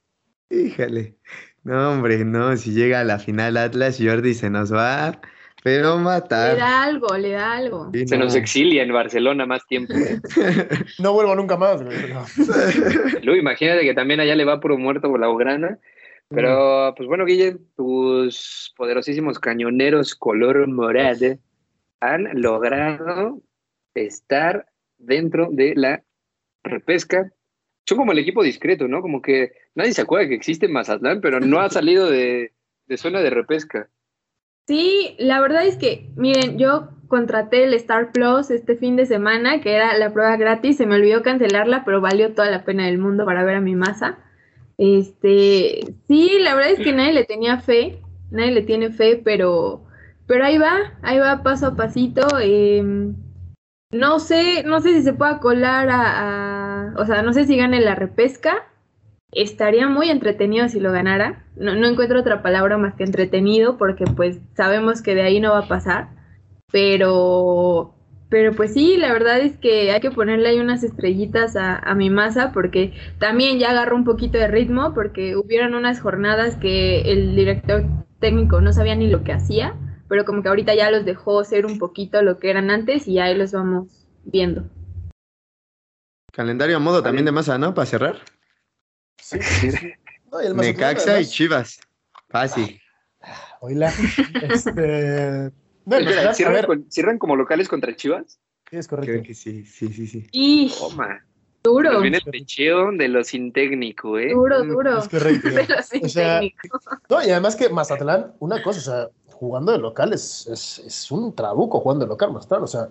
Híjale. 0.50 1.18
No, 1.64 1.92
hombre, 1.92 2.24
no. 2.24 2.56
Si 2.56 2.72
llega 2.72 3.02
a 3.02 3.04
la 3.04 3.20
final 3.20 3.58
Atlas, 3.58 3.98
Jordi 4.02 4.34
se 4.34 4.50
nos 4.50 4.74
va, 4.74 5.20
pero 5.66 5.98
Le 5.98 6.02
matar. 6.02 6.56
da 6.56 6.84
algo, 6.84 7.18
le 7.18 7.32
da 7.32 7.58
algo. 7.58 7.90
Sí, 7.94 8.08
Se 8.08 8.18
no. 8.18 8.24
nos 8.24 8.36
exilia 8.36 8.82
en 8.84 8.94
Barcelona 8.94 9.46
más 9.46 9.68
tiempo. 9.68 9.94
No 11.00 11.12
vuelvo 11.12 11.36
nunca 11.36 11.58
más. 11.58 11.82
Luego 11.84 13.36
imagínate 13.38 13.82
que 13.82 13.94
también 13.94 14.22
allá 14.22 14.36
le 14.36 14.46
va 14.46 14.62
puro 14.62 14.78
muerto 14.78 15.10
por 15.10 15.20
la 15.20 15.30
Ugrana. 15.30 15.78
Pero, 16.34 16.94
pues 16.96 17.08
bueno, 17.08 17.26
Guille, 17.26 17.58
tus 17.76 18.74
poderosísimos 18.78 19.40
cañoneros 19.40 20.16
color 20.16 20.68
morado 20.68 21.38
han 22.00 22.42
logrado 22.42 23.42
estar 23.94 24.66
dentro 24.98 25.50
de 25.52 25.74
la 25.76 26.04
repesca. 26.64 27.32
Son 27.86 27.98
como 27.98 28.12
el 28.12 28.20
equipo 28.20 28.44
discreto, 28.44 28.88
¿no? 28.88 29.02
Como 29.02 29.22
que 29.22 29.52
nadie 29.76 29.94
se 29.94 30.02
acuerda 30.02 30.30
que 30.30 30.36
existe 30.36 30.68
Mazatlán, 30.68 31.22
pero 31.22 31.40
no 31.40 31.60
ha 31.60 31.70
salido 31.70 32.10
de, 32.10 32.54
de 32.88 32.98
zona 32.98 33.22
de 33.22 33.30
repesca. 33.30 33.90
Sí, 34.68 35.16
la 35.20 35.42
verdad 35.42 35.66
es 35.66 35.76
que, 35.76 36.10
miren, 36.16 36.58
yo 36.58 36.90
contraté 37.08 37.66
el 37.66 37.74
Star 37.74 38.12
Plus 38.14 38.52
este 38.52 38.78
fin 38.78 38.96
de 38.96 39.06
semana, 39.06 39.60
que 39.60 39.74
era 39.74 39.98
la 39.98 40.14
prueba 40.14 40.38
gratis, 40.38 40.78
se 40.78 40.86
me 40.86 40.96
olvidó 40.96 41.24
cancelarla, 41.24 41.84
pero 41.84 42.00
valió 42.00 42.34
toda 42.34 42.50
la 42.50 42.64
pena 42.64 42.86
del 42.86 43.00
mundo 43.00 43.26
para 43.26 43.44
ver 43.44 43.58
a 43.58 43.62
mi 43.62 43.76
masa. 43.76 44.20
Este, 44.82 45.94
sí, 46.08 46.40
la 46.40 46.56
verdad 46.56 46.72
es 46.72 46.80
que 46.80 46.92
nadie 46.92 47.14
le 47.14 47.24
tenía 47.24 47.60
fe, 47.60 48.02
nadie 48.32 48.52
le 48.52 48.64
tiene 48.64 48.90
fe, 48.90 49.22
pero, 49.24 49.86
pero 50.26 50.44
ahí 50.44 50.58
va, 50.58 50.98
ahí 51.04 51.20
va 51.20 51.44
paso 51.44 51.68
a 51.68 51.76
pasito. 51.76 52.40
em, 52.42 53.14
no 53.92 54.18
sé, 54.18 54.64
no 54.64 54.82
sé 54.82 54.94
si 54.94 55.04
se 55.04 55.14
pueda 55.14 55.40
colar 55.40 55.88
a, 55.92 56.96
o 56.98 57.06
sea, 57.06 57.22
no 57.22 57.32
sé 57.32 57.46
si 57.46 57.58
gane 57.58 57.80
la 57.80 57.94
repesca. 57.94 58.68
Estaría 59.32 59.88
muy 59.88 60.10
entretenido 60.10 60.68
si 60.68 60.80
lo 60.80 60.92
ganara. 60.92 61.46
No, 61.56 61.76
no 61.76 61.88
encuentro 61.88 62.20
otra 62.20 62.42
palabra 62.42 62.80
más 62.80 62.96
que 62.96 63.04
entretenido, 63.04 63.78
porque 63.78 64.06
pues 64.06 64.40
sabemos 64.56 65.04
que 65.04 65.14
de 65.14 65.22
ahí 65.22 65.40
no 65.40 65.52
va 65.52 65.60
a 65.60 65.68
pasar. 65.68 66.10
Pero, 66.72 67.94
pero 68.32 68.54
pues 68.54 68.74
sí, 68.74 68.96
la 68.96 69.12
verdad 69.12 69.42
es 69.42 69.58
que 69.58 69.92
hay 69.92 70.00
que 70.00 70.10
ponerle 70.10 70.48
ahí 70.48 70.60
unas 70.62 70.84
estrellitas 70.84 71.58
a, 71.58 71.76
a 71.76 71.96
mi 71.96 72.10
masa, 72.10 72.54
porque 72.54 72.94
también 73.20 73.60
ya 73.60 73.72
agarró 73.72 73.98
un 73.98 74.06
poquito 74.06 74.38
de 74.38 74.48
ritmo, 74.48 74.94
porque 74.94 75.36
hubieron 75.36 75.76
unas 75.76 76.00
jornadas 76.00 76.56
que 76.56 77.02
el 77.02 77.36
director 77.36 77.84
técnico 78.20 78.62
no 78.62 78.72
sabía 78.72 78.96
ni 78.96 79.08
lo 79.08 79.26
que 79.26 79.34
hacía, 79.34 79.76
pero 80.08 80.24
como 80.24 80.42
que 80.42 80.48
ahorita 80.48 80.74
ya 80.74 80.90
los 80.90 81.04
dejó 81.04 81.44
ser 81.44 81.66
un 81.66 81.78
poquito 81.78 82.22
lo 82.22 82.40
que 82.40 82.50
eran 82.50 82.72
antes 82.72 83.06
y 83.06 83.20
ahí 83.20 83.36
los 83.36 83.52
vamos 83.52 84.08
viendo. 84.24 84.64
Calendario 86.32 86.78
a 86.78 86.80
modo 86.80 87.04
también 87.04 87.26
de 87.26 87.34
masa, 87.34 87.58
¿no? 87.58 87.74
Para 87.74 87.86
cerrar. 87.86 88.16
Sí, 89.18 89.40
sí, 89.42 89.72
sí. 89.72 89.92
No, 90.32 90.42
y 90.42 90.46
el 90.46 90.56
Mazatlán, 90.56 90.94
Necaxa 90.94 91.20
y 91.20 91.26
Chivas. 91.26 91.82
Fácil. 92.30 92.80
oíla. 93.60 93.92
Este. 94.42 95.52
Espera, 95.90 96.30
a 96.30 96.34
¿cierran, 96.34 96.54
ver, 96.56 96.66
con- 96.68 96.92
cierran 96.92 97.18
como 97.18 97.36
locales 97.36 97.68
contra 97.68 97.96
Chivas? 97.96 98.40
sí, 98.70 98.78
es 98.78 98.88
Creo 98.88 99.00
correcto. 99.00 99.28
que 99.28 99.34
sí, 99.34 99.66
sí, 99.66 99.88
sí, 99.92 100.08
sí. 100.08 100.28
Y 100.32 100.72
Toma. 100.78 101.24
duro, 101.64 101.92
Nos 101.94 102.02
viene 102.02 102.18
el 102.18 102.32
pecheo 102.32 102.92
de 102.92 103.08
los 103.08 103.28
sin 103.28 103.52
técnico, 103.52 104.18
¿eh? 104.18 104.32
duro, 104.34 104.64
duro. 104.64 105.00
Es 105.00 105.10
correcto. 105.10 105.50
Sin 105.84 106.06
O 106.06 106.10
sea, 106.10 106.40
técnico. 106.40 106.80
No, 107.10 107.24
y 107.24 107.30
además 107.32 107.56
que 107.56 107.70
Mazatlán, 107.70 108.34
una 108.40 108.62
cosa, 108.64 108.80
o 108.80 108.82
sea, 108.84 109.10
jugando 109.34 109.72
de 109.72 109.78
local 109.80 110.14
es, 110.14 110.48
es, 110.48 110.80
es 110.86 111.12
un 111.12 111.34
trabuco 111.36 111.80
jugando 111.80 112.06
de 112.06 112.10
local, 112.10 112.32
Mazatlán. 112.32 112.64
O 112.64 112.68
sea, 112.68 112.90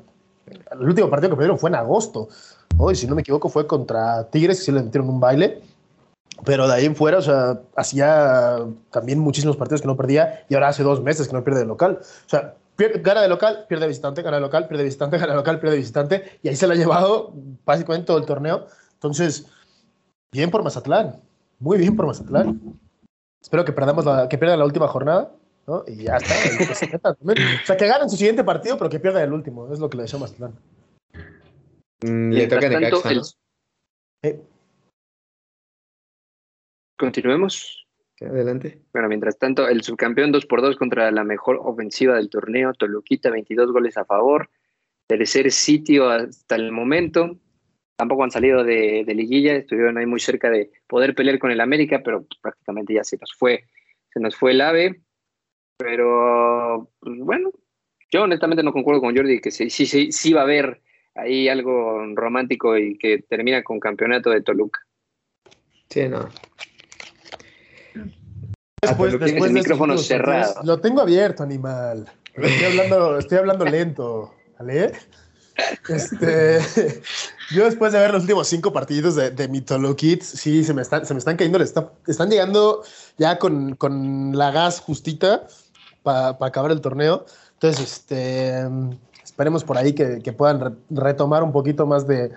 el 0.72 0.80
último 0.82 1.08
partido 1.08 1.30
que 1.30 1.36
perdieron 1.36 1.58
fue 1.58 1.70
en 1.70 1.76
agosto. 1.76 2.28
Hoy, 2.76 2.94
si 2.96 3.06
no 3.06 3.14
me 3.14 3.22
equivoco, 3.22 3.48
fue 3.48 3.66
contra 3.66 4.28
Tigres, 4.30 4.58
que 4.58 4.64
sí 4.66 4.72
le 4.72 4.82
metieron 4.82 5.08
un 5.08 5.20
baile. 5.20 5.62
Pero 6.44 6.66
de 6.66 6.74
ahí 6.74 6.86
en 6.86 6.96
fuera, 6.96 7.18
o 7.18 7.22
sea, 7.22 7.60
hacía 7.76 8.56
también 8.90 9.18
muchísimos 9.18 9.56
partidos 9.56 9.82
que 9.82 9.86
no 9.88 9.96
perdía 9.96 10.44
y 10.48 10.54
ahora 10.54 10.68
hace 10.68 10.82
dos 10.82 11.02
meses 11.02 11.28
que 11.28 11.34
no 11.34 11.44
pierde 11.44 11.60
de 11.60 11.66
local. 11.66 11.98
O 12.00 12.28
sea, 12.28 12.54
pierde- 12.80 13.02
gana 13.02 13.20
de 13.22 13.28
local, 13.28 13.66
pierde 13.68 13.82
de 13.84 13.88
visitante, 13.88 14.22
gana 14.22 14.36
de 14.38 14.40
local, 14.42 14.66
pierde 14.66 14.82
de 14.84 14.88
visitante, 14.88 15.18
gana 15.18 15.32
de 15.32 15.36
local, 15.36 15.60
pierde 15.60 15.76
de 15.76 15.80
visitante 15.80 16.38
y 16.42 16.48
ahí 16.48 16.56
se 16.56 16.66
la 16.66 16.74
ha 16.74 16.76
llevado 16.76 17.32
básicamente 17.64 18.06
todo 18.06 18.18
el 18.18 18.24
torneo. 18.26 18.66
Entonces, 18.94 19.46
bien 20.32 20.50
por 20.50 20.62
Mazatlán, 20.62 21.20
muy 21.58 21.78
bien 21.78 21.94
por 21.96 22.06
Mazatlán. 22.06 22.60
Espero 23.42 23.64
que 23.64 23.72
perdamos 23.72 24.04
la, 24.04 24.28
que 24.28 24.38
pierdan 24.38 24.58
la 24.58 24.64
última 24.64 24.86
jornada, 24.88 25.32
¿no? 25.66 25.84
Y 25.86 26.04
ya 26.04 26.16
está. 26.16 26.34
se. 26.34 26.96
O 26.96 27.66
sea, 27.66 27.76
que 27.76 27.86
ganen 27.86 28.08
su 28.10 28.16
siguiente 28.16 28.44
partido, 28.44 28.76
pero 28.78 28.90
que 28.90 29.00
pierdan 29.00 29.22
el 29.24 29.32
último. 29.32 29.72
Es 29.72 29.78
lo 29.78 29.88
que 29.88 29.96
le 29.96 30.02
deseo 30.04 30.18
a 30.18 30.22
Mazatlán. 30.22 30.54
Mm, 32.02 32.30
le 32.32 32.46
toca 32.46 32.66
a 32.66 32.68
Mientras 32.68 33.02
tanto, 33.02 33.08
Necaxa, 33.08 33.12
¿no? 33.14 33.20
el- 34.22 34.30
Eh, 34.30 34.42
Continuemos. 36.98 37.79
Adelante. 38.20 38.78
Bueno, 38.92 39.08
mientras 39.08 39.38
tanto, 39.38 39.66
el 39.68 39.82
subcampeón 39.82 40.30
2 40.30 40.46
por 40.46 40.60
2 40.60 40.76
contra 40.76 41.10
la 41.10 41.24
mejor 41.24 41.58
ofensiva 41.62 42.16
del 42.16 42.28
torneo, 42.28 42.74
Toluquita, 42.74 43.30
22 43.30 43.72
goles 43.72 43.96
a 43.96 44.04
favor. 44.04 44.50
Tercer 45.06 45.50
sitio 45.50 46.10
hasta 46.10 46.56
el 46.56 46.70
momento. 46.70 47.38
Tampoco 47.96 48.24
han 48.24 48.30
salido 48.30 48.62
de, 48.62 49.04
de 49.06 49.14
liguilla, 49.14 49.54
estuvieron 49.54 49.98
ahí 49.98 50.06
muy 50.06 50.20
cerca 50.20 50.50
de 50.50 50.70
poder 50.86 51.14
pelear 51.14 51.38
con 51.38 51.50
el 51.50 51.60
América, 51.60 52.02
pero 52.04 52.26
prácticamente 52.42 52.94
ya 52.94 53.04
se 53.04 53.16
nos 53.18 53.32
fue, 53.34 53.64
se 54.12 54.20
nos 54.20 54.36
fue 54.36 54.52
el 54.52 54.60
AVE. 54.60 55.00
Pero, 55.78 56.90
pues, 57.00 57.18
bueno, 57.20 57.50
yo 58.10 58.22
honestamente 58.22 58.62
no 58.62 58.72
concuerdo 58.72 59.00
con 59.00 59.16
Jordi 59.16 59.40
que 59.40 59.50
sí, 59.50 59.70
sí, 59.70 59.86
sí, 59.86 60.12
sí 60.12 60.32
va 60.32 60.40
a 60.40 60.44
haber 60.44 60.82
ahí 61.14 61.48
algo 61.48 62.04
romántico 62.14 62.76
y 62.76 62.98
que 62.98 63.22
termina 63.22 63.62
con 63.62 63.80
campeonato 63.80 64.30
de 64.30 64.42
Toluca. 64.42 64.80
Sí, 65.88 66.08
no. 66.08 66.28
Después, 68.82 69.12
después 69.12 69.32
tienes 69.32 69.44
el 69.46 69.52
micrófono 69.54 69.92
cerrado. 69.98 70.54
Lo 70.64 70.80
tengo 70.80 71.00
abierto, 71.02 71.42
animal. 71.42 72.06
Estoy 72.34 72.64
hablando, 72.66 73.18
estoy 73.18 73.38
hablando 73.38 73.64
lento, 73.66 74.34
¿vale? 74.58 74.92
Este, 75.88 76.60
yo 77.50 77.64
después 77.64 77.92
de 77.92 77.98
ver 77.98 78.12
los 78.12 78.22
últimos 78.22 78.48
cinco 78.48 78.72
partidos 78.72 79.14
de, 79.16 79.30
de 79.30 79.48
mi 79.48 79.60
Toluquit, 79.60 80.22
sí, 80.22 80.64
se 80.64 80.72
me 80.72 80.82
están, 80.82 81.04
se 81.04 81.12
me 81.12 81.18
están 81.18 81.36
cayendo, 81.36 81.62
está- 81.62 81.92
están 82.06 82.30
llegando 82.30 82.82
ya 83.18 83.38
con, 83.38 83.74
con 83.76 84.36
la 84.36 84.50
gas 84.50 84.80
justita 84.80 85.46
para 86.02 86.36
acabar 86.40 86.70
el 86.70 86.80
torneo. 86.80 87.26
Entonces, 87.54 87.92
este, 87.92 88.64
esperemos 89.22 89.64
por 89.64 89.76
ahí 89.76 89.92
que, 89.92 90.20
que 90.22 90.32
puedan 90.32 90.60
re- 90.60 90.72
retomar 90.88 91.42
un 91.42 91.52
poquito 91.52 91.86
más 91.86 92.06
de, 92.06 92.30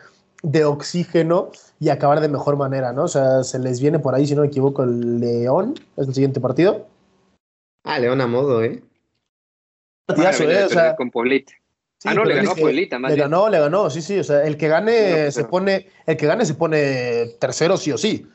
de 0.44 0.65
oxígeno 0.65 1.52
y 1.80 1.90
acabar 1.90 2.20
de 2.22 2.28
mejor 2.28 2.57
manera, 2.57 2.94
¿no? 2.94 3.06
O 3.06 3.07
sea, 3.07 3.44
se 3.44 3.57
les 3.60 3.80
viene 3.82 3.98
por 3.99 4.14
ahí, 4.14 4.28
si 4.28 4.36
no 4.36 4.41
me 4.41 4.48
equivoco, 4.48 4.84
el 4.84 5.20
León, 5.20 5.74
es 5.98 6.07
el 6.07 6.14
siguiente 6.14 6.40
partido. 6.40 6.86
Ah, 7.84 7.98
León 7.98 8.22
a 8.22 8.28
modo, 8.28 8.64
¿eh? 8.64 8.84
Partidazo, 10.06 10.44
Van 10.44 10.52
a 10.52 10.56
venir 10.56 10.64
¿eh? 10.64 10.65
O 10.65 10.70
sea, 10.70 10.95
con 10.95 11.10
Pueblita. 11.11 11.53
sí, 11.98 12.10
ah, 12.10 12.14
no, 12.14 12.26
le 12.26 12.36
ganó 12.36 12.52
a 12.52 12.56
Pueblita, 12.56 12.99
más 12.99 13.10
Le 13.11 13.15
bien. 13.15 13.30
ganó, 13.30 13.49
le 13.49 13.60
ganó, 13.60 13.90
sí, 13.90 14.02
sí. 14.02 14.20
O 14.20 14.24
sea, 14.24 14.44
el 14.44 14.57
que 14.57 14.68
gane 14.68 15.26
No, 15.26 15.32
se 15.32 15.45
pone, 15.45 15.88
el 16.06 16.18
que 16.18 16.28
gane 16.28 16.45
se 16.45 16.53
pone 16.56 17.26
tercero 17.40 17.78
sí 17.78 17.91
o 17.91 17.98
sí. 17.98 18.28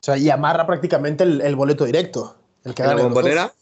O 0.00 0.02
sea, 0.04 0.16
y 0.16 0.28
amarra 0.30 0.66
prácticamente 0.66 1.24
el, 1.24 1.40
el 1.42 1.56
boleto 1.56 1.84
directo. 1.84 2.36
El 2.64 2.74
que 2.74 2.82
¿En 2.82 2.88
la 2.88 2.94
gane. 2.94 3.04
bombonera? 3.04 3.52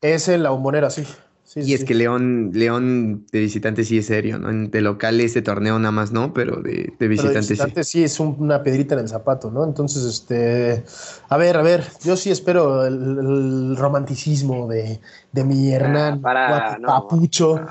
Es 0.00 0.28
en 0.28 0.44
la 0.44 0.50
bombonera, 0.50 0.90
sí. 0.90 1.04
Sí, 1.48 1.62
sí, 1.62 1.70
Y 1.70 1.72
es 1.74 1.84
que 1.86 1.94
León, 1.94 2.50
León 2.52 3.24
de 3.32 3.40
visitante 3.40 3.82
sí 3.82 3.96
es 3.96 4.04
serio, 4.06 4.38
¿no? 4.38 4.50
En- 4.50 4.70
De 4.70 4.82
local 4.82 5.18
este 5.22 5.40
torneo 5.40 5.78
nada 5.78 5.92
más 5.92 6.12
no, 6.12 6.34
pero 6.34 6.56
de, 6.60 6.70
de 6.72 6.92
Pero 6.98 6.98
de 6.98 7.08
visitante 7.08 7.42
sí. 7.42 7.52
visitante 7.54 7.84
sí 7.84 8.04
es 8.04 8.20
un- 8.20 8.36
una 8.38 8.62
piedrita 8.62 8.94
en 8.96 9.00
el 9.00 9.08
zapato, 9.08 9.50
¿no? 9.50 9.64
Entonces, 9.64 10.04
este, 10.04 10.84
a 11.30 11.36
ver, 11.38 11.56
a 11.56 11.62
ver, 11.62 11.84
yo 12.04 12.18
sí 12.18 12.30
espero 12.30 12.84
el, 12.84 12.94
el 12.94 13.76
romanticismo 13.78 14.68
de, 14.68 15.00
de 15.32 15.44
mi 15.44 15.72
Hernán 15.72 16.18
Ah, 16.18 16.20
para, 16.22 16.78
no, 16.78 16.86
papucho 16.86 17.60
no, 17.60 17.66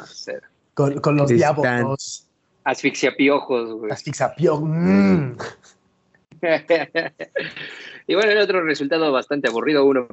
con, 0.74 1.00
con 1.00 1.16
los 1.16 1.30
diablos, 1.30 2.24
Asfixia 2.64 3.16
piojos, 3.16 3.74
güey. 3.74 3.92
asfixiapión. 3.92 5.30
Mm. 5.32 5.38
y 8.08 8.16
bueno, 8.16 8.32
el 8.32 8.38
otro 8.38 8.64
resultado 8.64 9.12
bastante 9.12 9.50
aburrido, 9.50 9.86
uno. 9.86 10.08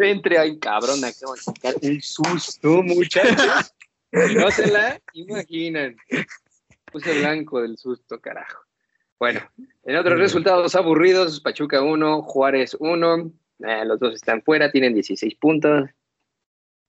Entre, 0.00 0.38
ay, 0.38 0.58
cabrón, 0.58 1.04
acabo 1.04 1.34
de 1.34 1.40
sacar 1.40 1.74
un 1.82 2.00
susto, 2.00 2.82
muchachos. 2.82 3.74
No 4.12 4.50
se 4.50 4.70
la 4.70 5.00
imaginan. 5.12 5.96
Puse 6.90 7.18
blanco 7.20 7.60
del 7.62 7.76
susto, 7.76 8.20
carajo. 8.20 8.62
Bueno, 9.20 9.40
en 9.84 9.96
otros 9.96 10.18
resultados 10.18 10.74
aburridos, 10.74 11.40
Pachuca 11.40 11.82
1, 11.82 12.22
Juárez 12.22 12.76
1. 12.78 13.32
eh, 13.66 13.84
los 13.84 14.00
dos 14.00 14.14
están 14.14 14.42
fuera, 14.42 14.70
tienen 14.70 14.94
16 14.94 15.34
puntos. 15.34 15.90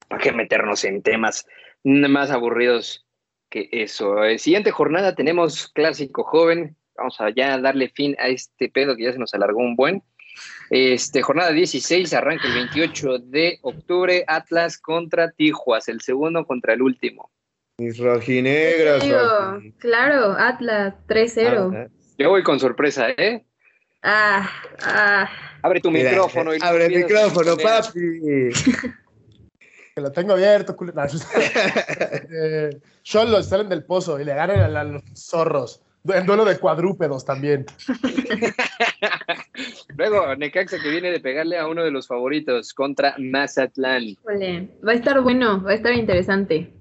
¿Para 0.08 0.22
qué 0.22 0.32
meternos 0.32 0.84
en 0.84 1.02
temas 1.02 1.46
más 1.84 2.32
aburridos 2.32 3.06
que 3.50 3.68
eso? 3.72 4.24
Eh, 4.24 4.38
siguiente 4.38 4.72
jornada 4.72 5.16
tenemos 5.16 5.68
clásico 5.68 6.24
joven. 6.24 6.76
Vamos 6.96 7.20
a 7.20 7.30
ya 7.32 7.58
darle 7.60 7.90
fin 7.90 8.16
a 8.20 8.28
este 8.28 8.70
pedo 8.70 8.96
que 8.96 9.04
ya 9.04 9.14
se 9.14 9.20
nos 9.20 9.34
alargó 9.34 9.60
un 9.60 9.76
buen. 9.76 10.04
Este, 10.74 11.22
jornada 11.22 11.52
16, 11.52 12.14
arranca 12.14 12.48
el 12.48 12.54
28 12.54 13.20
de 13.20 13.60
octubre, 13.62 14.24
Atlas 14.26 14.78
contra 14.78 15.30
Tijuas, 15.30 15.90
el 15.90 16.00
segundo 16.00 16.46
contra 16.46 16.74
el 16.74 16.82
último. 16.82 17.30
Mis 17.78 17.98
rojinegros. 17.98 19.04
Digo, 19.04 19.18
roji- 19.18 19.74
claro, 19.80 20.32
Atlas 20.40 20.94
3-0. 21.08 21.74
Ah, 21.76 21.88
Yo 22.18 22.30
voy 22.30 22.42
con 22.42 22.58
sorpresa, 22.58 23.10
¿eh? 23.10 23.44
Ah, 24.02 24.50
ah. 24.86 25.30
Abre 25.62 25.82
tu 25.82 25.92
mira, 25.92 26.10
micrófono. 26.12 26.56
y 26.56 26.60
Abre 26.62 26.86
el 26.86 26.96
micrófono, 27.04 27.58
papi. 27.58 28.00
Que 29.94 30.00
lo 30.00 30.10
tengo 30.14 30.32
abierto, 30.32 30.74
culo. 30.78 30.94
No, 30.94 31.04
eh, 32.32 32.80
Cholos 33.04 33.50
salen 33.50 33.68
del 33.68 33.84
pozo 33.84 34.22
y 34.22 34.24
le 34.24 34.34
ganan 34.34 34.74
a 34.74 34.84
los 34.86 35.04
zorros. 35.14 35.84
En 36.06 36.26
duelo 36.26 36.46
de 36.46 36.58
cuadrúpedos 36.58 37.26
también. 37.26 37.66
Luego, 39.98 40.36
Necaxa 40.36 40.80
que 40.80 40.90
viene 40.90 41.12
de 41.12 41.20
pegarle 41.20 41.58
a 41.58 41.68
uno 41.68 41.84
de 41.84 41.92
los 41.92 42.08
favoritos 42.08 42.74
contra 42.74 43.16
Mazatlán. 43.18 44.04
Híjole, 44.04 44.70
va 44.86 44.92
a 44.92 44.96
estar 44.96 45.22
bueno, 45.22 45.62
va 45.64 45.72
a 45.72 45.76
estar 45.76 45.94
interesante. 45.94 46.74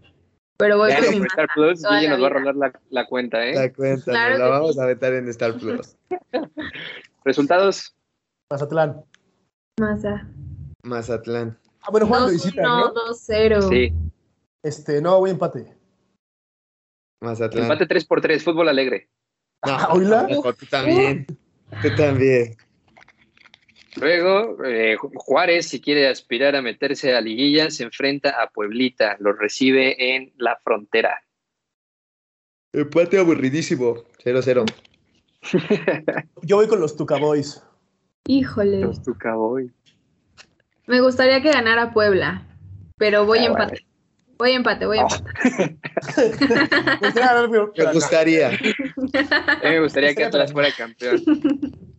Pero 0.57 0.77
voy 0.77 0.91
Veanlo 0.91 1.11
con 1.11 1.21
mi 1.21 1.27
Star 1.27 1.49
Plus, 1.55 1.83
Guille 1.83 2.03
la 2.03 2.11
nos 2.11 2.23
va 2.23 2.27
a 2.27 2.31
rolar 2.31 2.57
la, 2.57 2.73
la 2.91 3.07
cuenta, 3.07 3.47
¿eh? 3.47 3.55
La 3.55 3.73
cuenta, 3.73 4.11
Claro 4.11 4.31
nos 4.31 4.39
la 4.39 4.49
vamos 4.49 4.75
sí. 4.75 4.81
a 4.81 4.85
meter 4.85 5.15
en 5.15 5.29
Star 5.29 5.55
Plus. 5.55 5.97
Resultados, 7.25 7.97
Mazatlán. 8.51 9.03
Maza. 9.79 10.29
Mazatlán. 10.83 11.59
Ah, 11.83 11.89
bueno, 11.91 12.07
Juan 12.07 12.25
2-1, 12.25 12.33
visita, 12.33 12.63
¿no? 12.63 12.93
2-0. 12.93 13.69
sí. 13.71 13.95
Este, 14.63 15.01
no, 15.01 15.19
voy 15.19 15.31
empate. 15.31 15.75
Mazatlán. 17.23 17.65
Empate 17.65 17.87
3 17.87 18.05
por 18.05 18.21
3 18.21 18.45
fútbol 18.45 18.69
alegre. 18.69 19.09
Ah, 19.63 19.93
tú 19.93 20.67
también. 20.67 21.27
Tú 21.83 21.95
también. 21.97 22.57
Luego, 23.97 24.65
eh, 24.65 24.97
Ju- 24.97 25.11
Juárez, 25.15 25.69
si 25.69 25.81
quiere 25.81 26.09
aspirar 26.09 26.55
a 26.57 26.63
meterse 26.63 27.15
a 27.17 27.21
liguilla, 27.21 27.71
se 27.71 27.85
enfrenta 27.85 28.41
a 28.41 28.49
Pueblita, 28.51 29.17
lo 29.21 29.33
recibe 29.33 30.15
en 30.17 30.33
la 30.39 30.57
frontera. 30.63 31.23
Empate 32.73 33.19
aburridísimo. 33.19 34.05
0-0. 34.23 34.65
Yo 36.43 36.57
voy 36.57 36.69
con 36.69 36.81
los 36.81 36.97
Tucaboys. 36.97 37.63
Híjole. 38.27 38.81
Los 38.81 39.03
Tucaboy. 39.03 39.73
Me 40.87 41.01
gustaría 41.01 41.41
que 41.43 41.51
ganara 41.51 41.93
Puebla, 41.93 42.47
pero 42.97 43.27
voy 43.27 43.41
Ah, 43.41 43.47
empate. 43.47 43.87
Voy 44.39 44.53
empate, 44.53 44.87
voy 44.87 44.99
Oh. 44.99 45.03
empate. 45.03 45.79
Me 47.77 47.93
gustaría 47.93 48.51
A 49.15 49.65
mí 49.65 49.71
me 49.71 49.81
gustaría 49.81 50.15
que 50.15 50.25
Atlas 50.25 50.53
fuera 50.53 50.71
campeón. 50.77 51.23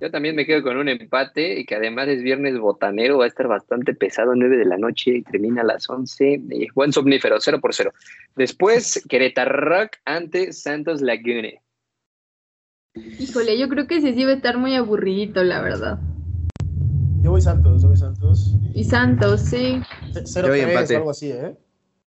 Yo 0.00 0.10
también 0.10 0.34
me 0.34 0.46
quedo 0.46 0.62
con 0.62 0.76
un 0.76 0.88
empate 0.88 1.60
y 1.60 1.64
que 1.64 1.74
además 1.74 2.08
es 2.08 2.22
viernes 2.22 2.58
botanero, 2.58 3.18
va 3.18 3.24
a 3.24 3.28
estar 3.28 3.48
bastante 3.48 3.94
pesado, 3.94 4.34
9 4.34 4.56
de 4.56 4.64
la 4.64 4.78
noche 4.78 5.16
y 5.16 5.22
termina 5.22 5.62
a 5.62 5.64
las 5.64 5.88
11. 5.88 6.42
Eh, 6.50 6.68
buen 6.74 6.92
somnífero, 6.92 7.36
0 7.38 7.60
por 7.60 7.74
0. 7.74 7.92
Después, 8.36 9.04
Querétaro 9.08 9.52
Rock 9.52 9.96
ante 10.04 10.52
Santos 10.52 11.00
Laguna. 11.00 11.50
Híjole, 12.94 13.58
yo 13.58 13.68
creo 13.68 13.86
que 13.86 13.96
ese 13.96 14.12
sí 14.14 14.24
va 14.24 14.32
a 14.32 14.34
estar 14.34 14.58
muy 14.58 14.74
aburridito, 14.74 15.42
la 15.42 15.62
verdad. 15.62 15.98
Yo 17.22 17.30
voy 17.30 17.40
Santos, 17.40 17.82
yo 17.82 17.88
voy 17.88 17.96
Santos. 17.96 18.56
Y 18.74 18.84
Santos, 18.84 19.40
sí. 19.42 19.80
0-3 20.12 20.94
o 20.94 20.96
algo 20.96 21.10
así, 21.10 21.30
¿eh? 21.30 21.56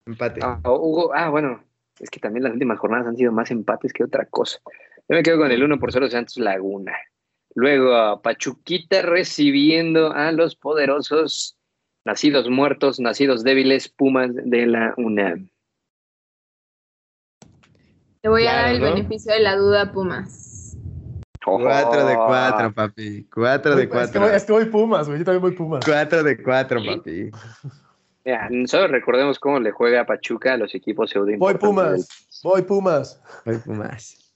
Empate. 0.05 0.39
Ah, 0.43 0.59
Hugo, 0.65 1.11
ah, 1.13 1.29
bueno, 1.29 1.63
es 1.99 2.09
que 2.09 2.19
también 2.19 2.43
las 2.43 2.53
últimas 2.53 2.79
jornadas 2.79 3.07
han 3.07 3.17
sido 3.17 3.31
más 3.31 3.51
empates 3.51 3.93
que 3.93 4.03
otra 4.03 4.25
cosa. 4.25 4.59
Yo 5.07 5.15
me 5.15 5.23
quedo 5.23 5.37
con 5.37 5.51
el 5.51 5.63
1 5.63 5.79
por 5.79 5.91
0 5.91 6.09
Santos 6.09 6.37
Laguna. 6.37 6.93
Luego 7.55 7.95
a 7.95 8.21
Pachuquita 8.21 9.01
recibiendo 9.01 10.11
a 10.13 10.31
los 10.31 10.55
poderosos 10.55 11.57
nacidos 12.05 12.49
muertos, 12.49 12.99
nacidos 12.99 13.43
débiles, 13.43 13.89
Pumas 13.89 14.29
de 14.33 14.67
la 14.67 14.93
UNAM. 14.97 15.49
Te 18.21 18.29
voy 18.29 18.45
a 18.47 18.53
dar 18.53 18.67
el 18.71 18.79
¿no? 18.81 18.93
beneficio 18.93 19.33
de 19.33 19.39
la 19.39 19.55
duda, 19.55 19.91
Pumas. 19.91 20.77
4 21.43 22.05
de 22.05 22.15
4, 22.15 22.73
papi. 22.73 23.23
4 23.33 23.75
de 23.75 23.83
Es 23.83 23.89
que, 23.89 23.97
voy, 24.19 24.27
4. 24.27 24.35
es 24.35 24.45
que 24.45 24.51
voy 24.51 24.65
Pumas, 24.65 25.07
güey. 25.07 25.19
Yo 25.19 25.25
también 25.25 25.41
voy 25.41 25.53
Pumas. 25.53 25.83
4 25.85 26.23
de 26.23 26.43
4, 26.43 26.81
Sí. 26.81 26.87
papi. 26.87 27.31
Mira, 28.25 28.49
solo 28.67 28.87
recordemos 28.87 29.39
cómo 29.39 29.59
le 29.59 29.71
juega 29.71 30.01
a 30.01 30.05
Pachuca 30.05 30.53
a 30.53 30.57
los 30.57 30.75
equipos 30.75 31.09
pseudo 31.09 31.31
Voy 31.37 31.55
Pumas. 31.55 32.07
Voy 32.43 32.61
Pumas. 32.63 33.21
Voy 33.45 33.57
Pumas. 33.57 34.33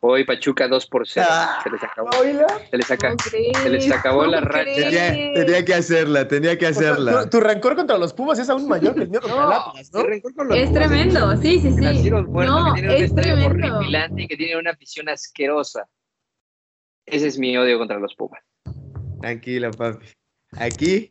Hoy 0.00 0.24
Pachuca 0.24 0.68
2 0.68 0.86
por 0.86 1.08
0. 1.08 1.26
Ah. 1.28 1.60
Se 1.64 1.70
les 1.70 1.82
acabó. 1.82 2.08
Oíla. 2.20 2.46
Se 2.70 2.76
les, 2.76 2.90
aca- 2.90 3.08
¿Cómo 3.08 3.16
crees? 3.28 3.58
se 3.58 3.68
les 3.68 3.90
acabó 3.90 4.24
la 4.26 4.38
¿Cómo 4.38 4.52
racha. 4.52 4.64
Tenía, 4.74 5.32
tenía 5.34 5.64
que 5.64 5.74
hacerla, 5.74 6.28
tenía 6.28 6.56
que 6.56 6.66
O 6.68 6.72
sea, 6.74 6.92
hacerla. 6.92 7.24
tu, 7.24 7.30
tu 7.30 7.40
rencor 7.40 7.74
contra 7.74 7.98
los 7.98 8.12
Pumas 8.14 8.38
es 8.38 8.48
aún 8.48 8.68
mayor 8.68 8.94
que 8.94 9.02
el 9.02 9.08
mío 9.08 9.20
contra 9.20 9.44
el 9.46 9.52
Atlas, 9.52 9.90
¿no? 9.92 10.00
El 10.02 10.06
rencor 10.06 10.34
con 10.34 10.48
los 10.48 10.56
Es 10.56 10.68
Pumas 10.68 10.88
tremendo, 10.88 11.36
sí, 11.38 11.58
sí, 11.58 11.68
que 11.68 11.74
sí. 11.74 11.80
nacieron 11.80 12.26
muertos, 12.30 12.54
No, 12.56 12.64
que 12.74 12.80
tienen 12.80 12.90
un 12.90 12.96
es 12.96 13.02
estadio 13.10 13.34
tremendo. 13.34 13.74
horripilante 13.76 14.22
y 14.22 14.28
que 14.28 14.36
tienen 14.36 14.58
una 14.58 14.70
afición 14.70 15.08
asquerosa. 15.08 15.88
Ese 17.06 17.26
es 17.26 17.38
mi 17.38 17.56
odio 17.56 17.78
contra 17.78 17.98
los 17.98 18.14
Pumas. 18.14 18.42
Tranquilo, 19.20 19.70
papi. 19.72 20.06
Aquí, 20.58 21.10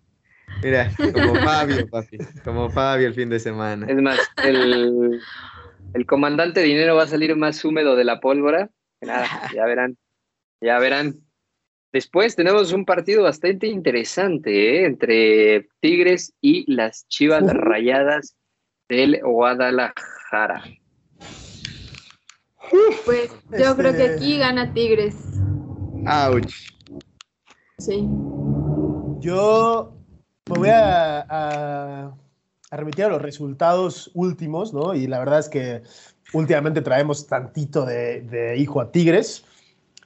mira, 0.65 0.91
como 1.13 1.35
Fabio, 1.45 1.87
papi. 1.87 2.17
Como 2.43 2.69
Fabio 2.69 3.07
el 3.07 3.13
fin 3.13 3.29
de 3.29 3.39
semana. 3.39 3.85
Es 3.87 4.01
más, 4.01 4.19
el, 4.43 5.21
el 5.93 6.05
comandante 6.05 6.61
dinero 6.61 6.95
va 6.95 7.03
a 7.03 7.07
salir 7.07 7.35
más 7.35 7.63
húmedo 7.63 7.95
de 7.95 8.03
la 8.03 8.19
pólvora. 8.19 8.69
Nada, 9.01 9.27
ya 9.55 9.65
verán. 9.65 9.97
Ya 10.61 10.79
verán. 10.79 11.15
Después 11.93 12.35
tenemos 12.35 12.73
un 12.73 12.83
partido 12.83 13.23
bastante 13.23 13.67
interesante 13.67 14.81
¿eh? 14.81 14.85
entre 14.85 15.69
Tigres 15.79 16.33
y 16.41 16.69
las 16.71 17.07
Chivas. 17.07 17.45
Rayadas 17.45 18.35
del 18.89 19.21
Guadalajara. 19.23 20.63
Pues 23.05 23.31
yo 23.57 23.77
creo 23.77 23.93
que 23.93 24.03
aquí 24.03 24.39
gana 24.39 24.73
Tigres. 24.73 25.15
Ouch. 26.05 26.53
Sí. 27.77 28.07
Yo 29.19 29.95
me 30.49 30.57
voy 30.57 30.69
a, 30.69 31.21
a- 31.21 32.15
a 32.71 32.77
remitir 32.77 33.05
a 33.05 33.09
los 33.09 33.21
resultados 33.21 34.11
últimos, 34.13 34.73
¿no? 34.73 34.93
Y 34.93 35.07
la 35.07 35.19
verdad 35.19 35.39
es 35.39 35.49
que 35.49 35.81
últimamente 36.33 36.81
traemos 36.81 37.25
tantito 37.27 37.85
de, 37.85 38.21
de 38.21 38.57
hijo 38.57 38.79
a 38.81 38.91
Tigres. 38.91 39.43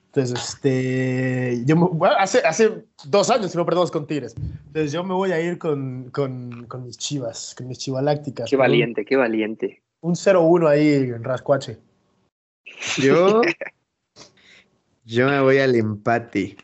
Entonces, 0.08 0.40
este, 0.56 1.62
yo 1.66 1.76
me- 1.76 1.88
bueno, 1.92 2.16
hace, 2.18 2.40
hace 2.40 2.86
dos 3.06 3.30
años 3.30 3.52
que 3.52 3.58
no 3.58 3.66
perdemos 3.66 3.92
con 3.92 4.08
Tigres. 4.08 4.36
Entonces, 4.68 4.92
yo 4.92 5.04
me 5.04 5.14
voy 5.14 5.32
a 5.32 5.42
ir 5.42 5.58
con, 5.58 6.10
con- 6.12 6.66
con 6.68 6.84
mis 6.86 6.98
chivas, 6.98 7.54
con 7.58 7.68
mis 7.68 7.78
chivalácticas. 7.80 8.50
Qué 8.50 8.56
un- 8.56 8.62
valiente, 8.62 9.06
qué 9.06 9.16
valiente. 9.18 9.82
Un 10.02 10.16
0-1 10.16 10.68
ahí 10.70 10.88
en 10.94 11.24
Rascuache. 11.24 11.78
Yo, 12.98 13.42
yo 15.06 15.28
me 15.28 15.42
voy 15.42 15.58
al 15.60 15.76
empate. 15.76 16.56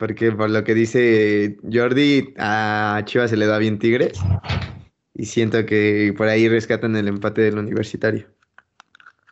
Porque 0.00 0.32
por 0.32 0.48
lo 0.48 0.64
que 0.64 0.72
dice 0.72 1.58
Jordi, 1.70 2.32
a 2.38 3.02
Chivas 3.04 3.28
se 3.28 3.36
le 3.36 3.44
da 3.44 3.58
bien 3.58 3.78
Tigres. 3.78 4.18
Y 5.14 5.26
siento 5.26 5.66
que 5.66 6.14
por 6.16 6.26
ahí 6.26 6.48
rescatan 6.48 6.96
el 6.96 7.06
empate 7.06 7.42
del 7.42 7.58
universitario. 7.58 8.26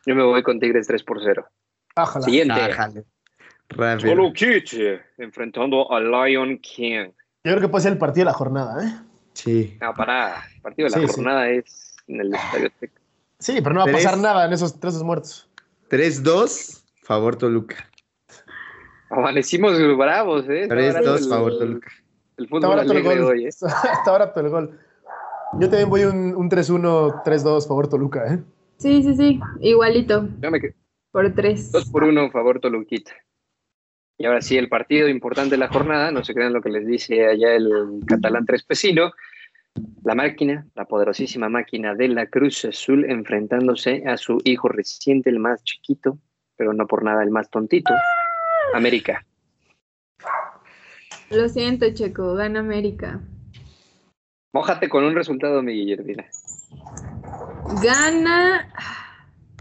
Yo 0.05 0.15
me 0.15 0.23
voy 0.23 0.43
con 0.43 0.61
Tigres 0.61 0.87
3 0.87 1.03
por 1.05 1.21
0. 1.25 1.49
Bájala. 1.97 2.25
Siguiente. 2.27 2.53
Ájale. 2.53 3.05
Rápido. 3.71 4.11
Toluquiche 4.11 5.01
enfrentando 5.17 5.91
a 5.91 6.01
Lion 6.01 6.59
King. 6.59 7.13
Yo 7.45 7.53
creo 7.53 7.61
que 7.61 7.69
puede 7.69 7.85
ser 7.85 7.93
el 7.93 7.99
partido 7.99 8.27
de 8.27 8.31
la 8.33 8.35
jornada, 8.35 8.85
¿eh? 8.87 8.93
Sí. 9.33 9.79
No, 9.81 9.95
para. 9.95 10.45
El 10.55 10.61
partido 10.61 10.89
de 10.89 10.91
la 10.91 11.01
Sí, 11.01 11.07
sí. 11.09 11.15
jornada 11.15 11.49
es 11.49 11.97
en 12.09 12.21
el 12.21 12.35
Estadio 12.35 12.67
Azteca. 12.67 13.01
Sí, 13.39 13.61
pero 13.63 13.75
no 13.75 13.87
va 13.87 13.91
a 13.91 13.95
pasar 13.95 14.19
nada 14.19 14.45
en 14.45 14.53
esos 14.53 14.79
tres 14.79 15.03
muertos. 15.03 15.49
3-2, 15.89 16.83
favor 17.03 17.37
Toluca. 17.37 17.89
Amanecimos 19.11 19.79
bravos, 19.97 20.49
¿eh? 20.49 20.63
Está 20.63 20.75
3-2, 20.75 20.93
barato 20.95 21.17
el- 21.17 21.25
favor 21.25 21.59
Toluca. 21.59 21.91
El 22.37 22.45
Está 22.45 22.57
fútbol 22.57 22.73
el 22.81 22.91
alegre 22.91 23.21
gol. 23.21 23.31
hoy, 23.31 23.45
¿eh? 23.45 23.49
Está 23.49 24.11
barato 24.13 24.41
el 24.41 24.49
gol. 24.49 24.79
Yo 25.59 25.69
también 25.71 25.89
voy 25.89 26.05
un, 26.05 26.35
un 26.37 26.49
3-1, 26.51 27.23
3-2, 27.25 27.67
favor 27.67 27.89
Toluca, 27.89 28.33
¿eh? 28.35 28.39
Sí, 28.79 29.03
sí, 29.03 29.15
sí. 29.17 29.41
Igualito. 29.61 30.29
Yo 30.41 30.51
me 30.51 30.61
Por 31.11 31.35
tres. 31.35 31.73
2 31.73 31.91
por 31.91 32.05
1 32.05 32.31
favor 32.31 32.61
Toluquita. 32.61 33.13
Y 34.19 34.27
ahora 34.27 34.41
sí, 34.41 34.57
el 34.59 34.69
partido 34.69 35.09
importante 35.09 35.53
de 35.53 35.59
la 35.59 35.69
jornada, 35.69 36.11
no 36.11 36.23
se 36.25 36.35
crean 36.35 36.53
lo 36.53 36.61
que 36.61 36.71
les 36.71 36.87
dice 36.87 37.27
allá 37.27 37.55
el 37.55 38.01
catalán 38.07 38.45
Trespecino. 38.47 39.13
La 40.05 40.15
máquina, 40.17 40.67
la 40.75 40.85
poderosísima 40.87 41.49
máquina 41.49 41.95
de 41.95 42.09
la 42.09 42.27
Cruz 42.27 42.65
Azul, 42.65 43.05
enfrentándose 43.09 44.03
a 44.07 44.17
su 44.17 44.39
hijo 44.45 44.69
reciente, 44.69 45.31
el 45.31 45.39
más 45.39 45.63
chiquito, 45.63 46.19
pero 46.57 46.73
no 46.73 46.87
por 46.89 47.05
nada 47.05 47.23
el 47.23 47.31
más 47.31 47.49
tontito, 47.49 47.95
América. 48.75 49.25
Lo 51.31 51.49
siento, 51.49 51.87
Checo. 51.93 52.35
Gana 52.35 52.61
América. 52.61 53.21
Mójate 54.53 54.89
con 54.89 55.05
un 55.05 55.15
resultado, 55.15 55.63
mi 55.63 55.75
Guillermina. 55.75 56.25
Gana. 57.83 58.73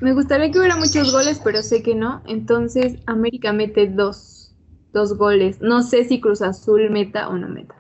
Me 0.02 0.14
gustaría 0.14 0.52
que 0.52 0.60
hubiera 0.60 0.78
muchos 0.78 1.12
goles, 1.12 1.42
pero 1.44 1.62
sé 1.62 1.84
que 1.84 1.96
no. 1.96 2.24
Entonces, 2.28 3.00
América 3.06 3.52
mete 3.52 3.88
dos. 3.88 4.56
Dos 4.94 5.18
goles. 5.18 5.60
No 5.62 5.84
sé 5.84 6.06
si 6.06 6.22
Cruz 6.22 6.42
Azul 6.42 6.90
meta 6.90 7.28
o 7.28 7.38
no 7.38 7.50
meta. 7.50 7.76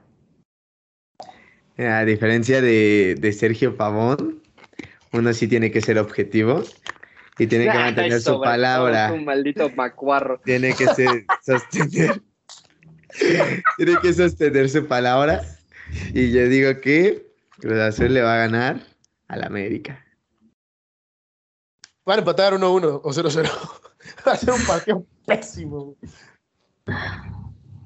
A 1.77 2.03
diferencia 2.05 2.61
de, 2.61 3.15
de 3.19 3.31
Sergio 3.31 3.77
Pavón, 3.77 4.41
uno 5.13 5.33
sí 5.33 5.47
tiene 5.47 5.71
que 5.71 5.79
ser 5.79 5.99
objetivo 5.99 6.63
y 7.37 7.47
tiene 7.47 7.65
que 7.65 7.77
mantener 7.77 8.21
su 8.21 8.41
palabra. 8.41 9.09
tú, 9.09 9.17
maldito 9.17 9.69
macuarro. 9.75 10.39
Tiene 10.43 10.73
que 10.73 10.87
ser, 10.87 11.25
sostener. 11.45 12.21
tiene 13.77 13.97
que 14.01 14.13
sostener 14.13 14.69
su 14.69 14.87
palabra. 14.87 15.41
Y 16.13 16.31
yo 16.31 16.47
digo 16.47 16.81
que 16.81 17.27
Cruz 17.59 17.79
Azul 17.79 18.13
le 18.13 18.21
va 18.21 18.35
a 18.35 18.47
ganar 18.47 18.79
al 19.27 19.43
América. 19.43 20.03
Van 22.05 22.19
a 22.19 22.19
empatar 22.19 22.53
1-1 22.53 23.01
o 23.03 23.09
0-0. 23.11 23.49
Va 24.27 24.31
a 24.31 24.37
ser 24.37 24.53
un 24.53 24.65
partido 24.65 25.05
pésimo. 25.25 25.97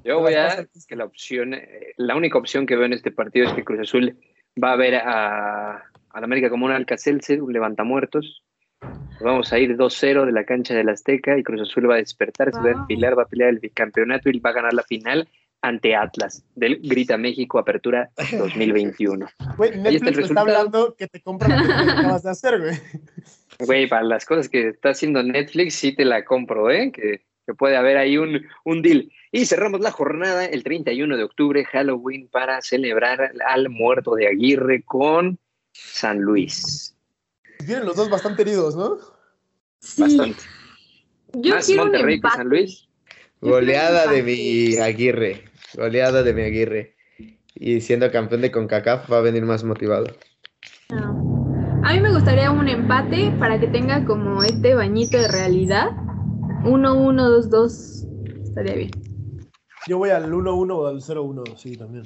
Yo 0.04 0.20
voy 0.20 0.34
a 0.34 0.68
que 0.86 0.96
la 0.96 1.04
opción, 1.04 1.54
eh, 1.54 1.94
la 1.96 2.14
única 2.14 2.38
opción 2.38 2.66
que 2.66 2.76
veo 2.76 2.84
en 2.84 2.92
este 2.92 3.10
partido 3.10 3.48
es 3.48 3.54
que 3.54 3.64
Cruz 3.64 3.80
Azul 3.80 4.16
va 4.62 4.72
a 4.72 4.76
ver 4.76 4.94
a, 4.96 5.76
a 5.76 6.20
la 6.20 6.24
América 6.24 6.50
como 6.50 6.66
un 6.66 6.72
Alcacelser, 6.72 7.42
un 7.42 7.52
levantamuertos. 7.52 8.44
Vamos 9.22 9.52
a 9.52 9.58
ir 9.58 9.76
2-0 9.76 10.26
de 10.26 10.32
la 10.32 10.44
cancha 10.44 10.74
del 10.74 10.88
Azteca 10.88 11.38
y 11.38 11.42
Cruz 11.42 11.60
Azul 11.62 11.88
va 11.90 11.94
a 11.94 11.98
despertar, 11.98 12.50
se 12.52 12.58
va 12.58 12.70
a 12.70 12.72
Wow. 12.72 12.80
enfilar, 12.82 13.18
va 13.18 13.22
a 13.22 13.26
pelear 13.28 13.50
el 13.50 13.58
bicampeonato 13.60 14.28
y 14.30 14.38
va 14.40 14.50
a 14.50 14.54
ganar 14.54 14.72
la 14.74 14.82
final 14.82 15.28
ante 15.62 15.94
Atlas 15.94 16.44
del 16.56 16.80
Grita 16.82 17.16
México 17.16 17.58
Apertura 17.58 18.10
2021. 18.36 19.26
Güey, 19.56 19.70
está 19.70 19.82
Netflix 19.82 20.06
está 20.08 20.20
resultado. 20.22 20.46
hablando 20.58 20.94
que 20.96 21.06
te 21.06 21.20
compra 21.22 21.48
película 21.48 21.84
que 21.84 21.90
acabas 22.00 22.22
de 22.24 22.30
hacer, 22.30 22.60
güey. 22.60 22.74
Güey, 23.60 23.88
para 23.88 24.02
las 24.02 24.24
cosas 24.26 24.48
que 24.48 24.68
está 24.68 24.90
haciendo 24.90 25.22
Netflix 25.22 25.74
sí 25.76 25.94
te 25.94 26.04
la 26.04 26.24
compro, 26.24 26.70
¿eh? 26.70 26.90
Que, 26.90 27.22
que 27.46 27.54
puede 27.54 27.76
haber 27.76 27.96
ahí 27.96 28.18
un, 28.18 28.42
un 28.64 28.82
deal. 28.82 29.10
Y 29.30 29.46
cerramos 29.46 29.80
la 29.80 29.92
jornada 29.92 30.44
el 30.46 30.64
31 30.64 31.16
de 31.16 31.22
octubre, 31.22 31.64
Halloween, 31.64 32.28
para 32.28 32.60
celebrar 32.60 33.32
al 33.46 33.68
muerto 33.68 34.14
de 34.16 34.26
Aguirre 34.26 34.82
con 34.82 35.38
San 35.72 36.18
Luis. 36.20 36.96
Vienen 37.64 37.86
los 37.86 37.94
dos 37.94 38.10
bastante 38.10 38.42
heridos, 38.42 38.74
¿no? 38.74 38.98
Sí. 39.82 40.02
Bastante. 40.02 40.42
Yo 41.34 41.54
Más 41.54 41.66
quiero 41.66 41.82
un 41.82 41.88
Monterrey 41.88 42.14
que 42.14 42.16
empate. 42.16 42.36
San 42.36 42.48
Luis. 42.48 42.88
Un 43.40 43.50
Goleada 43.50 44.06
de 44.10 44.22
mi 44.22 44.76
Aguirre. 44.76 45.44
Goleada 45.74 46.22
de 46.22 46.32
mi 46.32 46.42
Aguirre. 46.42 46.96
Y 47.54 47.80
siendo 47.80 48.10
campeón 48.10 48.40
de 48.40 48.50
CONCACAF 48.50 49.10
va 49.10 49.18
a 49.18 49.22
venir 49.22 49.42
más 49.42 49.64
motivado. 49.64 50.06
No. 50.90 51.82
A 51.84 51.94
mí 51.94 52.00
me 52.00 52.12
gustaría 52.12 52.50
un 52.50 52.68
empate 52.68 53.32
para 53.38 53.58
que 53.58 53.66
tenga 53.66 54.04
como 54.04 54.42
este 54.44 54.74
bañito 54.74 55.18
de 55.18 55.28
realidad. 55.28 55.90
1-1, 56.64 57.50
2-2. 57.50 58.42
Estaría 58.44 58.74
bien. 58.74 58.90
Yo 59.88 59.98
voy 59.98 60.10
al 60.10 60.32
1-1 60.32 60.70
o 60.70 60.86
al 60.86 61.00
0-1, 61.00 61.56
sí, 61.56 61.76
también. 61.76 62.04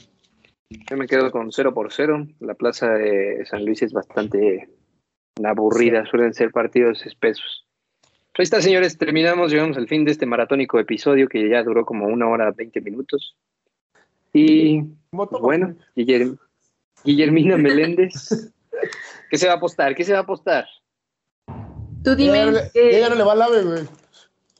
Yo 0.71 0.97
me 0.97 1.07
quedo 1.07 1.31
con 1.31 1.53
0 1.53 1.75
por 1.75 1.93
0. 1.93 2.27
La 2.41 2.55
plaza 2.55 2.91
de 2.93 3.45
San 3.45 3.67
Luis 3.67 3.83
es 3.83 3.93
bastante 3.93 4.69
aburrida, 5.45 6.07
suelen 6.07 6.33
ser 6.33 6.51
partidos 6.51 7.05
espesos. 7.05 7.66
Pues 8.37 8.53
ahí 8.53 8.59
está, 8.59 8.61
señores, 8.61 8.99
terminamos, 8.99 9.51
llegamos 9.51 9.79
al 9.79 9.89
fin 9.89 10.05
de 10.05 10.13
este 10.13 10.27
maratónico 10.27 10.79
episodio 10.79 11.27
que 11.27 11.49
ya 11.49 11.63
duró 11.63 11.87
como 11.87 12.05
una 12.07 12.29
hora 12.29 12.51
20 12.51 12.83
minutos. 12.83 13.35
Y 14.35 14.85
bueno, 15.11 15.75
Guillermina 15.97 16.37
Meléndez. 17.57 18.53
¿Qué 19.31 19.39
se 19.39 19.47
va 19.47 19.55
a 19.55 19.57
apostar? 19.57 19.95
¿Qué 19.95 20.05
se 20.05 20.13
va 20.13 20.19
a 20.19 20.23
apostar? 20.23 20.67
Tú 22.05 22.15
dime. 22.15 22.43
Ella 22.75 23.09
no 23.09 23.15
le, 23.15 23.25
va 23.25 23.33
al 23.33 23.41
ave, 23.41 23.63
güey. 23.63 23.85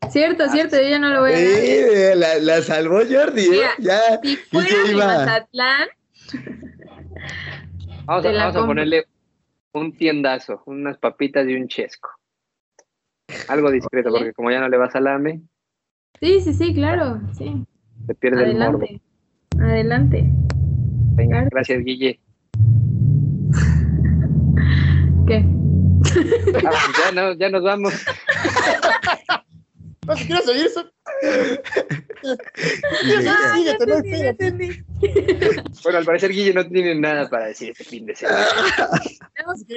Cierto, 0.09 0.49
cierto, 0.49 0.77
ella 0.77 0.99
no 0.99 1.11
lo 1.11 1.21
voy 1.21 1.35
a 1.35 1.37
Sí, 1.37 1.81
la, 2.15 2.39
la, 2.39 2.63
salvó 2.63 3.01
Jordi, 3.07 3.43
¿eh? 3.43 3.61
ya. 3.79 4.19
Si 4.23 4.37
fuera 4.37 4.85
de 4.89 4.95
Mazatlán. 4.95 5.89
Vamos, 8.07 8.25
a, 8.25 8.33
vamos 8.33 8.57
a 8.57 8.67
ponerle 8.67 9.05
un 9.73 9.95
tiendazo, 9.95 10.63
unas 10.65 10.97
papitas 10.97 11.47
y 11.47 11.55
un 11.55 11.69
chesco. 11.69 12.16
Algo 13.49 13.71
discreto, 13.71 14.11
porque 14.11 14.33
como 14.33 14.51
ya 14.51 14.61
no 14.61 14.69
le 14.69 14.77
va 14.77 14.91
salame. 14.91 15.43
Sí, 16.21 16.41
sí, 16.41 16.53
sí, 16.55 16.75
claro, 16.75 17.21
sí. 17.37 17.65
Se 18.07 18.15
pierde 18.15 18.45
Adelante. 18.45 18.87
el 18.87 19.01
morbo. 19.59 19.71
Adelante. 19.71 20.25
Venga, 21.15 21.45
gracias, 21.51 21.85
Guille. 21.85 22.21
¿Qué? 25.27 25.45
Ah, 26.65 26.71
ya, 27.05 27.13
no, 27.13 27.33
ya 27.35 27.51
nos 27.51 27.63
vamos. 27.63 27.93
No, 30.07 30.15
si 30.15 30.25
quieres 30.25 30.45
seguir 30.45 30.69
eso. 34.61 35.63
Bueno, 35.83 35.99
al 35.99 36.05
parecer 36.05 36.31
Guille 36.31 36.55
no 36.55 36.67
tiene 36.67 36.95
nada 36.95 37.29
para 37.29 37.47
decir 37.47 37.71
este 37.71 37.85
fin 37.85 38.07
de 38.07 38.17
semana. 38.17 38.47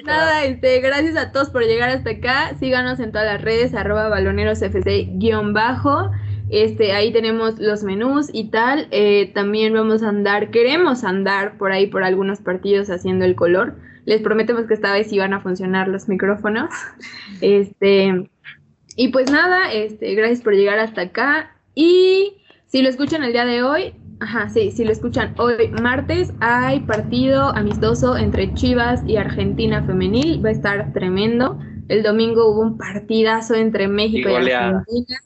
nada, 0.03 0.45
este, 0.45 0.79
gracias 0.79 1.17
a 1.17 1.31
todos 1.31 1.49
por 1.49 1.63
llegar 1.63 1.89
hasta 1.89 2.11
acá. 2.11 2.55
Síganos 2.59 2.99
en 2.99 3.11
todas 3.11 3.27
las 3.27 3.41
redes, 3.41 3.73
arroba 3.73 4.09
balonerosfc-bajo. 4.09 6.11
Este, 6.49 6.93
ahí 6.93 7.13
tenemos 7.13 7.59
los 7.59 7.83
menús 7.83 8.29
y 8.33 8.49
tal. 8.49 8.87
Eh, 8.91 9.31
también 9.33 9.73
vamos 9.73 10.01
a 10.01 10.09
andar, 10.09 10.49
queremos 10.49 11.03
andar 11.03 11.57
por 11.57 11.71
ahí 11.71 11.87
por 11.87 12.03
algunos 12.03 12.39
partidos 12.39 12.89
haciendo 12.89 13.25
el 13.25 13.35
color. 13.35 13.75
Les 14.05 14.21
prometemos 14.21 14.65
que 14.65 14.73
esta 14.73 14.91
vez 14.91 15.11
iban 15.13 15.33
a 15.33 15.41
funcionar 15.41 15.87
los 15.87 16.07
micrófonos. 16.07 16.69
Este, 17.41 18.29
y 18.99 19.07
pues 19.07 19.31
nada, 19.31 19.71
este, 19.71 20.13
gracias 20.13 20.41
por 20.41 20.55
llegar 20.55 20.77
hasta 20.77 21.03
acá. 21.03 21.55
Y 21.73 22.33
si 22.65 22.81
lo 22.81 22.89
escuchan 22.89 23.23
el 23.23 23.31
día 23.31 23.45
de 23.45 23.63
hoy, 23.63 23.93
ajá, 24.19 24.49
sí, 24.49 24.71
si 24.71 24.83
lo 24.83 24.91
escuchan 24.91 25.35
hoy 25.37 25.69
martes, 25.81 26.33
hay 26.41 26.81
partido 26.81 27.55
amistoso 27.55 28.17
entre 28.17 28.53
Chivas 28.55 29.01
y 29.07 29.15
Argentina 29.15 29.85
femenil. 29.85 30.43
Va 30.43 30.49
a 30.49 30.51
estar 30.51 30.91
tremendo. 30.91 31.57
El 31.87 32.03
domingo 32.03 32.51
hubo 32.51 32.59
un 32.59 32.77
partidazo 32.77 33.55
entre 33.55 33.87
México 33.87 34.31
y, 34.31 34.33
Argentina. 34.33 35.17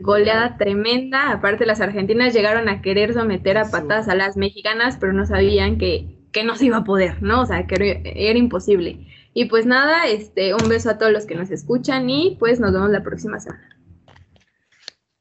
Goleada 0.00 0.56
tremenda. 0.56 1.30
Aparte, 1.30 1.66
las 1.66 1.80
argentinas 1.80 2.34
llegaron 2.34 2.68
a 2.68 2.82
querer 2.82 3.14
someter 3.14 3.58
a 3.58 3.70
patadas 3.70 4.08
a 4.08 4.16
las 4.16 4.36
mexicanas, 4.36 4.96
pero 4.98 5.12
no 5.12 5.24
sabían 5.24 5.78
que, 5.78 6.16
que 6.32 6.42
no 6.42 6.56
se 6.56 6.66
iba 6.66 6.78
a 6.78 6.84
poder, 6.84 7.22
¿no? 7.22 7.42
O 7.42 7.46
sea, 7.46 7.64
que 7.68 8.02
era 8.04 8.38
imposible. 8.40 9.06
Y 9.32 9.44
pues 9.46 9.64
nada, 9.66 10.06
este, 10.06 10.54
un 10.54 10.68
beso 10.68 10.90
a 10.90 10.98
todos 10.98 11.12
los 11.12 11.26
que 11.26 11.36
nos 11.36 11.50
escuchan 11.50 12.10
y 12.10 12.36
pues 12.38 12.58
nos 12.58 12.72
vemos 12.72 12.90
la 12.90 13.02
próxima 13.02 13.38
semana. 13.38 13.76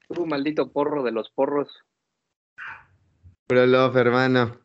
Tú, 0.07 0.26
maldito 0.26 0.72
porro 0.72 1.03
de 1.03 1.11
los 1.11 1.30
porros. 1.30 1.69
Puro 3.45 3.65
love, 3.68 3.95
hermano. 3.95 4.60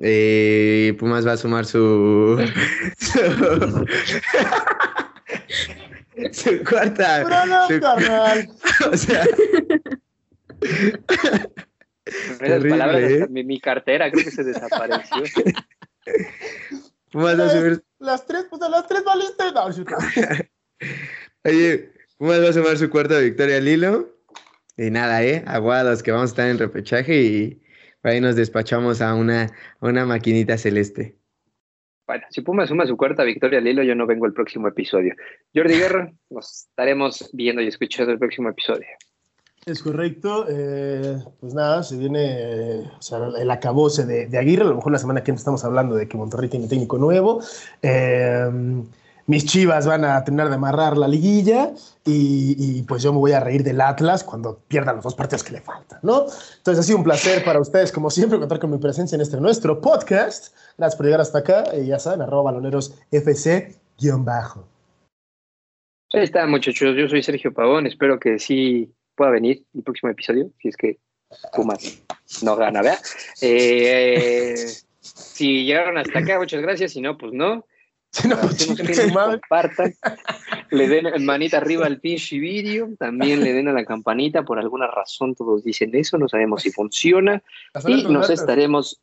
Eh, 0.00 0.96
Pumas 0.98 1.26
va 1.26 1.32
a 1.32 1.36
sumar 1.36 1.64
su. 1.66 2.38
su, 6.32 6.64
cuarta. 6.68 7.22
Puro 7.22 7.46
love, 7.46 7.68
su- 7.68 7.80
carnal. 7.80 8.48
o 8.92 8.96
sea. 8.96 9.24
Palabras, 12.38 13.10
¿eh? 13.10 13.26
mi, 13.28 13.42
mi 13.42 13.60
cartera 13.60 14.10
creo 14.10 14.24
que 14.24 14.30
se 14.30 14.44
desapareció. 14.44 15.22
Pumas 17.10 17.38
va 17.38 17.46
a 17.46 17.50
subir. 17.50 17.84
Las 18.02 18.26
tres, 18.26 18.46
pues 18.50 18.60
a 18.62 18.68
las 18.68 18.86
tres 18.88 19.04
valiste. 19.04 19.44
No, 19.54 19.66
Oye, 21.44 21.92
Pumas 22.18 22.42
va 22.42 22.48
a 22.48 22.52
sumar 22.52 22.76
su 22.76 22.90
cuarta 22.90 23.18
victoria 23.18 23.58
al 23.58 23.68
hilo. 23.68 24.16
Y 24.76 24.90
nada, 24.90 25.22
¿eh? 25.22 25.44
Aguados, 25.46 26.02
que 26.02 26.10
vamos 26.10 26.30
a 26.30 26.32
estar 26.32 26.48
en 26.48 26.58
repechaje 26.58 27.22
y 27.22 27.62
por 28.00 28.10
ahí 28.10 28.20
nos 28.20 28.34
despachamos 28.34 29.00
a 29.00 29.14
una, 29.14 29.44
a 29.44 29.86
una 29.86 30.04
maquinita 30.04 30.58
celeste. 30.58 31.16
Bueno, 32.04 32.24
si 32.30 32.40
Puma 32.40 32.66
suma 32.66 32.86
su 32.86 32.96
cuarta 32.96 33.22
victoria 33.22 33.60
al 33.60 33.68
hilo, 33.68 33.84
yo 33.84 33.94
no 33.94 34.06
vengo 34.06 34.26
el 34.26 34.32
próximo 34.32 34.66
episodio. 34.66 35.14
Jordi 35.54 35.74
Guerra, 35.74 36.12
nos 36.28 36.66
estaremos 36.66 37.30
viendo 37.32 37.62
y 37.62 37.68
escuchando 37.68 38.10
el 38.10 38.18
próximo 38.18 38.48
episodio. 38.48 38.88
Es 39.64 39.80
correcto. 39.82 40.46
eh, 40.48 41.18
pues 41.40 41.54
nada, 41.54 41.82
se 41.84 41.96
viene 41.96 42.80
el 43.38 43.50
acabose 43.50 44.04
de, 44.04 44.36
Aguirre. 44.36 44.64
A 44.64 44.68
lo 44.68 44.76
mejor 44.76 44.92
la 44.92 44.98
semana 44.98 45.20
que 45.20 45.30
viene 45.30 45.38
estamos 45.38 45.64
hablando 45.64 45.94
de 45.94 46.08
que 46.08 46.16
Monterrey 46.16 46.48
tiene 46.48 46.66
técnico 46.66 46.98
nuevo. 46.98 47.40
Eh, 47.80 48.50
mis 49.28 49.44
chivas 49.44 49.86
van 49.86 50.04
a 50.04 50.24
terminar 50.24 50.48
de 50.48 50.56
amarrar 50.56 50.98
la 50.98 51.06
liguilla 51.06 51.70
y, 52.04 52.82
pues 52.82 53.04
yo 53.04 53.12
me 53.12 53.20
voy 53.20 53.32
a 53.32 53.40
reír 53.40 53.62
del 53.62 53.80
Atlas 53.80 54.24
cuando 54.24 54.58
pierdan 54.66 54.96
los 54.96 55.04
dos 55.04 55.14
partidos 55.14 55.44
que 55.44 55.52
le 55.52 55.60
faltan, 55.60 56.00
¿no? 56.02 56.26
Entonces 56.56 56.80
ha 56.80 56.82
sido 56.82 56.98
un 56.98 57.04
placer 57.04 57.44
para 57.44 57.60
ustedes, 57.60 57.92
como 57.92 58.10
siempre, 58.10 58.40
contar 58.40 58.58
con 58.58 58.72
mi 58.72 58.78
presencia 58.78 59.14
en 59.14 59.22
este 59.22 59.40
nuestro 59.40 59.80
podcast. 59.80 60.56
Gracias 60.76 60.96
por 60.96 61.06
llegar 61.06 61.20
hasta 61.20 61.38
acá. 61.38 61.72
Ya 61.76 62.00
saben, 62.00 62.22
arroba 62.22 62.50
baloneros 62.50 62.98
FC-bajo. 63.12 64.66
Ahí 66.12 66.24
está, 66.24 66.46
muchachos. 66.46 66.96
Yo 66.96 67.08
soy 67.08 67.22
Sergio 67.22 67.54
Pavón. 67.54 67.86
Espero 67.86 68.18
que 68.18 68.40
sí 68.40 68.92
pueda 69.14 69.30
venir 69.30 69.64
el 69.74 69.82
próximo 69.82 70.10
episodio, 70.10 70.50
si 70.60 70.68
es 70.68 70.76
que 70.76 70.98
Pumas 71.52 72.02
no 72.42 72.56
gana, 72.56 72.82
¿verdad? 72.82 72.98
Eh, 73.40 74.54
si 75.00 75.64
llegaron 75.64 75.98
hasta 75.98 76.18
acá, 76.18 76.38
muchas 76.38 76.62
gracias. 76.62 76.92
Si 76.92 77.00
no, 77.00 77.16
pues 77.16 77.32
no. 77.32 77.64
Si 78.14 78.28
no, 78.28 78.36
pues, 78.36 79.10
compartan, 79.10 79.94
le 80.70 80.86
den 80.86 81.24
manita 81.24 81.56
arriba 81.56 81.86
al 81.86 81.98
pinche 81.98 82.38
vídeo, 82.38 82.90
también 82.98 83.42
le 83.42 83.54
den 83.54 83.68
a 83.68 83.72
la 83.72 83.86
campanita, 83.86 84.42
por 84.42 84.58
alguna 84.58 84.86
razón 84.86 85.34
todos 85.34 85.64
dicen 85.64 85.94
eso, 85.94 86.18
no 86.18 86.28
sabemos 86.28 86.60
si 86.60 86.70
funciona, 86.70 87.42
y 87.86 88.04
nos 88.04 88.28
estaremos 88.28 89.00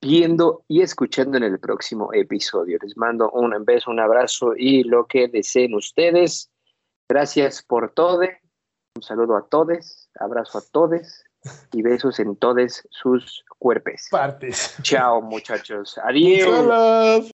viendo 0.00 0.62
y 0.68 0.82
escuchando 0.82 1.38
en 1.38 1.42
el 1.42 1.58
próximo 1.58 2.12
episodio. 2.12 2.78
Les 2.80 2.96
mando 2.96 3.32
un 3.32 3.64
beso, 3.64 3.90
un 3.90 3.98
abrazo 3.98 4.54
y 4.56 4.84
lo 4.84 5.06
que 5.06 5.26
deseen 5.26 5.74
ustedes. 5.74 6.48
Gracias 7.08 7.64
por 7.64 7.90
todo. 7.90 8.20
Un 8.96 9.02
saludo 9.02 9.36
a 9.36 9.42
todos, 9.42 10.08
abrazo 10.18 10.56
a 10.56 10.62
todos 10.72 11.22
y 11.72 11.82
besos 11.82 12.18
en 12.18 12.34
todos 12.34 12.82
sus 12.88 13.44
cuerpos. 13.58 14.06
Partes. 14.10 14.74
Chao, 14.80 15.20
muchachos. 15.22 16.00
Adiós. 16.02 17.22